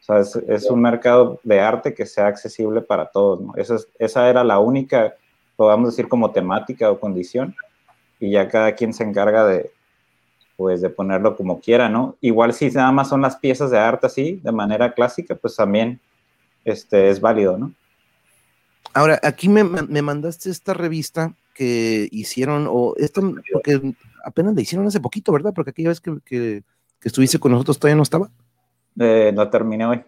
sea, 0.00 0.20
es, 0.20 0.70
un 0.70 0.80
mercado 0.80 1.40
de 1.42 1.60
arte 1.60 1.94
que 1.94 2.06
sea 2.06 2.26
accesible 2.26 2.80
para 2.80 3.06
todos. 3.06 3.40
Esa, 3.56 3.76
esa 3.98 4.28
era 4.28 4.42
la 4.44 4.58
única, 4.58 5.14
podamos 5.56 5.90
decir, 5.90 6.08
como 6.08 6.30
temática 6.30 6.90
o 6.90 6.98
condición, 6.98 7.54
y 8.18 8.30
ya 8.30 8.48
cada 8.48 8.72
quien 8.72 8.94
se 8.94 9.04
encarga 9.04 9.46
de, 9.46 9.73
pues 10.56 10.80
de 10.80 10.90
ponerlo 10.90 11.36
como 11.36 11.60
quiera, 11.60 11.88
¿no? 11.88 12.16
Igual 12.20 12.54
si 12.54 12.70
nada 12.70 12.92
más 12.92 13.08
son 13.08 13.20
las 13.20 13.36
piezas 13.36 13.70
de 13.70 13.78
arte 13.78 14.06
así, 14.06 14.40
de 14.42 14.52
manera 14.52 14.94
clásica, 14.94 15.34
pues 15.34 15.56
también 15.56 16.00
este, 16.64 17.10
es 17.10 17.20
válido, 17.20 17.58
¿no? 17.58 17.72
Ahora, 18.92 19.18
aquí 19.24 19.48
me, 19.48 19.64
mandaste 19.64 20.50
esta 20.50 20.72
revista 20.72 21.34
que 21.52 22.08
hicieron, 22.12 22.68
o 22.70 22.94
esto, 22.96 23.34
porque 23.52 23.94
apenas 24.24 24.54
la 24.54 24.60
hicieron 24.60 24.86
hace 24.86 25.00
poquito, 25.00 25.32
¿verdad? 25.32 25.52
Porque 25.52 25.70
aquella 25.70 25.88
vez 25.88 26.00
que, 26.00 26.16
que, 26.24 26.62
estuviste 27.02 27.40
con 27.40 27.52
nosotros 27.52 27.78
todavía 27.78 27.96
no 27.96 28.04
estaba. 28.04 28.30
Eh, 28.98 29.32
no 29.34 29.50
terminé 29.50 29.84
hoy. 29.84 30.02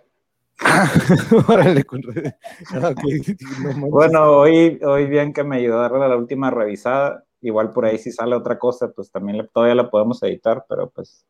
Órale, 1.49 1.84
bueno, 3.90 4.38
hoy, 4.38 4.78
hoy 4.82 5.07
bien 5.07 5.32
que 5.32 5.44
me 5.44 5.57
ayudó 5.57 5.80
a 5.80 5.88
darle 5.88 6.09
la 6.09 6.16
última 6.16 6.51
revisada 6.51 7.26
Igual 7.47 7.70
por 7.70 7.84
ahí 7.84 7.97
si 7.97 8.11
sale 8.11 8.34
otra 8.34 8.59
cosa, 8.59 8.90
pues 8.90 9.09
también 9.09 9.49
todavía 9.55 9.76
la 9.76 9.88
podemos 9.88 10.20
editar, 10.24 10.64
pero 10.68 10.90
pues 10.90 11.24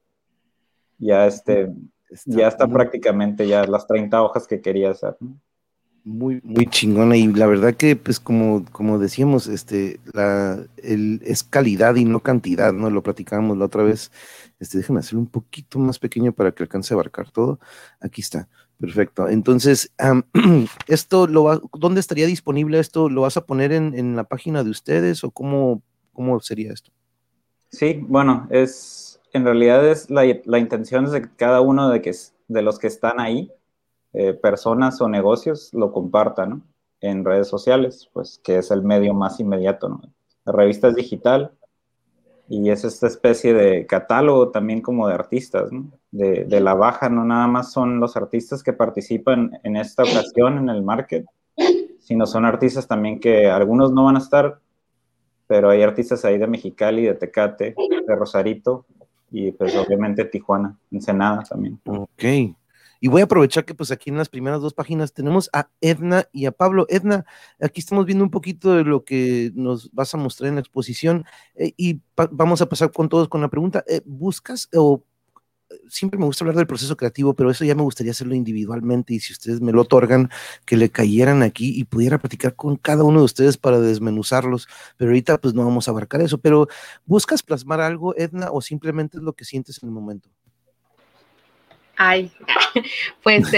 ya 0.97 1.27
este, 1.27 1.71
ya 2.25 2.49
está 2.49 2.67
prácticamente 2.67 3.47
ya 3.47 3.67
las 3.67 3.87
30 3.87 4.23
hojas 4.23 4.47
que 4.47 4.63
quería 4.63 4.93
hacer. 4.93 5.15
Muy, 6.05 6.41
muy 6.43 6.65
chingona 6.69 7.19
y 7.19 7.27
la 7.27 7.47
verdad 7.47 7.75
que 7.75 7.97
pues 7.97 8.19
como, 8.19 8.65
como 8.73 8.99
decíamos, 8.99 9.47
este, 9.47 10.01
la, 10.15 10.65
el, 10.79 11.21
es 11.23 11.43
calidad 11.43 11.97
y 11.97 12.07
no 12.07 12.21
cantidad, 12.21 12.73
¿no? 12.73 12.89
Lo 12.89 13.03
platicábamos 13.03 13.59
la 13.59 13.67
otra 13.67 13.83
vez. 13.83 14.11
Este, 14.59 14.79
déjenme 14.79 15.01
hacer 15.01 15.19
un 15.19 15.27
poquito 15.27 15.79
más 15.79 15.99
pequeño 15.99 16.33
para 16.33 16.53
que 16.53 16.63
alcance 16.63 16.95
a 16.95 16.97
abarcar 16.97 17.31
todo. 17.31 17.61
Aquí 18.01 18.23
está. 18.23 18.49
Perfecto. 18.79 19.29
Entonces, 19.29 19.93
esto 20.89 21.27
lo 21.27 21.45
va, 21.45 21.61
¿dónde 21.75 22.01
estaría 22.01 22.27
disponible 22.27 22.79
esto? 22.79 23.11
¿Lo 23.11 23.23
vas 23.23 23.37
a 23.37 23.45
poner 23.45 23.73
en, 23.73 23.95
en 23.99 24.17
la 24.17 24.25
página 24.25 24.65
de 24.65 24.71
ustedes 24.71 25.25
o 25.25 25.31
cómo, 25.31 25.83
¿Cómo 26.17 26.41
sería 26.41 26.73
esto? 26.73 26.91
Sí, 27.69 28.01
bueno, 28.09 28.49
es 28.51 29.21
en 29.35 29.45
realidad 29.45 29.87
es 29.87 30.09
la, 30.09 30.25
intención 30.59 31.05
es 31.05 31.13
de 31.13 31.21
que 31.23 31.29
cada 31.37 31.61
uno 31.61 31.91
de, 31.91 32.01
que, 32.01 32.13
de 32.49 32.63
los 32.63 32.79
que 32.79 32.87
están 32.87 33.21
ahí, 33.21 33.53
eh, 34.15 34.33
personas 34.33 35.01
o 35.03 35.09
negocios, 35.11 35.75
lo 35.75 35.93
compartan 35.93 36.63
en 37.03 37.23
redes 37.23 37.49
sociales, 37.49 38.09
pues 38.15 38.41
que 38.43 38.57
es 38.57 38.71
el 38.71 38.83
medio 38.83 39.13
más 39.13 39.39
inmediato. 39.39 39.91
¿no? 39.91 40.01
La 40.47 40.53
revista 40.53 40.89
es 40.89 40.95
digital 40.95 41.53
y 42.49 42.71
es 42.71 42.85
esta 42.85 43.09
especie 43.09 43.53
de 43.53 43.85
catálogo 43.87 44.49
también 44.49 44.81
como 44.81 45.07
de 45.07 45.13
artistas, 45.13 45.71
¿no? 45.71 45.91
de, 46.13 46.45
de, 46.45 46.61
la 46.61 46.73
baja, 46.73 47.11
no 47.11 47.25
nada 47.27 47.47
más 47.47 47.73
son 47.73 48.01
los 48.01 48.17
artistas 48.17 48.63
que 48.63 48.73
participan 48.73 49.61
en 49.65 49.77
esta 49.77 50.05
ocasión 50.05 50.57
en 50.57 50.71
el 50.71 50.83
market, 50.83 51.27
sino 52.01 52.25
son 52.25 52.47
artistas 52.47 52.89
también 52.89 53.21
que 53.21 53.49
algunos 53.49 53.93
no 53.93 54.05
van 54.05 54.17
a 54.17 54.21
estar 54.21 54.61
pero 55.47 55.71
hay 55.71 55.83
artistas 55.83 56.25
ahí 56.25 56.39
de 56.39 56.47
Mexicali, 56.47 57.05
de 57.05 57.15
Tecate, 57.15 57.75
de 58.07 58.15
Rosarito 58.15 58.87
y 59.31 59.53
pues 59.53 59.75
obviamente 59.77 60.25
Tijuana, 60.25 60.79
Ensenada 60.91 61.43
también. 61.43 61.81
Ok. 61.87 62.25
Y 62.99 63.09
voy 63.09 63.21
a 63.21 63.25
aprovechar 63.25 63.65
que 63.65 63.75
pues 63.75 63.91
aquí 63.91 64.11
en 64.11 64.17
las 64.17 64.29
primeras 64.29 64.61
dos 64.61 64.73
páginas 64.73 65.13
tenemos 65.13 65.51
a 65.53 65.69
Edna 65.81 66.25
y 66.33 66.47
a 66.47 66.53
Pablo. 66.53 66.87
Edna, 66.89 67.27
aquí 67.61 67.81
estamos 67.81 68.07
viendo 68.07 68.25
un 68.25 68.31
poquito 68.31 68.75
de 68.75 68.85
lo 68.85 69.05
que 69.05 69.53
nos 69.55 69.93
vas 69.93 70.15
a 70.15 70.19
mostrar 70.19 70.49
en 70.49 70.55
la 70.55 70.61
exposición 70.61 71.25
eh, 71.55 71.73
y 71.77 72.01
vamos 72.31 72.63
a 72.63 72.69
pasar 72.69 72.91
con 72.93 73.09
todos 73.09 73.29
con 73.29 73.43
la 73.43 73.49
pregunta. 73.49 73.85
Eh, 73.87 74.01
¿Buscas 74.05 74.69
o 74.75 75.05
siempre 75.89 76.19
me 76.19 76.27
gusta 76.27 76.45
hablar 76.45 76.57
del 76.57 76.67
proceso 76.67 76.97
creativo, 76.97 77.35
pero 77.35 77.51
eso 77.51 77.65
ya 77.65 77.75
me 77.75 77.83
gustaría 77.83 78.13
hacerlo 78.13 78.35
individualmente 78.35 79.15
y 79.15 79.21
si 79.21 79.33
ustedes 79.33 79.61
me 79.61 79.73
lo 79.73 79.83
otorgan, 79.83 80.31
que 80.65 80.77
le 80.77 80.91
cayeran 80.91 81.43
aquí 81.43 81.79
y 81.79 81.85
pudiera 81.85 82.19
platicar 82.19 82.55
con 82.55 82.77
cada 82.77 83.05
uno 83.05 83.21
de 83.21 83.25
ustedes 83.25 83.57
para 83.57 83.81
desmenuzarlos, 83.81 84.69
pero 84.97 85.11
ahorita 85.11 85.39
pues 85.39 85.55
no 85.55 85.65
vamos 85.65 85.89
a 85.89 85.91
abarcar 85.91 86.21
eso, 86.21 86.39
pero 86.39 86.69
¿buscas 87.05 87.43
plasmar 87.43 87.81
algo, 87.81 88.17
Edna, 88.17 88.51
o 88.51 88.61
simplemente 88.61 89.19
es 89.19 89.23
lo 89.23 89.33
que 89.33 89.45
sientes 89.45 89.83
en 89.83 89.89
el 89.89 89.95
momento? 89.95 90.29
Ay, 91.97 92.31
pues 93.23 93.49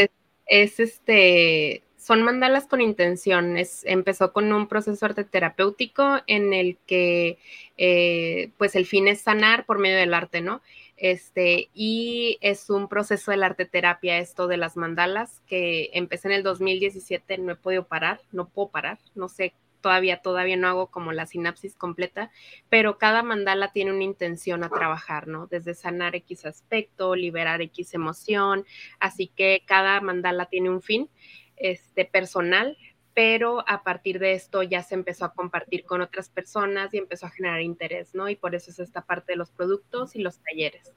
es, 0.47 0.81
este, 0.81 1.83
son 1.97 2.23
mandalas 2.23 2.67
con 2.67 2.81
intención. 2.81 3.57
empezó 3.85 4.33
con 4.33 4.53
un 4.53 4.69
proceso 4.69 5.05
arte 5.05 5.25
terapéutico 5.25 6.21
en 6.27 6.55
el 6.55 6.79
que, 6.87 7.39
eh, 7.77 8.51
pues, 8.57 8.77
el 8.77 8.87
fin 8.87 9.09
es 9.09 9.21
sanar 9.21 9.67
por 9.67 9.79
medio 9.79 9.97
del 9.97 10.15
arte, 10.15 10.41
¿no? 10.41 10.63
Este, 10.99 11.71
y 11.73 12.39
es 12.41 12.71
un 12.71 12.89
proceso 12.89 13.31
de 13.31 13.37
la 13.37 13.47
arte 13.47 13.67
terapia, 13.67 14.19
esto 14.19 14.49
de 14.49 14.57
las 14.57 14.77
mandalas, 14.77 15.41
que 15.47 15.91
empecé 15.93 16.29
en 16.29 16.35
el 16.35 16.43
2017, 16.43 17.39
no 17.39 17.53
he 17.53 17.57
podido 17.57 17.87
parar, 17.87 18.21
no 18.33 18.49
puedo 18.49 18.69
parar, 18.69 18.99
no 19.15 19.29
sé 19.29 19.55
todavía, 19.81 20.21
todavía 20.23 20.57
no 20.57 20.67
hago 20.67 20.89
como 20.89 21.13
la 21.13 21.27
sinapsis 21.27 21.77
completa, 21.77 22.33
pero 22.69 22.99
cada 22.99 23.23
mandala 23.23 23.71
tiene 23.71 23.93
una 23.93 24.03
intención 24.03 24.65
a 24.65 24.71
trabajar, 24.71 25.29
¿no? 25.29 25.47
Desde 25.47 25.75
sanar 25.75 26.17
X 26.17 26.45
aspecto, 26.47 27.15
liberar 27.15 27.63
X 27.63 27.95
emoción, 27.95 28.65
así 28.99 29.29
que 29.29 29.63
cada 29.67 30.01
mandala 30.01 30.47
tiene 30.47 30.69
un 30.69 30.83
fin 30.83 31.09
este, 31.57 32.05
personal, 32.05 32.77
pero 33.19 33.65
a 33.69 33.83
partir 33.83 34.21
de 34.21 34.35
esto 34.35 34.63
ya 34.63 34.85
se 34.85 34.95
empezó 34.95 35.25
a 35.25 35.33
compartir 35.33 35.85
con 35.85 36.01
otras 36.01 36.29
personas 36.29 36.95
y 36.95 36.99
empezó 36.99 37.27
a 37.27 37.31
generar 37.31 37.61
interés, 37.63 38.15
¿no? 38.15 38.29
Y 38.29 38.37
por 38.37 38.55
eso 38.55 38.71
es 38.71 38.79
esta 38.79 39.01
parte 39.01 39.33
de 39.33 39.37
los 39.37 39.51
productos 39.51 40.15
y 40.15 40.21
los 40.21 40.39
talleres. 40.39 40.93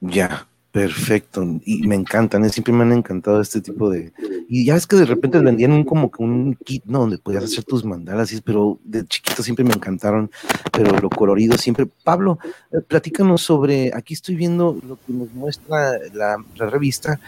Ya, 0.00 0.46
Perfecto, 0.74 1.44
y 1.64 1.86
me 1.86 1.94
encantan, 1.94 2.44
¿eh? 2.44 2.48
siempre 2.48 2.72
me 2.72 2.82
han 2.82 2.90
encantado 2.90 3.40
este 3.40 3.60
tipo 3.60 3.88
de... 3.90 4.12
Y 4.48 4.64
ya 4.64 4.74
es 4.74 4.88
que 4.88 4.96
de 4.96 5.04
repente 5.04 5.38
vendían 5.38 5.70
un 5.70 5.84
como 5.84 6.10
que 6.10 6.20
un 6.20 6.56
kit, 6.64 6.82
¿no? 6.84 6.98
Donde 6.98 7.18
podías 7.18 7.44
hacer 7.44 7.62
tus 7.62 7.84
mandalas, 7.84 8.42
pero 8.44 8.80
de 8.82 9.06
chiquito 9.06 9.44
siempre 9.44 9.64
me 9.64 9.72
encantaron, 9.72 10.32
pero 10.72 10.98
lo 10.98 11.10
colorido 11.10 11.56
siempre. 11.58 11.86
Pablo, 12.02 12.40
eh, 12.72 12.80
platícanos 12.80 13.42
sobre, 13.42 13.92
aquí 13.94 14.14
estoy 14.14 14.34
viendo 14.34 14.76
lo 14.88 14.96
que 14.96 15.12
nos 15.12 15.32
muestra 15.32 15.92
la, 16.12 16.38
revista 16.56 17.20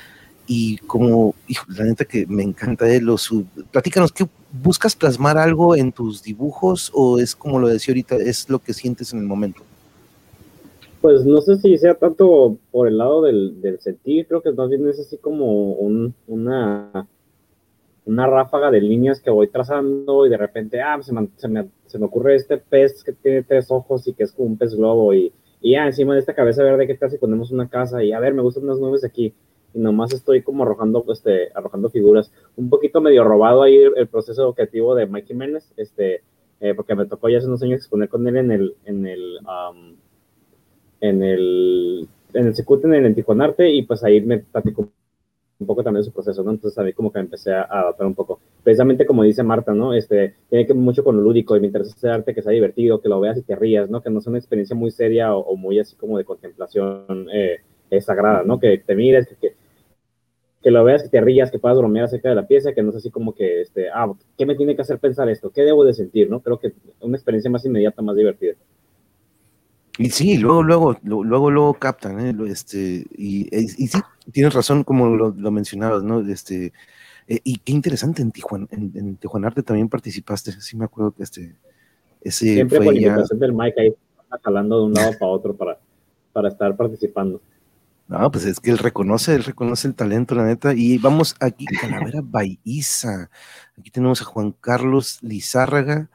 y 0.46 0.78
como, 0.78 1.34
hijo, 1.48 1.66
la 1.76 1.84
neta 1.84 2.04
que 2.04 2.26
me 2.26 2.42
encanta 2.42 2.84
de 2.84 3.00
los... 3.00 3.30
Platícanos, 3.72 4.12
¿qué 4.12 4.26
buscas 4.62 4.94
plasmar 4.94 5.38
algo 5.38 5.74
en 5.74 5.92
tus 5.92 6.22
dibujos 6.22 6.90
o 6.94 7.18
es 7.18 7.34
como 7.34 7.58
lo 7.58 7.68
decía 7.68 7.92
ahorita, 7.92 8.16
es 8.16 8.48
lo 8.48 8.58
que 8.60 8.72
sientes 8.72 9.12
en 9.12 9.20
el 9.20 9.24
momento? 9.26 9.62
Pues 11.00 11.24
no 11.24 11.40
sé 11.40 11.56
si 11.56 11.76
sea 11.78 11.94
tanto 11.94 12.56
por 12.70 12.88
el 12.88 12.98
lado 12.98 13.22
del, 13.22 13.60
del 13.60 13.80
sentir, 13.80 14.26
creo 14.26 14.40
que 14.40 14.52
más 14.52 14.68
bien 14.68 14.88
es 14.88 14.98
así 15.00 15.18
como 15.18 15.72
un, 15.72 16.14
una, 16.26 17.06
una 18.04 18.26
ráfaga 18.26 18.70
de 18.70 18.80
líneas 18.80 19.20
que 19.20 19.30
voy 19.30 19.48
trazando 19.48 20.26
y 20.26 20.30
de 20.30 20.36
repente, 20.36 20.80
ah, 20.80 20.98
se 21.02 21.12
me, 21.12 21.28
se 21.36 21.48
me, 21.48 21.68
se 21.86 21.98
me 21.98 22.06
ocurre 22.06 22.36
este 22.36 22.56
pez 22.56 23.04
que 23.04 23.12
tiene 23.12 23.42
tres 23.42 23.70
ojos 23.70 24.06
y 24.08 24.14
que 24.14 24.24
es 24.24 24.32
como 24.32 24.48
un 24.48 24.56
pez 24.56 24.74
globo 24.74 25.12
y, 25.12 25.32
y 25.60 25.72
ya 25.72 25.86
encima 25.86 26.14
de 26.14 26.20
esta 26.20 26.34
cabeza 26.34 26.62
verde, 26.62 26.86
¿qué 26.86 26.94
tal 26.94 27.10
si 27.10 27.18
ponemos 27.18 27.50
una 27.50 27.68
casa? 27.68 28.02
Y 28.02 28.12
a 28.12 28.20
ver, 28.20 28.34
me 28.34 28.42
gustan 28.42 28.64
unas 28.64 28.78
nubes 28.78 29.04
aquí 29.04 29.34
y 29.74 29.78
nomás 29.78 30.12
estoy 30.12 30.42
como 30.42 30.64
arrojando, 30.64 31.04
este, 31.08 31.50
arrojando 31.54 31.90
figuras. 31.90 32.32
Un 32.56 32.70
poquito 32.70 33.00
medio 33.00 33.24
robado 33.24 33.62
ahí 33.62 33.76
el, 33.76 34.08
proceso 34.08 34.42
educativo 34.42 34.94
de 34.94 35.06
Mike 35.06 35.28
Jiménez, 35.28 35.72
este, 35.76 36.22
eh, 36.60 36.74
porque 36.74 36.94
me 36.94 37.06
tocó 37.06 37.28
ya 37.28 37.38
hace 37.38 37.46
unos 37.46 37.62
años 37.62 37.80
exponer 37.80 38.08
con 38.08 38.26
él 38.26 38.36
en 38.36 38.50
el, 38.50 38.74
en 38.84 39.06
el, 39.06 39.38
um, 39.40 39.96
en 41.00 41.22
el, 41.22 42.08
en 42.32 42.46
el 42.46 42.54
Secut, 42.54 42.84
en 42.84 42.94
el 42.94 43.24
Arte, 43.40 43.70
y 43.70 43.82
pues 43.82 44.02
ahí 44.04 44.20
me 44.20 44.38
platicó 44.38 44.88
un 45.58 45.66
poco 45.66 45.82
también 45.82 46.04
su 46.04 46.12
proceso, 46.12 46.42
¿no? 46.42 46.50
Entonces 46.50 46.78
a 46.78 46.82
mí 46.82 46.92
como 46.92 47.10
que 47.10 47.18
empecé 47.18 47.52
a 47.52 47.62
adaptar 47.62 48.06
un 48.06 48.14
poco. 48.14 48.40
Precisamente 48.62 49.06
como 49.06 49.22
dice 49.22 49.42
Marta, 49.42 49.72
¿no? 49.72 49.94
Este, 49.94 50.34
tiene 50.50 50.66
que 50.66 50.72
ver 50.72 50.82
mucho 50.82 51.02
con 51.02 51.16
lo 51.16 51.22
lúdico 51.22 51.56
y 51.56 51.60
me 51.60 51.66
interesa 51.66 51.94
hacer 51.94 52.10
arte 52.10 52.34
que 52.34 52.42
sea 52.42 52.52
divertido, 52.52 53.00
que 53.00 53.08
lo 53.08 53.20
veas 53.20 53.38
y 53.38 53.42
te 53.42 53.56
rías, 53.56 53.88
¿no? 53.88 54.02
Que 54.02 54.10
no 54.10 54.20
sea 54.20 54.30
una 54.30 54.38
experiencia 54.38 54.76
muy 54.76 54.90
seria 54.90 55.34
o, 55.34 55.56
muy 55.56 55.78
así 55.78 55.96
como 55.96 56.18
de 56.18 56.24
contemplación 56.24 57.28
eh, 57.32 57.60
sagrada, 58.00 58.42
¿no? 58.44 58.58
Que 58.58 58.78
te 58.78 58.94
mires, 58.94 59.26
que, 59.40 59.55
lo 60.70 60.84
veas, 60.84 61.02
que 61.02 61.08
te 61.08 61.20
rías, 61.20 61.50
que 61.50 61.58
puedas 61.58 61.78
bromear 61.78 62.06
acerca 62.06 62.28
de 62.28 62.34
la 62.34 62.46
pieza, 62.46 62.72
que 62.72 62.82
no 62.82 62.90
sea 62.90 62.98
así 62.98 63.10
como 63.10 63.34
que, 63.34 63.60
este, 63.60 63.88
ah, 63.90 64.12
¿qué 64.36 64.46
me 64.46 64.54
tiene 64.54 64.74
que 64.74 64.82
hacer 64.82 64.98
pensar 64.98 65.28
esto? 65.28 65.50
¿Qué 65.50 65.62
debo 65.62 65.84
de 65.84 65.94
sentir, 65.94 66.30
no? 66.30 66.40
Creo 66.40 66.58
que 66.58 66.72
una 67.00 67.16
experiencia 67.16 67.50
más 67.50 67.64
inmediata, 67.64 68.02
más 68.02 68.16
divertida. 68.16 68.54
Y 69.98 70.10
sí, 70.10 70.36
luego, 70.36 70.62
luego, 70.62 70.96
luego, 71.02 71.50
luego 71.50 71.74
captan, 71.74 72.20
¿eh? 72.20 72.34
Este, 72.50 73.06
y, 73.16 73.48
y, 73.50 73.86
sí, 73.86 73.98
tienes 74.32 74.52
razón 74.52 74.84
como 74.84 75.08
lo, 75.08 75.50
mencionabas, 75.50 76.02
¿no? 76.02 76.20
Este, 76.20 76.72
eh, 77.28 77.40
y 77.44 77.58
qué 77.58 77.72
interesante 77.72 78.20
en 78.20 78.30
Tijuana, 78.30 78.66
en, 78.70 78.92
en 78.94 79.16
Tijuana 79.16 79.48
Arte 79.48 79.62
también 79.62 79.88
participaste, 79.88 80.52
sí 80.52 80.76
me 80.76 80.84
acuerdo 80.84 81.12
que 81.12 81.22
este, 81.22 81.56
ese 82.20 82.54
Siempre 82.54 82.78
fue 82.82 83.00
ya... 83.00 83.22
del 83.30 83.52
Mike 83.52 83.80
ahí 83.80 83.94
jalando 84.42 84.80
de 84.80 84.86
un 84.86 84.92
lado 84.92 85.12
para 85.18 85.30
otro 85.30 85.54
para, 85.54 85.78
para 86.32 86.48
estar 86.48 86.76
participando. 86.76 87.40
No, 88.08 88.30
pues 88.30 88.44
es 88.44 88.60
que 88.60 88.70
él 88.70 88.78
reconoce, 88.78 89.34
él 89.34 89.44
reconoce 89.44 89.88
el 89.88 89.94
talento, 89.94 90.34
la 90.34 90.44
neta. 90.44 90.72
Y 90.74 90.98
vamos 90.98 91.34
aquí, 91.40 91.64
Calavera 91.66 92.20
Baiza. 92.22 93.30
Aquí 93.78 93.90
tenemos 93.90 94.22
a 94.22 94.24
Juan 94.24 94.52
Carlos 94.52 95.18
Lizárraga. 95.22 96.08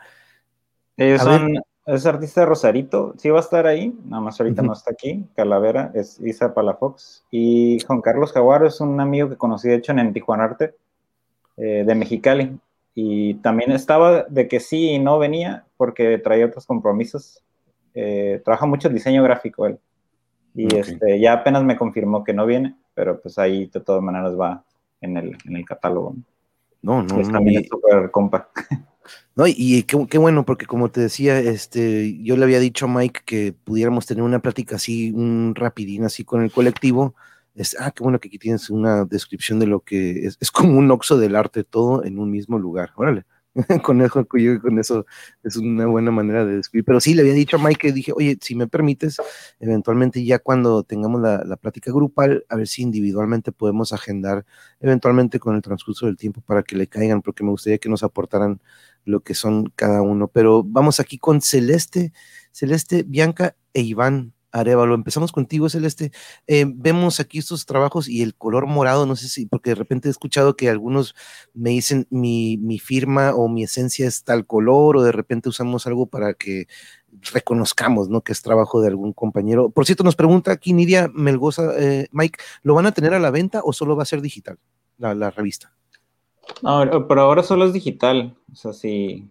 Ellos 0.96 1.22
son, 1.22 1.62
es 1.86 2.06
artista 2.06 2.42
de 2.42 2.48
Rosarito, 2.48 3.16
sí 3.18 3.30
va 3.30 3.40
a 3.40 3.42
estar 3.42 3.66
ahí, 3.66 3.94
nada 4.06 4.22
más 4.22 4.40
ahorita 4.40 4.62
no 4.62 4.74
está 4.74 4.92
aquí. 4.92 5.26
Calavera 5.36 5.92
es 5.94 6.20
Isa 6.22 6.54
Palafox. 6.54 7.26
Y 7.32 7.80
Juan 7.82 8.02
Carlos 8.02 8.32
Jaguaro 8.32 8.68
es 8.68 8.80
un 8.80 9.00
amigo 9.00 9.30
que 9.30 9.36
conocí, 9.36 9.68
de 9.68 9.76
hecho, 9.76 9.92
en 9.92 10.14
Tijuana 10.14 10.46
Arte, 10.46 10.76
eh, 11.58 11.84
de 11.86 11.96
Mexicali. 11.96 12.58
Y 12.94 13.36
también 13.36 13.72
estaba 13.72 14.24
de 14.24 14.48
que 14.48 14.60
sí 14.60 14.92
y 14.92 15.00
no 15.00 15.18
venía 15.18 15.66
porque 15.76 16.18
traía 16.20 16.46
otros 16.46 16.66
compromisos. 16.66 17.44
Eh, 17.94 18.42
trabaja 18.46 18.66
mucho 18.66 18.88
el 18.88 18.94
diseño 18.94 19.24
gráfico 19.24 19.66
él. 19.66 19.80
Y 20.54 20.76
este, 20.76 21.20
ya 21.20 21.34
apenas 21.34 21.64
me 21.64 21.78
confirmó 21.78 22.24
que 22.24 22.34
no 22.34 22.46
viene, 22.46 22.76
pero 22.94 23.22
pues 23.22 23.38
ahí 23.38 23.68
de 23.68 23.80
todas 23.80 24.02
maneras 24.02 24.38
va 24.40 24.64
en 25.00 25.18
el, 25.18 25.38
en 25.46 25.56
el 25.56 25.66
catálogo. 25.66 26.16
No, 26.82 27.04
no, 27.04 27.16
pues 27.16 27.32
también 27.32 27.62
es 27.62 27.70
súper 27.70 28.12
compa. 28.12 28.50
No, 29.36 29.46
y 29.48 29.84
qué, 29.84 30.18
bueno, 30.18 30.46
porque 30.46 30.66
como 30.66 30.92
te 30.92 31.02
decía, 31.02 31.40
este, 31.40 32.22
yo 32.22 32.36
le 32.36 32.44
había 32.44 32.60
dicho 32.60 32.86
a 32.86 32.90
Mike 32.90 33.22
que 33.26 33.54
pudiéramos 33.54 34.06
tener 34.06 34.24
una 34.24 34.40
plática 34.40 34.76
así, 34.76 35.12
un 35.12 35.54
rapidín 35.56 36.04
así 36.04 36.24
con 36.26 36.44
el 36.44 36.52
colectivo. 36.52 37.16
Es, 37.56 37.76
ah, 37.80 37.92
qué 37.92 38.04
bueno 38.04 38.20
que 38.20 38.28
aquí 38.28 38.38
tienes 38.38 38.70
una 38.70 39.06
descripción 39.06 39.60
de 39.60 39.68
lo 39.68 39.80
que 39.82 40.26
es, 40.26 40.38
es 40.40 40.52
como 40.52 40.78
un 40.78 40.92
oxo 40.92 41.18
del 41.18 41.36
arte 41.36 41.64
todo 41.64 42.04
en 42.04 42.20
un 42.20 42.30
mismo 42.30 42.60
lugar. 42.60 42.92
Órale. 42.96 43.24
con, 43.84 44.02
eso, 44.02 44.26
con 44.26 44.80
eso 44.80 45.06
es 45.44 45.58
una 45.58 45.86
buena 45.86 46.12
manera 46.12 46.46
de 46.46 46.58
describir. 46.58 46.86
Pero 46.86 47.00
sí, 47.00 47.14
le 47.14 47.22
había 47.22 47.34
dicho 47.34 47.58
a 47.58 47.60
Mike 47.60 47.80
que 47.80 47.92
dije, 47.92 48.14
oye, 48.16 48.38
si 48.42 48.56
me 48.56 48.68
permites, 48.68 49.18
eventualmente 49.60 50.24
ya 50.24 50.40
cuando 50.40 50.84
tengamos 50.84 51.22
la, 51.22 51.44
la, 51.44 51.58
plática 51.58 51.92
grupal, 51.92 52.46
a 52.50 52.56
ver 52.56 52.68
si 52.68 52.82
individualmente 52.82 53.52
podemos 53.52 53.92
agendar, 53.94 54.46
eventualmente 54.80 55.40
con 55.40 55.56
el 55.56 55.62
transcurso 55.62 56.06
del 56.06 56.18
tiempo 56.18 56.42
para 56.42 56.64
que 56.64 56.76
le 56.78 56.88
caigan, 56.88 57.22
porque 57.22 57.44
me 57.44 57.52
gustaría 57.52 57.78
que 57.78 57.90
nos 57.90 58.04
aportaran 58.04 58.62
lo 59.06 59.22
que 59.22 59.34
son 59.34 59.66
cada 59.76 60.02
uno. 60.02 60.28
Pero 60.28 60.64
vamos 60.64 61.00
aquí 61.00 61.18
con 61.18 61.42
Celeste, 61.42 62.14
Celeste, 62.52 63.04
Bianca 63.04 63.56
e 63.74 63.82
Iván. 63.82 64.34
Arevalo, 64.52 64.96
empezamos 64.96 65.32
contigo, 65.32 65.70
Celeste. 65.70 66.12
Eh, 66.48 66.66
vemos 66.68 67.20
aquí 67.20 67.40
estos 67.40 67.66
trabajos 67.66 68.08
y 68.08 68.22
el 68.22 68.36
color 68.36 68.68
morado, 68.68 69.06
no 69.06 69.16
sé 69.16 69.30
si, 69.30 69.46
porque 69.46 69.72
de 69.72 69.76
repente 69.76 70.08
he 70.08 70.12
escuchado 70.12 70.56
que 70.56 70.70
algunos 70.70 71.16
me 71.54 71.72
dicen 71.72 72.08
mi, 72.10 72.58
mi 72.58 72.80
firma 72.80 73.34
o 73.34 73.48
mi 73.48 73.64
esencia 73.64 74.08
es 74.08 74.24
tal 74.24 74.46
color, 74.46 74.98
o 74.98 75.04
de 75.04 75.12
repente 75.12 75.50
usamos 75.50 75.88
algo 75.88 76.08
para 76.08 76.34
que 76.34 76.68
reconozcamos, 77.34 78.10
¿no? 78.10 78.22
Que 78.22 78.32
es 78.32 78.42
trabajo 78.42 78.82
de 78.82 78.88
algún 78.88 79.14
compañero. 79.14 79.70
Por 79.70 79.86
cierto, 79.86 80.04
nos 80.04 80.16
pregunta 80.16 80.52
aquí 80.52 80.74
Nidia 80.74 81.10
Melgoza, 81.14 81.72
eh, 81.78 82.08
Mike, 82.12 82.40
¿lo 82.64 82.74
van 82.74 82.86
a 82.86 82.92
tener 82.92 83.14
a 83.14 83.20
la 83.20 83.32
venta 83.32 83.62
o 83.64 83.74
solo 83.74 83.96
va 83.96 84.04
a 84.04 84.08
ser 84.08 84.22
digital, 84.22 84.58
la, 84.98 85.14
la 85.14 85.32
revista? 85.32 85.74
No, 86.62 87.08
pero 87.08 87.22
ahora 87.22 87.44
solo 87.44 87.66
es 87.66 87.74
digital. 87.74 88.36
O 88.52 88.56
sea, 88.56 88.74
sí, 88.74 89.30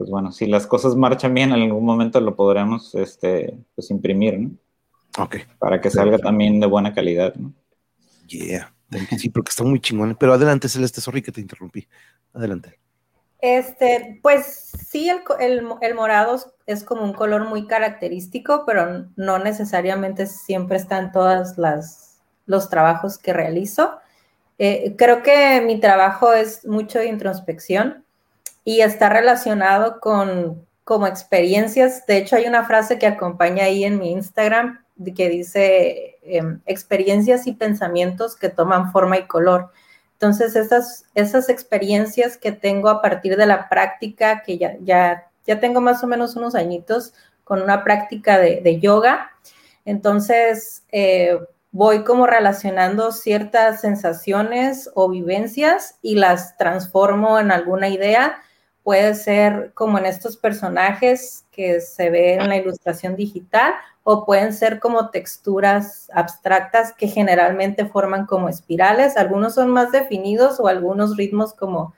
pues 0.00 0.08
bueno, 0.08 0.32
si 0.32 0.46
las 0.46 0.66
cosas 0.66 0.96
marchan 0.96 1.34
bien, 1.34 1.52
en 1.52 1.60
algún 1.60 1.84
momento 1.84 2.22
lo 2.22 2.34
podremos 2.34 2.94
este, 2.94 3.54
pues 3.74 3.90
imprimir, 3.90 4.38
¿no? 4.38 4.50
Ok. 5.18 5.36
Para 5.58 5.78
que 5.78 5.90
salga 5.90 6.16
también 6.16 6.58
de 6.58 6.66
buena 6.66 6.94
calidad, 6.94 7.34
¿no? 7.34 7.52
Yeah, 8.26 8.72
sí, 9.18 9.28
porque 9.28 9.50
está 9.50 9.62
muy 9.62 9.78
chingón. 9.78 10.16
Pero 10.18 10.32
adelante, 10.32 10.70
Celeste, 10.70 11.02
sorry 11.02 11.20
que 11.20 11.32
te 11.32 11.42
interrumpí. 11.42 11.86
Adelante. 12.32 12.80
Este, 13.42 14.18
pues 14.22 14.72
sí, 14.88 15.10
el, 15.10 15.20
el, 15.82 15.94
morado 15.94 16.38
es 16.64 16.82
como 16.82 17.02
un 17.02 17.12
color 17.12 17.46
muy 17.46 17.66
característico, 17.66 18.64
pero 18.64 19.06
no 19.16 19.38
necesariamente 19.38 20.24
siempre 20.24 20.78
está 20.78 20.96
en 20.96 21.12
todos 21.12 21.58
los 22.46 22.70
trabajos 22.70 23.18
que 23.18 23.34
realizo. 23.34 23.98
Eh, 24.56 24.94
creo 24.96 25.22
que 25.22 25.60
mi 25.60 25.78
trabajo 25.78 26.32
es 26.32 26.66
mucho 26.66 27.00
de 27.00 27.08
introspección 27.08 28.06
y 28.64 28.80
está 28.80 29.08
relacionado 29.08 30.00
con 30.00 30.66
como 30.84 31.06
experiencias. 31.06 32.04
De 32.06 32.16
hecho, 32.16 32.36
hay 32.36 32.46
una 32.46 32.64
frase 32.64 32.98
que 32.98 33.06
acompaña 33.06 33.64
ahí 33.64 33.84
en 33.84 33.98
mi 33.98 34.10
Instagram 34.12 34.80
que 35.16 35.28
dice 35.28 36.18
em, 36.22 36.60
experiencias 36.66 37.46
y 37.46 37.52
pensamientos 37.52 38.36
que 38.36 38.48
toman 38.48 38.92
forma 38.92 39.18
y 39.18 39.26
color. 39.26 39.70
Entonces, 40.12 40.54
esas, 40.54 41.06
esas 41.14 41.48
experiencias 41.48 42.36
que 42.36 42.52
tengo 42.52 42.90
a 42.90 43.00
partir 43.00 43.36
de 43.36 43.46
la 43.46 43.68
práctica, 43.68 44.42
que 44.42 44.58
ya, 44.58 44.76
ya, 44.82 45.30
ya 45.46 45.60
tengo 45.60 45.80
más 45.80 46.04
o 46.04 46.06
menos 46.06 46.36
unos 46.36 46.54
añitos 46.54 47.14
con 47.44 47.62
una 47.62 47.82
práctica 47.84 48.38
de, 48.38 48.78
yoga, 48.80 49.30
entonces, 49.86 50.84
eh, 50.92 51.38
voy 51.72 52.04
como 52.04 52.26
relacionando 52.26 53.12
ciertas 53.12 53.80
sensaciones 53.80 54.90
o 54.94 55.08
vivencias 55.08 55.98
y 56.02 56.16
las 56.16 56.56
transformo 56.58 57.38
en 57.38 57.50
alguna 57.50 57.88
idea. 57.88 58.42
Puede 58.82 59.14
ser 59.14 59.72
como 59.74 59.98
en 59.98 60.06
estos 60.06 60.36
personajes 60.36 61.44
que 61.52 61.80
se 61.80 62.10
ve 62.10 62.34
en 62.34 62.48
la 62.48 62.56
ilustración 62.56 63.16
digital 63.16 63.74
o 64.02 64.24
pueden 64.24 64.52
ser 64.52 64.80
como 64.80 65.10
texturas 65.10 66.10
abstractas 66.14 66.92
que 66.94 67.06
generalmente 67.06 67.84
forman 67.84 68.26
como 68.26 68.48
espirales. 68.48 69.16
Algunos 69.16 69.54
son 69.54 69.70
más 69.70 69.92
definidos 69.92 70.58
o 70.58 70.68
algunos 70.68 71.16
ritmos 71.16 71.52
como, 71.52 71.94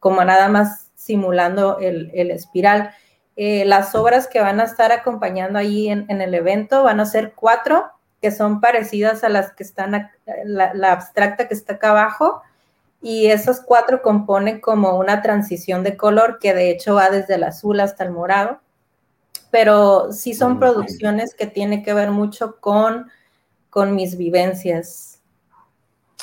como 0.00 0.24
nada 0.24 0.48
más 0.48 0.90
simulando 0.94 1.78
el, 1.78 2.10
espiral. 2.30 2.90
Eh, 3.36 3.64
las 3.64 3.94
obras 3.94 4.26
que 4.26 4.40
van 4.40 4.60
a 4.60 4.64
estar 4.64 4.92
acompañando 4.92 5.58
ahí 5.58 5.88
en, 5.88 6.06
en 6.08 6.20
el 6.20 6.34
evento 6.34 6.82
van 6.82 7.00
a 7.00 7.06
ser 7.06 7.34
cuatro 7.34 7.90
que 8.20 8.30
son 8.30 8.60
parecidas 8.60 9.24
a 9.24 9.28
las 9.28 9.52
que 9.52 9.62
están, 9.62 10.10
la, 10.44 10.92
abstracta 10.92 11.48
que 11.48 11.54
está 11.54 11.74
acá 11.74 11.90
abajo, 11.90 12.42
y 13.08 13.28
esos 13.28 13.60
cuatro 13.60 14.02
componen 14.02 14.60
como 14.60 14.98
una 14.98 15.22
transición 15.22 15.84
de 15.84 15.96
color 15.96 16.40
que 16.40 16.52
de 16.54 16.72
hecho 16.72 16.96
va 16.96 17.08
desde 17.08 17.36
el 17.36 17.44
azul 17.44 17.78
hasta 17.78 18.02
el 18.02 18.10
morado, 18.10 18.58
pero 19.52 20.12
sí 20.12 20.34
son 20.34 20.58
producciones 20.58 21.32
que 21.32 21.46
tienen 21.46 21.84
que 21.84 21.94
ver 21.94 22.10
mucho 22.10 22.56
con, 22.58 23.06
con 23.70 23.94
mis 23.94 24.18
vivencias. 24.18 25.20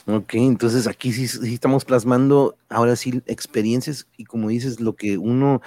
Ok, 0.07 0.33
entonces 0.33 0.85
aquí 0.85 1.13
sí, 1.13 1.29
sí, 1.29 1.53
estamos 1.53 1.85
plasmando 1.85 2.57
ahora 2.67 2.97
sí 2.97 3.23
experiencias 3.27 4.05
y 4.17 4.25
como 4.25 4.49
dices, 4.49 4.81
lo 4.81 4.97
que 4.97 5.17
uno 5.17 5.61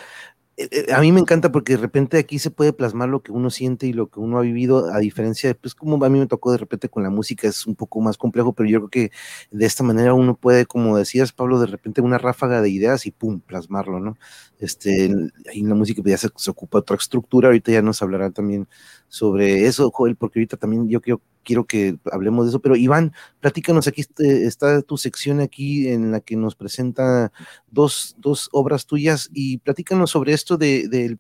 a 0.95 1.01
mí 1.01 1.13
me 1.13 1.21
encanta 1.21 1.53
porque 1.53 1.75
de 1.75 1.79
repente 1.79 2.19
aquí 2.19 2.39
se 2.39 2.51
puede 2.51 2.73
plasmar 2.73 3.11
lo 3.11 3.23
que 3.23 3.31
uno 3.31 3.51
siente 3.51 3.87
y 3.87 3.93
lo 3.93 4.09
que 4.09 4.21
uno 4.21 4.39
ha 4.39 4.41
vivido, 4.41 4.93
a 4.93 4.99
diferencia 4.99 5.51
de, 5.51 5.55
pues 5.55 5.75
como 5.75 6.03
a 6.03 6.09
mí 6.09 6.19
me 6.19 6.27
tocó 6.27 6.51
de 6.51 6.59
repente 6.59 6.89
con 6.89 7.03
la 7.03 7.11
música, 7.11 7.47
es 7.47 7.67
un 7.67 7.75
poco 7.75 8.01
más 8.01 8.17
complejo, 8.17 8.55
pero 8.55 8.69
yo 8.69 8.79
creo 8.81 8.89
que 8.89 9.11
de 9.51 9.67
esta 9.67 9.83
manera 9.85 10.15
uno 10.15 10.35
puede, 10.35 10.65
como 10.65 10.97
decías, 10.97 11.33
Pablo, 11.33 11.61
de 11.61 11.67
repente 11.67 12.01
una 12.01 12.17
ráfaga 12.17 12.63
de 12.63 12.71
ideas 12.71 13.05
y 13.07 13.11
pum, 13.11 13.41
plasmarlo, 13.41 14.01
¿no? 14.01 14.17
Este, 14.59 15.11
ahí 15.51 15.61
en 15.61 15.69
la 15.69 15.75
música 15.75 16.03
pues, 16.03 16.23
ya 16.23 16.31
se, 16.35 16.51
ocupa 16.51 16.79
otra 16.79 16.97
estructura, 16.97 17.49
ahorita 17.49 17.73
ya 17.73 17.83
nos 17.83 18.01
hablará 18.01 18.31
también 18.31 18.67
sobre 19.09 19.67
eso, 19.67 19.91
Joel, 19.91 20.17
porque 20.17 20.39
ahorita 20.39 20.57
también 20.57 20.89
yo 20.89 21.03
quiero, 21.03 21.21
quiero 21.47 21.65
que 21.65 21.97
hablemos 22.11 22.45
de 22.45 22.51
eso, 22.51 22.61
pero 22.61 22.77
Iván, 22.77 23.13
platícanos, 23.41 23.87
aquí 23.87 24.05
está 24.19 24.83
tu 24.83 24.99
sección 24.99 25.41
aquí 25.41 25.89
en 25.89 26.11
la 26.11 26.21
que 26.21 26.37
nos 26.37 26.57
presenta 26.57 27.33
dos, 27.71 28.17
dos 28.19 28.49
obras 28.53 28.85
tuyas 28.85 29.31
y 29.33 29.59
platícanos 29.59 30.11
sobre 30.11 30.33
esto 30.33 30.59
de, 30.59 31.17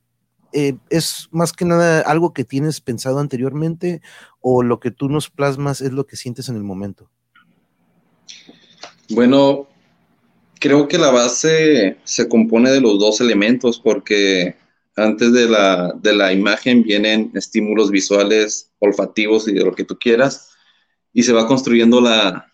eh, 0.52 0.74
¿Es 0.90 1.28
más 1.30 1.52
que 1.52 1.64
nada 1.64 2.00
algo 2.00 2.32
que 2.32 2.44
tienes 2.44 2.80
pensado 2.80 3.20
anteriormente 3.20 4.02
o 4.40 4.62
lo 4.62 4.80
que 4.80 4.90
tú 4.90 5.08
nos 5.08 5.30
plasmas 5.30 5.80
es 5.80 5.92
lo 5.92 6.06
que 6.06 6.16
sientes 6.16 6.48
en 6.48 6.56
el 6.56 6.64
momento? 6.64 7.08
Bueno, 9.10 9.68
creo 10.58 10.88
que 10.88 10.98
la 10.98 11.12
base 11.12 11.98
se 12.02 12.28
compone 12.28 12.70
de 12.70 12.80
los 12.80 12.98
dos 12.98 13.20
elementos 13.20 13.78
porque 13.78 14.56
antes 14.96 15.32
de 15.32 15.48
la, 15.48 15.92
de 16.00 16.14
la 16.14 16.32
imagen 16.32 16.82
vienen 16.82 17.30
estímulos 17.34 17.90
visuales, 17.90 18.72
olfativos 18.78 19.46
y 19.46 19.52
de 19.52 19.64
lo 19.64 19.72
que 19.72 19.84
tú 19.84 19.98
quieras, 19.98 20.50
y 21.12 21.22
se 21.22 21.32
va 21.32 21.46
construyendo 21.46 22.00
la, 22.00 22.50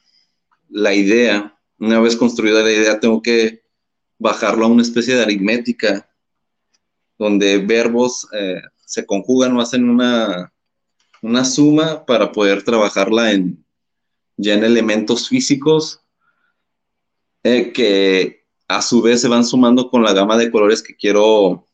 la 0.68 0.94
idea. 0.94 1.56
Una 1.78 2.00
vez 2.00 2.16
construida 2.16 2.62
la 2.62 2.72
idea, 2.72 3.00
tengo 3.00 3.22
que 3.22 3.62
bajarlo 4.18 4.66
a 4.66 4.68
una 4.68 4.82
especie 4.82 5.14
de 5.14 5.22
aritmética, 5.22 6.08
donde 7.18 7.58
verbos 7.58 8.26
eh, 8.32 8.60
se 8.84 9.06
conjugan 9.06 9.56
o 9.56 9.60
hacen 9.60 9.88
una, 9.88 10.52
una 11.22 11.44
suma 11.44 12.04
para 12.04 12.32
poder 12.32 12.64
trabajarla 12.64 13.32
en, 13.32 13.64
ya 14.36 14.54
en 14.54 14.64
elementos 14.64 15.28
físicos 15.28 16.00
eh, 17.44 17.72
que 17.72 18.44
a 18.66 18.82
su 18.82 19.02
vez 19.02 19.20
se 19.20 19.28
van 19.28 19.44
sumando 19.44 19.90
con 19.90 20.02
la 20.02 20.12
gama 20.12 20.36
de 20.36 20.50
colores 20.50 20.82
que 20.82 20.96
quiero 20.96 21.66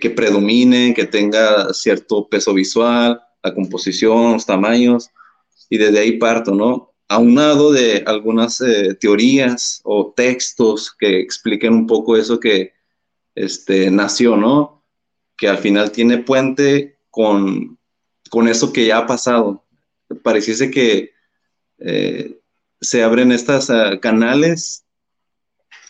que 0.00 0.10
predomine, 0.10 0.94
que 0.94 1.04
tenga 1.04 1.72
cierto 1.74 2.26
peso 2.28 2.54
visual, 2.54 3.20
la 3.42 3.54
composición, 3.54 4.32
los 4.32 4.46
tamaños, 4.46 5.10
y 5.68 5.76
desde 5.76 5.98
ahí 5.98 6.12
parto, 6.18 6.54
¿no? 6.54 6.94
Aunado 7.08 7.70
de 7.70 8.02
algunas 8.06 8.62
eh, 8.62 8.94
teorías 8.94 9.82
o 9.84 10.12
textos 10.16 10.94
que 10.98 11.20
expliquen 11.20 11.74
un 11.74 11.86
poco 11.86 12.16
eso 12.16 12.40
que 12.40 12.72
este, 13.34 13.90
nació, 13.90 14.36
¿no? 14.36 14.82
Que 15.36 15.48
al 15.48 15.58
final 15.58 15.92
tiene 15.92 16.18
puente 16.18 16.96
con, 17.10 17.78
con 18.30 18.48
eso 18.48 18.72
que 18.72 18.86
ya 18.86 18.98
ha 18.98 19.06
pasado. 19.06 19.64
Pareciese 20.22 20.70
que 20.70 21.12
eh, 21.78 22.40
se 22.80 23.02
abren 23.02 23.32
estas 23.32 23.68
ah, 23.68 23.98
canales, 24.00 24.84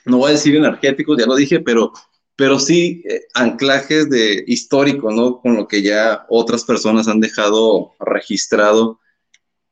no 0.05 0.19
voy 0.19 0.31
a 0.31 0.33
decir 0.33 0.57
energéticos, 0.57 1.19
ya 1.19 1.27
lo 1.27 1.37
dije, 1.37 1.61
pero 1.61 1.93
pero 2.37 2.59
sí 2.59 3.03
eh, 3.09 3.23
anclajes 3.35 4.11
de 4.11 4.45
histórico, 4.47 5.11
¿no? 5.11 5.41
Con 5.41 5.57
lo 5.57 5.69
que 5.69 5.83
ya 5.83 6.27
otras 6.29 6.65
personas 6.65 7.09
han 7.09 7.21
dejado 7.21 7.93
registrado 8.01 9.01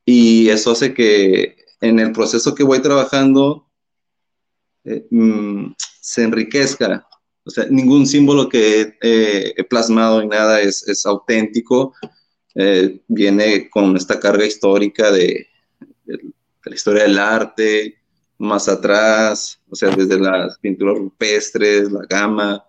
y 0.04 0.48
eso 0.48 0.72
hace 0.72 0.94
que 0.94 1.56
en 1.80 1.98
el 1.98 2.12
proceso 2.12 2.54
que 2.54 2.64
voy 2.64 2.80
trabajando 2.80 3.68
eh, 4.84 5.06
mm, 5.10 5.72
se 6.00 6.22
enriquezca. 6.24 7.06
O 7.44 7.50
sea, 7.50 7.66
ningún 7.68 8.06
símbolo 8.06 8.48
que 8.48 8.96
he 9.00 9.64
plasmado 9.64 10.22
y 10.22 10.28
nada 10.28 10.60
es, 10.60 10.86
es 10.88 11.04
auténtico. 11.06 11.92
Eh, 12.54 13.00
viene 13.08 13.70
con 13.70 13.96
esta 13.96 14.20
carga 14.20 14.44
histórica 14.44 15.10
de, 15.10 15.48
de, 16.04 16.18
la 16.64 16.74
historia 16.74 17.02
del 17.04 17.18
arte, 17.18 17.98
más 18.38 18.68
atrás, 18.68 19.61
o 19.72 19.74
sea, 19.74 19.88
desde 19.96 20.20
las 20.20 20.58
pinturas 20.58 20.98
rupestres, 20.98 21.90
la 21.90 22.04
gama, 22.04 22.62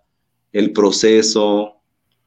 el 0.53 0.71
proceso. 0.71 1.81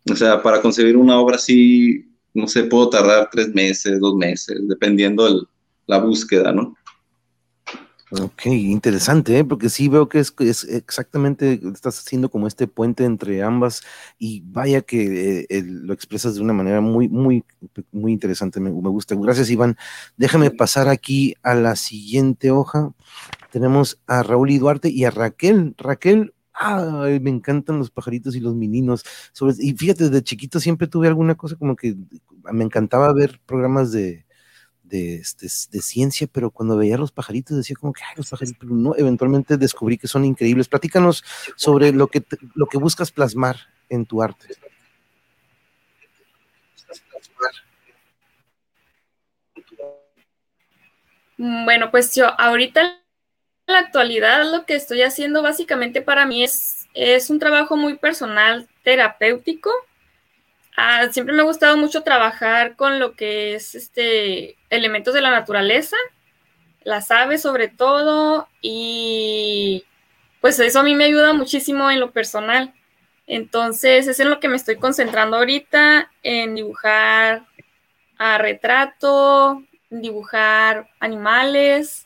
O 0.08 0.14
sea, 0.14 0.42
para 0.42 0.60
concebir 0.60 0.98
una 0.98 1.18
obra 1.18 1.36
así, 1.36 2.04
no 2.34 2.46
sé, 2.46 2.64
puedo 2.64 2.90
tardar 2.90 3.30
tres 3.32 3.54
meses, 3.54 3.98
dos 3.98 4.14
meses, 4.14 4.60
dependiendo 4.68 5.24
de 5.24 5.46
la 5.86 5.98
búsqueda, 5.98 6.52
¿no? 6.52 6.76
Ok, 8.10 8.46
interesante, 8.46 9.38
¿eh? 9.38 9.44
porque 9.44 9.68
sí 9.68 9.88
veo 9.88 10.08
que 10.08 10.20
es, 10.20 10.32
es, 10.38 10.62
exactamente, 10.64 11.60
estás 11.74 11.98
haciendo 11.98 12.28
como 12.28 12.46
este 12.46 12.68
puente 12.68 13.04
entre 13.04 13.42
ambas 13.42 13.82
y 14.16 14.42
vaya 14.46 14.82
que 14.82 15.46
eh, 15.48 15.62
lo 15.66 15.92
expresas 15.92 16.36
de 16.36 16.42
una 16.42 16.52
manera 16.52 16.80
muy, 16.80 17.08
muy, 17.08 17.44
muy 17.90 18.12
interesante, 18.12 18.60
me, 18.60 18.70
me, 18.70 18.90
gusta. 18.90 19.16
Gracias, 19.16 19.50
Iván. 19.50 19.76
Déjame 20.16 20.52
pasar 20.52 20.88
aquí 20.88 21.34
a 21.42 21.54
la 21.56 21.74
siguiente 21.74 22.52
hoja. 22.52 22.92
Tenemos 23.56 24.02
a 24.06 24.22
Raúl 24.22 24.50
y 24.50 24.58
Duarte 24.58 24.90
y 24.90 25.06
a 25.06 25.10
Raquel. 25.10 25.74
Raquel, 25.78 26.34
me 27.22 27.30
encantan 27.30 27.78
los 27.78 27.90
pajaritos 27.90 28.36
y 28.36 28.40
los 28.40 28.54
meninos. 28.54 29.02
y 29.58 29.72
fíjate, 29.72 30.10
desde 30.10 30.22
chiquito 30.22 30.60
siempre 30.60 30.88
tuve 30.88 31.08
alguna 31.08 31.36
cosa 31.36 31.56
como 31.56 31.74
que 31.74 31.96
me 32.52 32.64
encantaba 32.64 33.10
ver 33.14 33.40
programas 33.46 33.92
de, 33.92 34.26
de, 34.82 35.14
este, 35.14 35.46
de, 35.70 35.80
ciencia, 35.80 36.28
pero 36.30 36.50
cuando 36.50 36.76
veía 36.76 36.98
los 36.98 37.12
pajaritos 37.12 37.56
decía 37.56 37.76
como 37.80 37.94
que, 37.94 38.02
ay, 38.02 38.12
los 38.18 38.28
pajaritos, 38.28 38.58
pero 38.60 38.74
no, 38.74 38.94
eventualmente 38.94 39.56
descubrí 39.56 39.96
que 39.96 40.06
son 40.06 40.26
increíbles. 40.26 40.68
Platícanos 40.68 41.24
sobre 41.56 41.92
lo 41.92 42.08
que, 42.08 42.22
lo 42.54 42.66
que 42.66 42.76
buscas 42.76 43.10
plasmar 43.10 43.56
en 43.88 44.04
tu 44.04 44.22
arte. 44.22 44.48
Bueno, 51.38 51.90
pues 51.90 52.14
yo 52.14 52.38
ahorita 52.38 53.05
en 53.66 53.74
la 53.74 53.80
actualidad 53.80 54.50
lo 54.50 54.64
que 54.64 54.74
estoy 54.74 55.02
haciendo 55.02 55.42
básicamente 55.42 56.02
para 56.02 56.26
mí 56.26 56.44
es, 56.44 56.88
es 56.94 57.30
un 57.30 57.38
trabajo 57.38 57.76
muy 57.76 57.96
personal, 57.96 58.68
terapéutico, 58.82 59.70
Ah, 60.76 61.08
siempre 61.10 61.34
me 61.34 61.40
ha 61.40 61.44
gustado 61.44 61.76
mucho 61.78 62.02
trabajar 62.02 62.76
con 62.76 62.98
lo 63.00 63.14
que 63.14 63.54
es 63.54 63.74
este 63.74 64.56
elementos 64.68 65.14
de 65.14 65.22
la 65.22 65.30
naturaleza, 65.30 65.96
las 66.84 67.10
aves 67.10 67.42
sobre 67.42 67.68
todo, 67.68 68.48
y 68.60 69.84
pues 70.40 70.58
eso 70.60 70.80
a 70.80 70.82
mí 70.82 70.94
me 70.94 71.04
ayuda 71.06 71.32
muchísimo 71.32 71.90
en 71.90 72.00
lo 72.00 72.10
personal. 72.12 72.74
Entonces, 73.26 74.06
es 74.06 74.20
en 74.20 74.30
lo 74.30 74.38
que 74.40 74.48
me 74.48 74.56
estoy 74.56 74.76
concentrando 74.76 75.38
ahorita, 75.38 76.12
en 76.22 76.54
dibujar 76.54 77.46
a 78.18 78.38
retrato, 78.38 79.62
dibujar 79.90 80.88
animales 81.00 82.05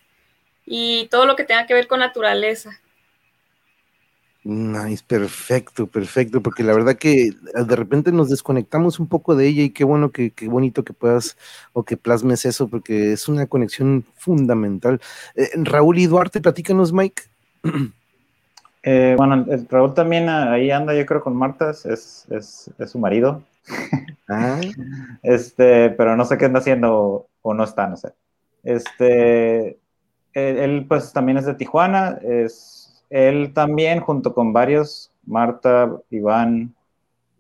y 0.72 1.08
todo 1.08 1.26
lo 1.26 1.34
que 1.34 1.42
tenga 1.42 1.66
que 1.66 1.74
ver 1.74 1.88
con 1.88 1.98
naturaleza. 1.98 2.70
Nice, 4.44 5.02
perfecto, 5.04 5.88
perfecto, 5.88 6.40
porque 6.40 6.62
la 6.62 6.72
verdad 6.72 6.94
que 6.94 7.32
de 7.52 7.76
repente 7.76 8.12
nos 8.12 8.30
desconectamos 8.30 9.00
un 9.00 9.08
poco 9.08 9.34
de 9.34 9.48
ella 9.48 9.64
y 9.64 9.70
qué 9.70 9.82
bueno 9.82 10.12
que 10.12 10.30
qué 10.30 10.46
bonito 10.46 10.84
que 10.84 10.92
puedas 10.92 11.36
o 11.72 11.82
que 11.82 11.96
plasmes 11.96 12.46
eso, 12.46 12.68
porque 12.68 13.12
es 13.12 13.28
una 13.28 13.48
conexión 13.48 14.04
fundamental. 14.14 15.00
Eh, 15.34 15.50
Raúl 15.56 15.98
y 15.98 16.06
Duarte, 16.06 16.40
platícanos, 16.40 16.92
Mike. 16.92 17.22
Eh, 18.82 19.14
bueno, 19.18 19.44
Raúl 19.68 19.92
también 19.92 20.30
ahí 20.30 20.70
anda, 20.70 20.94
yo 20.94 21.04
creo, 21.04 21.20
con 21.20 21.36
Marta, 21.36 21.68
es, 21.68 21.84
es, 21.84 22.70
es 22.78 22.90
su 22.90 22.98
marido. 22.98 23.42
Ah. 24.32 24.60
Este, 25.22 25.90
pero 25.90 26.16
no 26.16 26.24
sé 26.24 26.38
qué 26.38 26.46
anda 26.46 26.60
haciendo 26.60 27.26
o 27.42 27.52
no 27.52 27.64
está, 27.64 27.88
no 27.88 27.98
sé. 27.98 28.12
Este, 28.62 29.79
él, 30.34 30.86
pues 30.88 31.12
también 31.12 31.38
es 31.38 31.46
de 31.46 31.54
Tijuana, 31.54 32.18
es 32.22 33.04
él 33.10 33.52
también 33.52 34.00
junto 34.00 34.32
con 34.34 34.52
varios, 34.52 35.12
Marta, 35.26 35.90
Iván, 36.10 36.74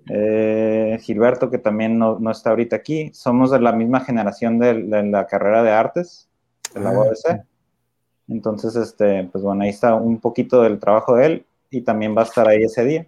eh, 0.08 0.98
Gilberto, 1.02 1.50
que 1.50 1.58
también 1.58 1.98
no, 1.98 2.30
está 2.30 2.50
ahorita 2.50 2.76
aquí, 2.76 3.10
somos 3.14 3.50
de 3.52 3.60
la 3.60 3.72
misma 3.72 4.00
generación 4.00 4.58
de, 4.58 4.74
la 5.04 5.26
carrera 5.26 5.62
de 5.62 5.70
artes, 5.70 6.28
de 6.74 6.80
la 6.80 6.90
UABC. 6.90 7.26
Ah, 7.28 7.44
Entonces, 8.28 8.74
este, 8.74 9.28
pues 9.30 9.44
bueno, 9.44 9.62
ahí 9.62 9.70
está 9.70 9.94
un 9.94 10.18
poquito 10.18 10.62
del 10.62 10.80
trabajo 10.80 11.14
de 11.14 11.26
él 11.26 11.46
y 11.70 11.82
también 11.82 12.16
va 12.16 12.22
a 12.22 12.24
estar 12.24 12.48
ahí 12.48 12.64
ese 12.64 12.84
día. 12.84 13.06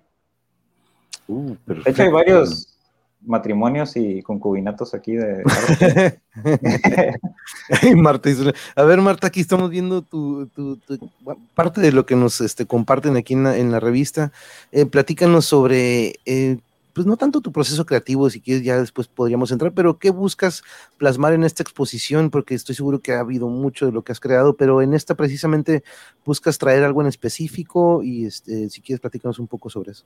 Uh, 1.26 1.56
de 1.66 1.90
hecho, 1.90 2.02
hay 2.02 2.10
varios, 2.10 2.78
matrimonios 3.24 3.96
y 3.96 4.22
concubinatos 4.22 4.94
aquí 4.94 5.14
de... 5.14 5.42
Marta, 7.96 8.30
a 8.76 8.82
ver 8.84 9.00
Marta, 9.00 9.28
aquí 9.28 9.40
estamos 9.40 9.70
viendo 9.70 10.02
tu, 10.02 10.48
parte 11.54 11.80
de 11.80 11.92
lo 11.92 12.06
que 12.06 12.16
nos 12.16 12.40
este, 12.40 12.66
comparten 12.66 13.16
aquí 13.16 13.34
en 13.34 13.72
la, 13.72 13.80
revista. 13.80 14.32
Eh, 14.72 14.86
platícanos 14.86 15.44
sobre, 15.44 16.14
eh, 16.24 16.58
pues 16.92 17.06
no 17.06 17.16
tanto 17.16 17.40
tu 17.40 17.52
proceso 17.52 17.86
creativo, 17.86 18.28
si 18.30 18.40
quieres 18.40 18.64
ya 18.64 18.78
después 18.78 19.08
podríamos 19.08 19.50
entrar, 19.50 19.72
pero 19.72 19.98
¿qué 19.98 20.10
buscas 20.10 20.62
plasmar 20.98 21.32
en 21.32 21.44
esta 21.44 21.62
exposición? 21.62 22.30
Porque 22.30 22.54
estoy 22.54 22.74
seguro 22.74 23.00
que 23.00 23.12
ha 23.12 23.20
habido 23.20 23.48
mucho 23.48 23.86
de 23.86 23.92
lo 23.92 24.02
que 24.02 24.12
has 24.12 24.20
creado, 24.20 24.56
pero 24.56 24.82
en 24.82 24.94
esta 24.94 25.14
precisamente 25.14 25.82
buscas 26.24 26.58
traer 26.58 26.84
algo 26.84 27.00
en 27.00 27.08
específico 27.08 28.02
y 28.02 28.26
este, 28.26 28.68
si 28.68 28.80
quieres 28.80 29.00
platícanos 29.00 29.38
un 29.38 29.46
poco 29.46 29.70
sobre 29.70 29.92
eso. 29.92 30.04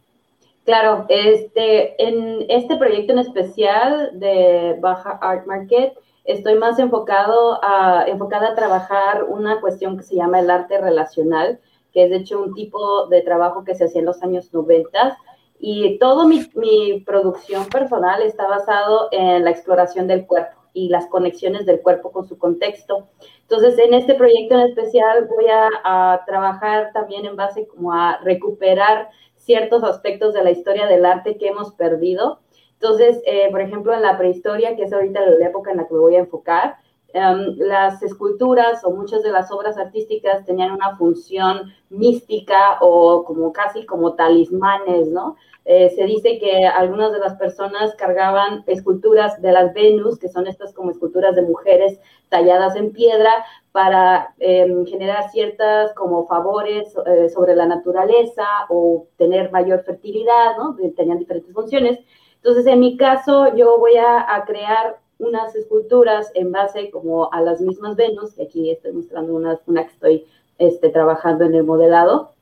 Claro, 0.67 1.07
este, 1.09 1.95
en 2.03 2.45
este 2.49 2.77
proyecto 2.77 3.13
en 3.13 3.21
especial 3.21 4.19
de 4.19 4.77
Baja 4.81 5.17
Art 5.23 5.47
Market, 5.47 5.93
estoy 6.25 6.57
más 6.57 6.81
enfocado 6.81 7.61
a, 7.63 8.05
enfocada 8.09 8.49
a 8.49 8.55
trabajar 8.57 9.23
una 9.29 9.61
cuestión 9.61 9.97
que 9.97 10.03
se 10.03 10.17
llama 10.17 10.41
el 10.41 10.51
arte 10.51 10.81
relacional, 10.81 11.61
que 11.93 12.03
es 12.03 12.11
de 12.11 12.17
hecho 12.17 12.43
un 12.43 12.53
tipo 12.55 13.07
de 13.07 13.23
trabajo 13.23 13.63
que 13.63 13.77
se 13.77 13.85
hacía 13.85 14.01
en 14.01 14.07
los 14.07 14.21
años 14.25 14.53
90 14.53 15.17
y 15.61 16.01
toda 16.01 16.27
mi, 16.27 16.45
mi 16.57 17.01
producción 17.07 17.67
personal 17.67 18.21
está 18.23 18.49
basado 18.49 19.07
en 19.13 19.45
la 19.45 19.51
exploración 19.53 20.09
del 20.09 20.27
cuerpo 20.27 20.63
y 20.73 20.89
las 20.89 21.07
conexiones 21.07 21.65
del 21.65 21.81
cuerpo 21.81 22.11
con 22.11 22.27
su 22.27 22.39
contexto. 22.39 23.07
Entonces, 23.43 23.79
en 23.79 23.95
este 23.95 24.15
proyecto 24.15 24.57
en 24.57 24.67
especial 24.67 25.29
voy 25.29 25.47
a, 25.47 25.69
a 25.85 26.25
trabajar 26.27 26.91
también 26.93 27.25
en 27.25 27.37
base 27.37 27.69
como 27.69 27.93
a 27.93 28.19
recuperar 28.25 29.11
ciertos 29.47 29.85
aspectos 29.85 30.35
de 30.35 30.43
la 30.43 30.51
historia 30.51 30.87
del 30.87 31.07
arte 31.07 31.39
que 31.39 31.47
hemos 31.47 31.73
perdido. 31.73 32.41
Entonces, 32.75 33.23
eh, 33.27 33.49
por 33.53 33.61
ejemplo, 33.61 33.95
en 33.95 34.03
la 34.03 34.19
prehistoria, 34.19 34.75
que 34.75 34.83
es 34.83 34.93
ahorita 34.93 35.21
la 35.25 35.47
época 35.47 35.71
en 35.71 35.79
la 35.79 35.87
que 35.87 35.95
me 35.95 36.01
voy 36.01 36.17
a 36.17 36.21
enfocar, 36.21 36.77
em, 37.17 37.57
las 37.59 38.03
esculturas 38.03 38.85
o 38.85 38.91
muchas 38.91 39.23
de 39.23 39.31
las 39.31 39.51
obras 39.51 39.79
artísticas 39.79 40.45
tenían 40.45 40.73
una 40.73 40.97
función 40.97 41.73
mística 41.89 42.79
o 42.81 43.25
como 43.25 43.53
casi 43.53 43.87
como 43.87 44.15
talismanes, 44.15 45.09
¿no? 45.09 45.37
Eh, 45.65 45.91
se 45.91 46.05
dice 46.05 46.39
que 46.39 46.67
algunas 46.67 47.13
de 47.13 47.19
las 47.19 47.35
personas 47.35 47.95
cargaban 47.97 48.63
esculturas 48.67 49.41
de 49.43 49.53
las 49.53 49.75
Venus, 49.75 50.19
que 50.19 50.29
son 50.29 50.47
estas 50.47 50.73
como 50.73 50.91
esculturas 50.91 51.35
de 51.35 51.43
mujeres 51.43 51.99
talladas 52.29 52.77
en 52.77 52.93
piedra, 52.93 53.33
para 53.73 54.35
em, 54.39 54.87
generar 54.87 55.31
ciertas 55.31 55.93
como 55.95 56.27
favores 56.27 56.95
eh, 57.07 57.29
sobre 57.29 57.57
la 57.57 57.67
naturaleza 57.67 58.47
o 58.69 59.07
tener 59.17 59.51
mayor 59.51 59.83
fertilidad, 59.85 60.57
¿no? 60.57 60.77
Tenían 60.95 61.19
diferentes 61.19 61.53
funciones. 61.53 61.99
Entonces, 62.47 62.67
en 62.73 62.79
mi 62.79 62.97
caso, 62.97 63.57
yo 63.57 63.77
voy 63.79 63.97
a, 63.97 64.45
crear 64.47 65.01
unas 65.19 65.55
esculturas 65.55 66.31
en 66.35 66.53
base 66.53 66.91
como 66.91 67.33
a 67.33 67.41
las 67.41 67.61
mismas 67.61 67.97
Venus, 67.97 68.35
que 68.35 68.43
aquí 68.45 68.71
estoy 68.71 68.93
mostrando 68.93 69.35
una, 69.35 69.59
una 69.67 69.85
que 69.85 69.93
estoy 69.93 70.27
este, 70.59 70.91
trabajando 70.91 71.45
en 71.45 71.55
el 71.55 71.65
modelado, 71.65 72.37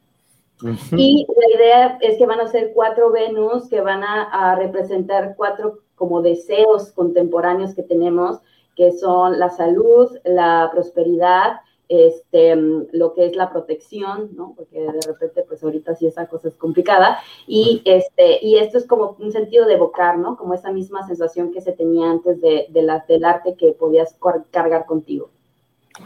y 0.97 1.27
la 1.37 1.57
idea 1.57 1.99
es 2.01 2.17
que 2.17 2.27
van 2.27 2.41
a 2.41 2.47
ser 2.47 2.73
cuatro 2.75 3.11
Venus 3.11 3.69
que 3.69 3.81
van 3.81 4.03
a, 4.05 4.55
representar 4.55 5.35
cuatro 5.37 5.81
como 5.95 6.23
deseos 6.23 6.93
contemporáneos 6.93 7.75
que 7.75 7.83
tenemos, 7.83 8.39
que 8.77 8.93
son 8.93 9.39
la 9.39 9.51
salud, 9.51 10.11
la 10.25 10.71
prosperidad, 10.73 11.61
este, 11.89 12.57
lo 12.57 13.15
que 13.15 13.27
es 13.27 13.37
la 13.37 13.51
protección, 13.51 14.31
¿no? 14.35 14.55
Porque 14.57 14.81
de 14.81 15.01
repente, 15.07 15.45
pues 15.47 15.63
ahorita 15.63 15.95
sí 15.95 16.07
esa 16.07 16.27
cosa 16.27 16.49
es 16.49 16.55
complicada. 16.55 17.19
Y, 17.47 17.83
este, 17.85 18.45
y 18.45 18.59
esto 18.59 18.79
es 18.79 18.87
como 18.87 19.17
un 19.19 19.33
sentido 19.33 19.67
de 19.67 19.75
evocar, 19.75 20.19
¿no? 20.19 20.37
Como 20.37 20.55
esa 20.55 20.73
misma 20.73 21.07
sensación 21.07 21.53
que 21.53 21.61
se 21.61 21.73
tenía 21.73 22.11
antes 22.11 22.41
de, 22.41 22.67
de 22.71 22.83
la, 22.83 23.05
del 23.09 23.25
arte 23.25 23.57
que 23.57 23.73
podías 23.73 24.17
cargar 24.51 24.87
contigo. 24.87 25.31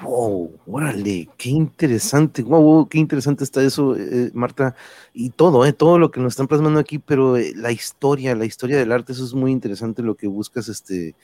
Wow, 0.02 0.50
órale, 0.66 1.30
qué 1.38 1.48
interesante, 1.48 2.42
wow, 2.42 2.86
qué 2.90 2.98
interesante 2.98 3.42
está 3.42 3.62
eso, 3.62 3.96
eh, 3.96 4.30
Marta, 4.34 4.74
y 5.14 5.30
todo, 5.30 5.64
eh, 5.64 5.72
todo 5.72 5.98
lo 5.98 6.10
que 6.10 6.20
nos 6.20 6.34
están 6.34 6.46
plasmando 6.46 6.78
aquí, 6.78 6.98
pero 6.98 7.38
eh, 7.38 7.54
la 7.56 7.72
historia, 7.72 8.34
la 8.34 8.44
historia 8.44 8.76
del 8.76 8.92
arte, 8.92 9.12
eso 9.12 9.24
es 9.24 9.32
muy 9.32 9.50
interesante 9.50 10.02
lo 10.02 10.14
que 10.14 10.26
buscas, 10.26 10.68
este, 10.68 11.14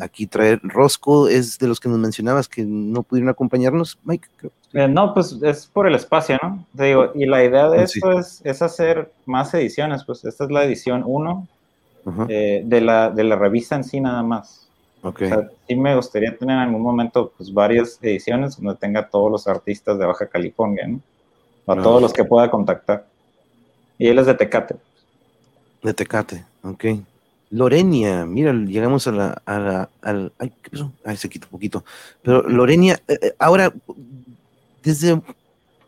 aquí 0.00 0.26
traer. 0.26 0.60
Rosco 0.62 1.28
es 1.28 1.58
de 1.58 1.68
los 1.68 1.80
que 1.80 1.88
nos 1.88 1.98
mencionabas 1.98 2.48
que 2.48 2.64
no 2.64 3.02
pudieron 3.02 3.28
acompañarnos, 3.28 3.98
Mike. 4.04 4.28
Eh, 4.72 4.88
no, 4.88 5.14
pues 5.14 5.38
es 5.42 5.66
por 5.66 5.86
el 5.86 5.94
espacio, 5.94 6.38
¿no? 6.42 6.66
Te 6.76 6.84
digo, 6.84 7.12
y 7.14 7.26
la 7.26 7.44
idea 7.44 7.68
de 7.70 7.82
esto 7.82 8.18
es, 8.18 8.40
es, 8.44 8.60
hacer 8.60 9.12
más 9.24 9.54
ediciones, 9.54 10.04
pues 10.04 10.24
esta 10.24 10.44
es 10.44 10.50
la 10.50 10.64
edición 10.64 11.02
1 11.06 11.48
de, 12.26 12.80
la, 12.80 13.10
de 13.10 13.24
la 13.24 13.36
revista 13.36 13.76
en 13.76 13.84
sí 13.84 14.00
nada 14.00 14.22
más. 14.22 14.60
Okay. 15.02 15.30
sí 15.68 15.76
me 15.76 15.94
gustaría 15.94 16.34
tener 16.34 16.56
en 16.56 16.62
algún 16.62 16.80
momento 16.80 17.30
pues, 17.36 17.52
varias 17.52 17.98
ediciones 18.00 18.56
donde 18.56 18.74
tenga 18.80 19.06
todos 19.06 19.30
los 19.30 19.46
artistas 19.46 19.98
de 19.98 20.06
Baja 20.06 20.26
California, 20.26 20.86
¿no? 20.86 21.00
A 21.66 21.76
todos 21.76 22.00
los 22.00 22.12
que 22.12 22.24
pueda 22.24 22.50
contactar. 22.50 23.06
Y 23.98 24.08
él 24.08 24.18
es 24.18 24.26
de 24.26 24.34
Tecate. 24.34 24.76
De 25.82 25.94
Tecate, 25.94 26.44
ok. 26.62 26.84
Lorenia, 27.54 28.26
mira, 28.26 28.52
llegamos 28.52 29.06
a 29.06 29.12
la, 29.12 29.42
a 29.46 29.88
al, 30.02 30.32
ay, 30.38 30.52
¿qué 30.60 30.70
pasó? 30.70 30.92
Ay, 31.04 31.16
se 31.16 31.28
quitó 31.28 31.46
un 31.46 31.52
poquito. 31.52 31.84
Pero 32.20 32.42
Lorenia, 32.48 33.00
eh, 33.06 33.16
eh, 33.22 33.34
ahora, 33.38 33.72
desde, 34.82 35.22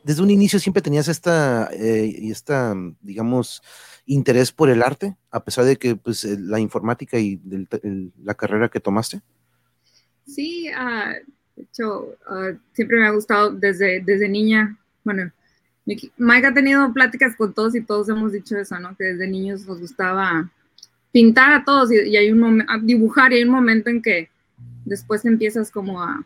desde 0.05 0.23
un 0.23 0.31
inicio 0.31 0.61
siempre 0.61 0.81
tenías 0.81 1.09
esta, 1.09 1.69
eh, 1.73 2.31
esta, 2.31 2.73
digamos, 3.01 3.65
interés 4.07 4.53
por 4.53 4.71
el 4.71 4.81
arte, 4.81 5.17
a 5.33 5.43
pesar 5.43 5.65
de 5.65 5.77
que 5.77 5.97
pues, 5.97 6.23
la 6.23 6.61
informática 6.61 7.19
y 7.19 7.41
la 8.23 8.35
carrera 8.35 8.69
que 8.69 8.79
tomaste? 8.79 9.21
Sí, 10.25 10.69
uh, 10.71 11.15
de 11.57 11.63
hecho, 11.65 12.15
ah, 12.29 12.53
siempre 12.75 13.01
me 13.01 13.09
ha 13.09 13.11
gustado 13.11 13.51
desde, 13.51 14.01
desde 14.03 14.29
niña. 14.29 14.79
Bueno, 15.03 15.33
Mike 15.85 16.47
ha 16.47 16.55
tenido 16.55 16.93
pláticas 16.93 17.35
con 17.35 17.53
todos 17.53 17.75
y 17.75 17.81
todos 17.81 18.09
hemos 18.09 18.31
dicho 18.31 18.57
eso, 18.57 18.79
¿no? 18.79 18.97
Que 18.97 19.03
desde 19.03 19.27
niños 19.27 19.67
nos 19.67 19.81
gustaba 19.81 20.49
pintar 21.17 21.51
a 21.51 21.65
todos 21.65 21.91
y, 21.91 22.15
hay 22.15 22.31
un 22.31 22.39
momento, 22.39 22.71
dibujar 22.83 23.33
y 23.33 23.37
hay 23.37 23.45
un 23.45 23.51
momento 23.51 23.89
en 23.89 24.03
que 24.03 24.29
después 24.85 25.25
empiezas 25.25 25.71
como 25.71 26.03
a, 26.03 26.23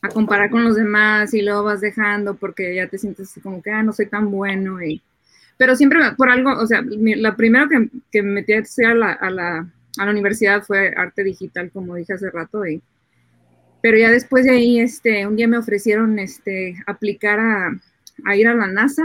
a, 0.00 0.08
comparar 0.08 0.48
con 0.48 0.64
los 0.64 0.76
demás 0.76 1.34
y 1.34 1.42
luego 1.42 1.64
vas 1.64 1.82
dejando 1.82 2.34
porque 2.34 2.74
ya 2.74 2.86
te 2.88 2.96
sientes 2.96 3.38
como 3.42 3.60
que, 3.60 3.70
ah, 3.70 3.82
no 3.82 3.92
soy 3.92 4.06
tan 4.06 4.30
bueno 4.30 4.82
y 4.82 5.02
pero 5.58 5.76
siempre 5.76 6.00
por 6.16 6.30
algo, 6.30 6.58
o 6.58 6.66
sea, 6.66 6.82
la 6.88 7.36
primera 7.36 7.68
que, 7.68 7.90
que 8.10 8.22
me 8.22 8.40
metí 8.40 8.54
a 8.54 8.94
la, 8.94 9.12
a, 9.12 9.28
la, 9.28 9.70
a 9.98 10.04
la 10.06 10.10
universidad 10.10 10.62
fue 10.62 10.94
arte 10.96 11.22
digital, 11.22 11.70
como 11.70 11.96
dije 11.96 12.14
hace 12.14 12.30
rato, 12.30 12.66
y, 12.66 12.80
pero 13.82 13.98
ya 13.98 14.08
después 14.10 14.46
de 14.46 14.52
ahí, 14.52 14.80
este, 14.80 15.26
un 15.26 15.36
día 15.36 15.48
me 15.48 15.58
ofrecieron 15.58 16.18
este, 16.18 16.82
aplicar 16.86 17.40
a, 17.40 17.78
a 18.24 18.36
ir 18.36 18.48
a 18.48 18.54
la 18.54 18.68
NASA 18.68 19.02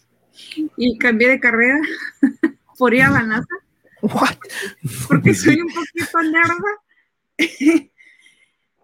y 0.76 0.98
cambié 0.98 1.30
de 1.30 1.40
carrera 1.40 1.80
por 2.78 2.92
ir 2.92 3.04
a 3.04 3.10
la 3.10 3.22
NASA. 3.22 3.65
Porque 5.08 5.34
soy 5.34 5.60
un 5.60 5.68
poquito 5.68 6.22
nerda. 6.22 6.72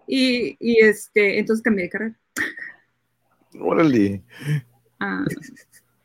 y, 0.06 0.56
y, 0.58 0.78
este, 0.80 1.38
entonces 1.38 1.62
cambié 1.62 1.84
de 1.84 1.90
carrera. 1.90 2.16
Órale. 3.60 4.22
Ah, 5.00 5.24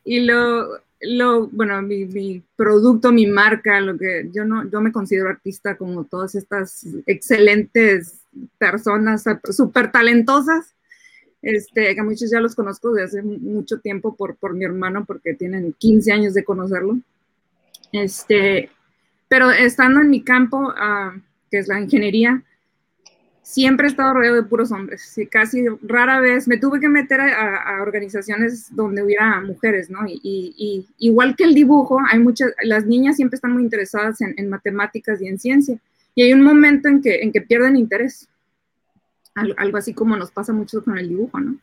y 0.03 0.21
lo, 0.21 0.81
lo, 1.01 1.47
bueno, 1.47 1.81
mi, 1.81 2.43
producto, 2.55 3.11
mi 3.11 3.27
marca, 3.27 3.79
lo 3.79 3.97
que 3.97 4.29
yo 4.33 4.45
no, 4.45 4.69
yo 4.69 4.81
me 4.81 4.91
considero 4.91 5.29
artista 5.29 5.77
como 5.77 6.05
todas 6.05 6.35
estas 6.35 6.85
excelentes 7.05 8.21
personas 8.57 9.23
súper 9.51 9.91
talentosas, 9.91 10.75
este, 11.41 11.95
que 11.95 12.03
muchos 12.03 12.31
ya 12.31 12.39
los 12.39 12.55
conozco 12.55 12.91
desde 12.91 13.19
hace 13.19 13.21
mucho 13.21 13.79
tiempo 13.79 14.15
por, 14.15 14.35
por 14.35 14.53
mi 14.53 14.65
hermano, 14.65 15.05
porque 15.05 15.33
tienen 15.33 15.73
15 15.77 16.11
años 16.11 16.33
de 16.33 16.43
conocerlo. 16.43 16.97
Este, 17.91 18.69
pero 19.27 19.51
estando 19.51 20.01
en 20.01 20.09
mi 20.09 20.23
campo, 20.23 20.73
ah, 20.77 21.15
que 21.51 21.59
es 21.59 21.67
la 21.67 21.79
ingeniería, 21.79 22.43
siempre 23.47 23.87
he 23.87 23.89
estado 23.89 24.13
rodeado 24.13 24.35
de 24.35 24.43
puros 24.43 24.73
hombres. 24.73 25.15
casi 25.31 25.65
rara 25.81 26.19
vez 26.19 26.49
me 26.49 26.57
tuve 26.57 26.81
que 26.81 26.89
meter 26.89 27.21
a, 27.21 27.81
organizaciones 27.81 28.75
donde 28.75 29.01
hubiera 29.01 29.39
mujeres, 29.39 29.89
¿no? 29.89 29.99
Y, 30.05 30.85
igual 30.97 31.35
que 31.37 31.45
el 31.45 31.53
dibujo, 31.53 31.97
hay 32.11 32.19
muchas, 32.19 32.51
las 32.61 32.85
niñas 32.85 33.15
siempre 33.15 33.35
están 33.35 33.53
muy 33.53 33.63
interesadas 33.63 34.19
en, 34.19 34.49
matemáticas 34.49 35.21
y 35.21 35.27
en 35.27 35.39
ciencia. 35.39 35.77
Y 36.13 36.23
hay 36.23 36.33
un 36.33 36.43
momento 36.43 36.89
en 36.89 37.01
que, 37.01 37.21
en 37.21 37.31
que 37.31 37.41
pierden 37.41 37.77
interés. 37.77 38.27
Algo, 39.33 39.77
así 39.77 39.93
como 39.93 40.17
nos 40.17 40.31
pasa 40.31 40.51
mucho 40.51 40.83
con 40.83 40.97
el 40.97 41.07
dibujo, 41.07 41.39
¿no? 41.39 41.57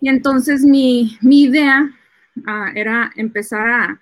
Y 0.00 0.08
entonces 0.08 0.62
mi, 0.64 1.16
mi 1.20 1.42
idea 1.42 1.90
ah, 2.46 2.72
era 2.74 3.12
empezar 3.14 3.68
a, 3.68 4.00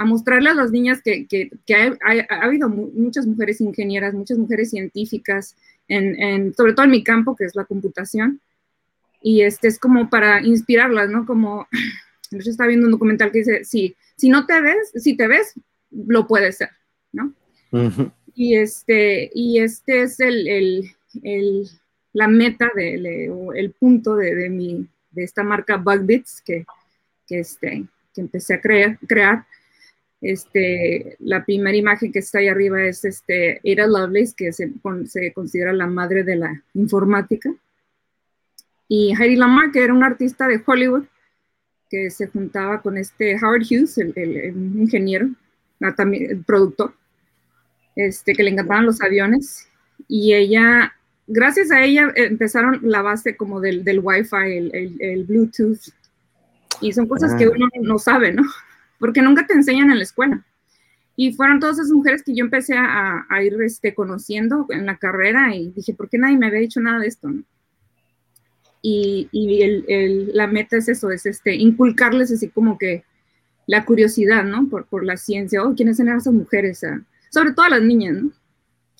a 0.00 0.04
mostrarle 0.06 0.48
a 0.48 0.54
las 0.54 0.70
niñas 0.70 1.02
que, 1.02 1.26
que, 1.26 1.50
ha, 1.74 2.42
habido 2.42 2.70
muchas 2.70 3.26
mujeres 3.26 3.60
ingenieras, 3.60 4.14
muchas 4.14 4.38
mujeres 4.38 4.70
científicas, 4.70 5.54
en, 5.88 6.54
sobre 6.54 6.72
todo 6.72 6.84
en 6.84 6.92
mi 6.92 7.04
campo, 7.04 7.36
que 7.36 7.44
es 7.44 7.54
la 7.54 7.66
computación. 7.66 8.40
Y 9.20 9.42
este 9.42 9.68
es 9.68 9.78
como 9.78 10.08
para 10.08 10.40
inspirarlas, 10.40 11.10
¿no? 11.10 11.26
Como, 11.26 11.68
yo 12.30 12.38
estaba 12.38 12.68
viendo 12.68 12.86
un 12.86 12.92
documental 12.92 13.30
que 13.30 13.40
dice, 13.40 13.62
sí, 13.62 13.94
si 14.16 14.30
no 14.30 14.46
te 14.46 14.62
ves, 14.62 14.90
si 14.94 15.18
te 15.18 15.28
ves, 15.28 15.52
lo 15.90 16.26
puedes 16.26 16.56
ser, 16.56 16.70
¿no? 17.12 17.34
Y 18.34 18.56
este, 18.56 19.30
y 19.34 19.58
este 19.58 20.00
es 20.00 20.18
el, 20.18 20.48
el, 20.48 20.90
el 21.22 21.68
la 22.14 22.26
meta, 22.26 22.70
de, 22.74 23.30
el 23.54 23.70
punto 23.72 24.16
de, 24.16 24.34
de, 24.34 24.48
mi, 24.48 24.88
de 25.10 25.24
esta 25.24 25.42
marca 25.42 25.76
Bugbits 25.76 26.40
que, 26.40 26.64
que, 27.26 27.40
este, 27.40 27.84
que 28.14 28.20
empecé 28.22 28.54
a 28.54 28.62
crear, 28.62 28.98
crear 29.06 29.44
este, 30.20 31.16
la 31.18 31.44
primera 31.44 31.76
imagen 31.76 32.12
que 32.12 32.18
está 32.18 32.38
ahí 32.38 32.48
arriba 32.48 32.82
es 32.82 33.04
este, 33.04 33.60
Ada 33.64 33.86
Lovelace, 33.86 34.34
que 34.36 34.52
se, 34.52 34.70
se 35.06 35.32
considera 35.32 35.72
la 35.72 35.86
madre 35.86 36.24
de 36.24 36.36
la 36.36 36.62
informática. 36.74 37.50
Y 38.86 39.14
Heidi 39.16 39.36
Lamar, 39.36 39.70
que 39.70 39.82
era 39.82 39.94
un 39.94 40.02
artista 40.02 40.46
de 40.46 40.60
Hollywood, 40.64 41.04
que 41.88 42.10
se 42.10 42.26
juntaba 42.28 42.82
con 42.82 42.98
este 42.98 43.36
Howard 43.36 43.62
Hughes, 43.62 43.96
el, 43.98 44.14
ingeniero, 44.76 45.30
ah, 45.80 45.94
también 45.94 46.30
el 46.30 46.44
productor, 46.44 46.94
este, 47.96 48.34
que 48.34 48.42
le 48.42 48.50
encantaban 48.50 48.86
los 48.86 49.00
aviones. 49.00 49.68
Y 50.06 50.34
ella, 50.34 50.94
gracias 51.26 51.70
a 51.70 51.82
ella, 51.82 52.12
empezaron 52.14 52.80
la 52.82 53.00
base 53.00 53.36
como 53.36 53.60
del, 53.60 53.84
del 53.84 54.00
Wi-Fi, 54.00 54.56
el, 54.56 54.98
el, 55.00 55.24
Bluetooth. 55.24 55.80
Y 56.80 56.92
son 56.92 57.06
cosas 57.06 57.34
que 57.34 57.44
ah. 57.44 57.50
uno 57.54 57.68
no 57.82 57.98
sabe, 57.98 58.32
¿no? 58.32 58.42
Porque 59.00 59.22
nunca 59.22 59.46
te 59.46 59.54
enseñan 59.54 59.90
en 59.90 59.96
la 59.96 60.04
escuela. 60.04 60.46
Y 61.16 61.32
fueron 61.32 61.58
todas 61.58 61.78
esas 61.78 61.90
mujeres 61.90 62.22
que 62.22 62.34
yo 62.34 62.44
empecé 62.44 62.76
a, 62.78 63.26
ir 63.42 63.60
este, 63.62 63.94
conociendo 63.94 64.66
en 64.70 64.86
la 64.86 64.96
carrera 64.96 65.54
y 65.54 65.70
dije, 65.70 65.92
¿por 65.92 66.08
qué 66.08 66.18
nadie 66.18 66.38
me 66.38 66.46
había 66.46 66.60
dicho 66.60 66.80
nada 66.80 67.00
de 67.00 67.08
esto? 67.08 67.28
Y, 68.82 69.28
la 70.32 70.46
meta 70.46 70.76
es 70.76 70.88
eso, 70.88 71.10
es 71.10 71.26
este, 71.26 71.56
inculcarles 71.56 72.30
así 72.30 72.48
como 72.48 72.78
que 72.78 73.04
la 73.66 73.84
curiosidad, 73.84 74.44
¿no? 74.44 74.68
Por, 74.68 74.86
por 74.86 75.04
la 75.04 75.16
ciencia, 75.16 75.62
oh, 75.62 75.74
¿quiénes 75.74 75.98
eran 76.00 76.18
esas 76.18 76.32
mujeres? 76.32 76.84
Ah, 76.84 77.02
sobre 77.30 77.52
todo 77.52 77.68
las 77.68 77.82
niñas, 77.82 78.16
¿no? 78.22 78.30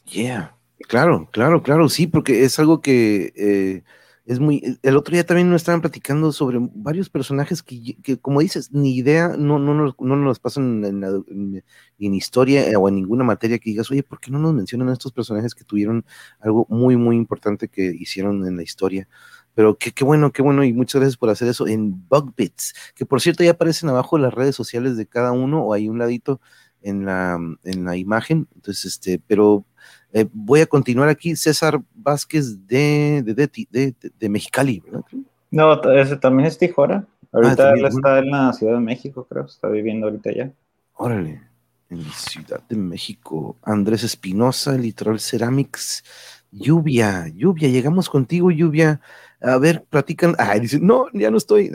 Yeah, 0.07 0.55
claro, 0.89 1.29
claro, 1.33 1.63
claro, 1.63 1.89
sí, 1.89 2.07
porque 2.07 2.45
es 2.45 2.59
algo 2.59 2.81
que... 2.81 3.33
Eh, 3.37 3.83
es 4.31 4.39
muy, 4.39 4.79
el 4.85 4.97
otro 4.97 5.13
día 5.13 5.27
también 5.27 5.51
nos 5.51 5.63
estaban 5.63 5.81
platicando 5.81 6.31
sobre 6.31 6.59
varios 6.61 7.11
personajes 7.11 7.65
que, 7.65 7.97
como 8.23 8.39
dices, 8.39 8.71
ni 8.71 8.95
idea, 8.97 9.35
no, 9.37 9.59
no, 9.59 9.75
nos, 9.75 9.97
no 9.99 10.15
nos 10.15 10.39
pasan 10.39 10.85
en, 10.85 11.65
en, 11.99 12.15
historia 12.15 12.65
eh, 12.71 12.77
o 12.77 12.89
en 12.89 12.95
ninguna 12.95 13.25
materia 13.25 13.59
que 13.59 13.71
digas, 13.71 13.91
oye, 13.91 14.05
¿por 14.05 14.21
qué 14.21 14.31
no 14.31 14.39
nos 14.39 14.55
mencionan 14.55 14.89
a 14.89 14.93
estos 14.93 15.11
personajes 15.11 15.53
que 15.53 15.65
tuvieron 15.65 16.05
algo 16.39 16.65
muy, 16.69 16.97
muy 16.97 17.17
importante 17.17 17.67
que 17.67 17.87
hicieron 17.87 18.47
en 18.47 18.57
la 18.57 18.63
historia? 18.63 19.09
Pero 19.55 19.77
qué, 19.77 19.91
qué 19.91 20.05
bueno, 20.05 20.31
qué 20.31 20.43
bueno, 20.43 20.63
y 20.63 20.73
muchas 20.73 21.01
gracias 21.01 21.17
por 21.17 21.31
hacer 21.31 21.49
eso 21.49 21.67
en 21.67 22.07
Bugbits, 22.09 22.75
que 22.95 23.07
por 23.07 23.21
cierto 23.21 23.43
ya 23.43 23.51
aparecen 23.51 23.89
abajo 23.89 24.17
las 24.17 24.33
redes 24.33 24.55
sociales 24.55 24.97
de 24.97 25.07
cada 25.07 25.33
uno, 25.33 25.65
o 25.65 25.75
hay 25.75 25.89
un 25.89 25.99
ladito 25.99 26.41
en 26.83 27.05
la, 27.05 27.37
en 27.65 27.85
la 27.85 27.97
imagen, 27.97 28.47
entonces, 28.55 28.85
este, 28.85 29.21
pero 29.27 29.67
eh, 30.13 30.27
voy 30.33 30.61
a 30.61 30.67
continuar 30.67 31.09
aquí. 31.09 31.37
César 31.37 31.81
Vázquez 31.95 32.67
de, 32.67 33.23
de, 33.23 33.95
de, 34.19 34.29
Mexicali, 34.29 34.81
¿verdad? 34.81 35.05
No, 35.51 35.83
ese 35.93 36.17
también 36.17 36.47
es 36.47 36.59
Tijuana. 36.59 37.07
Ahorita 37.33 37.71
ah, 37.71 37.75
él 37.75 37.85
está 37.85 38.19
en 38.19 38.31
la 38.31 38.53
Ciudad 38.53 38.75
de 38.75 38.81
México, 38.81 39.27
creo. 39.29 39.45
Está 39.45 39.69
viviendo 39.69 40.07
ahorita 40.07 40.31
allá. 40.31 40.53
Órale, 40.95 41.43
en 41.89 42.05
la 42.05 42.13
Ciudad 42.13 42.63
de 42.69 42.77
México. 42.77 43.57
Andrés 43.63 44.03
Espinosa, 44.03 44.73
Litoral 44.77 45.21
Ceramics. 45.21 46.05
Lluvia, 46.51 47.29
lluvia, 47.29 47.69
llegamos 47.69 48.11
contigo, 48.11 48.51
lluvia. 48.51 49.01
A 49.43 49.57
ver, 49.57 49.85
platican, 49.89 50.35
ah, 50.39 50.59
dice, 50.59 50.79
no, 50.81 51.07
ya 51.15 51.31
no 51.31 51.39
estoy, 51.39 51.73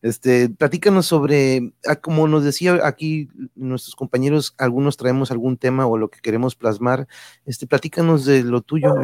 este, 0.00 0.48
platícanos 0.48 1.04
sobre, 1.04 1.74
ah, 1.86 1.96
como 1.96 2.26
nos 2.26 2.44
decía 2.44 2.80
aquí 2.82 3.28
nuestros 3.54 3.94
compañeros, 3.94 4.54
algunos 4.56 4.96
traemos 4.96 5.30
algún 5.30 5.58
tema 5.58 5.86
o 5.86 5.98
lo 5.98 6.08
que 6.08 6.20
queremos 6.20 6.56
plasmar, 6.56 7.06
este, 7.44 7.66
platícanos 7.66 8.24
de 8.24 8.42
lo 8.42 8.62
tuyo. 8.62 8.94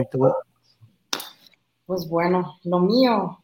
Pues 1.85 2.09
bueno, 2.09 2.59
lo 2.65 2.81
mío 2.81 3.43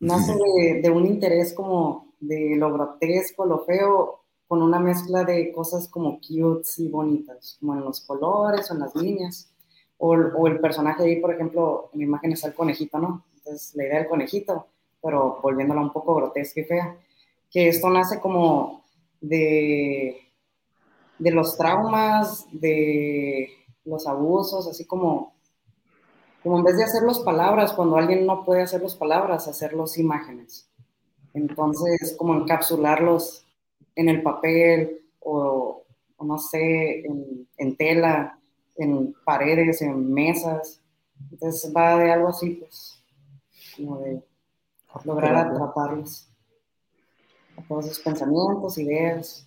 nace 0.00 0.32
de, 0.32 0.80
de 0.80 0.90
un 0.90 1.04
interés 1.04 1.52
como 1.52 2.14
de 2.20 2.56
lo 2.56 2.72
grotesco, 2.72 3.44
lo 3.44 3.64
feo, 3.64 4.24
con 4.46 4.62
una 4.62 4.80
mezcla 4.80 5.24
de 5.24 5.52
cosas 5.52 5.88
como 5.88 6.18
cutes 6.18 6.78
y 6.78 6.88
bonitas, 6.88 7.58
como 7.60 7.74
en 7.74 7.80
los 7.80 8.00
colores 8.00 8.70
o 8.70 8.74
en 8.74 8.80
las 8.80 8.94
líneas. 8.96 9.52
O, 9.98 10.12
o, 10.14 10.46
el 10.46 10.60
personaje 10.60 11.02
ahí, 11.02 11.20
por 11.20 11.34
ejemplo, 11.34 11.90
en 11.92 11.98
la 11.98 12.04
imagen 12.04 12.32
está 12.32 12.48
el 12.48 12.54
conejito, 12.54 12.98
¿no? 12.98 13.24
Es 13.48 13.74
la 13.74 13.84
idea 13.84 13.98
del 13.98 14.08
conejito, 14.08 14.66
pero 15.02 15.40
volviéndola 15.42 15.80
un 15.80 15.92
poco 15.92 16.14
grotesca 16.14 16.60
y 16.60 16.64
fea, 16.64 16.96
que 17.50 17.68
esto 17.68 17.88
nace 17.90 18.20
como 18.20 18.84
de, 19.20 20.18
de 21.18 21.30
los 21.30 21.56
traumas, 21.56 22.46
de 22.52 23.48
los 23.84 24.06
abusos, 24.06 24.68
así 24.68 24.84
como, 24.84 25.34
como 26.42 26.58
en 26.58 26.64
vez 26.64 26.76
de 26.76 26.84
hacer 26.84 27.02
las 27.02 27.20
palabras, 27.20 27.72
cuando 27.72 27.96
alguien 27.96 28.26
no 28.26 28.44
puede 28.44 28.62
hacer 28.62 28.82
las 28.82 28.94
palabras, 28.94 29.48
hacerlos 29.48 29.98
imágenes. 29.98 30.68
Entonces, 31.34 32.14
como 32.18 32.34
encapsularlos 32.34 33.46
en 33.94 34.08
el 34.08 34.22
papel 34.22 35.02
o, 35.20 35.84
no 36.20 36.38
sé, 36.38 37.00
en, 37.00 37.48
en, 37.56 37.76
tela, 37.76 38.38
en 38.76 39.14
paredes, 39.24 39.82
en 39.82 40.12
mesas. 40.12 40.80
Entonces 41.30 41.72
va 41.76 41.98
de 41.98 42.12
algo 42.12 42.28
así, 42.28 42.50
pues, 42.50 42.97
como 43.78 44.00
de 44.00 44.22
lograr 45.04 45.36
atraparlos 45.36 46.28
a 47.56 47.62
todos 47.62 47.86
esos 47.86 48.00
pensamientos, 48.00 48.78
ideas. 48.78 49.46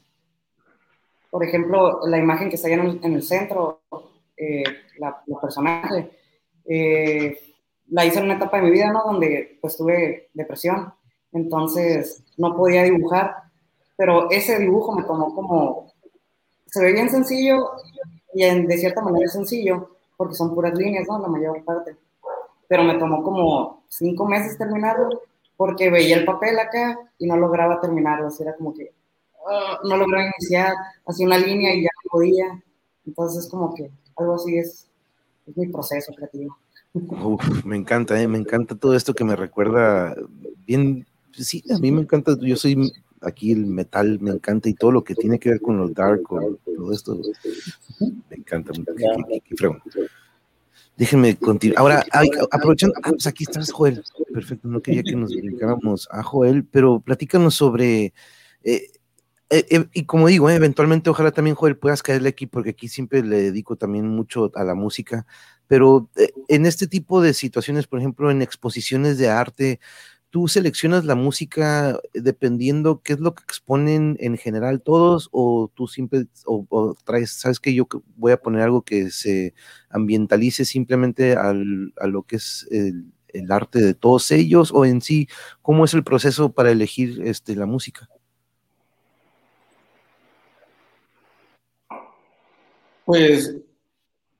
Por 1.29 1.43
ejemplo, 1.43 2.05
la 2.07 2.17
imagen 2.17 2.49
que 2.49 2.55
está 2.55 2.67
ahí 2.67 2.73
en 2.73 3.13
el, 3.13 3.23
centro, 3.23 3.81
eh, 4.35 4.63
la, 4.97 5.21
personaje, 5.39 6.11
eh, 6.65 7.37
la 7.89 8.05
hice 8.05 8.19
en 8.19 8.25
una 8.25 8.35
etapa 8.35 8.57
de 8.57 8.63
mi 8.63 8.71
vida, 8.71 8.91
¿no? 8.91 9.03
Donde 9.03 9.57
pues 9.61 9.77
tuve 9.77 10.29
depresión, 10.33 10.93
entonces 11.31 12.23
no 12.37 12.55
podía 12.55 12.83
dibujar, 12.83 13.35
pero 13.95 14.29
ese 14.29 14.59
dibujo 14.59 14.93
me 14.93 15.03
tomó 15.03 15.33
como, 15.33 15.93
se 16.65 16.81
ve 16.81 16.93
bien 16.93 17.09
sencillo 17.09 17.71
y 18.33 18.43
en, 18.43 18.67
de 18.67 18.77
cierta 18.77 19.01
manera 19.01 19.25
es 19.25 19.33
sencillo, 19.33 19.95
porque 20.17 20.35
son 20.35 20.53
puras 20.53 20.73
líneas, 20.77 21.07
¿no? 21.07 21.19
La 21.19 21.27
mayor 21.27 21.63
parte 21.63 21.95
pero 22.71 22.85
me 22.85 22.97
tomó 22.97 23.21
como 23.21 23.83
cinco 23.89 24.25
meses 24.25 24.57
terminarlo 24.57 25.23
porque 25.57 25.89
veía 25.89 26.15
el 26.15 26.23
papel 26.23 26.57
acá 26.57 26.97
y 27.17 27.27
no 27.27 27.35
lograba 27.35 27.81
terminarlo, 27.81 28.29
era 28.39 28.55
como 28.55 28.73
que 28.73 28.93
ah, 29.45 29.77
no 29.83 29.97
lograba 29.97 30.31
iniciar, 30.39 30.73
hacía 31.05 31.25
una 31.25 31.37
línea 31.37 31.75
y 31.75 31.83
ya 31.83 31.89
no 32.05 32.09
podía, 32.09 32.63
entonces 33.05 33.49
como 33.49 33.75
que 33.75 33.91
algo 34.15 34.35
así 34.35 34.57
es, 34.57 34.87
es 35.47 35.57
mi 35.57 35.67
proceso 35.67 36.13
creativo. 36.15 36.57
me 37.65 37.75
encanta, 37.75 38.21
eh, 38.21 38.25
me 38.29 38.37
encanta 38.37 38.73
todo 38.73 38.95
esto 38.95 39.13
que 39.13 39.25
me 39.25 39.35
recuerda 39.35 40.15
bien, 40.65 41.05
sí, 41.33 41.61
a 41.75 41.77
mí 41.77 41.91
me 41.91 42.03
encanta, 42.03 42.37
yo 42.39 42.55
soy 42.55 42.89
aquí 43.19 43.51
el 43.51 43.65
metal, 43.65 44.17
me 44.21 44.31
encanta 44.31 44.69
y 44.69 44.75
todo 44.75 44.93
lo 44.93 45.03
que 45.03 45.15
tiene 45.15 45.39
que 45.39 45.49
ver 45.49 45.59
con 45.59 45.77
lo 45.77 45.89
dark, 45.89 46.21
o 46.31 46.57
todo 46.63 46.93
esto, 46.93 47.19
me 48.29 48.37
encanta, 48.37 48.71
qué, 48.71 49.41
qué, 49.41 49.55
Déjenme 51.01 51.35
continuar. 51.35 51.79
Ahora, 51.79 52.05
aprovechando, 52.51 52.93
ah, 53.01 53.09
pues 53.09 53.25
aquí 53.25 53.43
estás, 53.43 53.71
Joel. 53.71 54.03
Perfecto, 54.31 54.67
no 54.67 54.83
quería 54.83 55.01
que 55.01 55.15
nos 55.15 55.31
dedicáramos 55.31 56.07
a 56.11 56.21
Joel, 56.21 56.63
pero 56.63 56.99
platícanos 56.99 57.55
sobre. 57.55 58.13
Eh, 58.63 58.91
eh, 59.49 59.65
eh, 59.71 59.85
y 59.93 60.05
como 60.05 60.27
digo, 60.27 60.47
eventualmente, 60.51 61.09
ojalá 61.09 61.31
también, 61.31 61.55
Joel, 61.55 61.75
puedas 61.75 62.03
caerle 62.03 62.29
aquí, 62.29 62.45
porque 62.45 62.69
aquí 62.69 62.87
siempre 62.87 63.23
le 63.23 63.41
dedico 63.41 63.77
también 63.77 64.09
mucho 64.09 64.51
a 64.53 64.63
la 64.63 64.75
música. 64.75 65.25
Pero 65.65 66.07
en 66.47 66.67
este 66.67 66.85
tipo 66.85 67.19
de 67.19 67.33
situaciones, 67.33 67.87
por 67.87 67.97
ejemplo, 67.97 68.29
en 68.29 68.43
exposiciones 68.43 69.17
de 69.17 69.27
arte, 69.27 69.79
¿tú 70.31 70.47
seleccionas 70.47 71.05
la 71.05 71.15
música 71.15 71.99
dependiendo 72.13 73.01
qué 73.03 73.13
es 73.13 73.19
lo 73.19 73.35
que 73.35 73.43
exponen 73.43 74.17
en 74.19 74.37
general 74.37 74.81
todos 74.81 75.29
o 75.31 75.69
tú 75.75 75.87
siempre 75.87 76.25
o, 76.45 76.95
traes, 77.03 77.31
sabes 77.31 77.59
que 77.59 77.73
yo 77.73 77.87
voy 78.15 78.31
a 78.31 78.41
poner 78.41 78.61
algo 78.61 78.81
que 78.81 79.11
se 79.11 79.53
ambientalice 79.89 80.65
simplemente 80.65 81.33
al, 81.35 81.93
a 81.97 82.07
lo 82.07 82.23
que 82.23 82.37
es 82.37 82.67
el, 82.71 83.11
el, 83.27 83.51
arte 83.51 83.79
de 83.79 83.93
todos 83.93 84.31
ellos 84.31 84.71
o 84.73 84.85
en 84.85 85.01
sí, 85.01 85.27
cómo 85.61 85.85
es 85.85 85.93
el 85.93 86.03
proceso 86.03 86.53
para 86.53 86.71
elegir 86.71 87.21
este, 87.23 87.55
la 87.55 87.65
música? 87.65 88.09
Pues 93.05 93.53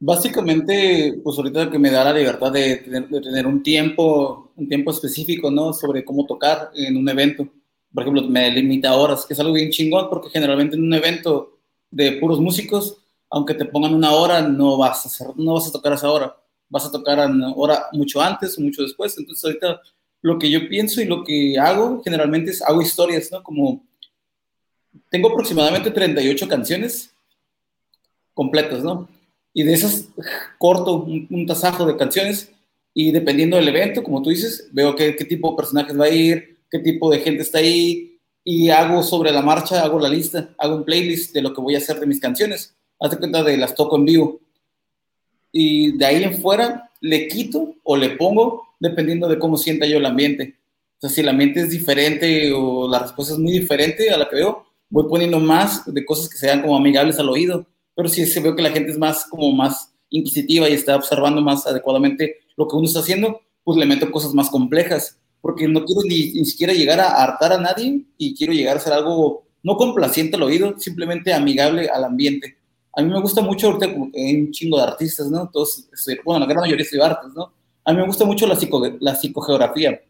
básicamente, 0.02 1.20
pues 1.24 1.38
ahorita 1.38 1.70
que 1.70 1.80
me 1.80 1.92
da 1.92 2.04
la 2.04 2.14
libertad 2.14 2.52
de 2.52 2.78
tener, 2.78 3.46
un 3.46 3.62
tiempo, 3.64 4.51
un 4.62 4.70
tiempo 4.70 4.92
específico, 4.92 5.52
¿no? 5.52 5.74
Sobre 5.74 6.04
cómo 6.06 6.26
tocar 6.26 6.72
en 6.76 6.98
un 6.98 7.08
evento. 7.10 7.48
Por 7.94 8.04
ejemplo, 8.04 8.24
me 8.24 8.50
limita 8.52 8.96
horas, 8.96 9.26
que 9.26 9.34
es 9.34 9.40
algo 9.40 9.54
bien 9.54 9.70
chingón, 9.70 10.10
porque 10.10 10.30
generalmente 10.30 10.76
en 10.76 10.84
un 10.84 10.94
evento 10.94 11.58
de 11.90 12.14
puros 12.14 12.40
músicos, 12.40 12.98
aunque 13.30 13.54
te 13.54 13.66
pongan 13.66 13.94
una 13.94 14.12
hora, 14.12 14.42
no 14.42 14.78
vas 14.78 15.06
a, 15.06 15.10
hacer, 15.10 15.28
no 15.36 15.56
vas 15.56 15.68
a 15.68 15.72
tocar 15.72 15.94
esa 15.94 16.10
hora. 16.10 16.36
Vas 16.70 16.86
a 16.86 16.92
tocar 16.92 17.30
una 17.30 17.54
hora 17.54 17.88
mucho 17.92 18.22
antes 18.22 18.58
o 18.58 18.62
mucho 18.62 18.82
después. 18.84 19.18
Entonces, 19.18 19.44
ahorita 19.44 19.82
lo 20.22 20.38
que 20.38 20.50
yo 20.50 20.70
pienso 20.70 21.02
y 21.02 21.06
lo 21.06 21.24
que 21.24 21.58
hago 21.58 22.02
generalmente 22.04 22.52
es 22.52 22.62
hago 22.62 22.82
historias, 22.82 23.32
¿no? 23.32 23.44
Como 23.44 23.84
tengo 25.10 25.30
aproximadamente 25.30 25.92
38 25.92 26.48
canciones 26.48 27.14
completas, 28.34 28.84
¿no? 28.84 29.08
Y 29.54 29.64
de 29.64 29.74
esas 29.74 30.08
corto 30.58 31.04
un, 31.04 31.46
tasajo 31.46 31.86
de 31.86 31.98
canciones 31.98 32.52
y 32.94 33.12
dependiendo 33.12 33.58
del 33.58 33.68
evento, 33.68 34.04
como 34.04 34.22
tú 34.22 34.30
dices, 34.30 34.70
veo 34.72 34.96
qué, 34.96 35.16
qué 35.16 35.26
tipo 35.26 35.52
de 35.52 35.58
personajes 35.58 36.00
va 36.00 36.06
a 36.06 36.10
ir, 36.10 36.60
qué 36.70 36.80
tipo 36.80 37.10
de 37.10 37.20
gente 37.20 37.44
está 37.44 37.60
ahí 37.60 38.20
y 38.44 38.70
hago 38.70 39.04
sobre 39.04 39.32
la 39.32 39.42
marcha, 39.42 39.84
hago 39.84 40.00
la 40.00 40.10
lista, 40.10 40.54
hago 40.58 40.76
un 40.76 40.84
playlist 40.84 41.34
de 41.34 41.42
lo 41.42 41.54
que 41.54 41.62
voy 41.62 41.76
a 41.76 41.78
hacer 41.78 42.00
de 42.00 42.06
mis 42.06 42.20
canciones. 42.20 42.76
Hazte 43.00 43.18
cuenta 43.18 43.44
de 43.44 43.58
las 43.58 43.76
toco 43.76 43.96
en 43.96 44.06
vivo. 44.06 44.42
Y 45.52 45.98
de 45.98 46.06
ahí 46.06 46.24
en 46.24 46.34
fuera 46.42 46.92
le 47.02 47.28
quito 47.28 47.76
o 47.84 47.96
le 47.96 48.12
pongo 48.12 48.76
dependiendo 48.80 49.28
de 49.28 49.40
cómo 49.40 49.58
sienta 49.58 49.86
yo 49.86 49.98
el 49.98 50.06
ambiente. 50.06 50.56
O 50.98 51.02
sea, 51.02 51.10
si 51.10 51.22
el 51.22 51.30
ambiente 51.30 51.62
es 51.62 51.70
diferente 51.70 52.52
o 52.54 52.88
la 52.88 53.00
respuesta 53.00 53.34
es 53.34 53.40
muy 53.40 53.52
diferente 53.52 54.10
a 54.10 54.18
la 54.18 54.30
que 54.30 54.38
veo, 54.38 54.66
voy 54.90 55.06
poniendo 55.08 55.40
más 55.40 55.92
de 55.92 56.06
cosas 56.06 56.30
que 56.30 56.38
sean 56.38 56.62
como 56.62 56.76
amigables 56.76 57.20
al 57.20 57.30
oído 57.30 57.68
pero 57.96 58.10
si 58.10 58.26
se 58.26 58.40
veo 58.40 58.56
que 58.56 58.62
la 58.62 58.72
gente 58.72 58.92
es 58.92 58.98
más 58.98 59.26
como 59.26 59.52
más 59.52 59.94
inquisitiva 60.10 60.70
y 60.70 60.74
está 60.74 60.96
observando 60.96 61.42
más 61.42 61.66
adecuadamente 61.68 62.38
lo 62.58 62.68
que 62.68 62.76
uno 62.76 62.86
está 62.86 63.00
haciendo, 63.00 63.42
pues 63.64 63.78
le 63.78 63.86
meto 63.86 64.12
cosas 64.12 64.34
más 64.34 64.50
complejas, 64.50 65.18
porque 65.42 65.68
no 65.68 65.84
quiero 65.86 66.02
ni, 66.04 66.34
ni 66.34 66.46
siquiera 66.46 66.74
llegar 66.74 67.00
a 67.00 67.24
hartar 67.24 67.54
a 67.54 67.58
nadie 67.58 68.06
y 68.18 68.36
quiero 68.36 68.54
llegar 68.54 68.78
a 68.78 68.80
ser 68.80 68.94
algo 68.94 69.44
no 69.64 69.78
complaciente 69.78 70.36
al 70.36 70.44
oído, 70.44 70.78
simplemente 70.80 71.34
amigable 71.34 71.88
al 71.90 72.04
ambiente. 72.04 72.58
A 72.94 73.02
mí 73.02 73.10
me 73.10 73.22
gusta 73.22 73.42
mucho, 73.42 73.68
ahorita 73.68 73.86
hay 74.16 74.36
un 74.36 74.52
chingo 74.52 74.78
de 74.78 74.84
artistas, 74.84 75.30
¿no? 75.30 75.50
Todos, 75.50 75.88
bueno, 76.26 76.40
la 76.40 76.46
gran 76.46 76.62
mayoría 76.62 76.86
de 76.92 77.04
artes, 77.04 77.32
¿no? 77.36 77.54
A 77.86 77.94
mí 77.94 78.00
me 78.00 78.06
gusta 78.06 78.26
mucho 78.26 78.46
la, 78.48 78.56
psico, 78.56 78.82
la 79.00 79.16
psicogeografía, 79.16 80.02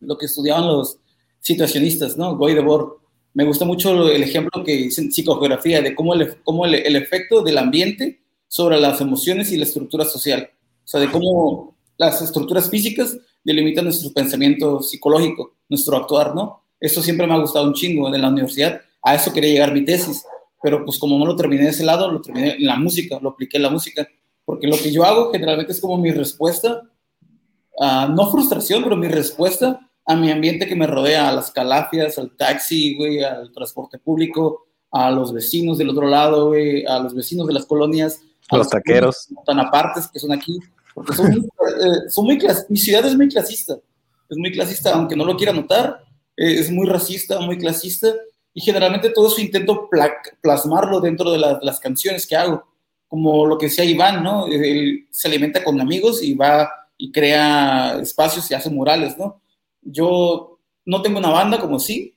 lo 0.00 0.16
que 0.16 0.26
estudiaban 0.26 0.66
los 0.66 0.98
situacionistas, 1.40 2.16
¿no? 2.16 2.36
Goy 2.36 2.54
de 2.54 2.60
Boer 2.60 3.02
me 3.34 3.44
gusta 3.44 3.64
mucho 3.64 4.10
el 4.10 4.22
ejemplo 4.22 4.62
que 4.62 4.72
dice 4.72 5.00
en 5.00 5.10
psicogeografía 5.10 5.80
de 5.80 5.94
cómo, 5.94 6.14
el, 6.14 6.36
cómo 6.42 6.66
el, 6.66 6.96
efecto 6.96 7.42
del 7.42 7.58
ambiente 7.58 8.20
sobre 8.46 8.78
las 8.78 9.00
emociones 9.00 9.50
y 9.52 9.56
la 9.56 9.64
estructura 9.64 10.04
social. 10.04 10.50
O 10.84 10.88
sea, 10.88 11.00
de 11.00 11.10
cómo 11.10 11.76
las 11.96 12.20
estructuras 12.20 12.68
físicas 12.68 13.16
delimitan 13.44 13.84
nuestro 13.84 14.12
pensamiento 14.12 14.82
psicológico, 14.82 15.56
nuestro 15.68 15.96
actuar, 15.96 16.34
¿no? 16.34 16.64
Eso 16.78 17.02
siempre 17.02 17.26
me 17.26 17.34
ha 17.34 17.38
gustado 17.38 17.66
un 17.66 17.74
chingo 17.74 18.12
en 18.12 18.20
la 18.20 18.28
universidad. 18.28 18.80
A 19.02 19.14
eso 19.14 19.32
quería 19.32 19.52
llegar 19.52 19.72
mi 19.72 19.84
tesis. 19.84 20.24
Pero 20.62 20.84
pues 20.84 20.98
como 20.98 21.18
no 21.18 21.26
lo 21.26 21.34
terminé 21.34 21.64
de 21.64 21.70
ese 21.70 21.84
lado, 21.84 22.10
lo 22.10 22.20
terminé 22.20 22.54
en 22.54 22.66
la 22.66 22.76
música, 22.76 23.18
lo 23.20 23.30
apliqué 23.30 23.56
en 23.56 23.64
la 23.64 23.70
música. 23.70 24.06
Porque 24.44 24.66
lo 24.66 24.76
que 24.76 24.92
yo 24.92 25.04
hago 25.04 25.30
generalmente 25.32 25.72
es 25.72 25.80
como 25.80 25.96
mi 25.98 26.12
respuesta, 26.12 26.82
no 27.80 28.30
frustración, 28.30 28.82
pero 28.82 28.96
mi 28.96 29.08
respuesta 29.08 29.88
a 30.04 30.16
mi 30.16 30.30
ambiente 30.30 30.66
que 30.66 30.76
me 30.76 30.86
rodea, 30.86 31.28
a 31.28 31.32
las 31.32 31.50
calafias, 31.50 32.18
al 32.18 32.36
taxi, 32.36 32.96
güey, 32.96 33.22
al 33.22 33.52
transporte 33.52 33.98
público, 33.98 34.66
a 34.90 35.10
los 35.10 35.32
vecinos 35.32 35.78
del 35.78 35.90
otro 35.90 36.06
lado, 36.06 36.48
güey, 36.48 36.84
a 36.86 36.98
los 36.98 37.14
vecinos 37.14 37.46
de 37.46 37.54
las 37.54 37.66
colonias. 37.66 38.20
Los, 38.52 38.68
taqueros. 38.68 39.28
Tan 39.46 39.60
apartes 39.60 40.08
que 40.08 40.18
son 40.18 40.32
aquí, 40.32 40.58
porque 40.94 41.14
son 41.14 41.30
muy, 41.30 41.40
eh, 41.40 42.10
son 42.10 42.24
muy 42.24 42.38
mi 42.68 42.78
ciudad 42.78 43.04
es 43.06 43.16
muy 43.16 43.28
clasista, 43.28 43.78
es 44.28 44.36
muy 44.36 44.52
clasista, 44.52 44.92
aunque 44.94 45.16
no 45.16 45.24
lo 45.24 45.36
quiera 45.36 45.52
notar, 45.52 46.04
eh, 46.36 46.54
es 46.58 46.70
muy 46.70 46.86
racista, 46.86 47.40
muy 47.40 47.58
clasista, 47.58 48.08
y 48.54 48.60
generalmente 48.60 49.10
todo 49.10 49.28
eso 49.28 49.40
intento 49.40 49.88
plasmarlo 50.40 51.00
dentro 51.00 51.30
de, 51.30 51.38
de, 51.38 51.58
las 51.62 51.80
canciones 51.80 52.26
que 52.26 52.36
hago, 52.36 52.64
como 53.08 53.46
lo 53.46 53.58
que 53.58 53.66
decía 53.66 53.84
Iván, 53.84 54.22
¿no? 54.22 54.46
Él 54.46 55.06
se 55.10 55.28
alimenta 55.28 55.64
con 55.64 55.80
amigos 55.80 56.22
y 56.22 56.34
va 56.34 56.70
y 56.96 57.10
crea 57.10 57.98
espacios 58.00 58.50
y 58.50 58.54
hace 58.54 58.70
murales, 58.70 59.18
¿no? 59.18 59.40
Yo 59.80 60.58
no 60.84 61.02
tengo 61.02 61.18
una 61.18 61.30
banda 61.30 61.60
como 61.60 61.78
sí, 61.78 62.14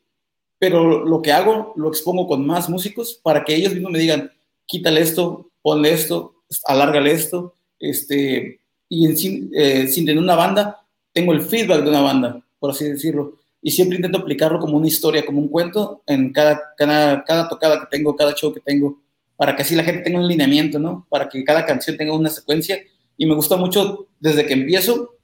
pero 0.59 1.05
lo 1.05 1.21
que 1.21 1.31
hago 1.31 1.73
lo 1.75 1.89
expongo 1.89 2.27
con 2.27 2.45
más 2.45 2.69
músicos 2.69 3.19
para 3.21 3.43
que 3.43 3.55
ellos 3.55 3.73
mismos 3.73 3.91
me 3.91 3.99
digan, 3.99 4.31
quítale 4.65 5.01
esto, 5.01 5.49
ponle 5.65 5.93
esto, 5.93 6.43
alárgale 6.65 7.11
esto, 7.11 7.55
este, 7.79 8.59
y 8.87 9.07
eh, 9.07 9.87
sin, 9.87 10.05
tener 10.05 10.19
una 10.19 10.35
banda, 10.35 10.85
tengo 11.11 11.33
el 11.33 11.41
feedback 11.41 11.81
de 11.81 11.89
una 11.89 12.01
banda, 12.01 12.45
por 12.59 12.69
así 12.69 12.87
decirlo, 12.87 13.39
y 13.63 13.71
siempre 13.71 13.95
intento 13.95 14.19
aplicarlo 14.19 14.59
como 14.59 14.77
una 14.77 14.85
historia, 14.85 15.25
como 15.25 15.41
un 15.41 15.47
cuento 15.47 16.03
en 16.05 16.31
cada, 16.31 16.61
cada, 16.77 17.23
cada 17.23 17.49
tocada 17.49 17.79
que 17.79 17.87
tengo, 17.97 18.15
cada 18.15 18.35
show 18.35 18.53
que 18.53 18.59
tengo, 18.59 19.01
para 19.35 19.55
que 19.55 19.63
así 19.63 19.73
la 19.73 19.83
gente 19.83 20.03
tenga 20.03 20.19
un 20.19 20.27
lineamiento, 20.27 20.77
¿no? 20.77 21.07
Para 21.09 21.27
que 21.27 21.43
cada 21.43 21.65
canción 21.65 21.97
tenga 21.97 22.13
una 22.13 22.29
secuencia, 22.29 22.77
y 23.17 23.25
me 23.25 23.33
gusta 23.33 23.57
mucho 23.57 24.05
desde 24.19 24.45
que 24.45 24.53
empiezo 24.53 25.15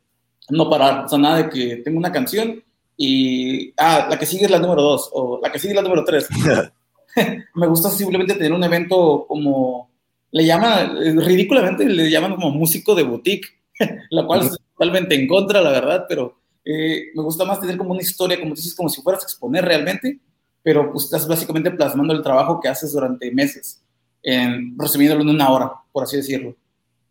no 0.50 0.72
parar, 0.72 1.06
o 1.06 1.08
sea, 1.08 1.20
nada 1.20 1.44
de 1.44 1.50
que 1.52 1.76
tengo 1.84 2.00
una 2.00 2.12
canción 2.12 2.64
y, 2.98 3.76
ah, 3.78 4.08
la 4.10 4.18
que 4.18 4.26
sigue 4.26 4.46
es 4.46 4.52
la 4.52 4.58
número 4.58 4.82
dos, 4.82 5.08
o 5.14 5.40
la 5.40 5.52
que 5.52 5.60
sigue 5.60 5.74
es 5.74 5.76
la 5.76 5.84
número 5.84 6.04
tres. 6.04 6.28
me 7.56 7.68
gusta 7.68 7.92
simplemente 7.92 8.34
tener 8.34 8.54
un 8.54 8.64
evento 8.64 9.26
como, 9.28 9.91
le 10.32 10.46
llaman, 10.46 10.98
ridículamente 11.20 11.86
le 11.86 12.10
llaman 12.10 12.36
como 12.36 12.52
músico 12.52 12.96
de 12.96 13.04
boutique, 13.04 13.48
la 14.10 14.26
cual 14.26 14.42
es 14.42 14.58
totalmente 14.74 15.16
en 15.16 15.28
contra, 15.28 15.62
la 15.62 15.72
verdad, 15.72 16.06
pero 16.08 16.40
eh, 16.64 17.08
me 17.16 17.24
gusta 17.24 17.46
más 17.46 17.60
tener 17.60 17.78
como 17.78 17.92
una 17.92 18.02
historia, 18.02 18.40
como 18.40 18.56
dices, 18.56 18.76
como 18.76 18.90
si 18.90 19.02
fueras 19.02 19.24
a 19.24 19.26
exponer 19.26 19.66
realmente, 19.66 20.20
pero 20.64 20.92
pues 20.92 21.06
estás 21.06 21.28
básicamente 21.28 21.72
plasmando 21.72 22.14
el 22.14 22.22
trabajo 22.22 22.60
que 22.60 22.68
haces 22.68 22.94
durante 22.94 23.32
meses, 23.32 23.84
en, 24.24 24.78
resumiéndolo 24.78 25.22
en 25.24 25.30
una 25.30 25.50
hora, 25.50 25.72
por 25.92 26.04
así 26.04 26.18
decirlo. 26.18 26.56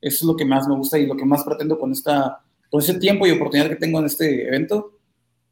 Eso 0.01 0.17
es 0.17 0.23
lo 0.23 0.37
que 0.37 0.45
más 0.45 0.67
me 0.67 0.77
gusta 0.77 0.99
y 0.99 1.07
lo 1.07 1.17
que 1.17 1.27
más 1.27 1.45
pretendo 1.45 1.79
con 1.79 1.93
esta 1.93 2.43
con 2.71 2.81
ese 2.81 2.95
tiempo 2.95 3.27
y 3.27 3.33
oportunidad 3.33 3.69
que 3.69 3.77
tengo 3.77 3.99
en 3.99 4.07
este 4.07 4.47
evento 4.47 4.93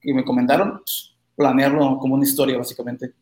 que 0.00 0.14
me 0.14 0.24
comentaron, 0.24 0.78
pues, 0.78 1.16
planearlo 1.36 1.98
como 1.98 2.14
una 2.14 2.24
historia, 2.24 2.56
básicamente. 2.56 3.12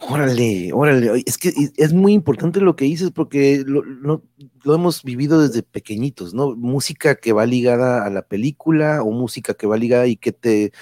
Órale, 0.00 0.70
órale, 0.72 1.24
es 1.26 1.36
que 1.38 1.52
es 1.76 1.92
muy 1.92 2.12
importante 2.12 2.60
lo 2.60 2.76
que 2.76 2.84
dices 2.84 3.10
porque 3.10 3.64
lo, 3.66 4.22
hemos 4.64 5.02
vivido 5.02 5.40
desde 5.42 5.64
pequeñitos, 5.64 6.34
¿no? 6.34 6.54
Música 6.54 7.16
que 7.16 7.32
va 7.32 7.44
ligada 7.46 8.06
a 8.06 8.10
la 8.10 8.22
película 8.22 9.02
o 9.02 9.10
música 9.10 9.54
que 9.54 9.66
va 9.66 9.76
ligada 9.76 10.06
y 10.06 10.16
que 10.16 10.30
te 10.32 10.72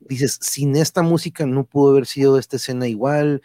dices, 0.00 0.38
sin 0.40 0.74
esta 0.74 1.02
música 1.02 1.46
no 1.46 1.64
pudo 1.64 1.92
haber 1.92 2.06
sido 2.06 2.36
esta 2.36 2.56
escena 2.56 2.88
igual, 2.88 3.42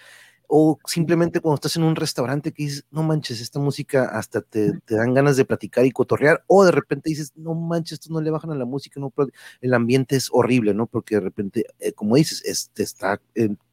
o 0.47 0.79
simplemente 0.85 1.41
cuando 1.41 1.55
estás 1.55 1.75
en 1.75 1.83
un 1.83 1.95
restaurante 1.95 2.51
que 2.51 2.63
dices, 2.63 2.85
no 2.89 3.03
manches, 3.03 3.41
esta 3.41 3.59
música 3.59 4.05
hasta 4.05 4.41
te, 4.41 4.73
dan 4.87 5.13
ganas 5.13 5.37
de 5.37 5.45
platicar 5.45 5.85
y 5.85 5.91
cotorrear, 5.91 6.43
o 6.47 6.63
de 6.65 6.71
repente 6.71 7.09
dices, 7.09 7.33
no 7.35 7.53
manches, 7.53 7.93
esto 7.93 8.13
no 8.13 8.21
le 8.21 8.31
bajan 8.31 8.51
a 8.51 8.55
la 8.55 8.65
música, 8.65 8.99
no, 8.99 9.13
el 9.61 9.73
ambiente 9.73 10.15
es 10.15 10.29
horrible, 10.31 10.73
¿no? 10.73 10.87
Porque 10.87 11.15
de 11.15 11.21
repente, 11.21 11.65
eh, 11.79 11.91
como 11.91 12.15
dices, 12.15 12.71
te 12.73 12.83
está 12.83 13.21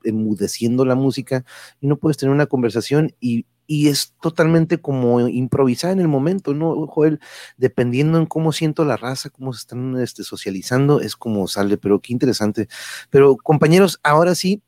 enmudeciendo 0.02 0.84
la 0.84 0.94
música 0.94 1.44
y 1.80 1.86
no 1.86 1.96
puedes 1.96 2.16
tener 2.16 2.34
una 2.34 2.46
conversación 2.46 3.14
y, 3.20 3.46
y 3.66 3.88
es 3.88 4.14
totalmente 4.20 4.80
como 4.80 5.20
improvisar 5.28 5.92
en 5.92 6.00
el 6.00 6.08
momento, 6.08 6.54
¿no, 6.54 6.86
Joel? 6.86 7.20
Dependiendo 7.56 8.18
en 8.18 8.26
cómo 8.26 8.52
siento 8.52 8.84
la 8.84 8.96
raza, 8.96 9.30
cómo 9.30 9.52
se 9.52 9.60
están 9.60 9.98
este, 10.00 10.24
socializando, 10.24 11.00
es 11.00 11.16
como 11.16 11.46
sale, 11.48 11.78
pero 11.78 12.00
qué 12.00 12.12
interesante. 12.12 12.68
Pero 13.10 13.36
compañeros, 13.36 14.00
ahora 14.02 14.34
sí, 14.34 14.62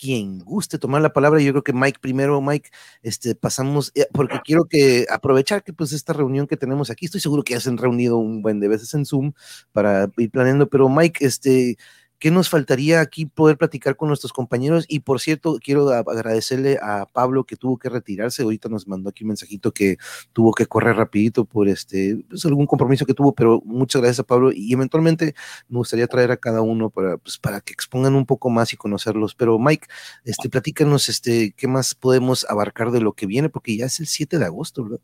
quien 0.00 0.38
guste 0.40 0.78
tomar 0.78 1.02
la 1.02 1.12
palabra. 1.12 1.40
Yo 1.40 1.52
creo 1.52 1.62
que 1.62 1.72
Mike 1.74 1.98
primero, 2.00 2.40
Mike, 2.40 2.70
este, 3.02 3.34
pasamos, 3.34 3.92
eh, 3.94 4.06
porque 4.12 4.40
quiero 4.44 4.64
que 4.64 5.06
aprovechar 5.10 5.62
que 5.62 5.72
pues 5.72 5.92
esta 5.92 6.12
reunión 6.14 6.46
que 6.46 6.56
tenemos 6.56 6.90
aquí, 6.90 7.04
estoy 7.06 7.20
seguro 7.20 7.42
que 7.42 7.54
ya 7.54 7.60
se 7.60 7.68
han 7.68 7.78
reunido 7.78 8.16
un 8.16 8.40
buen 8.42 8.60
de 8.60 8.68
veces 8.68 8.94
en 8.94 9.04
Zoom 9.04 9.32
para 9.72 10.10
ir 10.16 10.30
planeando, 10.30 10.68
pero 10.68 10.88
Mike, 10.88 11.24
este, 11.24 11.76
¿qué 12.20 12.30
nos 12.30 12.48
faltaría 12.48 13.00
aquí 13.00 13.26
poder 13.26 13.58
platicar 13.58 13.96
con 13.96 14.08
nuestros 14.08 14.32
compañeros? 14.32 14.84
Y 14.88 15.00
por 15.00 15.20
cierto, 15.20 15.58
quiero 15.62 15.88
agradecerle 15.90 16.78
a 16.82 17.06
Pablo 17.06 17.44
que 17.44 17.56
tuvo 17.56 17.78
que 17.78 17.88
retirarse, 17.88 18.42
ahorita 18.44 18.68
nos 18.68 18.86
mandó 18.86 19.10
aquí 19.10 19.24
un 19.24 19.28
mensajito 19.28 19.72
que 19.72 19.96
tuvo 20.32 20.52
que 20.52 20.66
correr 20.66 20.96
rapidito 20.96 21.44
por 21.44 21.68
este, 21.68 22.22
pues, 22.28 22.44
algún 22.44 22.66
compromiso 22.66 23.06
que 23.06 23.14
tuvo, 23.14 23.34
pero 23.34 23.62
muchas 23.64 24.02
gracias 24.02 24.20
a 24.20 24.24
Pablo 24.24 24.52
y 24.52 24.72
eventualmente 24.72 25.34
me 25.68 25.78
gustaría 25.78 26.06
traer 26.06 26.30
a 26.30 26.36
cada 26.36 26.60
uno 26.60 26.90
para, 26.90 27.16
pues, 27.18 27.38
para 27.38 27.60
que 27.60 27.72
expongan 27.72 28.14
un 28.14 28.26
poco 28.26 28.50
más 28.50 28.72
y 28.72 28.76
conocerlos. 28.76 29.34
Pero 29.34 29.58
Mike, 29.58 29.88
este, 30.24 30.50
platícanos, 30.50 31.08
este, 31.08 31.52
¿qué 31.56 31.68
más 31.68 31.94
podemos 31.94 32.46
abarcar 32.48 32.90
de 32.90 33.00
lo 33.00 33.14
que 33.14 33.26
viene? 33.26 33.48
Porque 33.48 33.76
ya 33.76 33.86
es 33.86 34.00
el 34.00 34.06
7 34.06 34.38
de 34.38 34.44
agosto, 34.44 34.84
¿verdad? 34.84 35.00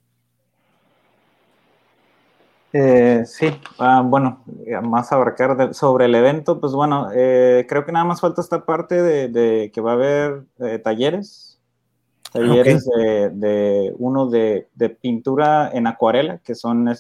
Eh, 2.73 3.23
sí, 3.27 3.47
ah, 3.79 4.03
bueno, 4.05 4.45
eh, 4.67 4.79
más 4.81 5.13
abarcar 5.13 5.73
sobre 5.75 6.07
el 6.07 6.15
evento, 6.15 6.61
pues 6.61 6.73
bueno, 6.73 7.09
eh, 7.15 7.65
creo 7.69 7.85
que 7.87 7.93
nada 7.93 8.05
más 8.05 8.21
falta 8.21 8.41
esta 8.41 8.65
parte 8.65 9.03
de, 9.03 9.71
que 9.73 9.81
va 9.81 9.93
a 9.93 9.95
haber 9.95 10.45
talleres, 10.83 11.59
talleres 12.33 12.85
de, 12.85 13.95
uno 13.99 14.29
de, 14.29 14.69
pintura 15.01 15.71
en 15.73 15.87
acuarela, 15.87 16.39
que 16.39 16.55
son 16.55 16.93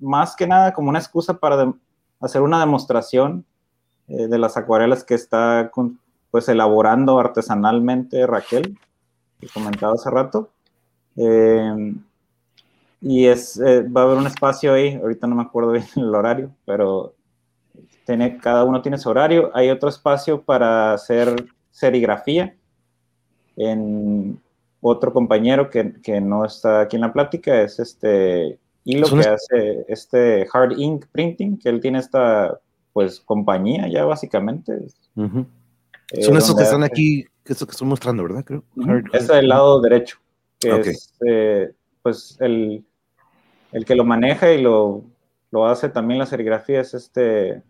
más 0.00 0.34
que 0.36 0.46
nada 0.46 0.72
como 0.72 0.88
una 0.88 0.98
excusa 0.98 1.34
para 1.34 1.72
hacer 2.20 2.42
una 2.42 2.58
demostración 2.58 3.44
de 4.08 4.38
las 4.38 4.56
acuarelas 4.56 5.04
que 5.04 5.14
está 5.14 5.70
pues 6.30 6.48
elaborando 6.48 7.18
artesanalmente 7.20 8.26
Raquel, 8.26 8.76
que 9.38 9.48
comentaba 9.48 9.94
hace 9.94 10.10
rato. 10.10 10.50
Y 13.06 13.26
es, 13.26 13.60
eh, 13.60 13.82
va 13.82 14.00
a 14.00 14.04
haber 14.04 14.16
un 14.16 14.26
espacio 14.26 14.72
ahí, 14.72 14.94
ahorita 14.94 15.26
no 15.26 15.36
me 15.36 15.42
acuerdo 15.42 15.72
bien 15.72 15.84
el 15.96 16.14
horario, 16.14 16.50
pero 16.64 17.14
tiene, 18.06 18.38
cada 18.38 18.64
uno 18.64 18.80
tiene 18.80 18.96
su 18.96 19.10
horario. 19.10 19.50
Hay 19.52 19.68
otro 19.68 19.90
espacio 19.90 20.40
para 20.40 20.94
hacer 20.94 21.46
serigrafía 21.70 22.56
en 23.56 24.40
otro 24.80 25.12
compañero 25.12 25.68
que, 25.68 25.92
que 26.02 26.18
no 26.20 26.46
está 26.46 26.80
aquí 26.80 26.96
en 26.96 27.02
la 27.02 27.12
plática, 27.12 27.60
es 27.60 27.78
este 27.78 28.58
Hilo 28.84 29.06
que 29.08 29.28
hace 29.28 29.84
este 29.88 30.46
hard 30.52 30.78
ink 30.78 31.06
printing, 31.10 31.58
que 31.58 31.68
él 31.68 31.80
tiene 31.80 31.98
esta 31.98 32.58
pues 32.92 33.20
compañía 33.20 33.86
ya 33.88 34.04
básicamente. 34.04 34.78
Eh, 35.16 36.22
Son 36.22 36.36
estos 36.36 36.54
que 36.56 36.62
están 36.62 36.82
aquí, 36.82 37.24
que 37.44 37.52
estos 37.52 37.66
que 37.66 37.72
estoy 37.72 37.88
mostrando, 37.88 38.22
¿verdad? 38.22 38.44
Creo. 38.44 38.62
es 39.12 39.28
el 39.28 39.48
lado 39.48 39.80
derecho, 39.80 40.18
que 40.58 40.80
es 40.80 41.14
eh, 41.26 41.72
pues 42.02 42.36
el 42.40 42.84
el 43.74 43.84
que 43.84 43.96
lo 43.96 44.04
maneja 44.04 44.52
y 44.52 44.62
lo, 44.62 45.02
lo 45.50 45.66
hace 45.66 45.88
también 45.88 46.20
la 46.20 46.26
serigrafía 46.26 46.80
es 46.80 46.94
este, 46.94 47.60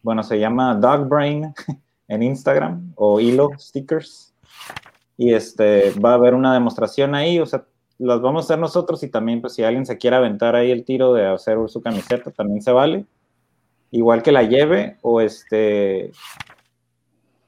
bueno, 0.00 0.22
se 0.22 0.38
llama 0.38 0.76
Dog 0.76 1.08
Brain 1.08 1.52
en 2.08 2.22
Instagram 2.22 2.92
o 2.94 3.20
Hilo 3.20 3.50
Stickers. 3.58 4.32
Y 5.16 5.34
este, 5.34 5.90
va 6.00 6.12
a 6.12 6.14
haber 6.14 6.34
una 6.34 6.54
demostración 6.54 7.14
ahí, 7.14 7.40
o 7.40 7.46
sea, 7.46 7.64
las 7.98 8.22
vamos 8.22 8.44
a 8.44 8.46
hacer 8.46 8.58
nosotros 8.58 9.02
y 9.02 9.08
también, 9.08 9.40
pues, 9.40 9.54
si 9.54 9.64
alguien 9.64 9.84
se 9.84 9.98
quiere 9.98 10.16
aventar 10.16 10.54
ahí 10.54 10.70
el 10.70 10.84
tiro 10.84 11.12
de 11.12 11.26
hacer 11.26 11.58
su 11.66 11.82
camiseta, 11.82 12.30
también 12.30 12.62
se 12.62 12.70
vale. 12.72 13.04
Igual 13.90 14.22
que 14.22 14.32
la 14.32 14.44
lleve 14.44 14.98
o 15.02 15.20
este, 15.20 16.12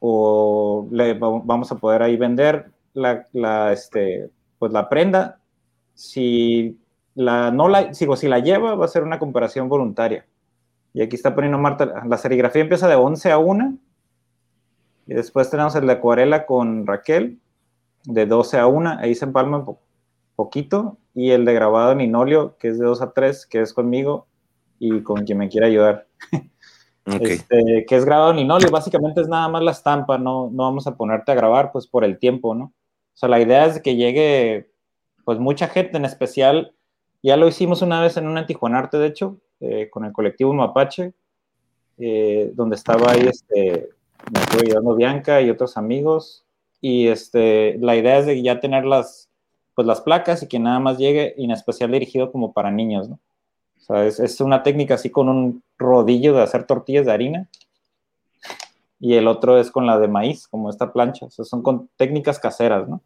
o 0.00 0.88
le 0.90 1.14
vamos 1.14 1.70
a 1.70 1.76
poder 1.76 2.02
ahí 2.02 2.16
vender 2.16 2.72
la, 2.94 3.26
la, 3.32 3.72
este, 3.72 4.28
pues 4.58 4.72
la 4.72 4.88
prenda. 4.88 5.38
Si 5.94 6.76
la, 7.14 7.50
no 7.50 7.68
la, 7.68 7.94
sigo, 7.94 8.16
si 8.16 8.28
la 8.28 8.38
lleva, 8.38 8.74
va 8.74 8.84
a 8.84 8.88
ser 8.88 9.02
una 9.02 9.18
comparación 9.18 9.68
voluntaria. 9.68 10.26
Y 10.94 11.02
aquí 11.02 11.16
está 11.16 11.34
poniendo 11.34 11.58
Marta, 11.58 12.04
la 12.06 12.18
serigrafía 12.18 12.62
empieza 12.62 12.88
de 12.88 12.96
11 12.96 13.32
a 13.32 13.38
1. 13.38 13.78
Y 15.06 15.14
después 15.14 15.50
tenemos 15.50 15.74
el 15.74 15.86
de 15.86 15.92
acuarela 15.92 16.46
con 16.46 16.86
Raquel, 16.86 17.38
de 18.04 18.26
12 18.26 18.58
a 18.58 18.66
1. 18.66 18.98
Ahí 19.00 19.14
se 19.14 19.24
empalma 19.24 19.58
un 19.58 19.78
poquito. 20.36 20.98
Y 21.14 21.30
el 21.30 21.44
de 21.44 21.54
grabado 21.54 21.92
en 21.92 21.98
linoleo, 21.98 22.56
que 22.58 22.68
es 22.68 22.78
de 22.78 22.84
2 22.84 23.02
a 23.02 23.12
3, 23.12 23.46
que 23.46 23.60
es 23.60 23.72
conmigo 23.72 24.26
y 24.78 25.02
con 25.02 25.24
quien 25.24 25.38
me 25.38 25.48
quiera 25.48 25.66
ayudar. 25.66 26.06
Este, 27.04 27.84
que 27.88 27.96
es 27.96 28.04
grabado 28.04 28.30
en 28.30 28.36
linoleo. 28.36 28.70
Básicamente 28.70 29.20
es 29.20 29.28
nada 29.28 29.48
más 29.48 29.62
la 29.62 29.72
estampa, 29.72 30.18
no, 30.18 30.50
no 30.52 30.62
vamos 30.62 30.86
a 30.86 30.96
ponerte 30.96 31.32
a 31.32 31.34
grabar, 31.34 31.72
pues 31.72 31.88
por 31.88 32.04
el 32.04 32.16
tiempo, 32.16 32.54
¿no? 32.54 32.66
O 32.66 33.16
sea, 33.16 33.28
la 33.28 33.40
idea 33.40 33.66
es 33.66 33.80
que 33.80 33.96
llegue, 33.96 34.70
pues 35.24 35.40
mucha 35.40 35.66
gente, 35.66 35.96
en 35.96 36.04
especial 36.04 36.76
ya 37.22 37.36
lo 37.36 37.48
hicimos 37.48 37.82
una 37.82 38.00
vez 38.00 38.16
en 38.16 38.26
un 38.26 38.74
Arte, 38.74 38.98
de 38.98 39.06
hecho, 39.06 39.38
eh, 39.60 39.88
con 39.90 40.04
el 40.04 40.12
colectivo 40.12 40.52
Mapache, 40.52 41.12
eh, 41.98 42.50
donde 42.54 42.76
estaba 42.76 43.12
ahí, 43.12 43.28
este, 43.28 43.90
me 44.32 44.40
estuve 44.40 44.66
ayudando 44.66 44.96
Bianca 44.96 45.40
y 45.40 45.50
otros 45.50 45.76
amigos. 45.76 46.44
Y 46.80 47.06
este, 47.06 47.78
la 47.78 47.96
idea 47.96 48.18
es 48.18 48.26
de 48.26 48.42
ya 48.42 48.58
tener 48.58 48.84
las, 48.84 49.28
pues, 49.74 49.86
las 49.86 50.00
placas 50.00 50.42
y 50.42 50.48
que 50.48 50.58
nada 50.58 50.80
más 50.80 50.98
llegue, 50.98 51.34
y 51.36 51.44
en 51.44 51.52
especial 51.52 51.92
dirigido 51.92 52.32
como 52.32 52.52
para 52.52 52.70
niños, 52.70 53.08
¿no? 53.08 53.20
O 53.78 53.84
sea, 53.84 54.06
es, 54.06 54.20
es 54.20 54.40
una 54.40 54.62
técnica 54.62 54.94
así 54.94 55.10
con 55.10 55.28
un 55.28 55.62
rodillo 55.76 56.34
de 56.34 56.42
hacer 56.42 56.64
tortillas 56.64 57.06
de 57.06 57.12
harina 57.12 57.48
y 59.02 59.14
el 59.14 59.26
otro 59.26 59.58
es 59.58 59.72
con 59.72 59.84
la 59.84 59.98
de 59.98 60.06
maíz, 60.06 60.46
como 60.46 60.70
esta 60.70 60.92
plancha. 60.92 61.26
O 61.26 61.30
sea, 61.30 61.44
son 61.44 61.60
con 61.60 61.90
técnicas 61.96 62.38
caseras, 62.38 62.88
¿no? 62.88 63.02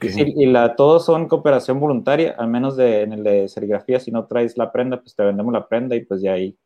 Y 0.00 0.46
la, 0.46 0.74
todos 0.74 1.04
son 1.04 1.28
cooperación 1.28 1.78
voluntaria, 1.78 2.34
al 2.38 2.48
menos 2.48 2.76
de, 2.76 3.02
en 3.02 3.12
el 3.12 3.22
de 3.22 3.48
serigrafía, 3.48 4.00
si 4.00 4.10
no 4.10 4.26
traes 4.26 4.56
la 4.56 4.72
prenda, 4.72 5.00
pues 5.00 5.14
te 5.14 5.22
vendemos 5.22 5.52
la 5.52 5.68
prenda 5.68 5.94
y 5.94 6.04
pues 6.04 6.22
de 6.22 6.30
ahí. 6.30 6.56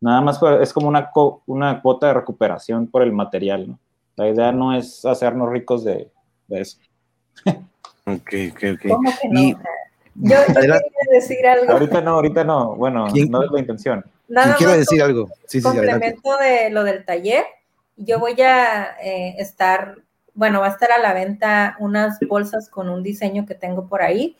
Nada 0.00 0.20
más 0.20 0.40
es 0.60 0.72
como 0.72 0.88
una, 0.88 1.10
una 1.46 1.82
cuota 1.82 2.08
de 2.08 2.14
recuperación 2.14 2.86
por 2.86 3.02
el 3.02 3.12
material, 3.12 3.68
¿no? 3.68 3.78
La 4.16 4.28
idea 4.28 4.52
no 4.52 4.76
es 4.76 5.04
hacernos 5.04 5.50
ricos 5.50 5.84
de, 5.84 6.10
eso. 6.48 6.78
ok, 7.46 8.32
ok, 8.52 8.62
ok. 8.74 8.88
¿Cómo 8.88 9.12
que 9.20 9.28
no? 9.28 9.60
yo, 10.16 10.36
quería 10.52 10.80
decir 11.12 11.46
algo. 11.46 11.72
Ahorita 11.72 12.00
no, 12.00 12.10
ahorita 12.12 12.42
no. 12.42 12.74
Bueno, 12.74 13.06
no 13.06 13.42
es 13.44 13.50
la 13.50 13.60
intención. 13.60 14.04
Nada 14.26 14.56
quiere 14.56 14.76
decir 14.78 15.00
algo? 15.02 15.28
Sí, 15.46 15.60
sí, 15.60 15.62
complemento 15.62 16.36
de 16.36 16.70
lo 16.70 16.82
del 16.84 17.04
taller. 17.04 17.44
Yo 17.96 18.18
voy 18.18 18.40
a 18.42 18.96
eh, 19.02 19.36
estar 19.38 19.98
bueno, 20.38 20.60
va 20.60 20.68
a 20.68 20.70
estar 20.70 20.92
a 20.92 21.00
la 21.00 21.12
venta 21.12 21.76
unas 21.80 22.20
bolsas 22.20 22.68
con 22.68 22.88
un 22.88 23.02
diseño 23.02 23.44
que 23.44 23.56
tengo 23.56 23.88
por 23.88 24.02
ahí, 24.02 24.36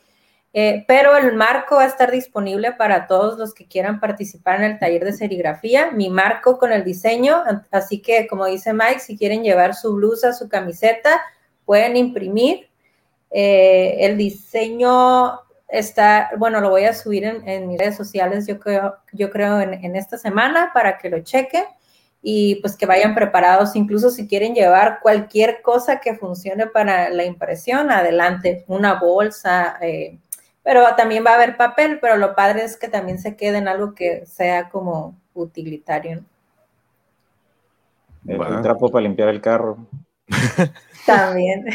eh, 0.53 0.85
pero 0.87 1.17
el 1.17 1.35
marco 1.35 1.75
va 1.75 1.83
a 1.83 1.87
estar 1.87 2.09
disponible 2.09 2.71
para 2.71 3.05
todos 3.05 3.37
los 3.37 3.53
que 3.53 3.67
quieran 3.67 3.99
participar 3.99 4.61
en 4.61 4.71
el 4.71 4.79
taller 4.79 5.03
de 5.03 5.11
serigrafía, 5.11 5.91
mi 5.91 6.09
marco 6.09 6.57
con 6.57 6.71
el 6.71 6.85
diseño, 6.85 7.43
así 7.69 8.01
que 8.01 8.27
como 8.27 8.45
dice 8.45 8.71
Mike, 8.73 9.01
si 9.01 9.17
quieren 9.17 9.43
llevar 9.43 9.75
su 9.75 9.93
blusa, 9.93 10.31
su 10.31 10.47
camiseta, 10.47 11.21
pueden 11.65 11.97
imprimir. 11.97 12.69
Eh, 13.29 13.97
el 13.99 14.17
diseño 14.17 15.41
está, 15.67 16.29
bueno, 16.37 16.61
lo 16.61 16.69
voy 16.69 16.85
a 16.85 16.93
subir 16.93 17.25
en, 17.25 17.67
mis 17.67 17.77
redes 17.77 17.97
sociales, 17.97 18.47
yo 18.47 18.57
creo, 18.57 18.95
yo 19.11 19.29
creo 19.29 19.59
en, 19.59 19.73
en 19.73 19.97
esta 19.97 20.17
semana 20.17 20.71
para 20.73 20.97
que 20.97 21.09
lo 21.09 21.19
chequen 21.19 21.65
y 22.21 22.55
pues 22.55 22.75
que 22.75 22.85
vayan 22.85 23.15
preparados, 23.15 23.75
incluso 23.75 24.09
si 24.09 24.27
quieren 24.27 24.53
llevar 24.53 24.99
cualquier 25.01 25.61
cosa 25.61 25.99
que 25.99 26.15
funcione 26.15 26.67
para 26.67 27.09
la 27.09 27.23
impresión, 27.23 27.91
adelante, 27.91 28.65
una 28.67 28.99
bolsa, 28.99 29.77
eh, 29.81 30.19
pero 30.63 30.83
también 30.97 31.23
va 31.25 31.31
a 31.31 31.35
haber 31.35 31.55
papel, 31.55 31.99
pero 32.01 32.17
lo 32.17 32.35
padre 32.35 32.63
es 32.63 32.77
que 32.77 32.89
también 32.89 33.19
se 33.19 33.35
quede 33.35 33.57
en 33.57 33.67
algo 33.67 33.95
que 33.95 34.25
sea 34.25 34.69
como 34.69 35.17
utilitario. 35.33 36.23
Un 38.25 38.61
trapo 38.61 38.91
para 38.91 39.03
limpiar 39.03 39.29
el 39.29 39.39
carro. 39.39 39.77
también. 41.05 41.65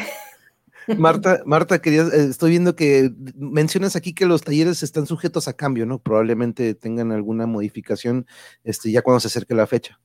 Marta, 0.99 1.41
Marta, 1.47 1.81
quería, 1.81 2.03
eh, 2.03 2.27
estoy 2.29 2.51
viendo 2.51 2.77
que 2.77 3.11
mencionas 3.37 3.97
aquí 3.97 4.13
que 4.13 4.27
los 4.27 4.43
talleres 4.43 4.83
están 4.83 5.07
sujetos 5.07 5.49
a 5.49 5.55
cambio, 5.55 5.87
¿no? 5.87 5.99
Probablemente 5.99 6.75
tengan 6.75 7.11
alguna 7.11 7.47
modificación 7.47 8.27
este, 8.63 8.93
ya 8.93 9.01
cuando 9.01 9.21
se 9.21 9.29
acerque 9.29 9.55
la 9.55 9.67
fecha 9.67 9.99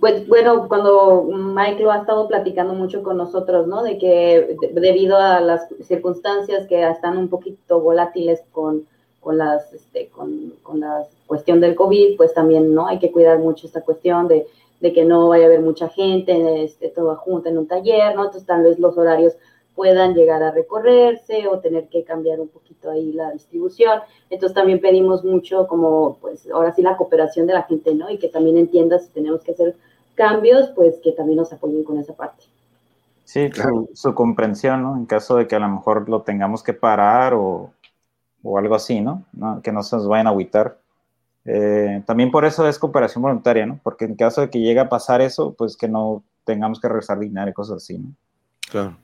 pues 0.00 0.28
bueno, 0.28 0.68
cuando 0.68 1.26
lo 1.30 1.90
ha 1.90 1.98
estado 1.98 2.28
platicando 2.28 2.74
mucho 2.74 3.02
con 3.02 3.16
nosotros, 3.16 3.66
¿no? 3.66 3.82
De 3.82 3.96
que 3.96 4.56
debido 4.72 5.16
a 5.16 5.40
las 5.40 5.68
circunstancias 5.84 6.66
que 6.66 6.86
están 6.88 7.16
un 7.16 7.28
poquito 7.28 7.80
volátiles 7.80 8.42
con, 8.52 8.86
con 9.20 9.38
las, 9.38 9.72
este, 9.72 10.08
con, 10.08 10.52
con, 10.62 10.80
la 10.80 11.06
cuestión 11.26 11.60
del 11.60 11.74
COVID, 11.74 12.16
pues 12.18 12.34
también, 12.34 12.74
¿no? 12.74 12.86
Hay 12.86 12.98
que 12.98 13.10
cuidar 13.10 13.38
mucho 13.38 13.66
esta 13.66 13.80
cuestión 13.80 14.28
de, 14.28 14.46
de 14.80 14.92
que 14.92 15.06
no 15.06 15.28
vaya 15.28 15.44
a 15.44 15.46
haber 15.46 15.60
mucha 15.60 15.88
gente, 15.88 16.64
este, 16.64 16.90
toda 16.90 17.16
junta 17.16 17.48
en 17.48 17.56
un 17.56 17.66
taller, 17.66 18.14
¿no? 18.14 18.24
Entonces 18.24 18.46
tal 18.46 18.64
vez 18.64 18.78
los 18.78 18.98
horarios 18.98 19.32
puedan 19.78 20.14
llegar 20.14 20.42
a 20.42 20.50
recorrerse 20.50 21.46
o 21.46 21.60
tener 21.60 21.88
que 21.88 22.02
cambiar 22.02 22.40
un 22.40 22.48
poquito 22.48 22.90
ahí 22.90 23.12
la 23.12 23.30
distribución. 23.30 24.00
Entonces 24.28 24.52
también 24.52 24.80
pedimos 24.80 25.22
mucho 25.22 25.68
como, 25.68 26.18
pues 26.20 26.50
ahora 26.50 26.74
sí 26.74 26.82
la 26.82 26.96
cooperación 26.96 27.46
de 27.46 27.52
la 27.52 27.62
gente, 27.62 27.94
¿no? 27.94 28.10
Y 28.10 28.18
que 28.18 28.26
también 28.26 28.58
entienda 28.58 28.98
si 28.98 29.08
tenemos 29.10 29.44
que 29.44 29.52
hacer 29.52 29.76
cambios, 30.16 30.70
pues 30.74 30.96
que 31.00 31.12
también 31.12 31.36
nos 31.36 31.52
apoyen 31.52 31.84
con 31.84 31.96
esa 31.96 32.12
parte. 32.12 32.42
Sí, 33.22 33.48
su, 33.92 34.14
comprensión, 34.16 34.82
¿no? 34.82 34.96
En 34.96 35.06
caso 35.06 35.36
de 35.36 35.46
que 35.46 35.54
a 35.54 35.60
lo 35.60 35.68
mejor 35.68 36.08
lo 36.08 36.22
tengamos 36.22 36.64
que 36.64 36.72
parar 36.72 37.34
o, 37.34 37.70
o 38.42 38.58
algo 38.58 38.74
así, 38.74 39.00
¿no? 39.00 39.26
Que 39.62 39.70
no 39.70 39.84
se 39.84 39.94
nos 39.94 40.08
vayan 40.08 40.26
a 40.26 40.30
agüitar. 40.30 40.76
Eh, 41.44 42.02
también 42.04 42.32
por 42.32 42.44
eso 42.44 42.66
es 42.66 42.80
cooperación 42.80 43.22
voluntaria, 43.22 43.64
¿no? 43.64 43.78
Porque 43.84 44.06
en 44.06 44.16
caso 44.16 44.40
de 44.40 44.50
que 44.50 44.58
llegue 44.58 44.80
a 44.80 44.88
pasar 44.88 45.20
eso, 45.20 45.54
pues 45.56 45.76
que 45.76 45.86
no 45.86 46.24
tengamos 46.42 46.80
que 46.80 46.88
regresar 46.88 47.20
dinero 47.20 47.48
y 47.48 47.52
cosas 47.52 47.76
así, 47.76 47.96
¿no? 47.96 48.08
Claro. 48.68 48.96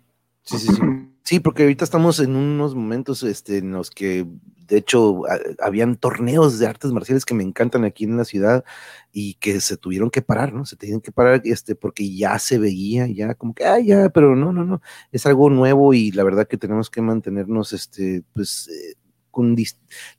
Sí, 0.47 0.59
sí, 0.59 0.69
sí. 0.75 0.83
Sí, 1.25 1.41
porque 1.41 1.63
ahorita 1.63 1.85
estamos 1.85 2.21
en 2.21 2.37
unos 2.37 2.75
momentos 2.75 3.23
este, 3.23 3.57
en 3.59 3.73
los 3.73 3.91
que, 3.91 4.27
de 4.67 4.77
hecho, 4.77 5.23
habían 5.59 5.97
torneos 5.97 6.59
de 6.59 6.67
artes 6.67 6.93
marciales 6.93 7.25
que 7.25 7.33
me 7.33 7.43
encantan 7.43 7.85
aquí 7.85 8.05
en 8.05 8.19
la 8.19 8.27
ciudad 8.27 8.63
y 9.11 9.35
que 9.37 9.59
se 9.63 9.79
tuvieron 9.79 10.11
que 10.11 10.21
parar, 10.21 10.53
¿no? 10.53 10.67
Se 10.67 10.77
tenían 10.77 11.01
que 11.01 11.13
parar 11.13 11.41
este, 11.45 11.75
porque 11.75 12.15
ya 12.15 12.39
se 12.39 12.59
veía, 12.59 13.07
ya 13.07 13.35
como 13.37 13.55
que, 13.55 13.65
ah, 13.65 13.81
ya, 13.81 14.11
pero 14.11 14.37
no, 14.37 14.53
no, 14.53 14.65
no, 14.65 14.83
es 15.13 15.25
algo 15.25 15.49
nuevo 15.49 15.95
y 15.95 16.11
la 16.11 16.25
verdad 16.25 16.47
que 16.47 16.59
tenemos 16.59 16.91
que 16.91 17.01
mantenernos, 17.01 17.73
este, 17.73 18.23
pues, 18.35 18.69
eh, 18.69 18.95
con 19.31 19.55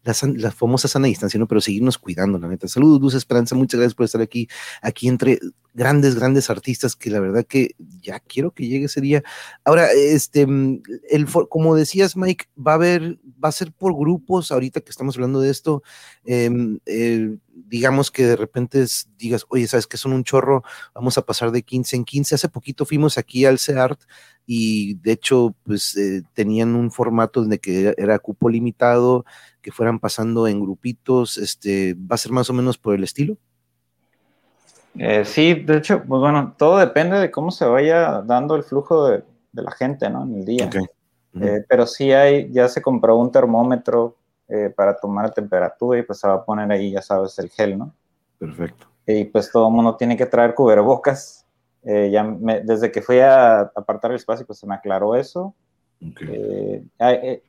la, 0.04 0.52
famosa 0.52 0.88
sana 0.88 1.08
distancia. 1.08 1.44
Pero 1.48 1.62
seguirnos 1.62 1.98
cuidando, 1.98 2.40
la 2.40 2.48
neta. 2.48 2.68
Saludos, 2.68 3.02
Luz 3.02 3.14
Esperanza, 3.14 3.56
muchas 3.56 3.80
gracias 3.80 3.96
por 3.96 4.06
estar 4.06 4.22
aquí, 4.22 4.48
aquí 4.82 5.08
entre 5.08 5.40
grandes, 5.74 6.16
grandes 6.16 6.50
artistas 6.50 6.96
que 6.96 7.10
la 7.10 7.20
verdad 7.20 7.46
que 7.46 7.76
ya 8.02 8.20
quiero 8.22 8.52
que 8.52 8.68
llegue 8.68 8.86
ese 8.86 9.02
día. 9.02 9.24
Ahora, 9.64 9.92
este, 9.92 10.48
el, 11.10 11.28
como 11.50 11.76
decías, 11.76 12.16
Mike, 12.16 12.46
va 12.58 12.72
a 12.72 12.76
haber, 12.76 13.20
va 13.44 13.50
a 13.50 13.52
ser 13.52 13.74
por 13.74 13.94
grupos, 13.94 14.52
ahorita 14.52 14.82
que 14.82 14.90
estamos 14.90 15.16
hablando 15.16 15.42
de 15.42 15.52
esto, 15.52 15.84
em, 16.24 16.80
digamos 17.54 18.12
que 18.12 18.26
de 18.26 18.36
repente 18.36 18.86
digas, 19.18 19.46
oye, 19.50 19.68
¿sabes 19.68 19.88
que 19.88 19.98
son 19.98 20.14
un 20.14 20.24
chorro? 20.24 20.64
Vamos 20.94 21.18
a 21.18 21.26
pasar 21.26 21.52
de 21.52 21.64
15 21.64 21.98
en 21.98 22.06
15. 22.06 22.36
Hace 22.36 22.50
poquito 22.50 22.86
fuimos 22.86 23.18
aquí 23.18 23.46
al 23.46 23.60
CEART 23.60 24.00
y 24.46 24.96
de 24.96 25.14
hecho, 25.14 25.56
pues 25.64 25.98
eh, 25.98 26.22
tenían 26.34 26.76
un 26.76 26.92
formato 26.92 27.44
de 27.44 27.60
que 27.60 27.94
era 27.98 28.20
cupo 28.20 28.50
limitado, 28.50 29.26
que 29.66 29.72
fueran 29.72 30.00
pasando 30.00 30.48
en 30.48 30.62
grupitos, 30.62 31.40
este, 31.40 31.96
¿va 31.96 32.14
a 32.14 32.18
ser 32.18 32.32
más 32.32 32.48
o 32.52 32.54
menos 32.54 32.78
por 32.78 32.94
el 32.94 33.04
estilo? 33.04 33.36
Eh, 35.00 35.26
sí, 35.26 35.56
de 35.56 35.78
hecho, 35.78 36.04
pues 36.08 36.22
bueno, 36.22 36.54
todo 36.56 36.78
depende 36.78 37.18
de 37.18 37.32
cómo 37.32 37.50
se 37.50 37.66
vaya 37.66 38.22
dando 38.22 38.56
el 38.56 38.62
flujo 38.62 39.08
de, 39.08 39.24
la 39.54 39.72
gente, 39.72 40.08
¿no? 40.10 40.24
En 40.24 40.36
el 40.36 40.46
día. 40.46 40.70
Eh, 41.42 41.66
pero 41.68 41.88
sí 41.88 42.12
hay, 42.12 42.52
ya 42.52 42.70
se 42.70 42.82
compró 42.82 43.18
un 43.18 43.32
termómetro 43.32 44.16
para 44.76 44.96
tomar 44.96 45.34
temperatura 45.34 46.00
y 46.00 46.04
pues 46.04 46.20
se 46.20 46.28
va 46.28 46.36
a 46.36 46.46
poner 46.46 46.72
ahí, 46.72 46.92
ya 46.92 47.02
sabes, 47.02 47.40
el 47.40 47.50
gel, 47.50 47.80
¿no? 47.80 47.92
Perfecto. 48.38 48.86
Y 49.08 49.24
pues 49.26 49.52
todo 49.52 49.68
el 49.68 49.74
mundo 49.74 49.96
tiene 49.96 50.16
que 50.16 50.28
traer 50.28 50.54
cubrebocas 50.54 51.46
eh, 51.88 52.10
ya 52.12 52.24
desde 52.64 52.92
que 52.92 53.02
fui 53.02 53.20
a 53.20 53.60
apartar 53.62 54.10
el 54.10 54.18
espacio, 54.18 54.46
pues 54.46 54.58
se 54.58 54.66
me 54.66 54.74
aclaró 54.74 55.16
eso. 55.16 55.54
Eh, 56.02 56.84
eh, 57.00 57.44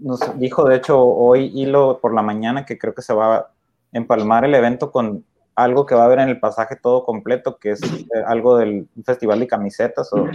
nos 0.00 0.38
dijo, 0.38 0.64
de 0.64 0.76
hecho, 0.76 1.02
hoy 1.02 1.52
Hilo 1.54 2.00
por 2.00 2.14
la 2.14 2.22
mañana 2.22 2.64
que 2.64 2.78
creo 2.78 2.94
que 2.94 3.02
se 3.02 3.14
va 3.14 3.36
a 3.36 3.50
empalmar 3.92 4.44
el 4.44 4.54
evento 4.54 4.90
con 4.90 5.24
algo 5.54 5.86
que 5.86 5.94
va 5.94 6.02
a 6.02 6.06
haber 6.06 6.20
en 6.20 6.28
el 6.28 6.40
pasaje 6.40 6.76
todo 6.76 7.04
completo, 7.04 7.58
que 7.58 7.72
es 7.72 7.80
algo 8.26 8.56
del 8.56 8.88
festival 9.04 9.40
de 9.40 9.46
camisetas 9.46 10.12
o 10.12 10.26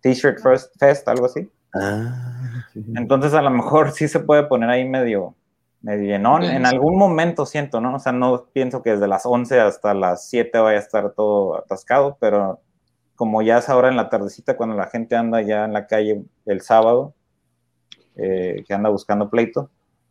T-shirt 0.00 0.38
Fest, 0.78 1.08
algo 1.08 1.26
así. 1.26 1.50
Ah, 1.74 2.64
Entonces, 2.94 3.34
a 3.34 3.42
lo 3.42 3.50
mejor 3.50 3.90
sí 3.92 4.08
se 4.08 4.20
puede 4.20 4.44
poner 4.44 4.70
ahí 4.70 4.88
medio, 4.88 5.34
medio 5.80 6.06
llenón. 6.06 6.44
En 6.44 6.64
algún 6.64 6.96
momento 6.96 7.44
siento, 7.44 7.80
¿no? 7.80 7.96
O 7.96 7.98
sea, 7.98 8.12
no 8.12 8.46
pienso 8.52 8.82
que 8.82 8.90
desde 8.90 9.08
las 9.08 9.26
11 9.26 9.60
hasta 9.60 9.94
las 9.94 10.28
7 10.28 10.58
vaya 10.58 10.78
a 10.78 10.82
estar 10.82 11.10
todo 11.10 11.58
atascado, 11.58 12.16
pero 12.20 12.60
como 13.16 13.42
ya 13.42 13.58
es 13.58 13.68
ahora 13.68 13.88
en 13.88 13.96
la 13.96 14.08
tardecita, 14.10 14.56
cuando 14.56 14.76
la 14.76 14.86
gente 14.86 15.16
anda 15.16 15.42
ya 15.42 15.64
en 15.64 15.72
la 15.72 15.88
calle 15.88 16.22
el 16.46 16.60
sábado, 16.60 17.14
eh, 18.18 18.64
que 18.66 18.74
anda 18.74 18.90
buscando 18.90 19.30
pleito, 19.30 19.70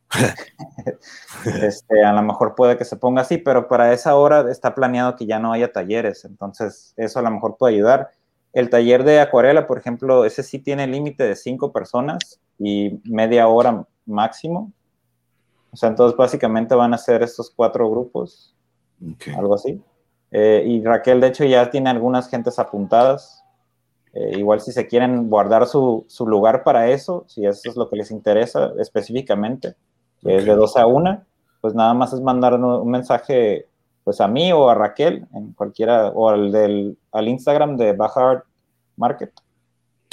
este, 1.62 2.04
a 2.04 2.14
lo 2.14 2.22
mejor 2.22 2.56
puede 2.56 2.78
que 2.78 2.86
se 2.86 2.98
ponga 2.98 3.22
así, 3.22 3.38
pero 3.38 3.68
para 3.68 3.94
esa 3.94 4.16
hora 4.16 4.50
está 4.50 4.74
planeado 4.74 5.16
que 5.16 5.26
ya 5.26 5.40
no 5.40 5.54
haya 5.54 5.72
talleres, 5.72 6.26
entonces 6.26 6.94
eso 6.98 7.20
a 7.20 7.22
lo 7.22 7.32
mejor 7.32 7.58
puede 7.58 7.76
ayudar. 7.76 8.10
El 8.54 8.70
taller 8.70 9.04
de 9.04 9.20
acuarela, 9.20 9.68
por 9.68 9.78
ejemplo, 9.78 10.26
ese 10.26 10.42
sí 10.42 10.60
tiene 10.60 10.88
límite 10.88 11.24
de 11.24 11.36
cinco 11.36 11.72
personas 11.72 12.40
y 12.58 13.00
media 13.04 13.48
hora 13.48 13.86
máximo. 14.06 14.72
O 15.72 15.78
sea, 15.78 15.90
entonces 15.90 16.18
básicamente 16.18 16.74
van 16.74 16.94
a 16.94 16.98
ser 16.98 17.22
estos 17.22 17.52
cuatro 17.52 17.90
grupos, 17.90 18.56
algo 19.38 19.54
así. 19.54 19.80
Eh, 20.32 20.64
y 20.66 20.84
Raquel, 20.84 21.22
de 21.22 21.28
hecho, 21.28 21.46
ya 21.46 21.70
tiene 21.70 21.90
algunas 21.90 22.30
gentes 22.30 22.58
apuntadas. 22.58 23.44
Eh, 24.18 24.39
igual 24.39 24.61
si 24.61 24.72
se 24.72 24.88
quieren 24.88 25.30
guardar 25.30 25.68
su, 25.68 26.03
su, 26.07 26.26
lugar 26.26 26.64
para 26.64 26.89
eso, 26.89 27.26
si 27.27 27.45
eso 27.45 27.69
es 27.69 27.76
lo 27.76 27.88
que 27.88 27.98
les 27.98 28.10
interesa 28.10 28.72
específicamente, 28.80 29.76
que 30.22 30.38
es 30.38 30.45
de 30.45 30.56
12 30.56 30.80
a 30.80 30.88
1, 30.88 31.23
pues 31.61 31.76
nada 31.76 31.94
más 31.94 32.14
es 32.14 32.22
mandar 32.22 32.56
un, 32.56 32.89
mensaje 32.89 33.68
pues 34.03 34.19
a 34.19 34.27
mí 34.27 34.52
o 34.52 34.72
a 34.72 34.73
Raquel, 34.73 35.27
en 35.35 35.53
cualquiera, 35.53 36.07
o 36.07 36.30
al, 36.30 36.52
del, 36.52 36.98
al 37.11 37.27
Instagram 37.27 37.77
de 37.77 37.94
Baja 37.94 38.44
Market. 38.95 39.31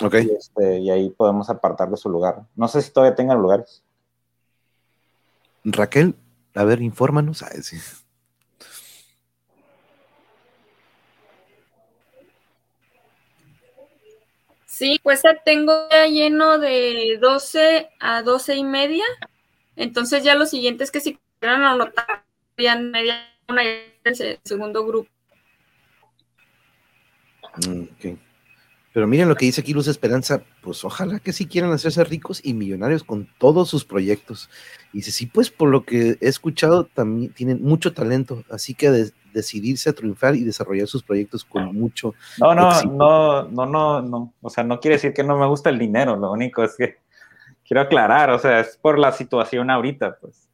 Ok. 0.03 0.17
Y, 0.17 0.31
este, 0.33 0.81
y, 0.81 0.91
ahí 0.91 1.09
podemos 1.09 1.49
apartarle 1.49 1.97
su 1.97 2.11
lugar. 2.11 2.43
No 2.57 2.69
sé 2.69 2.83
si 2.83 2.93
todavía 2.93 3.15
tengan 3.15 3.41
lugares. 3.41 3.83
Raquel, 5.65 6.15
a 6.55 6.65
ver, 6.65 6.83
infórmanos. 6.83 7.43
A 7.43 7.49
decir. 7.49 7.81
Sí, 14.75 14.99
pues 15.05 15.23
tengo 15.45 15.73
ya 15.89 16.09
lleno 16.09 16.59
de 16.59 17.17
12 17.21 17.91
a 18.01 18.23
12 18.23 18.57
y 18.57 18.65
media. 18.65 19.05
Entonces 19.77 20.25
ya 20.25 20.35
lo 20.35 20.47
siguiente 20.47 20.83
es 20.83 20.91
que 20.91 20.99
si 20.99 21.17
quieran 21.39 21.63
anotar, 21.63 22.25
ya 22.59 22.75
media 22.75 23.25
una 23.49 23.63
el 23.63 24.41
segundo 24.43 24.85
grupo. 24.85 25.09
Okay. 27.57 28.19
Pero 28.93 29.07
miren 29.07 29.29
lo 29.29 29.37
que 29.37 29.45
dice 29.45 29.61
aquí 29.61 29.73
Luz 29.73 29.87
Esperanza, 29.87 30.43
pues 30.61 30.85
ojalá 30.85 31.21
que 31.21 31.33
sí 31.33 31.47
quieran 31.47 31.71
hacerse 31.71 32.03
ricos 32.03 32.41
y 32.43 32.53
millonarios 32.53 33.05
con 33.05 33.29
todos 33.39 33.71
sus 33.71 33.85
proyectos. 33.85 34.51
Y 34.93 34.99
dice, 34.99 35.13
sí, 35.13 35.27
pues 35.27 35.51
por 35.51 35.69
lo 35.69 35.85
que 35.85 36.19
he 36.21 36.29
escuchado, 36.29 36.87
también 36.87 37.33
tienen 37.33 37.63
mucho 37.63 37.93
talento, 37.93 38.43
así 38.51 38.75
que 38.75 39.13
decidirse 39.35 39.91
a 39.91 39.93
triunfar 39.93 40.35
y 40.37 40.45
desarrollar 40.45 40.87
sus 40.87 41.03
proyectos 41.03 41.45
con 41.45 41.75
mucho. 41.75 42.15
No, 42.39 42.55
no, 42.55 42.71
no, 42.85 43.43
no, 43.49 43.67
no, 43.67 44.03
no, 44.03 44.33
o 44.41 44.49
sea, 44.49 44.65
no 44.65 44.81
quiere 44.81 44.97
decir 44.97 45.13
que 45.13 45.25
no 45.25 45.37
me 45.37 45.47
gusta 45.47 45.69
el 45.69 45.79
dinero, 45.79 46.17
lo 46.17 46.33
único 46.33 46.65
es 46.65 46.77
que 46.77 46.97
quiero 47.67 47.83
aclarar, 47.83 48.31
o 48.31 48.39
sea, 48.39 48.61
es 48.61 48.79
por 48.81 48.99
la 48.99 49.13
situación 49.13 49.69
ahorita, 49.69 50.17
pues. 50.21 50.49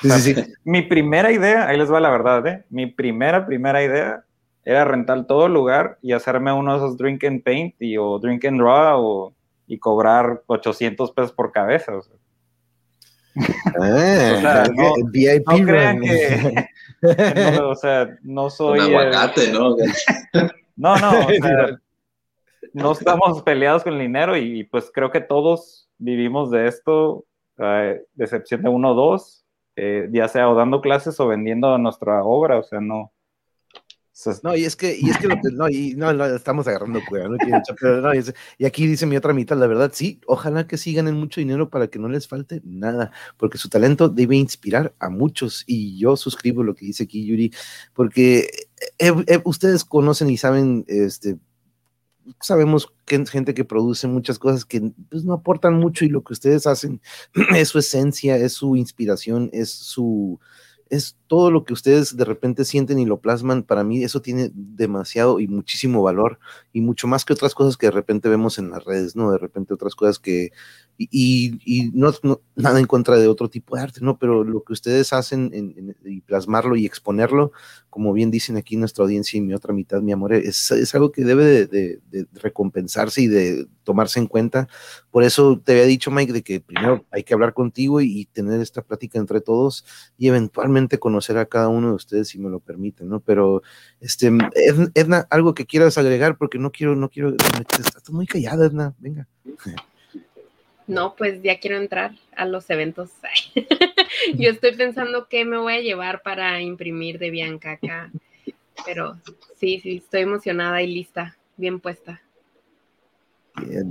sí, 0.00 0.10
sí, 0.10 0.34
sí. 0.34 0.52
Mi 0.64 0.82
primera 0.82 1.30
idea, 1.30 1.68
ahí 1.68 1.78
les 1.78 1.92
va 1.92 2.00
la 2.00 2.10
verdad, 2.10 2.44
¿eh? 2.46 2.64
Mi 2.70 2.86
primera, 2.86 3.46
primera 3.46 3.84
idea 3.84 4.24
era 4.64 4.84
rentar 4.84 5.26
todo 5.26 5.46
el 5.46 5.52
lugar 5.52 5.98
y 6.00 6.12
hacerme 6.12 6.52
uno 6.52 6.72
de 6.72 6.78
esos 6.78 6.96
drink 6.96 7.22
and 7.24 7.42
paint 7.42 7.74
y, 7.78 7.96
o 7.98 8.18
drink 8.18 8.44
and 8.46 8.58
draw 8.58 8.98
o, 8.98 9.34
y 9.66 9.78
cobrar 9.78 10.42
800 10.46 11.12
pesos 11.12 11.32
por 11.32 11.52
cabeza. 11.52 11.94
O 11.96 12.02
sea. 12.02 12.16
Ah, 13.80 14.64
no, 14.72 14.94
VIP 15.10 15.46
no 15.48 15.66
crean 15.66 16.00
que, 16.00 16.68
no, 17.56 17.70
o 17.70 17.74
sea, 17.74 18.16
no 18.22 18.50
soy. 18.50 18.78
Un 18.78 18.86
aguacate, 18.86 19.52
¿no? 19.52 19.76
no, 20.76 20.96
no, 20.96 21.20
o 21.26 21.32
sea, 21.42 21.80
no 22.72 22.92
estamos 22.92 23.42
peleados 23.42 23.82
con 23.82 23.94
el 23.94 24.00
dinero 24.00 24.36
y 24.36 24.64
pues 24.64 24.90
creo 24.92 25.10
que 25.10 25.20
todos 25.20 25.88
vivimos 25.98 26.50
de 26.50 26.66
esto, 26.66 27.24
de 27.56 28.04
excepción 28.18 28.62
de 28.62 28.68
uno 28.68 28.92
o 28.92 28.94
dos, 28.94 29.44
eh, 29.76 30.08
ya 30.12 30.28
sea 30.28 30.48
o 30.48 30.54
dando 30.54 30.80
clases 30.80 31.18
o 31.20 31.26
vendiendo 31.26 31.76
nuestra 31.78 32.22
obra, 32.22 32.58
o 32.58 32.62
sea, 32.62 32.80
no, 32.80 33.12
no, 34.42 34.54
y 34.56 34.64
es 34.64 34.76
que, 34.76 34.96
y 34.96 35.10
es 35.10 35.18
que 35.18 35.26
no, 35.26 35.68
y 35.68 35.94
no, 35.96 36.24
estamos 36.26 36.68
agarrando 36.68 37.00
cueva, 37.08 37.28
¿no? 37.28 37.36
y 38.58 38.64
aquí 38.64 38.86
dice 38.86 39.06
mi 39.06 39.16
otra 39.16 39.32
mitad, 39.32 39.56
la 39.58 39.66
verdad, 39.66 39.90
sí, 39.92 40.20
ojalá 40.26 40.66
que 40.68 40.78
sí 40.78 40.94
ganen 40.94 41.14
mucho 41.14 41.40
dinero 41.40 41.68
para 41.68 41.88
que 41.88 41.98
no 41.98 42.08
les 42.08 42.28
falte 42.28 42.60
nada, 42.64 43.10
porque 43.36 43.58
su 43.58 43.68
talento 43.68 44.08
debe 44.08 44.36
inspirar 44.36 44.94
a 45.00 45.10
muchos, 45.10 45.64
y 45.66 45.98
yo 45.98 46.16
suscribo 46.16 46.62
lo 46.62 46.74
que 46.74 46.86
dice 46.86 47.04
aquí 47.04 47.26
Yuri, 47.26 47.52
porque 47.92 48.48
eh, 48.98 49.12
eh, 49.26 49.40
ustedes 49.44 49.84
conocen 49.84 50.30
y 50.30 50.36
saben, 50.36 50.84
este, 50.86 51.36
sabemos 52.40 52.92
que 53.04 53.24
gente 53.26 53.52
que 53.52 53.64
produce 53.64 54.06
muchas 54.06 54.38
cosas 54.38 54.64
que 54.64 54.92
pues, 55.10 55.24
no 55.24 55.34
aportan 55.34 55.74
mucho 55.74 56.04
y 56.04 56.08
lo 56.08 56.22
que 56.22 56.34
ustedes 56.34 56.66
hacen 56.66 57.00
es 57.56 57.68
su 57.68 57.78
esencia, 57.78 58.36
es 58.36 58.52
su 58.52 58.76
inspiración, 58.76 59.50
es 59.52 59.70
su 59.70 60.38
es 60.94 61.16
todo 61.26 61.50
lo 61.50 61.64
que 61.64 61.72
ustedes 61.72 62.16
de 62.16 62.24
repente 62.24 62.64
sienten 62.64 62.98
y 62.98 63.06
lo 63.06 63.20
plasman, 63.20 63.62
para 63.62 63.84
mí 63.84 64.04
eso 64.04 64.22
tiene 64.22 64.50
demasiado 64.54 65.40
y 65.40 65.48
muchísimo 65.48 66.02
valor 66.02 66.38
y 66.72 66.80
mucho 66.80 67.06
más 67.06 67.24
que 67.24 67.32
otras 67.32 67.54
cosas 67.54 67.76
que 67.76 67.86
de 67.86 67.92
repente 67.92 68.28
vemos 68.28 68.58
en 68.58 68.70
las 68.70 68.84
redes, 68.84 69.16
¿no? 69.16 69.30
De 69.32 69.38
repente 69.38 69.74
otras 69.74 69.94
cosas 69.94 70.18
que 70.18 70.52
y, 70.96 71.58
y 71.64 71.90
no, 71.92 72.12
nada 72.54 72.78
en 72.78 72.86
contra 72.86 73.16
de 73.16 73.26
otro 73.26 73.48
tipo 73.48 73.76
de 73.76 73.82
arte, 73.82 74.00
¿no? 74.02 74.18
Pero 74.18 74.44
lo 74.44 74.62
que 74.62 74.72
ustedes 74.72 75.12
hacen 75.12 75.50
en, 75.52 75.96
y 76.04 76.20
plasmarlo 76.20 76.76
y 76.76 76.86
exponerlo, 76.86 77.52
como 77.90 78.12
bien 78.12 78.30
dicen 78.30 78.56
aquí 78.56 78.76
nuestra 78.76 79.04
audiencia 79.04 79.38
y 79.38 79.40
mi 79.40 79.54
otra 79.54 79.72
mitad, 79.72 80.00
mi 80.02 80.12
amor, 80.12 80.32
es, 80.34 80.70
es 80.70 80.94
algo 80.94 81.10
que 81.10 81.24
debe 81.24 81.44
de, 81.44 82.00
de, 82.10 82.26
recompensarse 82.34 83.22
y 83.22 83.26
de 83.26 83.66
tomarse 83.82 84.20
en 84.20 84.26
cuenta. 84.26 84.68
Por 85.10 85.24
eso 85.24 85.60
te 85.62 85.72
había 85.72 85.84
dicho, 85.84 86.10
Mike, 86.10 86.32
de 86.32 86.42
que 86.42 86.60
primero 86.60 87.04
hay 87.10 87.24
que 87.24 87.34
hablar 87.34 87.54
contigo 87.54 88.00
y, 88.00 88.24
tener 88.32 88.60
esta 88.60 88.82
plática 88.82 89.18
entre 89.18 89.40
todos 89.40 89.84
y 90.18 90.28
eventualmente 90.28 90.98
conocer 90.98 91.38
a 91.38 91.46
cada 91.46 91.68
uno 91.68 91.90
de 91.90 91.94
ustedes, 91.94 92.28
si 92.28 92.38
me 92.38 92.50
lo 92.50 92.58
permiten, 92.58 93.08
¿no? 93.08 93.20
Pero, 93.20 93.62
este, 94.00 94.32
Edna, 94.94 95.26
algo 95.30 95.54
que 95.54 95.66
quieras 95.66 95.98
agregar, 95.98 96.36
porque 96.36 96.58
no 96.58 96.72
quiero, 96.72 96.96
no 96.96 97.10
quiero, 97.10 97.34
estás 97.78 98.10
muy 98.10 98.26
callada, 98.26 98.66
Edna, 98.66 98.94
venga. 98.98 99.28
No, 100.86 101.14
pues 101.16 101.42
ya 101.42 101.58
quiero 101.60 101.76
entrar 101.78 102.12
a 102.36 102.44
los 102.44 102.68
eventos. 102.70 103.10
Yo 104.34 104.50
estoy 104.50 104.76
pensando 104.76 105.28
qué 105.28 105.44
me 105.44 105.58
voy 105.58 105.74
a 105.74 105.80
llevar 105.80 106.22
para 106.22 106.60
imprimir 106.60 107.18
de 107.18 107.30
Bianca 107.30 107.72
acá. 107.72 108.10
Pero 108.84 109.16
sí, 109.58 109.80
sí, 109.80 109.96
estoy 109.96 110.22
emocionada 110.22 110.82
y 110.82 110.92
lista, 110.92 111.36
bien 111.56 111.80
puesta. 111.80 112.20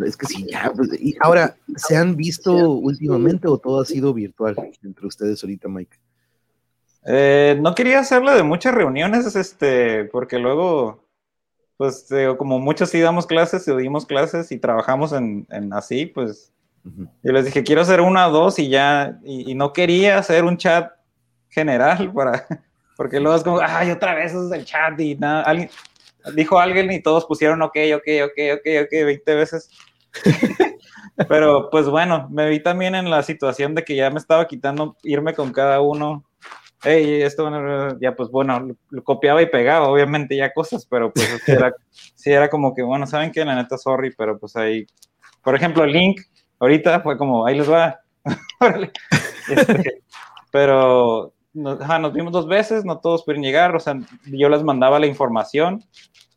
Es 0.05 0.17
que 0.17 0.25
sí, 0.25 0.45
ya. 0.49 0.71
Pues, 0.75 0.89
y 0.99 1.15
ahora, 1.21 1.55
¿se 1.77 1.95
han 1.95 2.15
visto 2.15 2.53
últimamente 2.71 3.47
o 3.47 3.57
todo 3.57 3.81
ha 3.81 3.85
sido 3.85 4.13
virtual 4.13 4.55
entre 4.83 5.07
ustedes 5.07 5.41
ahorita, 5.41 5.69
Mike? 5.69 5.97
Eh, 7.05 7.57
no 7.61 7.73
quería 7.73 7.99
hacerle 7.99 8.33
de 8.33 8.43
muchas 8.43 8.75
reuniones, 8.75 9.35
este, 9.35 10.05
porque 10.05 10.37
luego, 10.37 11.05
pues, 11.77 12.09
como 12.37 12.59
muchos 12.59 12.89
sí 12.89 12.99
damos 12.99 13.25
clases 13.25 13.67
y 13.67 13.75
dimos 13.77 14.05
clases 14.05 14.51
y 14.51 14.59
trabajamos 14.59 15.13
en, 15.13 15.47
en 15.49 15.71
así, 15.73 16.05
pues 16.05 16.52
yo 16.83 17.31
les 17.31 17.45
dije, 17.45 17.63
quiero 17.63 17.81
hacer 17.81 18.01
una 18.01 18.27
o 18.27 18.31
dos 18.31 18.59
y 18.59 18.69
ya, 18.69 19.19
y, 19.23 19.55
no 19.55 19.71
quería 19.71 20.17
hacer 20.17 20.43
un 20.43 20.57
chat 20.57 20.91
general 21.49 22.11
para, 22.13 22.45
porque 22.97 23.19
luego 23.19 23.37
es 23.37 23.43
como, 23.43 23.59
ay, 23.61 23.91
otra 23.91 24.15
vez 24.15 24.33
es 24.33 24.51
el 24.51 24.65
chat 24.65 24.99
y 24.99 25.15
nada, 25.15 25.43
alguien, 25.43 25.69
dijo 26.35 26.59
alguien 26.59 26.91
y 26.91 27.01
todos 27.01 27.25
pusieron 27.25 27.61
ok, 27.61 27.77
ok, 27.95 28.07
ok, 28.25 28.39
ok, 28.55 28.67
ok, 28.83 28.91
20 28.91 29.35
veces. 29.35 29.69
Pero 31.27 31.69
pues 31.69 31.87
bueno, 31.87 32.27
me 32.31 32.49
vi 32.49 32.61
también 32.61 32.95
en 32.95 33.09
la 33.09 33.23
situación 33.23 33.75
de 33.75 33.83
que 33.83 33.95
ya 33.95 34.09
me 34.09 34.17
estaba 34.17 34.47
quitando 34.47 34.97
irme 35.03 35.33
con 35.33 35.51
cada 35.51 35.81
uno. 35.81 36.23
Hey, 36.83 37.21
esto, 37.21 37.49
ya 38.01 38.15
pues 38.15 38.29
bueno, 38.29 38.75
lo 38.89 39.03
copiaba 39.03 39.41
y 39.41 39.45
pegaba, 39.45 39.87
obviamente 39.87 40.35
ya 40.35 40.51
cosas, 40.51 40.85
pero 40.85 41.13
pues 41.13 41.41
sí 41.45 41.51
era, 41.51 41.73
sí 41.93 42.31
era 42.31 42.49
como 42.49 42.73
que, 42.73 42.81
bueno, 42.81 43.07
saben 43.07 43.31
que 43.31 43.45
la 43.45 43.55
neta, 43.55 43.77
sorry, 43.77 44.13
pero 44.17 44.37
pues 44.37 44.55
ahí, 44.57 44.85
por 45.43 45.55
ejemplo, 45.55 45.85
Link, 45.85 46.19
Ahorita 46.63 47.01
fue 47.01 47.17
como, 47.17 47.45
ahí 47.45 47.57
les 47.57 47.69
va. 47.69 47.99
Este, 49.49 50.01
pero 50.49 51.33
nos 51.53 52.13
vimos 52.13 52.31
dos 52.31 52.47
veces, 52.47 52.85
no 52.85 52.99
todos 52.99 53.23
pudieron 53.23 53.43
llegar, 53.43 53.75
o 53.75 53.79
sea, 53.81 53.99
yo 54.25 54.47
les 54.47 54.63
mandaba 54.63 54.97
la 54.97 55.07
información 55.07 55.83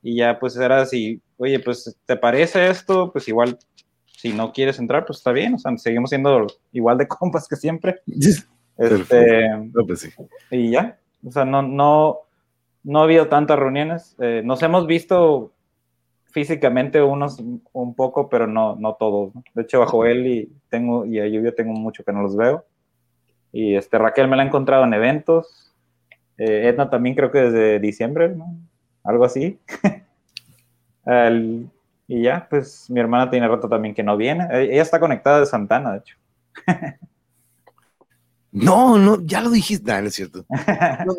y 0.03 0.17
ya 0.17 0.37
pues 0.41 0.57
era 0.57 0.81
así, 0.81 1.23
oye, 1.37 1.61
pues 1.61 1.97
te 2.05 2.17
parece 2.17 2.69
esto, 2.69 3.13
pues 3.13 3.29
igual 3.29 3.57
si 4.07 4.33
no 4.33 4.53
quieres 4.53 4.81
entrar, 4.81 5.07
pues 5.07 5.19
está 5.19 5.31
bien, 5.31 5.55
o 5.55 5.59
sea, 5.59 5.79
seguimos 5.79 6.11
siendo 6.11 6.49
igual 6.73 6.99
de 6.99 7.07
compas 7.09 7.47
que 7.47 7.55
siempre. 7.55 8.01
Este, 8.77 9.47
pues 9.87 10.11
y 10.51 10.73
ya, 10.73 10.99
o 11.25 11.31
sea, 11.31 11.45
no, 11.45 11.63
no, 11.63 12.19
no 12.83 13.01
ha 13.01 13.05
habido 13.05 13.29
tantas 13.29 13.61
reuniones, 13.61 14.17
eh, 14.19 14.43
nos 14.45 14.61
hemos 14.65 14.89
visto 14.89 15.53
físicamente 16.37 17.01
unos 17.01 17.43
un 17.73 17.95
poco, 17.95 18.29
pero 18.29 18.47
no, 18.47 18.77
no 18.77 18.93
todos. 18.97 19.33
De 19.55 19.63
hecho, 19.63 19.81
bajo 19.81 20.05
él 20.05 20.27
y 20.27 20.53
tengo 20.69 21.07
y 21.07 21.19
a 21.19 21.27
Lluvia 21.27 21.55
tengo 21.55 21.73
mucho 21.73 22.05
que 22.05 22.13
no 22.13 22.21
los 22.21 22.37
veo. 22.37 22.67
Y 23.53 23.75
este 23.75 23.97
Raquel 23.97 24.29
me 24.29 24.37
la 24.37 24.43
ha 24.43 24.47
encontrado 24.47 24.85
en 24.85 24.93
eventos. 24.93 25.75
Eh, 26.37 26.69
Edna 26.69 26.91
también 26.91 27.15
creo 27.15 27.31
que 27.31 27.39
desde 27.39 27.81
diciembre, 27.81 28.29
¿no? 28.29 28.55
Algo 29.03 29.25
así. 29.25 29.59
y 32.07 32.23
ya, 32.23 32.47
pues 32.51 32.91
mi 32.91 33.01
hermana 33.01 33.31
tiene 33.31 33.49
rato 33.49 33.67
también 33.67 33.95
que 33.95 34.03
no 34.03 34.19
viene. 34.19 34.47
E, 34.51 34.75
ella 34.75 34.83
está 34.83 35.01
conectada 35.01 35.41
de 35.41 35.47
Santana, 35.47 35.93
de 35.93 35.99
hecho. 36.01 36.19
No, 38.57 38.97
no, 38.97 39.23
ya 39.27 39.43
lo 39.43 39.51
dijiste, 39.51 39.93
no, 39.93 40.01
no 40.01 40.09
es 40.09 40.15
cierto. 40.15 40.47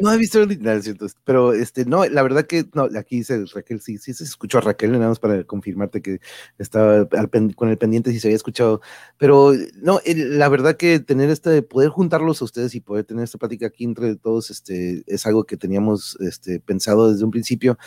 No, 0.01 0.11
he 0.11 0.17
visto, 0.17 0.43
no, 0.45 0.71
es 0.71 0.83
cierto. 0.83 1.05
Pero, 1.23 1.53
este, 1.53 1.85
no, 1.85 2.03
la 2.05 2.23
verdad 2.23 2.45
que, 2.45 2.65
no, 2.73 2.89
aquí 2.97 3.17
dice 3.17 3.45
Raquel, 3.53 3.79
sí, 3.79 3.99
sí 3.99 4.13
se 4.13 4.23
escuchó 4.23 4.57
a 4.57 4.61
Raquel, 4.61 4.91
nada 4.93 5.09
más 5.09 5.19
para 5.19 5.43
confirmarte 5.43 6.01
que 6.01 6.19
estaba 6.57 7.07
con 7.55 7.69
el 7.69 7.77
pendiente 7.77 8.11
si 8.11 8.19
se 8.19 8.27
había 8.27 8.35
escuchado. 8.35 8.81
Pero, 9.17 9.53
no, 9.75 9.99
la 10.05 10.49
verdad 10.49 10.77
que 10.77 10.99
tener 10.99 11.29
este, 11.29 11.61
poder 11.61 11.89
juntarlos 11.89 12.41
a 12.41 12.45
ustedes 12.45 12.73
y 12.73 12.79
poder 12.79 13.05
tener 13.05 13.23
esta 13.23 13.37
plática 13.37 13.67
aquí 13.67 13.83
entre 13.83 14.15
todos, 14.15 14.49
este, 14.49 15.03
es 15.05 15.25
algo 15.27 15.43
que 15.43 15.57
teníamos, 15.57 16.17
este, 16.21 16.59
pensado 16.59 17.11
desde 17.11 17.23
un 17.23 17.31
principio 17.31 17.77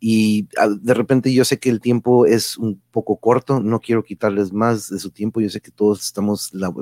y 0.00 0.48
ah, 0.56 0.68
de 0.68 0.94
repente 0.94 1.32
yo 1.32 1.44
sé 1.44 1.58
que 1.58 1.68
el 1.68 1.80
tiempo 1.80 2.24
es 2.24 2.56
un 2.56 2.80
poco 2.90 3.18
corto, 3.18 3.60
no 3.60 3.80
quiero 3.80 4.02
quitarles 4.02 4.50
más 4.52 4.88
de 4.88 4.98
su 4.98 5.10
tiempo, 5.10 5.40
yo 5.40 5.50
sé 5.50 5.60
que 5.60 5.70
todos 5.70 6.02
estamos, 6.02 6.52
la, 6.54 6.72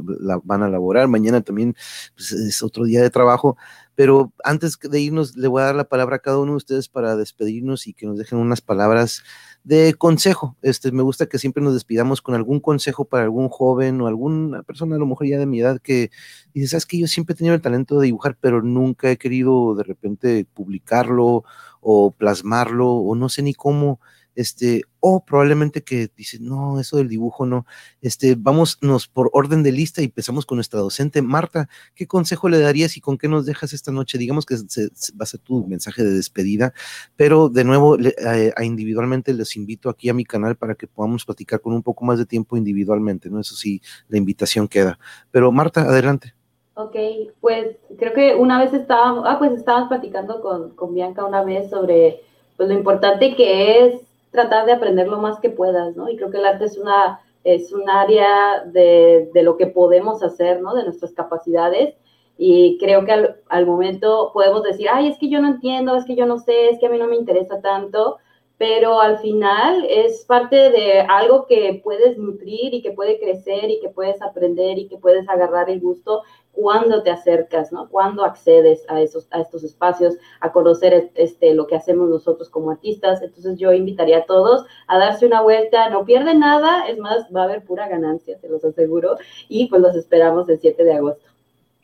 van 0.45 0.63
a 0.63 0.69
laborar, 0.69 1.09
mañana 1.09 1.41
también 1.41 1.75
pues, 2.19 2.33
es 2.33 2.65
otro 2.65 2.85
día 2.85 3.01
de 3.01 3.11
trabajo, 3.11 3.57
pero 3.95 4.33
antes 4.43 4.77
de 4.81 5.01
irnos 5.01 5.37
le 5.37 5.47
voy 5.47 5.63
a 5.63 5.67
dar 5.67 5.77
la 5.77 5.89
palabra 5.89 6.17
a 6.17 6.19
cada 6.19 6.39
uno 6.39 6.53
de 6.53 6.57
ustedes 6.57 6.89
para 6.89 7.15
despedirnos 7.15 7.87
y 7.87 7.95
que 7.95 8.07
nos 8.07 8.19
dejen 8.19 8.41
unas 8.41 8.61
palabras 8.61 9.23
de 9.63 9.95
consejo. 9.95 10.57
Este, 10.61 10.91
me 10.91 11.03
gusta 11.03 11.27
que 11.27 11.39
siempre 11.39 11.63
nos 11.63 11.75
despidamos 11.75 12.21
con 12.21 12.35
algún 12.35 12.59
consejo 12.59 13.05
para 13.05 13.23
algún 13.23 13.49
joven 13.49 14.01
o 14.01 14.09
alguna 14.09 14.65
persona 14.65 14.97
a 14.97 14.99
lo 14.99 15.07
mejor 15.07 15.29
ya 15.29 15.39
de 15.39 15.47
mi 15.47 15.61
edad 15.61 15.81
que 15.81 16.11
dice, 16.53 16.67
sabes 16.67 16.87
que 16.87 16.99
yo 16.99 17.07
siempre 17.07 17.35
he 17.35 17.37
tenido 17.37 17.55
el 17.55 17.63
talento 17.63 18.01
de 18.01 18.07
dibujar, 18.07 18.37
pero 18.41 18.63
nunca 18.63 19.13
he 19.13 19.17
querido 19.17 19.77
de 19.77 19.85
repente 19.85 20.45
publicarlo 20.53 21.45
o 21.81 22.11
plasmarlo 22.11 22.95
o 22.95 23.15
no 23.15 23.29
sé 23.29 23.43
ni 23.43 23.55
cómo 23.55 24.01
este, 24.39 24.83
o 25.01 25.25
probablemente 25.25 25.83
que 25.83 26.09
dice, 26.17 26.39
no, 26.41 26.79
eso 26.79 26.99
del 26.99 27.09
dibujo 27.09 27.45
no, 27.45 27.67
este, 28.01 28.37
vámonos 28.39 29.09
por 29.13 29.31
orden 29.33 29.65
de 29.65 29.73
lista 29.73 30.01
y 30.01 30.05
empezamos 30.05 30.47
con 30.47 30.59
nuestra 30.59 30.79
docente. 30.79 31.23
Marta, 31.23 31.69
¿qué 31.97 32.07
consejo 32.07 32.49
le 32.49 32.61
darías 32.61 32.97
y 32.97 33.01
con 33.01 33.19
qué 33.19 33.27
nos 33.27 33.47
dejas 33.47 33.73
esta 33.73 33.91
noche? 33.91 34.17
Digamos 34.17 34.47
que 34.47 34.55
va 34.55 35.25
a 35.25 35.27
ser 35.27 35.41
tu 35.41 35.67
mensaje 35.67 36.05
de 36.05 36.13
despedida, 36.13 36.73
pero 37.17 37.49
de 37.49 37.65
nuevo, 37.65 37.99
eh, 37.99 38.53
a, 38.57 38.63
individualmente 38.63 39.35
les 39.35 39.57
invito 39.57 39.91
aquí 39.91 40.09
a 40.09 40.15
mi 40.15 40.25
canal 40.25 40.55
para 40.55 40.77
que 40.77 40.87
podamos 40.87 41.25
platicar 41.25 41.61
con 41.61 41.73
un 41.73 41.83
poco 41.83 42.05
más 42.05 42.21
de 42.21 42.25
tiempo 42.25 42.57
individualmente, 42.57 43.29
¿no? 43.29 43.41
Eso 43.41 43.57
sí, 43.57 43.83
la 44.09 44.19
invitación 44.19 44.69
queda. 44.69 45.01
Pero 45.33 45.51
Marta, 45.51 45.81
adelante. 45.81 46.33
Ok, 46.75 46.95
pues 47.41 47.77
creo 47.99 48.15
que 48.15 48.37
una 48.37 48.63
vez 48.63 48.73
estábamos, 48.73 49.25
ah, 49.27 49.37
pues 49.41 49.51
estábamos 49.55 49.89
platicando 49.89 50.41
con, 50.41 50.77
con 50.77 50.95
Bianca 50.95 51.25
una 51.25 51.43
vez 51.43 51.71
sobre 51.71 52.21
pues, 52.57 52.69
lo 52.69 52.77
importante 52.77 53.35
que 53.35 53.85
es 53.85 54.08
tratar 54.31 54.67
de 54.67 54.73
aprender 54.73 55.09
lo 55.09 55.19
más 55.19 55.41
que 55.41 55.51
puedas, 55.51 55.97
¿no? 55.97 56.09
Y 56.09 56.17
creo 56.17 56.31
que 56.31 56.39
el 56.39 56.47
arte 56.47 56.65
es 56.65 56.79
una 56.79 57.21
es 57.45 57.73
un 57.73 57.89
área 57.89 58.65
de, 58.67 59.31
de 59.33 59.43
lo 59.43 59.57
que 59.57 59.67
podemos 59.67 60.23
hacer, 60.23 60.61
¿no? 60.61 60.75
De 60.75 60.85
nuestras 60.85 61.13
capacidades. 61.13 61.95
Y 62.37 62.79
creo 62.79 63.05
que 63.05 63.13
al, 63.13 63.37
al, 63.49 63.67
momento 63.67 64.31
podemos 64.33 64.63
decir, 64.63 64.89
ay, 64.93 65.09
es 65.09 65.19
que 65.19 65.29
yo 65.29 65.41
no 65.41 65.49
entiendo, 65.49 65.97
es 65.97 66.05
que 66.05 66.15
yo 66.15 66.27
no 66.27 66.39
sé, 66.39 66.71
es 66.71 66.79
que 66.79 66.87
a 66.87 66.91
mí 66.91 66.99
no 66.99 67.09
me 67.09 67.17
interesa 67.17 67.61
tanto, 67.61 68.19
pero 68.59 69.01
al 69.01 69.19
final 69.19 69.87
es 69.89 70.25
parte 70.25 70.57
de 70.71 71.01
algo 71.01 71.47
que 71.47 71.81
puedes 71.83 72.19
nutrir 72.19 72.75
y 72.75 72.83
que 72.83 72.93
puede 72.93 73.19
crecer 73.19 73.71
y 73.71 73.81
que 73.81 73.89
puedes 73.89 74.21
aprender 74.21 74.79
y 74.79 74.89
que 74.89 74.99
puedes 74.99 75.29
agarrar 75.29 75.71
el 75.71 75.81
gusto 75.81 76.23
cuando 76.53 77.03
te 77.03 77.11
acercas, 77.11 77.73
¿no? 77.73 77.89
Cuando 77.89 78.25
accedes 78.25 78.85
a, 78.89 79.01
esos, 79.01 79.29
a 79.31 79.41
estos 79.41 79.63
espacios, 79.65 80.17
a 80.41 80.51
conocer 80.51 81.11
este, 81.15 81.55
lo 81.55 81.67
que 81.67 81.77
hacemos 81.77 82.09
nosotros 82.09 82.51
como 82.51 82.71
artistas. 82.71 83.23
Entonces 83.23 83.59
yo 83.59 83.73
invitaría 83.73 84.19
a 84.19 84.27
todos 84.27 84.67
a 84.87 84.99
darse 84.99 85.27
una 85.27 85.41
vuelta, 85.43 85.89
no 85.91 86.05
pierden 86.05 86.41
nada, 86.41 86.89
es 86.89 86.99
más, 86.99 87.27
va 87.35 87.43
a 87.43 87.45
haber 87.45 87.65
pura 87.65 87.89
ganancia, 87.89 88.39
se 88.39 88.49
los 88.49 88.65
aseguro, 88.65 89.17
y 89.49 89.67
pues 89.69 89.81
los 89.81 89.95
esperamos 89.95 90.49
el 90.49 90.59
7 90.59 90.83
de 90.83 90.95
agosto. 90.95 91.38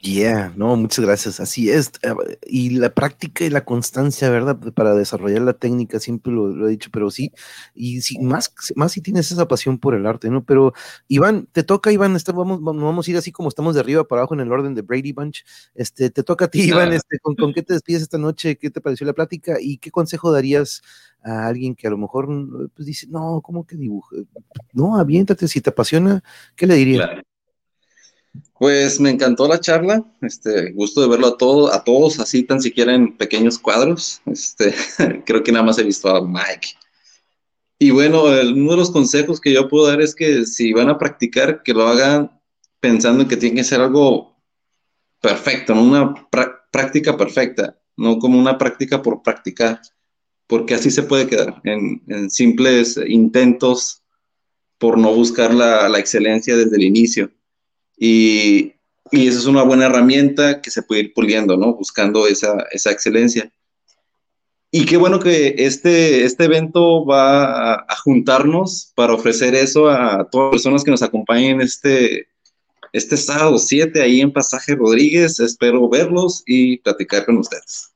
Yeah, 0.07 0.53
no, 0.55 0.77
muchas 0.77 1.03
gracias. 1.03 1.41
Así 1.41 1.71
es. 1.71 1.93
Eh, 2.03 2.13
y 2.47 2.71
la 2.77 2.93
práctica 2.93 3.43
y 3.43 3.49
la 3.49 3.65
constancia, 3.65 4.29
¿verdad? 4.29 4.59
Para 4.75 4.95
desarrollar 4.95 5.41
la 5.41 5.55
técnica, 5.55 5.99
siempre 5.99 6.31
lo, 6.31 6.69
he 6.69 6.71
dicho, 6.71 6.91
pero 6.93 7.11
sí, 7.11 7.33
y 7.75 8.03
sí, 8.03 8.19
más, 8.19 8.53
más 8.77 8.93
si 8.93 9.01
tienes 9.01 9.33
esa 9.33 9.49
pasión 9.49 9.79
por 9.79 9.95
el 9.95 10.07
arte, 10.07 10.29
¿no? 10.29 10.45
Pero, 10.45 10.75
Iván, 11.09 11.49
te 11.53 11.63
toca, 11.63 11.91
Iván, 11.91 12.19
vamos, 12.35 12.61
vamos 12.63 13.09
a 13.09 13.11
ir 13.11 13.17
así 13.17 13.33
como 13.33 13.49
estamos 13.49 13.75
de 13.75 13.81
arriba 13.81 14.05
para 14.05 14.21
abajo 14.21 14.35
en 14.35 14.41
el 14.41 14.53
orden 14.53 14.75
de 14.75 14.83
Brady 14.83 15.13
Bunch. 15.13 15.43
Este, 15.75 16.11
te 16.11 16.23
toca 16.23 16.45
a 16.47 16.49
ti, 16.49 16.65
Iván, 16.65 16.93
este, 16.93 17.19
¿con, 17.21 17.35
¿con, 17.35 17.55
qué 17.55 17.63
te 17.63 17.73
despides 17.73 18.03
esta 18.03 18.19
noche? 18.19 18.59
¿Qué 18.59 18.69
te 18.69 18.83
pareció 18.83 19.07
la 19.07 19.15
plática? 19.15 19.57
¿Y 19.59 19.79
qué 19.79 19.91
consejo 19.91 20.31
darías 20.31 20.83
a 21.23 21.47
alguien 21.47 21.75
que 21.75 21.87
a 21.87 21.91
lo 21.91 21.97
mejor 21.97 22.29
pues, 22.75 22.85
dice, 22.85 23.07
no, 23.09 23.41
¿cómo 23.43 23.67
que 23.67 23.77
dibujo? 23.77 24.15
No, 24.75 24.99
aviéntate, 24.99 25.49
si 25.49 25.63
te 25.63 25.71
apasiona, 25.71 26.23
¿qué 26.57 26.67
le 26.67 26.75
dirías? 26.75 27.09
Pues 28.59 29.01
me 29.01 29.11
encantó 29.11 29.49
la 29.49 29.61
charla, 29.61 30.05
este, 30.23 30.73
gusto 30.73 31.01
de 31.01 31.09
verlo 31.09 31.29
a, 31.29 31.37
todo, 31.37 31.73
a 31.73 31.85
todos, 31.85 32.19
así 32.21 32.45
tan 32.45 32.61
siquiera 32.61 32.95
en 32.95 33.17
pequeños 33.17 33.59
cuadros. 33.59 34.21
Este, 34.27 34.75
creo 35.27 35.43
que 35.43 35.53
nada 35.53 35.65
más 35.65 35.79
he 35.79 35.85
visto 35.85 36.09
a 36.09 36.27
Mike. 36.27 36.69
Y 37.79 37.91
bueno, 37.91 38.25
uno 38.25 38.71
de 38.71 38.77
los 38.77 38.91
consejos 38.91 39.41
que 39.41 39.53
yo 39.53 39.69
puedo 39.69 39.87
dar 39.87 40.01
es 40.01 40.15
que 40.15 40.47
si 40.47 40.73
van 40.73 40.89
a 40.89 40.99
practicar, 40.99 41.63
que 41.63 41.75
lo 41.75 41.87
hagan 41.87 42.41
pensando 42.81 43.23
en 43.23 43.29
que 43.29 43.37
tiene 43.37 43.57
que 43.57 43.65
ser 43.65 43.81
algo 43.81 44.37
perfecto, 45.21 45.75
una 45.75 46.29
práctica 46.71 47.17
perfecta, 47.17 47.79
no 47.97 48.19
como 48.19 48.39
una 48.39 48.59
práctica 48.59 49.01
por 49.01 49.23
practicar, 49.23 49.81
porque 50.47 50.75
así 50.75 50.91
se 50.91 51.03
puede 51.03 51.27
quedar 51.27 51.61
en, 51.65 52.31
simples 52.31 53.01
intentos 53.07 54.03
por 54.79 54.99
no 54.99 55.15
buscar 55.15 55.55
la, 55.55 55.99
excelencia 55.99 56.57
desde 56.57 56.77
el 56.77 56.83
inicio. 56.83 57.31
Y, 57.97 58.75
y 59.11 59.29
eso 59.29 59.39
es 59.39 59.47
una 59.47 59.63
buena 59.63 59.87
herramienta 59.87 60.61
que 60.61 60.71
se 60.71 60.83
puede 60.83 61.03
ir 61.03 61.15
puliendo, 61.15 61.57
¿no? 61.57 61.75
Buscando 61.75 62.27
esa, 62.27 62.67
esa 62.73 62.91
excelencia. 62.91 63.51
Y 64.77 64.87
qué 64.87 64.97
bueno 64.97 65.21
que 65.21 65.55
este, 65.59 66.25
este 66.25 66.47
evento 66.47 67.07
va 67.07 67.75
a, 67.75 67.97
juntarnos 68.03 68.91
para 68.97 69.15
ofrecer 69.15 69.55
eso 69.55 69.89
a 69.89 70.29
todas 70.29 70.47
las 70.47 70.63
personas 70.63 70.83
que 70.83 70.91
nos 70.91 71.03
acompañen 71.03 71.61
este, 71.61 72.27
este 72.93 73.17
sábado 73.17 73.57
7 73.57 74.03
ahí 74.03 74.21
en 74.21 74.33
Pasaje 74.33 74.75
Rodríguez. 74.75 75.39
Espero 75.39 75.89
verlos 75.89 76.43
y 76.45 76.79
platicar 76.79 77.25
con 77.25 77.39
ustedes. 77.39 77.94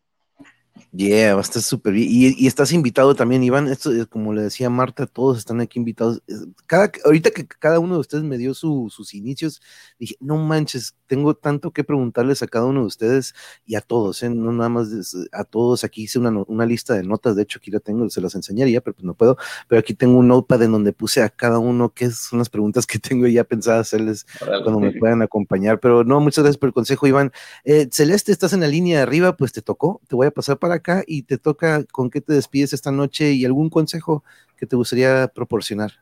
Yeah, 0.98 1.34
va 1.34 1.38
a 1.38 1.42
estar 1.42 1.62
súper 1.62 1.92
bien. 1.92 2.08
Y, 2.10 2.48
estás 2.48 2.72
invitado 2.72 3.14
también, 3.14 3.44
Iván. 3.44 3.68
Esto, 3.68 3.92
como 4.10 4.34
le 4.34 4.42
decía 4.42 4.68
Marta, 4.68 5.06
todos 5.06 5.38
están 5.38 5.60
aquí 5.60 5.78
invitados. 5.78 6.20
Cada, 6.66 6.90
ahorita 7.04 7.30
que 7.30 7.46
cada 7.46 7.78
uno 7.78 7.94
de 7.94 8.00
ustedes 8.00 8.24
me 8.24 8.36
dio 8.36 8.52
sus 8.52 9.14
inicios, 9.14 9.62
dije, 10.00 10.16
no 10.18 10.38
manches, 10.38 10.96
tengo 11.06 11.34
tanto 11.34 11.70
que 11.70 11.84
preguntarles 11.84 12.42
a 12.42 12.48
cada 12.48 12.64
uno 12.64 12.80
de 12.80 12.86
ustedes 12.86 13.36
y 13.64 13.76
a 13.76 13.80
todos, 13.80 14.24
¿eh? 14.24 14.28
no 14.28 14.50
nada 14.50 14.70
más 14.70 14.88
a 15.30 15.44
todos. 15.44 15.84
Aquí 15.84 16.02
hice 16.02 16.18
una, 16.18 16.30
una, 16.48 16.66
lista 16.66 16.94
de 16.94 17.04
notas, 17.04 17.36
de 17.36 17.42
hecho 17.42 17.60
aquí 17.60 17.70
la 17.70 17.78
tengo, 17.78 18.10
se 18.10 18.20
las 18.20 18.34
enseñaría, 18.34 18.80
pero 18.80 18.94
pues 18.94 19.04
no 19.04 19.14
puedo. 19.14 19.36
Pero 19.68 19.78
aquí 19.78 19.94
tengo 19.94 20.18
un 20.18 20.26
notepad 20.26 20.64
en 20.64 20.72
donde 20.72 20.92
puse 20.92 21.22
a 21.22 21.28
cada 21.28 21.60
uno 21.60 21.90
qué 21.94 22.10
son 22.10 22.40
las 22.40 22.48
preguntas 22.48 22.86
que 22.86 22.98
tengo 22.98 23.28
ya 23.28 23.44
pensadas 23.44 23.86
hacerles 23.86 24.26
cuando 24.40 24.80
me 24.80 24.90
puedan 24.90 25.22
acompañar. 25.22 25.78
Pero 25.78 26.02
no, 26.02 26.18
muchas 26.18 26.42
gracias 26.42 26.58
por 26.58 26.70
el 26.70 26.74
consejo, 26.74 27.06
Iván. 27.06 27.30
Eh, 27.62 27.88
Celeste, 27.92 28.32
estás 28.32 28.52
en 28.52 28.62
la 28.62 28.66
línea 28.66 28.96
de 28.96 29.02
arriba, 29.04 29.36
pues 29.36 29.52
te 29.52 29.62
tocó, 29.62 30.00
te 30.08 30.16
voy 30.16 30.26
a 30.26 30.32
pasar 30.32 30.58
para 30.58 30.74
acá 30.74 30.87
y 31.06 31.22
te 31.22 31.38
toca 31.38 31.84
con 31.84 32.10
qué 32.10 32.20
te 32.20 32.32
despides 32.32 32.72
esta 32.72 32.90
noche 32.90 33.32
y 33.32 33.44
algún 33.44 33.70
consejo 33.70 34.24
que 34.56 34.66
te 34.66 34.76
gustaría 34.76 35.28
proporcionar. 35.28 35.92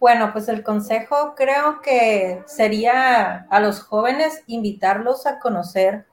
Bueno, 0.00 0.32
pues 0.32 0.48
el 0.48 0.62
consejo 0.62 1.34
creo 1.36 1.80
que 1.80 2.42
sería 2.46 3.46
a 3.50 3.60
los 3.60 3.80
jóvenes 3.80 4.44
invitarlos 4.46 5.26
a 5.26 5.40
conocer 5.40 6.06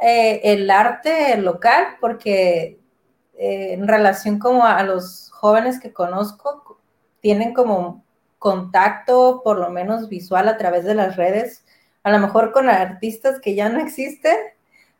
eh, 0.00 0.40
el 0.42 0.68
arte 0.70 1.36
local, 1.38 1.96
porque 2.00 2.80
eh, 3.38 3.72
en 3.72 3.86
relación 3.86 4.38
como 4.38 4.66
a, 4.66 4.82
los 4.82 5.30
jóvenes 5.30 5.78
que 5.78 5.92
conozco, 5.92 6.80
tienen 7.20 7.54
como 7.54 8.04
contacto, 8.38 9.42
por 9.44 9.58
lo 9.58 9.70
menos 9.70 10.08
visual, 10.08 10.48
a 10.48 10.58
través 10.58 10.84
de 10.84 10.94
las 10.94 11.16
redes, 11.16 11.64
a 12.02 12.10
lo 12.10 12.18
mejor 12.18 12.52
con 12.52 12.68
artistas 12.68 13.40
que 13.40 13.54
ya 13.54 13.68
no 13.68 13.80
existen, 13.80 14.36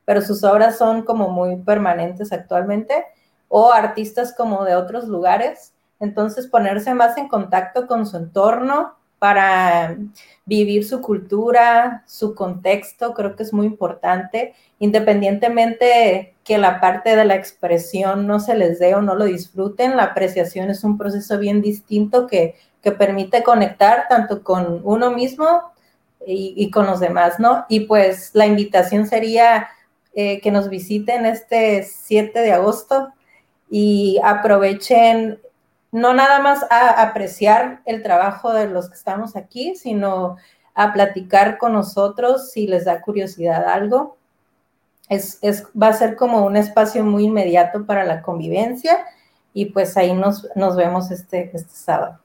pero 0.07 0.23
sus 0.23 0.43
obras 0.45 0.79
son 0.79 1.03
como 1.03 1.29
muy 1.29 1.57
permanentes 1.57 2.33
actualmente, 2.33 3.05
o 3.49 3.73
artistas 3.73 4.35
como 4.35 4.65
de 4.65 4.75
otros 4.75 5.07
lugares. 5.09 5.75
Entonces, 6.01 6.47
ponerse 6.47 6.95
más 6.95 7.19
en 7.19 7.29
contacto 7.29 7.87
con 7.87 8.07
su 8.07 8.17
entorno 8.17 8.95
para 9.19 9.97
vivir 10.45 10.87
su 10.87 11.01
cultura, 11.01 12.05
su 12.07 12.35
contexto, 12.35 13.15
creo 13.15 13.35
que 13.35 13.43
es 13.43 13.53
muy 13.53 13.67
importante, 13.67 14.55
independientemente 14.79 16.35
que 16.45 16.59
la 16.59 16.81
parte 16.81 17.17
de 17.17 17.25
la 17.25 17.35
expresión 17.35 18.27
no 18.27 18.41
se 18.41 18.55
les 18.55 18.79
dé 18.79 18.95
o 18.95 19.03
no 19.03 19.15
lo 19.15 19.25
disfruten, 19.25 19.97
la 19.97 20.05
apreciación 20.05 20.71
es 20.71 20.85
un 20.85 20.99
proceso 20.99 21.39
bien 21.39 21.63
distinto 21.63 22.27
que, 22.27 22.55
que 22.83 22.93
permite 22.93 23.43
conectar 23.43 24.07
tanto 24.09 24.45
con 24.45 24.83
uno 24.85 25.11
mismo 25.11 25.73
y, 26.27 26.55
y, 26.57 26.71
con 26.71 26.87
los 26.87 27.01
demás, 27.01 27.41
¿no? 27.41 27.65
Y 27.69 27.81
pues 27.81 28.31
la 28.35 28.47
invitación 28.47 29.07
sería 29.07 29.69
eh, 30.19 30.41
que 30.41 30.51
nos 30.51 30.71
visiten 30.71 31.27
este 31.27 31.83
7 31.83 32.41
de 32.41 32.53
agosto 32.53 33.13
y 33.69 34.19
aprovechen 34.25 35.39
no 35.93 36.15
nada 36.15 36.41
más 36.41 36.65
a 36.71 37.03
apreciar 37.03 37.83
el 37.85 38.03
trabajo 38.03 38.55
de 38.55 38.67
los 38.67 38.89
que 38.89 38.95
estamos 38.95 39.37
aquí, 39.37 39.77
sino 39.77 40.39
a 40.75 40.95
platicar 40.95 41.59
con 41.59 41.75
nosotros 41.75 42.51
si 42.51 42.67
les 42.67 42.87
da 42.87 43.03
curiosidad 43.03 43.69
algo. 43.69 44.17
Es, 45.11 45.39
va 45.81 45.89
a 45.89 45.93
ser 45.93 46.17
como 46.17 46.47
un 46.47 46.57
espacio 46.57 47.05
muy 47.05 47.25
inmediato 47.25 47.85
para 47.85 48.05
la 48.05 48.23
convivencia 48.23 49.05
y 49.53 49.67
pues 49.67 49.99
ahí 49.99 50.15
nos, 50.15 50.49
nos 50.57 50.77
vemos 50.77 51.11
este, 51.11 51.51
este 51.53 51.75
sábado. 51.75 52.21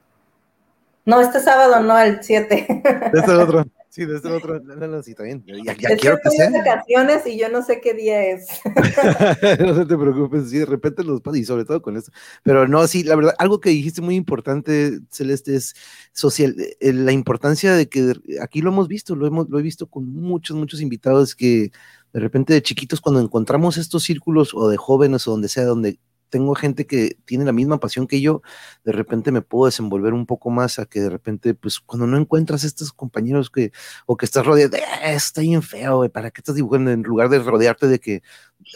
No, 1.04 1.20
este 1.20 1.42
sábado 1.42 1.82
no, 1.82 2.00
el 2.00 2.24
7. 2.24 2.84
Este 3.14 3.32
otro. 3.34 3.66
Sí, 3.92 4.06
desde 4.06 4.30
el 4.30 4.36
otro. 4.36 4.58
No, 4.62 4.88
no, 4.88 5.04
sí, 5.04 5.14
también. 5.14 5.44
Ya, 5.46 5.76
ya 5.76 5.98
quiero 5.98 6.18
que 6.24 6.30
sea. 6.30 6.50
vacaciones 6.50 7.28
y 7.28 7.38
yo 7.38 7.50
no 7.50 7.62
sé 7.62 7.82
qué 7.82 7.94
día 7.94 8.24
es. 8.24 8.48
no 9.60 9.86
te 9.86 9.98
preocupes, 9.98 10.50
sí, 10.50 10.60
de 10.60 10.66
repente 10.66 11.04
los 11.04 11.22
y 11.34 11.44
sobre 11.44 11.66
todo 11.66 11.82
con 11.82 11.98
esto. 11.98 12.10
Pero 12.42 12.70
no, 12.70 12.88
sí, 12.88 13.04
la 13.04 13.18
verdad, 13.18 13.36
algo 13.38 13.60
que 13.60 13.70
dijiste 13.70 14.02
muy 14.02 14.16
importante, 14.16 15.02
Celeste, 15.10 15.58
es 15.58 15.76
social, 16.14 16.56
eh, 16.58 16.94
la 16.94 17.12
importancia 17.12 17.74
de 17.74 17.90
que 17.90 18.14
aquí 18.42 18.62
lo 18.62 18.70
hemos 18.70 18.88
visto, 18.88 19.14
lo 19.14 19.28
hemos, 19.28 19.50
lo 19.50 19.60
he 19.60 19.62
visto 19.62 19.88
con 19.88 20.06
muchos, 20.08 20.56
muchos 20.56 20.80
invitados 20.80 21.36
que 21.36 21.74
de 22.14 22.20
repente 22.22 22.54
de 22.54 22.62
chiquitos 22.62 23.02
cuando 23.02 23.20
encontramos 23.20 23.76
estos 23.76 24.04
círculos 24.04 24.54
o 24.54 24.70
de 24.70 24.78
jóvenes 24.78 25.28
o 25.28 25.32
donde 25.32 25.50
sea, 25.50 25.66
donde 25.66 26.00
tengo 26.32 26.56
gente 26.56 26.88
que 26.88 27.18
tiene 27.26 27.46
la 27.46 27.52
misma 27.52 27.80
pasión 27.80 28.08
que 28.08 28.22
yo, 28.22 28.42
de 28.84 28.94
repente 28.94 29.32
me 29.32 29.44
puedo 29.44 29.66
desenvolver 29.66 30.14
un 30.14 30.26
poco 30.26 30.50
más 30.50 30.80
a 30.80 30.88
que 30.88 31.02
de 31.02 31.10
repente, 31.10 31.54
pues 31.54 31.80
cuando 31.80 32.08
no 32.08 32.18
encuentras 32.18 32.64
estos 32.64 32.92
compañeros 32.92 33.52
que, 33.52 33.72
o 34.08 34.18
que 34.18 34.26
estás 34.26 34.46
rodeado 34.46 34.72
de, 34.72 34.80
eh, 34.80 35.14
está 35.14 35.42
bien 35.42 35.62
feo, 35.62 36.10
¿para 36.10 36.32
qué 36.32 36.42
estás 36.42 36.56
dibujando? 36.56 36.90
En 36.90 37.04
lugar 37.04 37.30
de 37.30 37.40
rodearte 37.40 37.88
de 37.88 38.00
que, 38.00 38.24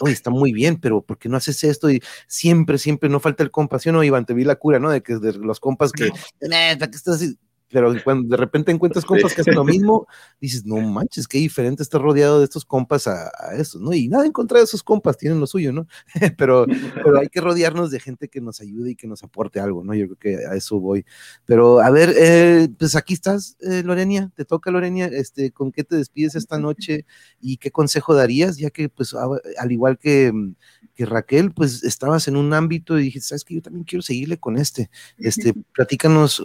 oye, 0.00 0.12
está 0.12 0.30
muy 0.30 0.52
bien, 0.52 0.76
pero 0.78 1.00
¿por 1.02 1.18
qué 1.18 1.28
no 1.28 1.38
haces 1.38 1.64
esto? 1.64 1.90
Y 1.90 2.02
siempre, 2.28 2.78
siempre 2.78 3.08
no 3.08 3.18
falta 3.18 3.42
el 3.42 3.50
compasión, 3.50 3.96
o 3.96 4.04
Iván, 4.04 4.26
te 4.26 4.34
vi 4.34 4.44
la 4.44 4.56
cura, 4.56 4.78
¿no? 4.78 4.90
De 4.90 5.02
que 5.02 5.16
de 5.16 5.32
los 5.32 5.58
compas 5.58 5.90
que, 5.92 6.04
eh, 6.40 6.76
¿para 6.78 6.90
qué 6.90 6.96
estás 6.96 7.16
así? 7.16 7.38
Pero 7.70 7.92
cuando 8.04 8.28
de 8.28 8.36
repente 8.36 8.70
encuentras 8.70 9.04
compas 9.04 9.34
que 9.34 9.40
hacen 9.40 9.54
lo 9.54 9.64
mismo, 9.64 10.06
dices, 10.40 10.64
no 10.64 10.76
manches, 10.80 11.26
qué 11.26 11.38
diferente 11.38 11.82
estar 11.82 12.00
rodeado 12.00 12.38
de 12.38 12.44
estos 12.44 12.64
compas 12.64 13.06
a, 13.06 13.30
a 13.38 13.56
estos, 13.56 13.80
¿no? 13.80 13.92
Y 13.92 14.08
nada 14.08 14.24
en 14.24 14.32
contra 14.32 14.58
de 14.58 14.64
esos 14.64 14.82
compas, 14.82 15.16
tienen 15.16 15.40
lo 15.40 15.46
suyo, 15.46 15.72
¿no? 15.72 15.86
pero, 16.38 16.66
pero 16.94 17.18
hay 17.18 17.28
que 17.28 17.40
rodearnos 17.40 17.90
de 17.90 18.00
gente 18.00 18.28
que 18.28 18.40
nos 18.40 18.60
ayude 18.60 18.90
y 18.90 18.96
que 18.96 19.06
nos 19.06 19.22
aporte 19.22 19.60
algo, 19.60 19.82
¿no? 19.84 19.94
Yo 19.94 20.06
creo 20.06 20.18
que 20.18 20.46
a 20.46 20.54
eso 20.54 20.78
voy. 20.78 21.04
Pero 21.44 21.80
a 21.80 21.90
ver, 21.90 22.14
eh, 22.16 22.68
pues 22.78 22.94
aquí 22.96 23.14
estás, 23.14 23.56
eh, 23.60 23.82
Lorenia, 23.84 24.30
te 24.34 24.44
toca, 24.44 24.70
Lorenia, 24.70 25.06
este, 25.06 25.50
¿con 25.50 25.72
qué 25.72 25.84
te 25.84 25.96
despides 25.96 26.36
esta 26.36 26.58
noche 26.58 27.04
y 27.40 27.56
qué 27.56 27.70
consejo 27.70 28.14
darías? 28.14 28.56
Ya 28.58 28.70
que, 28.70 28.88
pues, 28.88 29.14
al 29.14 29.72
igual 29.72 29.98
que 29.98 30.32
mm, 30.32 30.54
que 30.96 31.06
Raquel, 31.06 31.52
pues 31.52 31.84
estabas 31.84 32.26
en 32.26 32.36
un 32.36 32.52
ámbito 32.54 32.98
y 32.98 33.04
dijiste, 33.04 33.28
sabes 33.28 33.44
que 33.44 33.54
yo 33.54 33.62
también 33.62 33.84
quiero 33.84 34.02
seguirle 34.02 34.38
con 34.38 34.56
este. 34.56 34.90
Este, 35.18 35.52
platícanos 35.74 36.42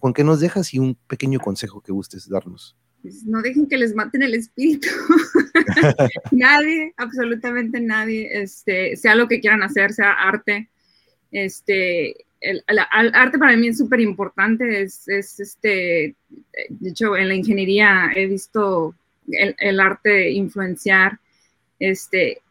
con 0.00 0.12
qué 0.12 0.24
nos 0.24 0.40
dejas 0.40 0.74
y 0.74 0.78
un 0.78 0.96
pequeño 1.06 1.38
consejo 1.38 1.80
que 1.80 1.92
gustes 1.92 2.28
darnos. 2.28 2.76
Pues 3.00 3.24
no 3.24 3.40
dejen 3.40 3.66
que 3.66 3.78
les 3.78 3.94
maten 3.94 4.22
el 4.22 4.34
espíritu. 4.34 4.88
nadie, 6.32 6.92
absolutamente 6.96 7.80
nadie, 7.80 8.28
este, 8.42 8.96
sea 8.96 9.14
lo 9.14 9.28
que 9.28 9.40
quieran 9.40 9.62
hacer, 9.62 9.92
sea 9.92 10.12
arte, 10.12 10.68
este, 11.30 12.26
el, 12.40 12.62
arte 13.12 13.38
para 13.38 13.56
mí 13.56 13.68
es 13.68 13.78
súper 13.78 14.00
importante, 14.00 14.82
es, 14.82 15.08
es, 15.08 15.40
este, 15.40 16.16
de 16.68 16.90
hecho, 16.90 17.16
en 17.16 17.28
la 17.28 17.34
ingeniería 17.34 18.10
he 18.14 18.26
visto 18.26 18.94
el, 19.28 19.54
el 19.58 19.80
arte 19.80 20.30
influenciar, 20.30 21.18
este, 21.78 22.41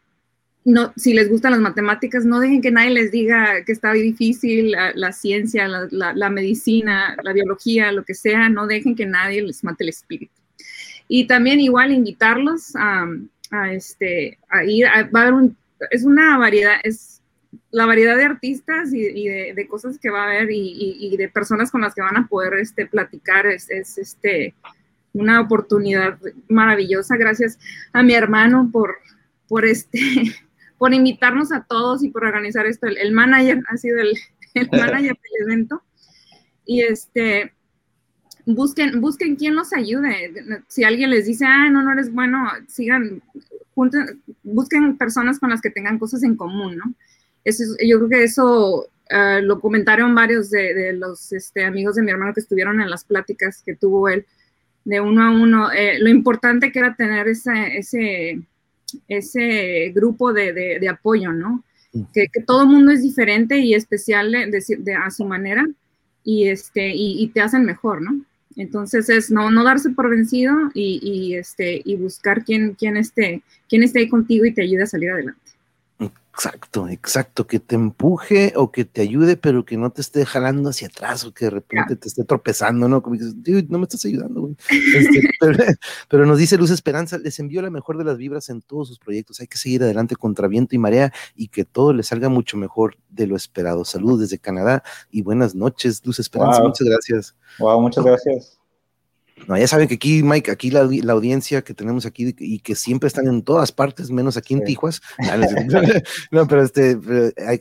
no, 0.64 0.92
si 0.96 1.12
les 1.12 1.28
gustan 1.28 1.52
las 1.52 1.60
matemáticas, 1.60 2.24
no 2.24 2.38
dejen 2.38 2.62
que 2.62 2.70
nadie 2.70 2.90
les 2.90 3.10
diga 3.10 3.64
que 3.64 3.72
está 3.72 3.92
difícil 3.92 4.72
la, 4.72 5.12
ciencia, 5.12 5.66
la, 5.68 6.30
medicina, 6.30 7.16
la 7.22 7.32
biología, 7.32 7.90
lo 7.90 8.04
que 8.04 8.14
sea, 8.14 8.48
no 8.48 8.66
dejen 8.66 8.94
que 8.94 9.06
nadie 9.06 9.42
les 9.42 9.64
mate 9.64 9.84
el 9.84 9.90
espíritu. 9.90 10.32
Y 11.08 11.26
también 11.26 11.60
igual 11.60 11.92
invitarlos 11.92 12.74
a, 12.76 13.06
este, 13.72 14.38
a 14.48 14.64
ir, 14.64 14.86
va 14.86 15.20
a 15.20 15.26
haber 15.26 15.50
es 15.90 16.04
una 16.04 16.38
variedad, 16.38 16.76
es 16.84 17.20
la 17.70 17.86
variedad 17.86 18.16
de 18.16 18.24
artistas 18.24 18.92
y, 18.92 19.28
de, 19.28 19.66
cosas 19.68 19.98
que 19.98 20.10
va 20.10 20.22
a 20.22 20.26
haber 20.26 20.48
y, 20.50 21.16
de 21.16 21.28
personas 21.28 21.70
con 21.70 21.80
las 21.80 21.94
que 21.94 22.02
van 22.02 22.16
a 22.16 22.28
poder 22.28 22.54
este, 22.54 22.86
platicar, 22.86 23.46
es, 23.46 23.68
es 23.70 23.98
este, 23.98 24.54
una 25.12 25.40
oportunidad 25.40 26.18
maravillosa. 26.48 27.16
Gracias 27.16 27.58
a 27.92 28.02
mi 28.02 28.14
hermano 28.14 28.70
por, 28.72 28.96
por 29.48 29.64
este 29.64 29.98
por 30.82 30.92
invitarnos 30.92 31.52
a 31.52 31.62
todos 31.62 32.02
y 32.02 32.08
por 32.08 32.24
organizar 32.24 32.66
esto. 32.66 32.88
El, 32.88 33.12
manager 33.12 33.62
ha 33.68 33.76
sido 33.76 34.00
el, 34.00 34.18
manager 34.72 35.16
del 35.16 35.42
evento. 35.42 35.80
Y 36.66 36.80
este, 36.80 37.52
busquen, 38.46 39.00
busquen 39.00 39.36
quién 39.36 39.54
los 39.54 39.72
ayude. 39.72 40.34
Si 40.66 40.82
alguien 40.82 41.10
les 41.10 41.26
dice, 41.26 41.44
ah, 41.46 41.70
no, 41.70 41.84
no 41.84 41.92
eres 41.92 42.12
bueno, 42.12 42.48
sigan, 42.66 43.22
busquen 44.42 44.98
personas 44.98 45.38
con 45.38 45.50
las 45.50 45.60
que 45.60 45.70
tengan 45.70 46.00
cosas 46.00 46.24
en 46.24 46.34
común, 46.34 46.76
¿no? 46.78 46.92
Eso, 47.44 47.62
yo 47.80 47.98
creo 47.98 48.08
que 48.08 48.24
eso 48.24 48.88
ah, 49.08 49.38
lo 49.40 49.60
comentaron 49.60 50.16
varios 50.16 50.50
de, 50.50 50.94
los 50.94 51.32
este, 51.32 51.64
amigos 51.64 51.94
de 51.94 52.02
mi 52.02 52.10
hermano 52.10 52.34
que 52.34 52.40
estuvieron 52.40 52.80
en 52.80 52.90
las 52.90 53.04
pláticas 53.04 53.62
que 53.64 53.76
tuvo 53.76 54.08
él. 54.08 54.26
de 54.84 55.00
uno 55.00 55.22
a 55.22 55.30
uno. 55.30 55.70
Eh, 55.70 56.00
lo 56.00 56.08
importante 56.08 56.72
que 56.72 56.80
era 56.80 56.96
tener 56.96 57.28
ese, 57.28 57.76
ese, 57.78 58.42
ese 59.08 59.92
grupo 59.94 60.32
de, 60.32 60.52
de, 60.52 60.88
apoyo, 60.88 61.32
¿no? 61.32 61.64
Mm. 61.92 62.02
Que, 62.12 62.26
que, 62.32 62.42
todo 62.42 62.62
el 62.62 62.68
mundo 62.68 62.92
es 62.92 63.02
diferente 63.02 63.58
y 63.58 63.74
especial 63.74 64.32
de, 64.32 64.94
a 64.94 65.10
su 65.10 65.24
manera 65.24 65.66
y, 66.24 66.48
este, 66.48 66.88
y, 66.88 67.22
y, 67.22 67.28
te 67.28 67.40
hacen 67.40 67.64
mejor, 67.64 68.02
¿no? 68.02 68.24
Entonces 68.56 69.08
es 69.08 69.30
no, 69.30 69.50
no 69.50 69.64
darse 69.64 69.90
por 69.90 70.10
vencido 70.10 70.54
y, 70.74 71.00
y 71.02 71.34
este, 71.34 71.80
y 71.84 71.96
buscar 71.96 72.44
quién, 72.44 72.74
quién, 72.74 72.96
esté, 72.96 73.42
quién 73.68 73.82
esté 73.82 74.00
ahí 74.00 74.08
contigo 74.08 74.44
y 74.44 74.52
te 74.52 74.62
ayude 74.62 74.82
a 74.82 74.86
salir 74.86 75.10
adelante. 75.10 75.41
Exacto, 76.34 76.88
exacto, 76.88 77.46
que 77.46 77.60
te 77.60 77.74
empuje 77.74 78.54
o 78.56 78.72
que 78.72 78.86
te 78.86 79.02
ayude, 79.02 79.36
pero 79.36 79.66
que 79.66 79.76
no 79.76 79.90
te 79.90 80.00
esté 80.00 80.24
jalando 80.24 80.70
hacia 80.70 80.88
atrás 80.88 81.24
o 81.24 81.34
que 81.34 81.44
de 81.44 81.50
repente 81.50 81.94
te 81.94 82.08
esté 82.08 82.24
tropezando, 82.24 82.88
¿no? 82.88 83.02
Como 83.02 83.16
dices, 83.16 83.34
no 83.68 83.78
me 83.78 83.84
estás 83.84 84.02
ayudando, 84.06 84.40
güey. 84.40 84.56
Este, 84.96 85.30
pero, 86.08 86.24
nos 86.24 86.38
dice 86.38 86.56
Luz 86.56 86.70
Esperanza, 86.70 87.18
les 87.18 87.38
envío 87.38 87.60
la 87.60 87.68
mejor 87.68 87.98
de 87.98 88.04
las 88.04 88.16
vibras 88.16 88.48
en 88.48 88.62
todos 88.62 88.88
sus 88.88 88.98
proyectos. 88.98 89.40
Hay 89.40 89.46
que 89.46 89.58
seguir 89.58 89.82
adelante 89.82 90.16
contra 90.16 90.48
viento 90.48 90.74
y 90.74 90.78
marea 90.78 91.12
y 91.36 91.48
que 91.48 91.66
todo 91.66 91.92
les 91.92 92.06
salga 92.06 92.30
mucho 92.30 92.56
mejor 92.56 92.96
de 93.10 93.26
lo 93.26 93.36
esperado. 93.36 93.84
Saludos 93.84 94.20
desde 94.20 94.38
Canadá 94.38 94.82
y 95.10 95.20
buenas 95.20 95.54
noches, 95.54 96.00
Luz 96.02 96.18
Esperanza. 96.18 96.62
Muchas 96.62 96.88
gracias. 96.88 97.36
Wow, 97.58 97.82
muchas 97.82 98.04
gracias. 98.04 98.61
No, 99.48 99.58
ya 99.58 99.66
saben 99.66 99.88
que 99.88 99.94
aquí, 99.94 100.22
Mike, 100.22 100.50
aquí 100.50 100.70
la, 100.70 100.80
audiencia 101.12 101.62
que 101.62 101.74
tenemos 101.74 102.06
aquí 102.06 102.34
y 102.38 102.60
que 102.60 102.74
siempre 102.74 103.08
están 103.08 103.26
en 103.26 103.42
todas 103.42 103.72
partes, 103.72 104.10
menos 104.10 104.36
aquí 104.36 104.54
en 104.54 104.64
Tijuas. 104.64 105.00
no, 106.30 106.46
pero 106.46 106.62
este, 106.62 106.98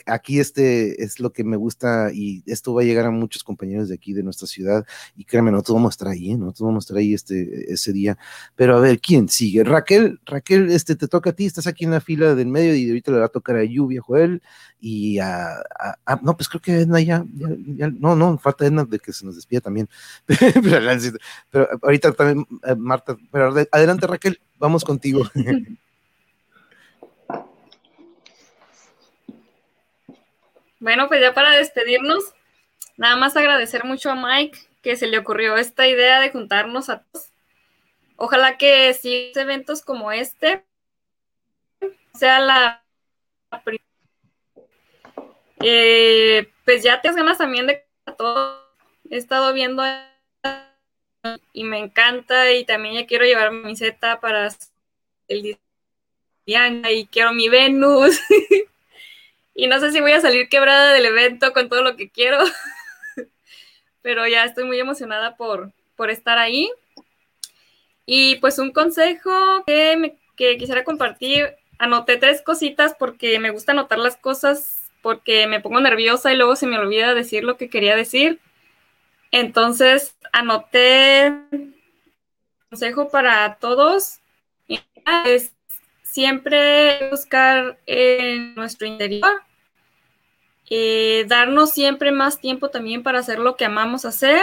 aquí 0.06 0.40
este 0.40 1.04
es 1.04 1.20
lo 1.20 1.32
que 1.32 1.44
me 1.44 1.58
gusta 1.58 2.12
y 2.14 2.44
esto 2.46 2.74
va 2.74 2.82
a 2.82 2.86
llegar 2.86 3.06
a 3.06 3.12
muchos 3.12 3.44
compañeros 3.44 3.90
de 3.90 3.96
aquí 3.96 4.14
de 4.14 4.24
nuestra 4.24 4.48
ciudad 4.48 4.86
y 5.16 5.26
créanme, 5.26 5.52
nosotros 5.52 5.76
vamos 5.76 5.92
a 5.92 5.96
estar 5.96 6.08
ahí, 6.10 6.32
¿eh? 6.32 6.38
nosotros 6.38 6.68
vamos 6.68 6.84
a 6.84 6.86
estar 6.86 6.98
ahí 6.98 7.14
este, 7.14 7.74
ese 7.74 7.94
día. 7.94 8.18
Pero 8.56 8.78
a 8.78 8.80
ver, 8.80 9.00
¿quién 9.00 9.30
sigue? 9.30 9.64
Raquel, 9.64 10.20
Raquel, 10.26 10.72
este 10.72 10.96
te 10.96 11.08
toca 11.08 11.32
a 11.32 11.34
ti, 11.34 11.46
estás 11.46 11.68
aquí 11.68 11.86
en 11.86 11.92
la 11.92 12.02
fila 12.02 12.36
del 12.36 12.48
medio 12.48 12.76
y 12.76 12.88
ahorita 12.88 13.12
le 13.12 13.20
va 13.20 13.26
a 13.26 13.30
tocar 13.30 13.56
a 13.56 13.64
Lluvia, 13.64 14.02
Joel 14.02 14.42
y 14.80 15.20
a, 15.20 15.64
no, 16.24 16.36
pues 16.36 16.50
creo 16.50 16.62
que 16.62 16.80
Edna 16.82 17.00
ya, 17.00 17.24
ya, 17.76 17.90
no, 17.90 18.16
no, 18.16 18.38
falta 18.40 18.66
Edna 18.66 18.84
de 18.84 18.98
que 18.98 19.14
se 19.14 19.26
nos 19.26 19.36
despida 19.36 19.62
también. 19.62 19.88
pero 21.52 21.61
ahorita 21.82 22.12
también, 22.14 22.46
eh, 22.66 22.76
Marta, 22.76 23.16
pero 23.32 23.54
adelante 23.72 24.08
Raquel, 24.08 24.40
vamos 24.58 24.84
contigo. 24.84 25.24
Bueno, 30.80 31.08
pues 31.08 31.22
ya 31.22 31.32
para 31.36 31.52
despedirnos, 31.52 32.34
nada 32.98 33.16
más 33.16 33.38
agradecer 33.38 33.84
mucho 33.84 34.10
a 34.10 34.16
Mike 34.16 34.58
que 34.82 34.96
se 34.96 35.06
le 35.06 35.20
ocurrió 35.20 35.56
esta 35.56 35.88
idea 35.88 36.20
de 36.20 36.32
juntarnos 36.32 36.90
a 36.90 37.04
todos. 37.04 37.28
Ojalá 38.16 38.58
que 38.58 38.92
si 38.96 39.32
eventos 39.36 39.84
como 39.84 40.12
este 40.12 40.66
sea 42.16 42.40
la 42.40 42.84
eh, 45.64 46.52
pues 46.66 46.84
ya 46.84 47.02
te 47.02 47.12
ganas 47.14 47.38
también 47.38 47.68
de 47.68 47.86
todo. 48.18 48.62
He 49.10 49.18
estado 49.18 49.54
viendo 49.54 49.84
y 51.54 51.64
me 51.64 51.80
encanta 51.80 52.52
y 52.52 52.66
también 52.66 52.96
ya 52.96 53.06
quiero 53.06 53.26
llevar 53.26 53.52
mi 53.52 53.76
Z 53.76 54.20
para 54.20 54.50
el 55.28 55.58
día 56.46 56.92
y 56.92 57.08
quiero 57.08 57.34
mi 57.34 57.50
Venus. 57.50 58.20
Y 59.54 59.68
no 59.68 59.82
sé 59.82 59.92
si 59.92 60.00
voy 60.00 60.14
a 60.14 60.22
salir 60.22 60.48
quebrada 60.48 60.94
del 60.94 61.06
evento 61.06 61.52
con 61.52 61.68
todo 61.68 61.84
lo 61.84 61.98
que 61.98 62.10
quiero 62.10 62.40
pero 64.02 64.28
ya 64.28 64.44
estoy 64.44 64.66
muy 64.66 64.80
emocionada 64.80 65.36
por, 65.36 65.72
por 65.96 66.10
estar 66.10 66.38
ahí. 66.38 66.72
Y 68.06 68.38
pues 68.38 68.60
un 68.60 68.72
consejo 68.72 69.64
que, 69.66 70.16
que 70.36 70.58
quisiera 70.58 70.84
compartir 70.84 71.56
anoté 71.78 72.18
tres 72.18 72.42
cositas 72.42 72.96
porque 72.98 73.40
me 73.40 73.52
gusta 73.52 73.72
anotar 73.72 74.00
las 74.00 74.18
cosas 74.18 74.90
porque 75.02 75.48
me 75.48 75.62
pongo 75.62 75.80
nerviosa 75.82 76.32
y 76.32 76.38
luego 76.38 76.56
se 76.56 76.68
me 76.68 76.78
olvida 76.78 77.16
decir 77.16 77.44
lo 77.44 77.58
que 77.58 77.70
quería 77.70 77.96
decir. 77.96 78.40
Entonces, 79.32 80.16
anoté 80.32 81.34
consejo 82.70 83.10
para 83.10 83.56
todos 83.56 84.20
es 85.26 85.54
siempre 86.04 87.10
buscar 87.10 87.80
en 87.86 88.56
nuestro 88.56 88.88
interior, 88.88 89.42
eh, 90.70 91.26
darnos 91.28 91.72
siempre 91.72 92.12
más 92.12 92.40
tiempo 92.40 92.70
también 92.70 93.04
para 93.04 93.20
hacer 93.20 93.40
lo 93.40 93.56
que 93.56 93.66
amamos 93.66 94.06
hacer 94.06 94.42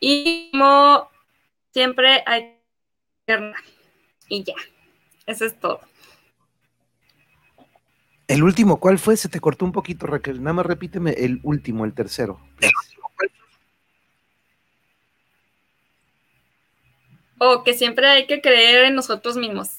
y 0.00 0.50
como 0.52 1.10
siempre 1.72 2.22
hay 2.26 2.56
que 3.26 3.52
y 4.28 4.44
ya, 4.44 4.54
eso 5.26 5.44
es 5.44 5.58
todo. 5.58 5.80
El 8.26 8.42
último, 8.42 8.78
¿cuál 8.78 8.98
fue? 8.98 9.16
Se 9.16 9.30
te 9.30 9.40
cortó 9.40 9.64
un 9.64 9.72
poquito, 9.72 10.06
Raquel. 10.06 10.42
Nada 10.42 10.52
más 10.52 10.66
repíteme 10.66 11.12
el 11.12 11.40
último, 11.42 11.86
el 11.86 11.94
tercero. 11.94 12.38
O 17.38 17.62
que 17.64 17.74
siempre 17.74 18.06
hay 18.06 18.26
que 18.26 18.40
creer 18.40 18.84
en 18.84 18.94
nosotros 18.94 19.36
mismos. 19.36 19.78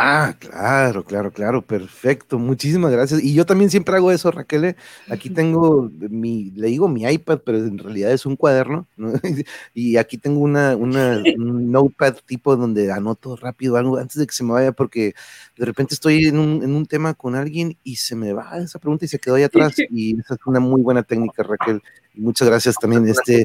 Ah, 0.00 0.36
claro, 0.38 1.02
claro, 1.02 1.32
claro, 1.32 1.60
perfecto. 1.60 2.38
Muchísimas 2.38 2.92
gracias. 2.92 3.20
Y 3.20 3.34
yo 3.34 3.44
también 3.44 3.68
siempre 3.68 3.96
hago 3.96 4.12
eso, 4.12 4.30
Raquel. 4.30 4.64
¿eh? 4.66 4.76
Aquí 5.10 5.28
tengo 5.28 5.90
mi, 5.98 6.52
le 6.52 6.68
digo 6.68 6.86
mi 6.86 7.02
iPad, 7.02 7.40
pero 7.44 7.58
en 7.58 7.78
realidad 7.78 8.12
es 8.12 8.24
un 8.24 8.36
cuaderno, 8.36 8.86
¿no? 8.96 9.12
Y 9.74 9.96
aquí 9.96 10.16
tengo 10.16 10.38
una, 10.38 10.76
una, 10.76 11.20
un 11.36 11.72
notepad 11.72 12.14
tipo 12.24 12.54
donde 12.54 12.92
anoto 12.92 13.34
rápido 13.34 13.76
algo 13.76 13.96
antes 13.96 14.18
de 14.18 14.28
que 14.28 14.32
se 14.32 14.44
me 14.44 14.52
vaya, 14.52 14.70
porque 14.70 15.14
de 15.56 15.64
repente 15.66 15.94
estoy 15.94 16.26
en 16.26 16.38
un, 16.38 16.62
en 16.62 16.76
un 16.76 16.86
tema 16.86 17.14
con 17.14 17.34
alguien 17.34 17.76
y 17.82 17.96
se 17.96 18.14
me 18.14 18.32
va 18.32 18.56
esa 18.58 18.78
pregunta 18.78 19.04
y 19.04 19.08
se 19.08 19.18
quedó 19.18 19.34
ahí 19.34 19.42
atrás. 19.42 19.74
Y 19.90 20.20
esa 20.20 20.34
es 20.34 20.40
una 20.46 20.60
muy 20.60 20.80
buena 20.80 21.02
técnica, 21.02 21.42
Raquel. 21.42 21.82
Y 22.14 22.20
muchas 22.20 22.46
gracias 22.46 22.76
también. 22.76 23.08
Este, 23.08 23.44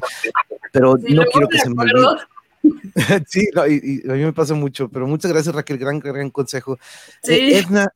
pero 0.72 0.98
no 0.98 1.24
quiero 1.32 1.48
que 1.48 1.58
se 1.58 1.70
me 1.72 1.82
olvide. 1.82 2.28
sí, 3.28 3.50
y, 3.68 4.10
a 4.10 4.14
mí 4.14 4.24
me 4.24 4.34
pasa 4.34 4.54
mucho, 4.54 4.90
pero 4.90 5.08
muchas 5.08 5.32
gracias 5.32 5.54
Raquel, 5.54 5.78
gran, 5.78 6.00
gran 6.00 6.30
consejo. 6.30 6.78
Eh, 7.28 7.58
Edna, 7.60 7.94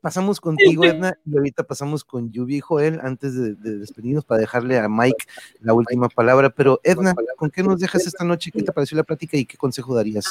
pasamos 0.00 0.40
contigo 0.40 0.84
Edna 0.84 1.18
y 1.24 1.36
ahorita 1.36 1.64
pasamos 1.64 2.04
con 2.04 2.30
Yubi 2.30 2.56
y 2.56 2.60
Joel 2.60 3.00
antes 3.02 3.34
de, 3.34 3.54
despedirnos 3.78 4.24
para 4.24 4.40
dejarle 4.40 4.78
a 4.78 4.88
Mike 4.88 5.26
la 5.60 5.72
última 5.72 6.08
palabra, 6.08 6.50
pero 6.50 6.80
Edna, 6.84 7.14
¿con 7.36 7.50
qué 7.50 7.62
nos 7.62 7.80
dejas 7.80 8.06
esta 8.06 8.24
noche? 8.24 8.50
¿Qué 8.50 8.62
te 8.62 8.72
pareció 8.72 8.96
la 8.96 9.04
plática 9.04 9.36
y 9.36 9.44
qué 9.44 9.56
consejo 9.56 9.94
darías? 9.94 10.26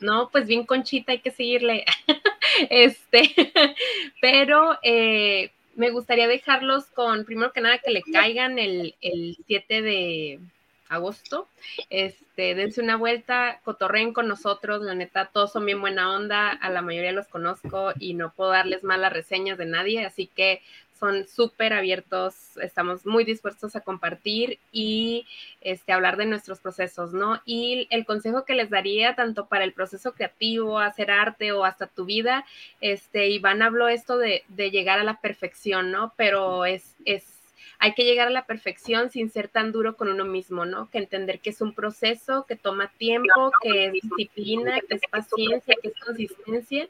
No, 0.00 0.28
pues 0.30 0.46
bien 0.46 0.64
conchita, 0.64 1.12
hay 1.12 1.20
que 1.20 1.30
seguirle. 1.30 1.84
este, 2.70 3.34
pero 4.20 4.78
eh, 4.82 5.50
me 5.74 5.90
gustaría 5.90 6.28
dejarlos 6.28 6.86
con, 6.86 7.24
primero 7.24 7.52
que 7.52 7.60
nada, 7.60 7.78
que 7.78 7.90
le 7.90 8.02
caigan 8.02 8.58
el, 8.58 8.94
el 9.00 9.38
7 9.46 9.82
de 9.82 10.40
agosto. 10.88 11.48
Este, 11.90 12.54
dense 12.54 12.80
una 12.80 12.96
vuelta, 12.96 13.60
cotorreen 13.64 14.12
con 14.12 14.28
nosotros, 14.28 14.82
la 14.82 14.94
neta, 14.94 15.26
todos 15.26 15.52
son 15.52 15.66
bien 15.66 15.80
buena 15.80 16.14
onda, 16.14 16.50
a 16.50 16.70
la 16.70 16.82
mayoría 16.82 17.12
los 17.12 17.28
conozco 17.28 17.92
y 17.98 18.14
no 18.14 18.32
puedo 18.32 18.50
darles 18.50 18.84
malas 18.84 19.12
reseñas 19.12 19.58
de 19.58 19.66
nadie, 19.66 20.04
así 20.04 20.26
que 20.26 20.62
son 20.98 21.26
súper 21.28 21.72
abiertos, 21.72 22.56
estamos 22.56 23.04
muy 23.04 23.24
dispuestos 23.24 23.76
a 23.76 23.82
compartir 23.82 24.58
y 24.72 25.26
este, 25.60 25.92
hablar 25.92 26.16
de 26.16 26.26
nuestros 26.26 26.60
procesos, 26.60 27.12
¿no? 27.12 27.42
Y 27.44 27.86
el 27.90 28.06
consejo 28.06 28.44
que 28.44 28.54
les 28.54 28.70
daría 28.70 29.14
tanto 29.14 29.46
para 29.46 29.64
el 29.64 29.72
proceso 29.72 30.14
creativo, 30.14 30.78
hacer 30.78 31.10
arte 31.10 31.52
o 31.52 31.64
hasta 31.64 31.86
tu 31.86 32.06
vida, 32.06 32.46
este, 32.80 33.28
Iván 33.28 33.62
habló 33.62 33.88
esto 33.88 34.16
de, 34.16 34.44
de 34.48 34.70
llegar 34.70 34.98
a 34.98 35.04
la 35.04 35.20
perfección, 35.20 35.90
¿no? 35.90 36.14
Pero 36.16 36.64
es, 36.64 36.96
es 37.04 37.35
hay 37.78 37.94
que 37.94 38.04
llegar 38.04 38.28
a 38.28 38.30
la 38.30 38.46
perfección 38.46 39.10
sin 39.10 39.30
ser 39.30 39.48
tan 39.48 39.72
duro 39.72 39.96
con 39.96 40.08
uno 40.08 40.24
mismo, 40.24 40.64
¿no? 40.64 40.90
Que 40.90 40.98
entender 40.98 41.40
que 41.40 41.50
es 41.50 41.60
un 41.60 41.74
proceso, 41.74 42.46
que 42.46 42.56
toma 42.56 42.92
tiempo, 42.98 43.52
que 43.62 43.86
es 43.86 43.92
disciplina, 43.92 44.80
que 44.80 44.96
es 44.96 45.02
paciencia, 45.10 45.74
que 45.82 45.88
es 45.88 45.94
consistencia, 45.98 46.88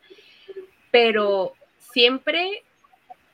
pero 0.91 1.53
siempre 1.79 2.63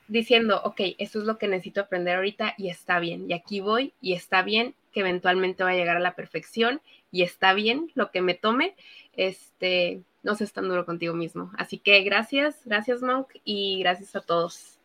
diciendo, 0.09 0.61
ok, 0.65 0.81
eso 0.99 1.21
es 1.21 1.25
lo 1.25 1.39
que 1.39 1.49
necesito 1.49 1.81
aprender 1.81 2.17
ahorita 2.17 2.55
y 2.59 2.69
está 2.69 2.99
bien, 2.99 3.31
y 3.31 3.35
aquí 3.35 3.61
voy 3.61 3.93
y 4.01 4.13
está 4.13 4.43
bien 4.43 4.75
que 4.93 5.01
eventualmente 5.01 5.65
va 5.65 5.71
a 5.71 5.75
llegar 5.75 5.97
a 5.97 6.01
la 6.01 6.15
perfección 6.15 6.83
y 7.11 7.23
está 7.23 7.55
bien 7.55 7.91
lo 7.95 8.11
que 8.11 8.21
me 8.21 8.35
tome, 8.35 8.75
este, 9.15 10.03
no 10.23 10.35
seas 10.35 10.53
tan 10.53 10.69
duro 10.69 10.85
contigo 10.85 11.15
mismo. 11.15 11.51
Así 11.57 11.79
que 11.79 12.03
gracias, 12.03 12.61
gracias 12.65 13.03
Monk 13.03 13.29
y 13.45 13.79
gracias 13.81 14.15
a 14.15 14.21
todos. 14.21 14.79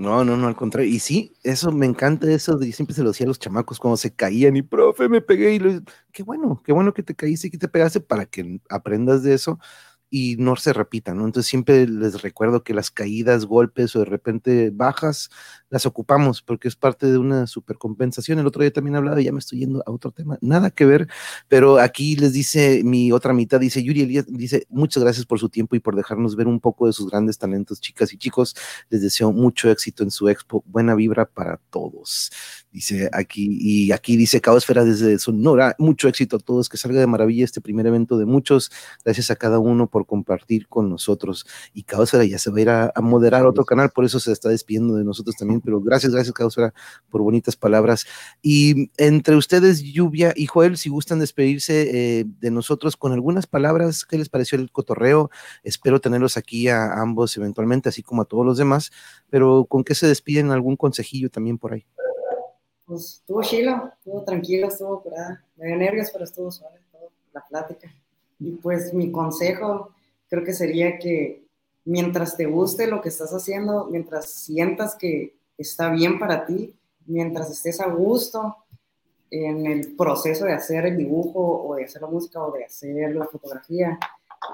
No, 0.00 0.24
no, 0.24 0.34
no, 0.34 0.46
al 0.48 0.56
contrario. 0.56 0.90
Y 0.90 0.98
sí, 0.98 1.34
eso 1.42 1.70
me 1.72 1.84
encanta, 1.84 2.30
eso 2.32 2.56
de 2.56 2.72
siempre 2.72 2.94
se 2.96 3.02
lo 3.02 3.10
decía 3.10 3.26
a 3.26 3.28
los 3.28 3.38
chamacos 3.38 3.78
cuando 3.78 3.98
se 3.98 4.14
caían 4.14 4.56
y, 4.56 4.62
profe, 4.62 5.10
me 5.10 5.20
pegué 5.20 5.52
y 5.54 5.58
lo, 5.58 5.82
qué 6.10 6.22
bueno, 6.22 6.62
qué 6.64 6.72
bueno 6.72 6.94
que 6.94 7.02
te 7.02 7.14
caíste 7.14 7.48
y 7.48 7.50
que 7.50 7.58
te 7.58 7.68
pegaste 7.68 8.00
para 8.00 8.24
que 8.24 8.62
aprendas 8.70 9.22
de 9.22 9.34
eso 9.34 9.58
y 10.08 10.36
no 10.38 10.56
se 10.56 10.72
repita, 10.72 11.12
¿no? 11.12 11.26
Entonces 11.26 11.50
siempre 11.50 11.86
les 11.86 12.22
recuerdo 12.22 12.64
que 12.64 12.72
las 12.72 12.90
caídas, 12.90 13.44
golpes 13.44 13.94
o 13.94 13.98
de 13.98 14.06
repente 14.06 14.70
bajas 14.72 15.28
las 15.70 15.86
ocupamos 15.86 16.42
porque 16.42 16.68
es 16.68 16.76
parte 16.76 17.06
de 17.06 17.16
una 17.16 17.46
supercompensación. 17.46 18.38
El 18.38 18.46
otro 18.46 18.62
día 18.62 18.72
también 18.72 18.96
hablaba, 18.96 19.20
ya 19.20 19.32
me 19.32 19.38
estoy 19.38 19.60
yendo 19.60 19.82
a 19.86 19.90
otro 19.90 20.10
tema, 20.10 20.36
nada 20.40 20.70
que 20.70 20.84
ver, 20.84 21.08
pero 21.48 21.78
aquí 21.78 22.16
les 22.16 22.32
dice 22.32 22.82
mi 22.84 23.12
otra 23.12 23.32
mitad, 23.32 23.60
dice 23.60 23.82
Yuri 23.82 24.02
Elías, 24.02 24.26
dice 24.28 24.66
muchas 24.68 25.02
gracias 25.02 25.24
por 25.24 25.38
su 25.38 25.48
tiempo 25.48 25.76
y 25.76 25.80
por 25.80 25.96
dejarnos 25.96 26.36
ver 26.36 26.46
un 26.46 26.60
poco 26.60 26.86
de 26.86 26.92
sus 26.92 27.08
grandes 27.08 27.38
talentos, 27.38 27.80
chicas 27.80 28.12
y 28.12 28.18
chicos. 28.18 28.54
Les 28.90 29.00
deseo 29.00 29.32
mucho 29.32 29.70
éxito 29.70 30.02
en 30.02 30.10
su 30.10 30.28
expo, 30.28 30.62
buena 30.66 30.94
vibra 30.94 31.24
para 31.24 31.58
todos. 31.70 32.30
Dice 32.72 33.10
aquí, 33.12 33.58
y 33.60 33.90
aquí 33.90 34.16
dice 34.16 34.40
Caosfera 34.40 34.84
desde 34.84 35.18
Sonora, 35.18 35.74
mucho 35.78 36.06
éxito 36.06 36.36
a 36.36 36.38
todos, 36.38 36.68
que 36.68 36.76
salga 36.76 37.00
de 37.00 37.06
maravilla 37.08 37.44
este 37.44 37.60
primer 37.60 37.84
evento 37.86 38.16
de 38.16 38.26
muchos. 38.26 38.70
Gracias 39.04 39.30
a 39.32 39.36
cada 39.36 39.58
uno 39.58 39.88
por 39.88 40.06
compartir 40.06 40.68
con 40.68 40.88
nosotros. 40.88 41.46
Y 41.74 41.82
Caosfera 41.82 42.24
ya 42.24 42.38
se 42.38 42.50
va 42.50 42.58
a 42.58 42.60
ir 42.60 42.70
a, 42.70 42.92
moderar 43.00 43.44
otro 43.46 43.64
canal, 43.64 43.90
por 43.90 44.04
eso 44.04 44.20
se 44.20 44.30
está 44.30 44.50
despidiendo 44.50 44.94
de 44.94 45.04
nosotros 45.04 45.34
también. 45.36 45.59
Pero 45.60 45.80
gracias, 45.80 46.12
gracias 46.12 46.32
Caosfera 46.34 46.74
por 47.10 47.22
bonitas 47.22 47.56
palabras. 47.56 48.06
Y 48.42 48.90
entre 48.96 49.36
ustedes, 49.36 49.82
Lluvia 49.82 50.32
y 50.36 50.46
Joel, 50.46 50.76
si 50.76 50.88
gustan 50.88 51.18
despedirse 51.18 52.20
eh, 52.20 52.24
de 52.40 52.50
nosotros 52.50 52.96
con 52.96 53.12
algunas 53.12 53.46
palabras, 53.46 54.04
¿qué 54.04 54.18
les 54.18 54.28
pareció 54.28 54.58
el 54.58 54.70
cotorreo? 54.70 55.30
Espero 55.62 56.00
tenerlos 56.00 56.36
aquí 56.36 56.68
a 56.68 56.94
ambos 56.94 57.36
eventualmente, 57.36 57.88
así 57.88 58.02
como 58.02 58.22
a 58.22 58.26
todos 58.26 58.44
los 58.44 58.58
demás. 58.58 58.90
Pero 59.28 59.64
¿con 59.64 59.84
qué 59.84 59.94
se 59.94 60.06
despiden? 60.06 60.50
¿Algún 60.50 60.76
consejillo 60.76 61.30
también 61.30 61.58
por 61.58 61.72
ahí? 61.72 61.86
pues 62.90 63.20
estuvo 63.20 63.40
chilo, 63.42 63.92
estuvo 63.98 64.24
tranquilo, 64.24 64.66
estuvo 64.66 65.00
curada. 65.00 65.44
Me 65.54 65.68
dio 65.68 65.76
nervios, 65.76 66.10
pero 66.12 66.24
estuvo 66.24 66.50
suave 66.50 66.80
la 67.32 67.46
plática. 67.48 67.88
Y 68.40 68.50
pues 68.56 68.92
mi 68.92 69.12
consejo 69.12 69.94
creo 70.28 70.42
que 70.42 70.52
sería 70.52 70.98
que 70.98 71.44
mientras 71.84 72.36
te 72.36 72.46
guste 72.46 72.88
lo 72.88 73.00
que 73.00 73.08
estás 73.08 73.30
haciendo, 73.30 73.86
mientras 73.86 74.28
sientas 74.28 74.96
que 74.96 75.36
está 75.62 75.90
bien 75.90 76.18
para 76.18 76.46
ti, 76.46 76.74
mientras 77.06 77.50
estés 77.50 77.80
a 77.80 77.88
gusto 77.88 78.56
en 79.30 79.66
el 79.66 79.94
proceso 79.94 80.44
de 80.44 80.54
hacer 80.54 80.86
el 80.86 80.96
dibujo 80.96 81.64
o 81.66 81.76
de 81.76 81.84
hacer 81.84 82.02
la 82.02 82.08
música 82.08 82.42
o 82.42 82.52
de 82.52 82.64
hacer 82.64 83.14
la 83.14 83.26
fotografía, 83.26 83.98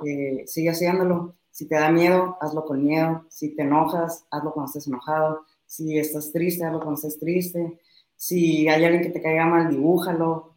eh, 0.04 0.44
sigue 0.46 0.70
haciéndolo. 0.70 1.34
Si 1.50 1.66
te 1.66 1.76
da 1.76 1.90
miedo, 1.90 2.36
hazlo 2.40 2.64
con 2.64 2.84
miedo. 2.84 3.24
Si 3.30 3.54
te 3.54 3.62
enojas, 3.62 4.26
hazlo 4.30 4.52
cuando 4.52 4.68
estés 4.68 4.86
enojado. 4.86 5.42
Si 5.64 5.98
estás 5.98 6.30
triste, 6.32 6.64
hazlo 6.64 6.80
cuando 6.80 6.96
estés 6.96 7.18
triste. 7.18 7.80
Si 8.14 8.68
hay 8.68 8.84
alguien 8.84 9.02
que 9.02 9.10
te 9.10 9.22
caiga 9.22 9.46
mal, 9.46 9.70
dibújalo. 9.70 10.54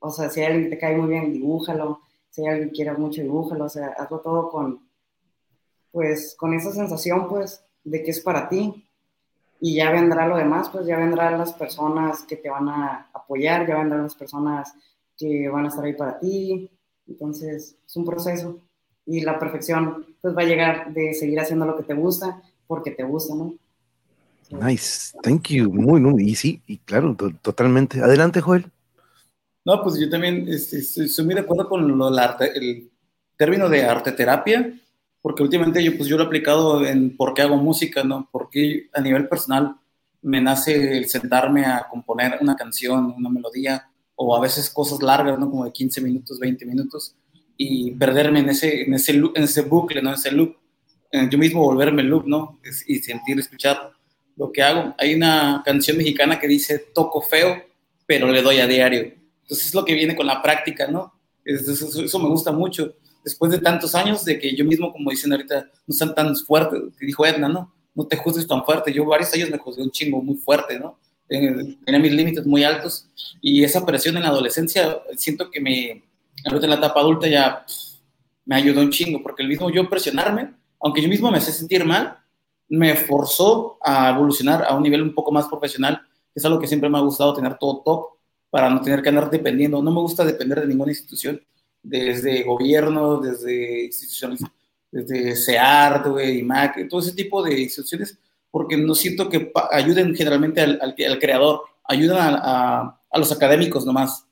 O 0.00 0.10
sea, 0.10 0.28
si 0.28 0.40
hay 0.40 0.46
alguien 0.46 0.64
que 0.64 0.76
te 0.76 0.78
cae 0.78 0.96
muy 0.96 1.08
bien, 1.08 1.32
dibújalo. 1.32 2.00
Si 2.28 2.42
hay 2.42 2.48
alguien 2.48 2.68
que 2.68 2.74
quiera 2.74 2.94
mucho, 2.94 3.22
dibújalo. 3.22 3.64
O 3.64 3.68
sea, 3.70 3.88
hazlo 3.96 4.20
todo 4.20 4.50
con, 4.50 4.86
pues, 5.90 6.34
con 6.38 6.52
esa 6.52 6.72
sensación, 6.72 7.28
pues, 7.28 7.64
de 7.82 8.02
que 8.02 8.10
es 8.10 8.20
para 8.20 8.48
ti. 8.48 8.86
Y 9.66 9.76
ya 9.76 9.90
vendrá 9.90 10.28
lo 10.28 10.36
demás, 10.36 10.68
pues, 10.68 10.86
ya 10.86 10.98
vendrán 10.98 11.38
las 11.38 11.54
personas 11.54 12.20
que 12.24 12.36
te 12.36 12.50
van 12.50 12.68
a 12.68 13.08
apoyar, 13.14 13.66
ya 13.66 13.78
vendrán 13.78 14.02
las 14.02 14.14
personas 14.14 14.74
que 15.16 15.48
van 15.48 15.64
a 15.64 15.68
estar 15.68 15.82
ahí 15.82 15.94
para 15.94 16.18
ti. 16.18 16.70
Entonces, 17.08 17.74
es 17.86 17.96
un 17.96 18.04
proceso. 18.04 18.60
Y 19.06 19.22
la 19.22 19.38
perfección, 19.38 20.04
pues, 20.20 20.36
va 20.36 20.42
a 20.42 20.44
llegar 20.44 20.92
de 20.92 21.14
seguir 21.14 21.40
haciendo 21.40 21.64
lo 21.64 21.78
que 21.78 21.82
te 21.82 21.94
gusta, 21.94 22.42
porque 22.66 22.90
te 22.90 23.04
gusta, 23.04 23.34
¿no? 23.34 23.54
Nice, 24.50 25.16
thank 25.22 25.48
you. 25.48 25.72
Muy, 25.72 25.98
muy, 25.98 26.30
y 26.30 26.34
sí, 26.34 26.60
y 26.66 26.76
claro, 26.76 27.16
totalmente. 27.40 28.02
Adelante, 28.02 28.42
Joel. 28.42 28.70
No, 29.64 29.82
pues 29.82 29.98
yo 29.98 30.10
también 30.10 30.46
este, 30.46 30.80
estoy, 30.80 31.24
muy 31.24 31.36
de 31.36 31.40
acuerdo 31.40 31.70
con 31.70 31.88
lo, 31.88 32.06
arte, 32.18 32.52
el 32.54 32.90
término 33.34 33.70
de 33.70 33.82
arte 33.82 34.12
terapia, 34.12 34.78
porque 35.24 35.42
últimamente 35.42 35.82
yo, 35.82 35.96
pues 35.96 36.06
yo 36.06 36.18
lo 36.18 36.24
he 36.24 36.26
aplicado 36.26 36.84
en 36.84 37.16
por 37.16 37.32
qué 37.32 37.40
hago 37.40 37.56
música, 37.56 38.04
¿no? 38.04 38.28
Porque 38.30 38.90
a 38.92 39.00
nivel 39.00 39.26
personal 39.26 39.74
me 40.20 40.38
nace 40.42 40.98
el 40.98 41.08
sentarme 41.08 41.64
a 41.64 41.86
componer 41.90 42.36
una 42.42 42.54
canción, 42.56 43.14
una 43.16 43.30
melodía, 43.30 43.88
o 44.16 44.36
a 44.36 44.40
veces 44.40 44.68
cosas 44.68 45.02
largas, 45.02 45.38
¿no? 45.38 45.48
Como 45.48 45.64
de 45.64 45.72
15 45.72 46.02
minutos, 46.02 46.38
20 46.38 46.66
minutos, 46.66 47.16
y 47.56 47.92
perderme 47.92 48.40
en 48.40 48.50
ese, 48.50 48.82
en 48.82 48.92
ese, 48.92 49.12
en 49.12 49.42
ese 49.44 49.62
bucle, 49.62 50.02
¿no? 50.02 50.10
En 50.10 50.16
ese 50.16 50.30
loop. 50.30 50.56
Yo 51.30 51.38
mismo 51.38 51.62
volverme 51.62 52.02
loop, 52.02 52.26
¿no? 52.26 52.60
Y 52.86 52.98
sentir, 52.98 53.38
escuchar 53.38 53.92
lo 54.36 54.52
que 54.52 54.62
hago. 54.62 54.94
Hay 54.98 55.14
una 55.14 55.62
canción 55.64 55.96
mexicana 55.96 56.38
que 56.38 56.48
dice, 56.48 56.90
toco 56.94 57.22
feo, 57.22 57.62
pero 58.04 58.30
le 58.30 58.42
doy 58.42 58.58
a 58.58 58.66
diario. 58.66 59.14
Entonces 59.40 59.68
es 59.68 59.74
lo 59.74 59.86
que 59.86 59.94
viene 59.94 60.14
con 60.14 60.26
la 60.26 60.42
práctica, 60.42 60.86
¿no? 60.86 61.14
Eso, 61.46 62.18
me 62.18 62.28
gusta 62.28 62.52
mucho. 62.52 62.96
Después 63.24 63.50
de 63.50 63.58
tantos 63.58 63.94
años 63.94 64.24
de 64.24 64.38
que 64.38 64.54
yo 64.54 64.64
mismo, 64.64 64.92
como 64.92 65.10
dicen 65.10 65.32
ahorita, 65.32 65.70
no 65.86 65.92
están 65.92 66.14
tan 66.14 66.36
fuertes, 66.36 66.80
dijo 67.00 67.24
Edna, 67.24 67.48
¿no? 67.48 67.72
No 67.94 68.06
te 68.06 68.16
juzgues 68.16 68.46
tan 68.46 68.64
fuerte. 68.64 68.92
Yo 68.92 69.04
varios 69.04 69.32
años 69.34 69.50
me 69.50 69.58
juzgué 69.58 69.82
un 69.82 69.90
chingo 69.90 70.22
muy 70.22 70.36
fuerte, 70.36 70.78
¿no? 70.78 70.98
Tenía 71.26 71.98
mis 71.98 72.12
límites 72.12 72.46
muy 72.46 72.64
altos 72.64 73.08
y 73.40 73.64
esa 73.64 73.84
presión 73.86 74.16
en 74.16 74.24
la 74.24 74.28
adolescencia 74.28 74.98
siento 75.16 75.50
que 75.50 75.60
me, 75.60 76.04
ahorita 76.44 76.66
en 76.66 76.70
la 76.70 76.76
etapa 76.76 77.00
adulta 77.00 77.26
ya 77.26 77.64
me 78.44 78.56
ayudó 78.56 78.82
un 78.82 78.90
chingo, 78.90 79.22
porque 79.22 79.42
el 79.42 79.48
mismo 79.48 79.70
yo 79.70 79.88
presionarme, 79.88 80.52
aunque 80.80 81.00
yo 81.00 81.08
mismo 81.08 81.30
me 81.30 81.38
hacía 81.38 81.54
sentir 81.54 81.84
mal, 81.84 82.18
me 82.68 82.94
forzó 82.94 83.78
a 83.82 84.10
evolucionar 84.10 84.64
a 84.64 84.74
un 84.74 84.82
nivel 84.82 85.02
un 85.02 85.14
poco 85.14 85.32
más 85.32 85.46
profesional, 85.46 86.02
que 86.32 86.40
es 86.40 86.44
algo 86.44 86.58
que 86.58 86.66
siempre 86.66 86.88
me 86.88 86.98
ha 86.98 87.02
gustado 87.02 87.34
tener 87.34 87.56
todo 87.56 87.82
top 87.84 88.06
para 88.50 88.68
no 88.68 88.80
tener 88.80 89.02
que 89.02 89.08
andar 89.08 89.30
dependiendo. 89.30 89.82
No 89.82 89.90
me 89.90 90.00
gusta 90.00 90.24
depender 90.24 90.60
de 90.60 90.66
ninguna 90.66 90.92
institución, 90.92 91.40
desde 91.84 92.42
gobierno, 92.42 93.18
desde 93.18 93.84
instituciones, 93.84 94.40
desde 94.90 95.36
SEART, 95.36 96.06
IMAC, 96.18 96.88
todo 96.88 97.00
ese 97.00 97.12
tipo 97.12 97.42
de 97.42 97.60
instituciones, 97.60 98.18
porque 98.50 98.76
no 98.76 98.94
siento 98.94 99.28
que 99.28 99.52
ayuden 99.70 100.14
generalmente 100.14 100.60
al, 100.60 100.80
al, 100.80 101.18
creador, 101.18 101.62
ayudan 101.84 102.36
a, 102.40 103.00
a, 103.10 103.18
los 103.18 103.30
académicos 103.30 103.84
nomás. 103.84 104.26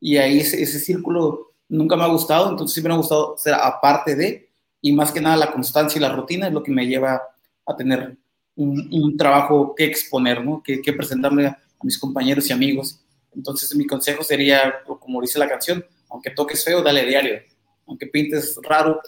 Y 0.00 0.16
ahí 0.16 0.40
ese, 0.40 0.62
ese 0.62 0.78
círculo 0.78 1.52
nunca 1.68 1.96
me 1.96 2.04
ha 2.04 2.08
gustado, 2.08 2.50
entonces 2.50 2.74
siempre 2.74 2.88
me 2.88 2.94
ha 2.94 2.98
gustado 2.98 3.36
ser 3.36 3.54
aparte 3.54 4.16
de, 4.16 4.48
y 4.80 4.92
más 4.92 5.12
que 5.12 5.20
nada 5.20 5.36
la 5.36 5.52
constancia 5.52 5.98
y 5.98 6.02
la 6.02 6.12
rutina 6.12 6.48
es 6.48 6.52
lo 6.52 6.62
que 6.62 6.72
me 6.72 6.86
lleva 6.86 7.20
a 7.66 7.76
tener 7.76 8.16
un, 8.56 9.16
trabajo 9.16 9.74
que 9.74 9.84
exponer, 9.84 10.44
¿no? 10.44 10.62
Que, 10.62 10.80
que, 10.80 10.92
presentarle 10.92 11.46
a 11.48 11.58
mis 11.82 11.98
compañeros 11.98 12.48
y 12.48 12.52
amigos. 12.52 13.00
Entonces 13.34 13.74
mi 13.74 13.86
consejo 13.86 14.22
sería, 14.22 14.74
como 15.00 15.20
dice 15.20 15.38
la 15.38 15.48
canción, 15.48 15.84
aunque 16.14 16.30
toques 16.30 16.64
feo, 16.64 16.80
dale 16.80 17.04
diario. 17.04 17.40
Aunque 17.88 18.06
pintes 18.06 18.56
raro, 18.62 19.00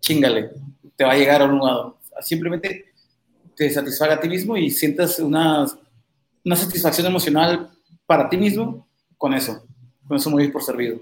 chingale. 0.00 0.50
Te 0.96 1.04
va 1.04 1.12
a 1.12 1.16
llegar 1.16 1.42
a 1.42 1.44
un 1.44 1.60
lado. 1.60 1.98
Simplemente 2.22 2.86
te 3.54 3.70
satisfaga 3.70 4.14
a 4.14 4.20
ti 4.20 4.28
mismo 4.28 4.56
y 4.56 4.68
sientas 4.68 5.20
una, 5.20 5.64
una 6.44 6.56
satisfacción 6.56 7.06
emocional 7.06 7.70
para 8.04 8.28
ti 8.28 8.36
mismo 8.36 8.88
con 9.16 9.32
eso. 9.32 9.64
Con 10.08 10.16
eso 10.16 10.28
muy 10.28 10.48
por 10.48 10.64
servido. 10.64 11.00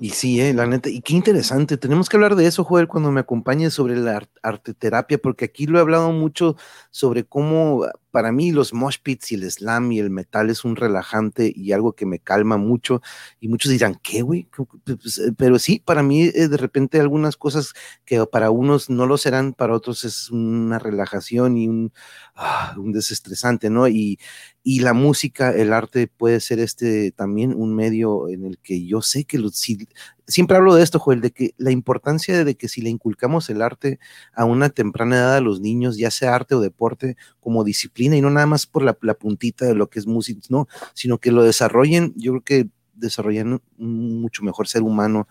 Y 0.00 0.10
sí, 0.10 0.40
eh, 0.40 0.52
la 0.52 0.66
neta, 0.66 0.90
y 0.90 1.00
qué 1.00 1.14
interesante. 1.14 1.76
Tenemos 1.76 2.08
que 2.08 2.16
hablar 2.16 2.34
de 2.34 2.48
eso, 2.48 2.64
Joel, 2.64 2.88
cuando 2.88 3.12
me 3.12 3.20
acompañes 3.20 3.72
sobre 3.72 3.94
la 3.94 4.20
arte 4.42 4.74
terapia, 4.74 5.16
porque 5.16 5.44
aquí 5.44 5.66
lo 5.66 5.78
he 5.78 5.80
hablado 5.80 6.10
mucho 6.10 6.56
sobre 6.90 7.22
cómo 7.24 7.86
para 8.16 8.32
mí 8.32 8.50
los 8.50 8.72
mosh 8.72 8.96
pits 9.02 9.32
y 9.32 9.34
el 9.34 9.50
slam 9.50 9.92
y 9.92 9.98
el 9.98 10.08
metal 10.08 10.48
es 10.48 10.64
un 10.64 10.74
relajante 10.74 11.52
y 11.54 11.72
algo 11.72 11.92
que 11.92 12.06
me 12.06 12.18
calma 12.18 12.56
mucho. 12.56 13.02
Y 13.40 13.48
muchos 13.48 13.70
dirán, 13.70 14.00
¿qué, 14.02 14.22
güey? 14.22 14.48
Pues, 14.84 15.18
eh, 15.18 15.34
pero 15.36 15.58
sí, 15.58 15.82
para 15.84 16.02
mí 16.02 16.22
eh, 16.22 16.48
de 16.48 16.56
repente 16.56 16.98
algunas 16.98 17.36
cosas 17.36 17.74
que 18.06 18.24
para 18.24 18.50
unos 18.50 18.88
no 18.88 19.04
lo 19.04 19.18
serán, 19.18 19.52
para 19.52 19.74
otros 19.74 20.04
es 20.04 20.30
una 20.30 20.78
relajación 20.78 21.58
y 21.58 21.68
un, 21.68 21.92
ah, 22.34 22.74
un 22.78 22.90
desestresante, 22.92 23.68
¿no? 23.68 23.86
Y, 23.86 24.18
y 24.62 24.80
la 24.80 24.94
música, 24.94 25.50
el 25.52 25.74
arte 25.74 26.08
puede 26.08 26.40
ser 26.40 26.58
este 26.58 27.12
también 27.12 27.52
un 27.54 27.74
medio 27.74 28.30
en 28.30 28.46
el 28.46 28.56
que 28.58 28.86
yo 28.86 29.02
sé 29.02 29.24
que 29.24 29.38
si, 29.52 29.86
siempre 30.26 30.56
hablo 30.56 30.74
de 30.74 30.82
esto, 30.82 30.98
Joel, 30.98 31.20
de 31.20 31.30
que 31.30 31.54
la 31.56 31.70
importancia 31.70 32.44
de 32.44 32.54
que 32.56 32.68
si 32.68 32.82
le 32.82 32.90
inculcamos 32.90 33.48
el 33.50 33.62
arte 33.62 33.98
a 34.32 34.44
una 34.44 34.70
temprana 34.70 35.16
edad 35.16 35.36
a 35.36 35.40
los 35.40 35.60
niños, 35.60 35.96
ya 35.96 36.10
sea 36.10 36.34
arte 36.34 36.54
o 36.54 36.60
deporte, 36.60 37.16
como 37.40 37.64
disciplina 37.64 38.16
y 38.16 38.20
no 38.20 38.30
nada 38.30 38.46
más 38.46 38.66
por 38.66 38.82
la, 38.82 38.94
puntita 39.14 39.66
de 39.66 39.74
lo 39.74 39.88
que 39.88 39.98
es 39.98 40.06
música, 40.06 40.40
no, 40.50 40.68
sino 40.94 41.18
que 41.18 41.32
lo 41.32 41.42
desarrollen, 41.42 42.12
yo 42.16 42.32
creo 42.32 42.44
que 42.44 42.68
desarrollan 42.96 43.60
un 43.78 44.20
mucho 44.20 44.42
mejor 44.42 44.68
ser 44.68 44.82
humano 44.82 45.28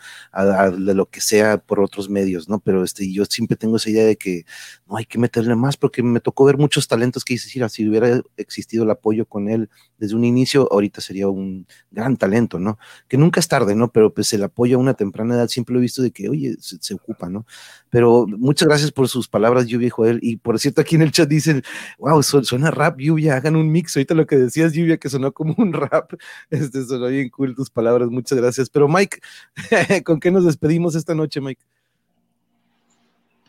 de 0.78 0.94
lo 0.94 1.10
que 1.10 1.22
sea 1.22 1.58
por 1.58 1.80
otros 1.80 2.10
medios, 2.10 2.48
¿no? 2.50 2.60
Pero 2.60 2.84
este, 2.84 3.12
yo 3.12 3.26
siempre 3.26 3.58
tengo 3.58 3.78
esa 3.78 3.90
idea 3.90 4.06
de 4.06 4.16
que 4.16 4.46
no 4.88 4.98
hay 4.98 5.06
que 5.06 5.18
meterle 5.18 5.56
más 5.56 5.78
porque 5.78 6.04
me 6.04 6.20
tocó 6.20 6.46
ver 6.46 6.58
muchos 6.58 6.88
talentos 6.88 7.24
que 7.24 7.34
dices, 7.36 7.52
si 7.72 7.88
hubiera 7.88 8.22
existido 8.38 8.84
el 8.84 8.92
apoyo 8.92 9.26
con 9.26 9.50
él 9.50 9.70
desde 9.98 10.16
un 10.16 10.26
inicio, 10.26 10.68
ahorita 10.72 11.02
sería 11.02 11.28
un 11.28 11.66
gran 11.92 12.18
talento, 12.18 12.60
¿no? 12.60 12.78
Que 13.08 13.18
nunca 13.18 13.40
es 13.40 13.48
tarde, 13.48 13.76
¿no? 13.76 13.92
Pero 13.92 14.14
pues 14.14 14.32
el 14.34 14.44
apoyo 14.44 14.78
a 14.78 14.80
una 14.80 14.94
temprana 14.94 15.36
edad 15.36 15.48
siempre 15.48 15.74
lo 15.74 15.80
he 15.80 15.82
visto 15.82 16.02
de 16.02 16.12
que, 16.12 16.30
oye, 16.30 16.56
se, 16.60 16.94
ocupa, 16.94 17.30
¿no? 17.30 17.46
Pero 17.90 18.28
muchas 18.28 18.68
gracias 18.68 18.92
por 18.92 19.08
sus 19.08 19.28
palabras, 19.28 19.68
Lluvia 19.68 19.88
y 19.88 19.90
Joel. 19.90 20.20
Y 20.22 20.38
por 20.38 20.60
cierto, 20.60 20.82
aquí 20.82 20.96
en 20.96 21.02
el 21.02 21.12
chat 21.12 21.30
dicen, 21.30 21.64
wow, 21.98 22.22
suena 22.22 22.72
rap, 22.72 23.00
Lluvia, 23.00 23.38
hagan 23.38 23.56
un 23.56 23.72
mix. 23.72 23.96
Ahorita 23.96 24.14
lo 24.14 24.28
que 24.28 24.38
decías, 24.38 24.74
Lluvia, 24.74 24.98
que 24.98 25.10
sonó 25.10 25.32
como 25.32 25.56
un 25.58 25.74
rap, 25.74 26.14
este 26.50 26.84
sonó 26.86 27.08
bien 27.08 27.30
cool 27.30 27.55
tus 27.56 27.70
palabras, 27.70 28.10
muchas 28.10 28.38
gracias. 28.38 28.70
Pero 28.70 28.88
Mike, 28.88 29.20
¿con 30.06 30.20
qué 30.20 30.30
nos 30.30 30.46
despedimos 30.46 30.96
esta 30.96 31.16
noche, 31.16 31.42
Mike? 31.42 31.62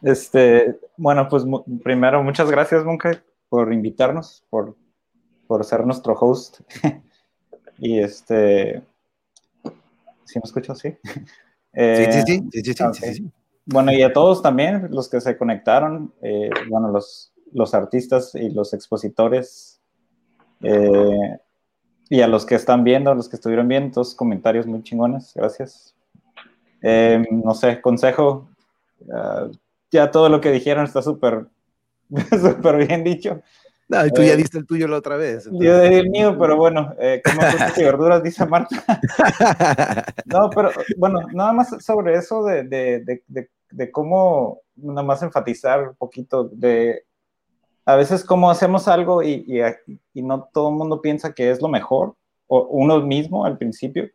Este, 0.02 0.78
bueno, 0.96 1.28
pues 1.28 1.44
primero, 1.82 2.22
muchas 2.22 2.50
gracias, 2.50 2.84
Monka, 2.84 3.22
por 3.48 3.72
invitarnos, 3.72 4.44
por 4.48 4.76
por 5.46 5.64
ser 5.64 5.84
nuestro 5.86 6.14
host. 6.14 6.60
y 7.78 7.98
este, 7.98 8.82
¿sí 10.24 10.38
me 10.38 10.42
escucho? 10.44 10.74
Sí. 10.74 10.96
sí, 11.04 12.12
sí, 12.12 12.22
sí, 12.26 12.48
sí, 12.52 12.74
sí, 12.74 12.82
okay. 12.82 12.94
sí, 12.94 13.14
sí. 13.14 13.30
Bueno, 13.64 13.92
y 13.92 14.02
a 14.02 14.12
todos 14.12 14.42
también, 14.42 14.88
los 14.90 15.08
que 15.08 15.20
se 15.20 15.36
conectaron, 15.36 16.14
eh, 16.22 16.50
bueno, 16.68 16.88
los, 16.88 17.32
los 17.52 17.74
artistas 17.74 18.32
y 18.36 18.50
los 18.50 18.72
expositores, 18.72 19.80
eh, 20.62 21.38
y 22.08 22.20
a 22.20 22.28
los 22.28 22.46
que 22.46 22.54
están 22.54 22.84
viendo, 22.84 23.10
a 23.10 23.14
los 23.14 23.28
que 23.28 23.36
estuvieron 23.36 23.68
viendo, 23.68 23.94
todos 23.94 24.14
comentarios 24.14 24.66
muy 24.66 24.82
chingones, 24.82 25.32
gracias. 25.34 25.94
Eh, 26.82 27.24
no 27.30 27.54
sé, 27.54 27.80
consejo, 27.80 28.48
uh, 29.06 29.50
ya 29.90 30.10
todo 30.10 30.28
lo 30.28 30.40
que 30.40 30.52
dijeron 30.52 30.84
está 30.84 31.02
súper, 31.02 31.46
súper 32.30 32.86
bien 32.86 33.02
dicho. 33.02 33.40
No, 33.88 34.04
y 34.04 34.10
tú 34.10 34.22
ya 34.22 34.34
diste 34.34 34.58
el 34.58 34.66
tuyo 34.66 34.88
la 34.88 34.96
otra 34.96 35.16
vez. 35.16 35.46
Entonces. 35.46 35.68
Yo 35.68 35.80
di 35.80 35.94
el 35.94 36.10
mío, 36.10 36.36
pero 36.38 36.56
bueno, 36.56 36.94
eh, 36.98 37.22
como 37.24 37.40
frutas 37.40 37.78
y 37.78 37.84
verduras, 37.84 38.22
dice 38.22 38.44
Marta. 38.44 38.84
no, 40.24 40.50
pero 40.50 40.70
bueno, 40.96 41.20
nada 41.32 41.52
más 41.52 41.84
sobre 41.84 42.16
eso 42.16 42.44
de, 42.44 42.64
de, 42.64 43.00
de, 43.00 43.22
de, 43.28 43.50
de 43.70 43.90
cómo, 43.92 44.60
nada 44.74 45.04
más 45.04 45.22
enfatizar 45.22 45.90
un 45.90 45.94
poquito 45.94 46.48
de 46.52 47.05
a 47.86 47.94
veces 47.94 48.24
cómo 48.24 48.50
hacemos 48.50 48.88
algo 48.88 49.22
y, 49.22 49.44
y, 49.46 49.60
y, 50.12 50.22
no 50.22 50.48
todo 50.52 50.70
el 50.70 50.74
mundo 50.74 51.00
piensa 51.00 51.32
que 51.32 51.50
es 51.50 51.62
lo 51.62 51.68
mejor, 51.68 52.16
o 52.48 52.66
uno 52.66 53.00
mismo 53.00 53.44
al 53.44 53.56
principio, 53.56 54.10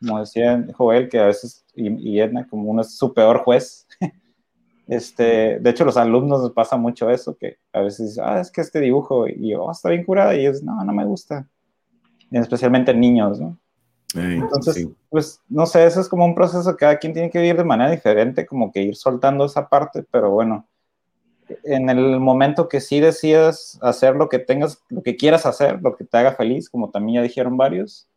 como 0.00 0.20
decía 0.20 0.64
Joel, 0.74 1.08
que 1.08 1.18
a 1.18 1.26
veces, 1.26 1.64
y, 1.74 1.88
y 2.10 2.20
Edna, 2.20 2.46
como 2.48 2.70
uno 2.70 2.82
es 2.82 2.96
su 2.96 3.12
peor 3.12 3.38
juez. 3.38 3.88
este, 4.86 5.58
de 5.58 5.70
hecho, 5.70 5.84
los 5.84 5.96
alumnos 5.96 6.42
nos 6.42 6.52
pasa 6.52 6.76
mucho 6.76 7.10
eso, 7.10 7.36
que 7.36 7.58
a 7.72 7.80
veces, 7.80 8.18
ah, 8.22 8.40
es 8.40 8.50
que 8.50 8.60
este 8.60 8.80
dibujo, 8.80 9.26
y 9.26 9.50
yo, 9.50 9.64
oh, 9.64 9.72
está 9.72 9.90
bien 9.90 10.04
curada, 10.04 10.34
y 10.36 10.40
ellos, 10.40 10.62
no, 10.62 10.82
no 10.84 10.92
me 10.92 11.04
gusta. 11.04 11.48
Especialmente 12.30 12.94
niños, 12.94 13.40
¿no? 13.40 13.58
Entonces, 14.14 14.74
sí. 14.76 14.94
pues, 15.08 15.40
no 15.48 15.66
sé, 15.66 15.84
eso 15.84 16.00
es 16.00 16.08
como 16.08 16.24
un 16.24 16.34
proceso, 16.36 16.76
cada 16.76 16.98
quien 16.98 17.12
tiene 17.12 17.30
que 17.30 17.40
vivir 17.40 17.56
de 17.56 17.64
manera 17.64 17.90
diferente, 17.90 18.46
como 18.46 18.70
que 18.70 18.82
ir 18.82 18.94
soltando 18.94 19.44
esa 19.44 19.68
parte, 19.68 20.04
pero 20.10 20.30
bueno, 20.30 20.68
en 21.64 21.90
el 21.90 22.20
momento 22.20 22.68
que 22.68 22.80
sí 22.80 23.00
decidas 23.00 23.78
hacer 23.82 24.16
lo 24.16 24.28
que 24.28 24.38
tengas, 24.38 24.82
lo 24.88 25.02
que 25.02 25.16
quieras 25.16 25.46
hacer, 25.46 25.80
lo 25.82 25.96
que 25.96 26.04
te 26.04 26.16
haga 26.16 26.32
feliz, 26.32 26.70
como 26.70 26.90
también 26.90 27.16
ya 27.16 27.22
dijeron 27.22 27.56
varios, 27.56 28.08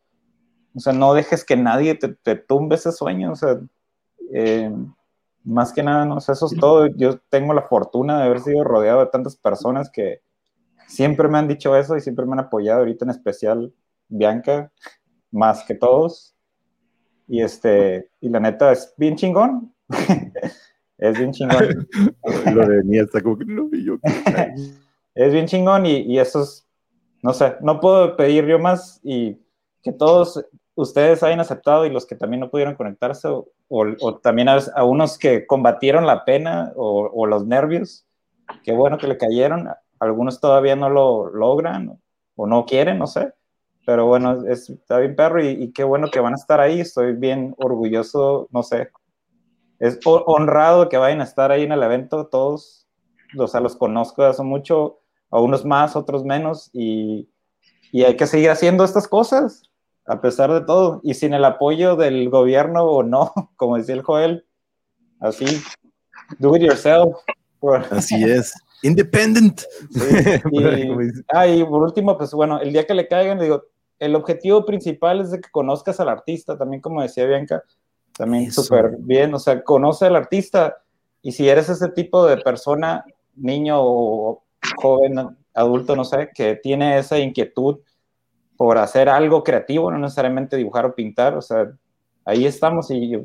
o 0.76 0.80
sea, 0.80 0.94
no 0.94 1.14
dejes 1.14 1.44
que 1.44 1.58
nadie 1.58 1.96
te, 1.96 2.10
te 2.10 2.36
tumbe 2.36 2.76
ese 2.76 2.92
sueño, 2.92 3.32
o 3.32 3.36
sea, 3.36 3.60
eh, 4.32 4.72
más 5.44 5.72
que 5.72 5.82
nada, 5.82 6.06
no 6.06 6.20
sé, 6.20 6.34
eso 6.34 6.48
es 6.48 6.60
todo. 6.60 6.88
Yo 6.88 7.20
tengo 7.30 7.54
la 7.54 7.62
fortuna 7.62 8.18
de 8.18 8.26
haber 8.26 8.42
sido 8.42 8.64
rodeado 8.64 9.00
de 9.00 9.08
tantas 9.08 9.38
personas 9.38 9.90
que 9.90 10.22
siempre 10.88 11.28
me 11.30 11.38
han 11.38 11.48
dicho 11.48 11.76
eso 11.76 11.96
y 11.96 12.02
siempre 12.02 12.26
me 12.26 12.34
han 12.34 12.40
apoyado, 12.40 12.80
ahorita 12.80 13.06
en 13.06 13.12
especial 13.12 13.74
Bianca, 14.10 14.72
más 15.32 15.64
que 15.64 15.74
todos. 15.74 16.36
Y 17.28 17.42
este, 17.42 18.10
y 18.22 18.30
la 18.30 18.40
neta 18.40 18.72
es 18.72 18.94
bien 18.98 19.16
chingón. 19.16 19.74
es 20.98 21.18
bien 21.18 21.32
chingón. 21.32 21.88
Lo 22.54 22.68
de 22.68 23.08
como 23.24 23.38
que 23.38 23.46
no, 23.46 23.70
yo. 23.72 23.98
es 25.16 25.34
bien 25.34 25.46
chingón 25.46 25.86
y, 25.86 25.98
y 26.02 26.20
eso 26.20 26.42
es, 26.42 26.68
no 27.24 27.34
sé, 27.34 27.56
no 27.62 27.80
puedo 27.80 28.16
pedir 28.16 28.46
yo 28.46 28.60
más 28.60 29.00
y 29.04 29.38
que 29.84 29.92
todos 29.92 30.44
ustedes 30.76 31.24
hayan 31.24 31.40
aceptado 31.40 31.86
y 31.86 31.90
los 31.90 32.06
que 32.06 32.16
también 32.16 32.42
no 32.42 32.50
pudieron 32.50 32.76
conectarse 32.76 33.28
o, 33.28 33.48
o, 33.68 33.86
o 34.00 34.16
también 34.18 34.50
a, 34.50 34.60
a, 34.76 34.84
unos 34.84 35.18
que 35.18 35.48
combatieron 35.48 36.06
la 36.06 36.24
pena 36.24 36.72
o, 36.76 37.10
o, 37.14 37.26
los 37.26 37.46
nervios, 37.46 38.06
qué 38.64 38.74
bueno 38.74 38.98
que 38.98 39.08
le 39.08 39.18
cayeron, 39.18 39.70
algunos 40.00 40.40
todavía 40.40 40.76
no 40.76 40.90
lo 40.90 41.30
logran 41.30 42.00
o 42.36 42.48
no 42.48 42.66
quieren, 42.66 43.00
no 43.00 43.08
sé, 43.08 43.34
pero 43.86 44.06
bueno, 44.06 44.46
es, 44.48 44.70
está 44.70 45.00
bien 45.00 45.16
perro 45.16 45.44
y, 45.44 45.48
y 45.48 45.72
qué 45.72 45.84
bueno 45.84 46.10
que 46.12 46.20
van 46.20 46.34
a 46.34 46.38
estar 46.38 46.60
ahí, 46.60 46.80
estoy 46.80 47.14
bien 47.14 47.56
orgulloso, 47.58 48.48
no 48.52 48.62
sé, 48.62 48.92
es 49.80 50.00
honrado 50.06 50.90
que 50.90 50.98
vayan 50.98 51.22
a 51.22 51.26
estar 51.26 51.52
ahí 51.52 51.64
en 51.64 51.72
el 51.72 51.84
evento, 51.84 52.28
todos, 52.28 52.88
o 53.38 53.48
sea, 53.48 53.60
los 53.62 53.76
conozco 53.76 54.24
hace 54.24 54.44
mucho, 54.44 55.00
a 55.30 55.40
unos 55.40 55.66
más, 55.66 55.96
otros 55.96 56.24
menos, 56.24 56.70
y, 56.74 57.30
y 57.92 58.04
hay 58.04 58.16
que 58.16 58.28
seguir 58.28 58.50
haciendo 58.50 58.84
estas 58.84 59.08
cosas, 59.08 59.64
a 60.06 60.22
pesar 60.22 60.52
de 60.52 60.62
todo, 60.62 61.02
y 61.04 61.14
sin 61.14 61.34
el 61.34 61.46
apoyo 61.46 61.96
del 61.96 62.30
gobierno 62.30 62.86
o 62.86 63.04
no, 63.04 63.34
como 63.56 63.78
decía 63.78 63.96
el 63.96 64.02
Joel, 64.02 64.46
así, 65.20 65.46
do 66.40 66.56
it 66.56 66.64
yourself. 66.64 67.16
Así 67.92 68.24
es, 68.24 68.54
independent. 68.84 69.62
Sí, 69.92 70.16
y, 70.52 70.64
ah, 71.34 71.48
y 71.48 71.64
por 71.64 71.82
último, 71.84 72.18
pues 72.18 72.32
bueno, 72.32 72.60
el 72.60 72.72
día 72.72 72.86
que 72.86 72.94
le 72.94 73.08
caigan, 73.08 73.40
digo, 73.40 73.64
el 74.00 74.16
objetivo 74.16 74.64
principal 74.66 75.22
es 75.22 75.32
de 75.32 75.42
que 75.42 75.50
conozcas 75.50 76.00
al 76.00 76.10
artista, 76.10 76.58
también 76.58 76.82
como 76.82 77.02
decía 77.02 77.26
Bianca, 77.26 77.64
también 78.18 78.52
súper 78.52 78.98
bien, 79.00 79.34
o 79.34 79.40
sea, 79.40 79.64
conoce 79.64 80.06
al 80.06 80.16
artista, 80.16 80.78
y 81.22 81.32
si 81.32 81.48
eres 81.48 81.70
ese 81.70 81.90
tipo 81.90 82.26
de 82.26 82.38
persona, 82.38 83.06
niño 83.36 83.76
o 83.80 84.44
joven, 84.82 85.38
adulto, 85.54 85.96
no 85.96 86.04
sé, 86.04 86.30
que 86.34 86.56
tiene 86.56 86.98
esa 86.98 87.20
inquietud, 87.20 87.80
por 88.58 88.80
hacer 88.80 89.08
algo 89.08 89.44
creativo, 89.44 89.92
no 89.92 90.00
necesariamente 90.00 90.58
dibujar 90.58 90.86
o 90.86 90.96
pintar, 90.96 91.36
o 91.36 91.42
sea, 91.42 91.72
ahí 92.26 92.46
estamos 92.46 92.90
y 92.90 93.10
yo, 93.10 93.22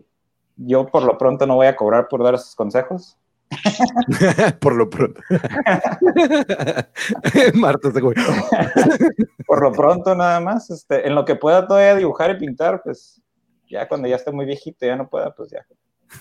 yo 0.56 0.86
por 0.86 1.04
lo 1.04 1.16
pronto 1.16 1.46
no 1.46 1.56
voy 1.56 1.66
a 1.66 1.76
cobrar 1.76 2.08
por 2.08 2.22
dar 2.22 2.34
esos 2.34 2.54
consejos. 2.54 3.16
por 4.60 4.74
lo 4.74 4.88
pronto. 4.88 5.20
Marta 7.54 7.90
se 7.90 8.00
Por 9.46 9.62
lo 9.62 9.72
pronto 9.72 10.14
nada 10.14 10.40
más, 10.40 10.70
este, 10.70 11.06
en 11.06 11.14
lo 11.14 11.24
que 11.24 11.36
pueda 11.36 11.66
todavía 11.66 11.96
dibujar 11.96 12.30
y 12.30 12.38
pintar, 12.38 12.82
pues 12.82 13.20
ya 13.72 13.88
cuando 13.88 14.06
ya 14.06 14.16
esté 14.16 14.30
muy 14.30 14.44
viejito, 14.44 14.84
ya 14.86 14.96
no 14.96 15.08
pueda, 15.08 15.34
pues 15.34 15.50
ya. 15.50 15.66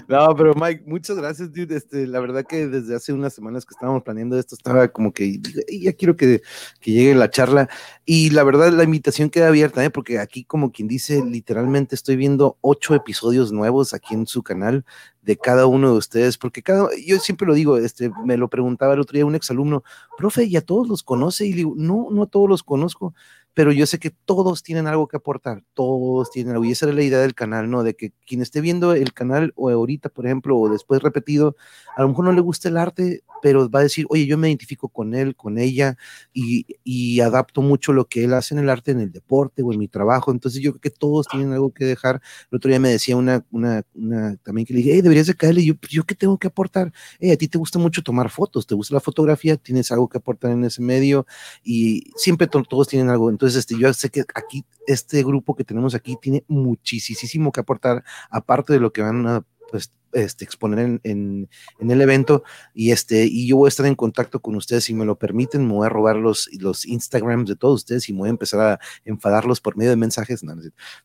no, 0.08 0.34
pero 0.34 0.54
Mike, 0.54 0.84
muchas 0.86 1.18
gracias, 1.18 1.52
dude. 1.52 1.76
Este, 1.76 2.06
la 2.06 2.18
verdad 2.20 2.46
que 2.46 2.66
desde 2.66 2.96
hace 2.96 3.12
unas 3.12 3.34
semanas 3.34 3.66
que 3.66 3.74
estábamos 3.74 4.02
planeando 4.02 4.38
esto, 4.38 4.54
estaba 4.54 4.88
como 4.88 5.12
que 5.12 5.38
ya 5.68 5.92
quiero 5.92 6.16
que, 6.16 6.40
que 6.80 6.92
llegue 6.92 7.14
la 7.14 7.28
charla. 7.28 7.68
Y 8.06 8.30
la 8.30 8.42
verdad, 8.42 8.72
la 8.72 8.84
invitación 8.84 9.28
queda 9.28 9.48
abierta, 9.48 9.84
¿eh? 9.84 9.90
porque 9.90 10.18
aquí, 10.18 10.44
como 10.44 10.72
quien 10.72 10.88
dice, 10.88 11.22
literalmente 11.22 11.94
estoy 11.94 12.16
viendo 12.16 12.56
ocho 12.62 12.94
episodios 12.94 13.52
nuevos 13.52 13.92
aquí 13.92 14.14
en 14.14 14.26
su 14.26 14.42
canal 14.42 14.86
de 15.28 15.36
cada 15.36 15.66
uno 15.66 15.92
de 15.92 15.98
ustedes, 15.98 16.38
porque 16.38 16.62
cada, 16.62 16.88
yo 17.04 17.18
siempre 17.18 17.46
lo 17.46 17.52
digo, 17.52 17.76
este, 17.76 18.10
me 18.24 18.38
lo 18.38 18.48
preguntaba 18.48 18.94
el 18.94 19.00
otro 19.00 19.14
día 19.14 19.26
un 19.26 19.34
exalumno, 19.34 19.84
profe, 20.16 20.44
¿y 20.44 20.56
a 20.56 20.62
todos 20.62 20.88
los 20.88 21.02
conoce? 21.02 21.44
Y 21.44 21.50
le 21.50 21.56
digo, 21.56 21.74
no, 21.76 22.08
no 22.10 22.22
a 22.22 22.26
todos 22.26 22.48
los 22.48 22.62
conozco, 22.62 23.14
pero 23.54 23.72
yo 23.72 23.86
sé 23.86 23.98
que 23.98 24.10
todos 24.10 24.62
tienen 24.62 24.86
algo 24.86 25.08
que 25.08 25.16
aportar, 25.16 25.64
todos 25.74 26.30
tienen 26.30 26.52
algo, 26.52 26.64
y 26.64 26.72
esa 26.72 26.86
era 26.86 26.94
la 26.94 27.02
idea 27.02 27.18
del 27.18 27.34
canal, 27.34 27.70
¿no? 27.70 27.82
De 27.82 27.94
que 27.94 28.12
quien 28.26 28.42
esté 28.42 28.60
viendo 28.60 28.92
el 28.92 29.12
canal 29.12 29.52
o 29.56 29.70
ahorita, 29.70 30.08
por 30.08 30.26
ejemplo, 30.26 30.56
o 30.56 30.68
después 30.68 31.02
repetido, 31.02 31.56
a 31.96 32.02
lo 32.02 32.08
mejor 32.08 32.26
no 32.26 32.32
le 32.32 32.40
gusta 32.40 32.68
el 32.68 32.76
arte, 32.76 33.22
pero 33.42 33.68
va 33.70 33.80
a 33.80 33.82
decir, 33.82 34.06
oye, 34.10 34.26
yo 34.26 34.38
me 34.38 34.48
identifico 34.48 34.88
con 34.88 35.14
él, 35.14 35.34
con 35.36 35.58
ella, 35.58 35.96
y, 36.32 36.66
y 36.84 37.20
adapto 37.20 37.62
mucho 37.62 37.92
lo 37.92 38.06
que 38.06 38.24
él 38.24 38.34
hace 38.34 38.54
en 38.54 38.60
el 38.60 38.70
arte, 38.70 38.92
en 38.92 39.00
el 39.00 39.12
deporte 39.12 39.62
o 39.62 39.72
en 39.72 39.78
mi 39.78 39.88
trabajo, 39.88 40.30
entonces 40.30 40.60
yo 40.60 40.72
creo 40.72 40.80
que 40.80 40.90
todos 40.90 41.26
tienen 41.26 41.52
algo 41.52 41.72
que 41.72 41.84
dejar. 41.84 42.20
El 42.50 42.56
otro 42.56 42.68
día 42.68 42.80
me 42.80 42.90
decía 42.90 43.16
una, 43.16 43.44
una, 43.50 43.82
una 43.94 44.36
también 44.36 44.66
que 44.66 44.74
le 44.74 44.78
dije, 44.78 44.92
hey, 44.94 45.00
deberías 45.02 45.26
de 45.26 45.34
caerle, 45.34 45.64
yo, 45.64 45.74
yo 45.88 46.04
qué 46.04 46.14
tengo 46.14 46.38
que 46.38 46.48
aportar, 46.48 46.92
hey, 47.20 47.30
a 47.32 47.36
ti 47.36 47.48
te 47.48 47.58
gusta 47.58 47.78
mucho 47.78 48.02
tomar 48.02 48.30
fotos, 48.30 48.66
te 48.66 48.74
gusta 48.74 48.94
la 48.94 49.00
fotografía, 49.00 49.56
tienes 49.56 49.90
algo 49.92 50.08
que 50.08 50.18
aportar 50.18 50.52
en 50.52 50.64
ese 50.64 50.82
medio, 50.82 51.26
y 51.64 52.10
siempre 52.16 52.46
to 52.46 52.62
todos 52.62 52.88
tienen 52.88 53.08
algo, 53.08 53.30
entonces 53.38 53.60
este, 53.60 53.78
yo 53.78 53.94
sé 53.94 54.10
que 54.10 54.24
aquí, 54.34 54.64
este 54.88 55.22
grupo 55.22 55.54
que 55.54 55.62
tenemos 55.62 55.94
aquí 55.94 56.18
tiene 56.20 56.44
muchísimo 56.48 57.52
que 57.52 57.60
aportar, 57.60 58.02
aparte 58.30 58.72
de 58.72 58.80
lo 58.80 58.92
que 58.92 59.00
van 59.00 59.24
a 59.28 59.44
pues, 59.70 59.92
este, 60.12 60.44
exponer 60.44 60.78
en, 60.78 61.00
en, 61.04 61.48
en, 61.80 61.90
el 61.90 62.00
evento 62.00 62.42
y 62.72 62.92
este 62.92 63.26
y 63.26 63.46
yo 63.46 63.56
voy 63.58 63.66
a 63.66 63.68
estar 63.68 63.84
en 63.84 63.94
contacto 63.94 64.40
con 64.40 64.54
ustedes 64.56 64.84
si 64.84 64.94
me 64.94 65.04
lo 65.04 65.18
permiten, 65.18 65.66
me 65.66 65.74
voy 65.74 65.84
a 65.86 65.90
robar 65.90 66.16
los, 66.16 66.48
los 66.58 66.86
Instagrams 66.86 67.46
de 67.46 67.56
todos 67.56 67.80
ustedes 67.82 68.08
y 68.08 68.14
me 68.14 68.20
voy 68.20 68.28
a 68.28 68.30
empezar 68.30 68.60
a 68.60 68.80
enfadarlos 69.04 69.60
por 69.60 69.76
medio 69.76 69.90
de 69.90 69.96
mensajes, 69.96 70.42
no, 70.42 70.54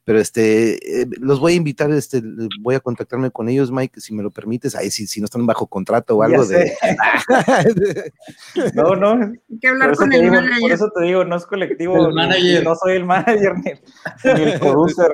pero 0.06 0.20
este 0.20 1.02
eh, 1.02 1.06
los 1.20 1.42
voy 1.42 1.52
a 1.54 1.56
invitar, 1.58 1.92
este 1.92 2.24
voy 2.62 2.76
a 2.76 2.80
contactarme 2.80 3.30
con 3.30 3.50
ellos, 3.50 3.72
Mike, 3.72 4.00
si 4.00 4.14
me 4.14 4.24
lo 4.24 4.32
permites, 4.32 4.74
ahí 4.74 4.90
si, 4.90 5.06
si 5.06 5.20
no 5.20 5.26
están 5.26 5.46
bajo 5.46 5.68
contrato 5.68 6.16
o 6.16 6.24
algo 6.24 6.46
de 6.46 6.72
no, 8.74 8.96
no, 8.96 9.12
Hay 9.14 9.60
que 9.60 9.68
hablar 9.68 9.96
con 9.96 10.14
el 10.14 10.22
digo, 10.22 10.34
manager. 10.34 10.62
Por 10.62 10.72
eso 10.72 10.92
te 10.96 11.04
digo, 11.04 11.26
no 11.26 11.36
es 11.36 11.46
colectivo, 11.46 11.98
El 11.98 12.10
ni- 12.10 12.16
manager. 12.16 12.64
no 12.64 12.76
soy 12.76 12.96
el 12.96 13.06
manager 13.06 13.54
ni, 13.58 13.72
ni 14.34 14.42
el 14.52 14.60
producer. 14.60 15.12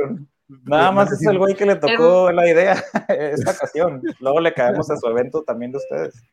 Nada 0.66 0.92
más 0.92 1.12
es 1.12 1.22
el 1.26 1.38
güey 1.38 1.56
que 1.56 1.66
le 1.66 1.76
tocó 1.76 2.32
la 2.32 2.50
idea 2.50 2.84
esta 3.08 3.52
ocasión. 3.52 4.02
Luego 4.20 4.40
le 4.40 4.54
caemos 4.54 4.90
a 4.90 4.98
su 4.98 5.08
evento 5.08 5.44
también 5.44 5.72
de 5.72 5.78
ustedes. 5.78 6.24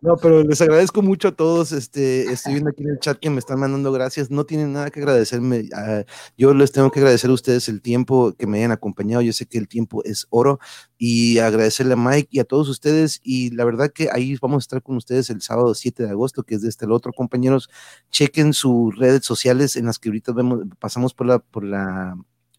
No, 0.00 0.16
pero 0.16 0.42
les 0.42 0.60
agradezco 0.60 1.02
mucho 1.02 1.28
a 1.28 1.32
todos. 1.32 1.72
Este, 1.72 2.32
estoy 2.32 2.54
viendo 2.54 2.70
aquí 2.70 2.82
en 2.82 2.90
el 2.90 2.98
chat 2.98 3.18
que 3.18 3.30
me 3.30 3.38
están 3.38 3.60
mandando 3.60 3.92
gracias. 3.92 4.30
No 4.30 4.44
tienen 4.44 4.72
nada 4.72 4.90
que 4.90 5.00
agradecerme. 5.00 5.68
Ah, 5.74 6.04
yo 6.36 6.54
les 6.54 6.72
tengo 6.72 6.90
que 6.90 7.00
agradecer 7.00 7.30
a 7.30 7.34
ustedes 7.34 7.68
el 7.68 7.82
tiempo 7.82 8.34
que 8.38 8.46
me 8.46 8.58
hayan 8.58 8.72
acompañado. 8.72 9.22
Yo 9.22 9.32
sé 9.32 9.46
que 9.46 9.58
el 9.58 9.68
tiempo 9.68 10.02
es 10.04 10.26
oro 10.30 10.58
y 10.98 11.38
agradecerle 11.38 11.94
a 11.94 11.96
Mike 11.96 12.28
y 12.30 12.38
a 12.40 12.44
todos 12.44 12.68
ustedes. 12.68 13.20
Y 13.22 13.50
la 13.50 13.64
verdad 13.64 13.90
que 13.92 14.08
ahí 14.12 14.36
vamos 14.40 14.62
a 14.62 14.64
estar 14.64 14.82
con 14.82 14.96
ustedes 14.96 15.30
el 15.30 15.42
sábado 15.42 15.74
7 15.74 16.04
de 16.04 16.10
agosto, 16.10 16.42
que 16.42 16.54
es 16.54 16.62
de 16.62 16.68
este 16.68 16.86
el 16.86 16.92
otro. 16.92 17.12
Compañeros, 17.12 17.70
chequen 18.10 18.52
sus 18.52 18.96
redes 18.96 19.24
sociales 19.24 19.76
en 19.76 19.86
las 19.86 19.98
que 19.98 20.08
ahorita 20.08 20.32
vemos, 20.32 20.60
pasamos 20.78 21.14
por 21.14 21.26
la, 21.26 21.38
por 21.38 21.64
la, 21.64 22.16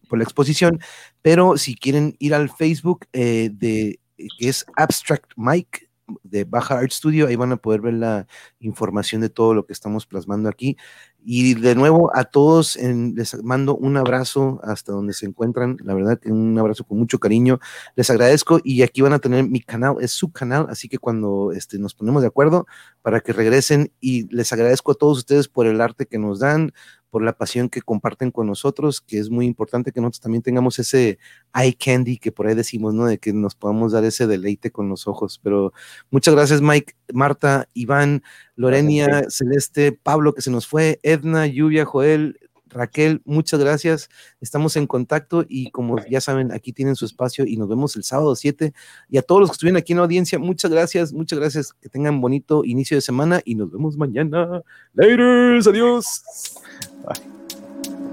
por 0.08 0.18
la 0.18 0.24
exposición. 0.24 0.80
Pero 1.22 1.56
si 1.56 1.74
quieren 1.74 2.16
ir 2.18 2.34
al 2.34 2.50
Facebook 2.50 3.06
eh, 3.12 3.50
de 3.52 3.98
que 4.38 4.48
es 4.48 4.64
Abstract 4.76 5.32
Mike 5.36 5.88
de 6.22 6.44
Baja 6.44 6.78
Art 6.78 6.90
Studio. 6.90 7.26
Ahí 7.26 7.36
van 7.36 7.52
a 7.52 7.56
poder 7.56 7.80
ver 7.80 7.94
la 7.94 8.26
información 8.60 9.20
de 9.20 9.28
todo 9.28 9.54
lo 9.54 9.66
que 9.66 9.72
estamos 9.72 10.06
plasmando 10.06 10.48
aquí. 10.48 10.76
Y 11.24 11.54
de 11.54 11.74
nuevo 11.74 12.10
a 12.16 12.24
todos 12.24 12.76
les 12.76 13.42
mando 13.44 13.76
un 13.76 13.96
abrazo 13.96 14.60
hasta 14.64 14.92
donde 14.92 15.12
se 15.12 15.26
encuentran. 15.26 15.76
La 15.84 15.94
verdad 15.94 16.18
que 16.18 16.32
un 16.32 16.58
abrazo 16.58 16.84
con 16.84 16.98
mucho 16.98 17.18
cariño. 17.18 17.60
Les 17.94 18.10
agradezco 18.10 18.60
y 18.64 18.82
aquí 18.82 19.02
van 19.02 19.12
a 19.12 19.20
tener 19.20 19.48
mi 19.48 19.60
canal, 19.60 19.96
es 20.00 20.12
su 20.12 20.32
canal, 20.32 20.66
así 20.68 20.88
que 20.88 20.98
cuando 20.98 21.52
este, 21.52 21.78
nos 21.78 21.94
ponemos 21.94 22.22
de 22.22 22.28
acuerdo 22.28 22.66
para 23.02 23.20
que 23.20 23.32
regresen 23.32 23.92
y 24.00 24.26
les 24.34 24.52
agradezco 24.52 24.92
a 24.92 24.94
todos 24.96 25.18
ustedes 25.18 25.48
por 25.48 25.66
el 25.66 25.80
arte 25.80 26.06
que 26.06 26.18
nos 26.18 26.40
dan, 26.40 26.72
por 27.12 27.22
la 27.22 27.34
pasión 27.34 27.68
que 27.68 27.82
comparten 27.82 28.30
con 28.30 28.46
nosotros, 28.46 29.02
que 29.02 29.18
es 29.18 29.28
muy 29.28 29.44
importante 29.44 29.92
que 29.92 30.00
nosotros 30.00 30.22
también 30.22 30.40
tengamos 30.42 30.78
ese 30.78 31.18
eye 31.54 31.76
candy 31.76 32.16
que 32.16 32.32
por 32.32 32.46
ahí 32.46 32.54
decimos, 32.54 32.94
¿no? 32.94 33.04
De 33.04 33.18
que 33.18 33.34
nos 33.34 33.54
podamos 33.54 33.92
dar 33.92 34.02
ese 34.04 34.26
deleite 34.26 34.70
con 34.70 34.88
los 34.88 35.06
ojos. 35.06 35.38
Pero 35.42 35.74
muchas 36.10 36.34
gracias, 36.34 36.62
Mike, 36.62 36.94
Marta, 37.12 37.68
Iván, 37.74 38.22
Lorenia, 38.56 39.26
Celeste, 39.28 39.92
Pablo, 39.92 40.32
que 40.32 40.40
se 40.40 40.50
nos 40.50 40.66
fue, 40.66 41.00
Edna, 41.02 41.46
Lluvia, 41.46 41.84
Joel, 41.84 42.40
Raquel, 42.72 43.22
muchas 43.24 43.60
gracias. 43.60 44.08
Estamos 44.40 44.76
en 44.76 44.86
contacto 44.86 45.44
y 45.48 45.70
como 45.70 46.04
ya 46.06 46.20
saben, 46.20 46.52
aquí 46.52 46.72
tienen 46.72 46.96
su 46.96 47.04
espacio 47.04 47.44
y 47.46 47.56
nos 47.56 47.68
vemos 47.68 47.96
el 47.96 48.04
sábado 48.04 48.34
7. 48.34 48.72
Y 49.08 49.18
a 49.18 49.22
todos 49.22 49.40
los 49.40 49.50
que 49.50 49.54
estuvieron 49.54 49.76
aquí 49.76 49.92
en 49.92 49.98
la 49.98 50.04
audiencia, 50.04 50.38
muchas 50.38 50.70
gracias, 50.70 51.12
muchas 51.12 51.38
gracias. 51.38 51.72
Que 51.74 51.88
tengan 51.88 52.20
bonito 52.20 52.64
inicio 52.64 52.96
de 52.96 53.00
semana 53.00 53.40
y 53.44 53.54
nos 53.54 53.70
vemos 53.70 53.96
mañana. 53.96 54.62
Later, 54.94 55.60
adiós. 55.68 56.22
Bye. 57.06 58.11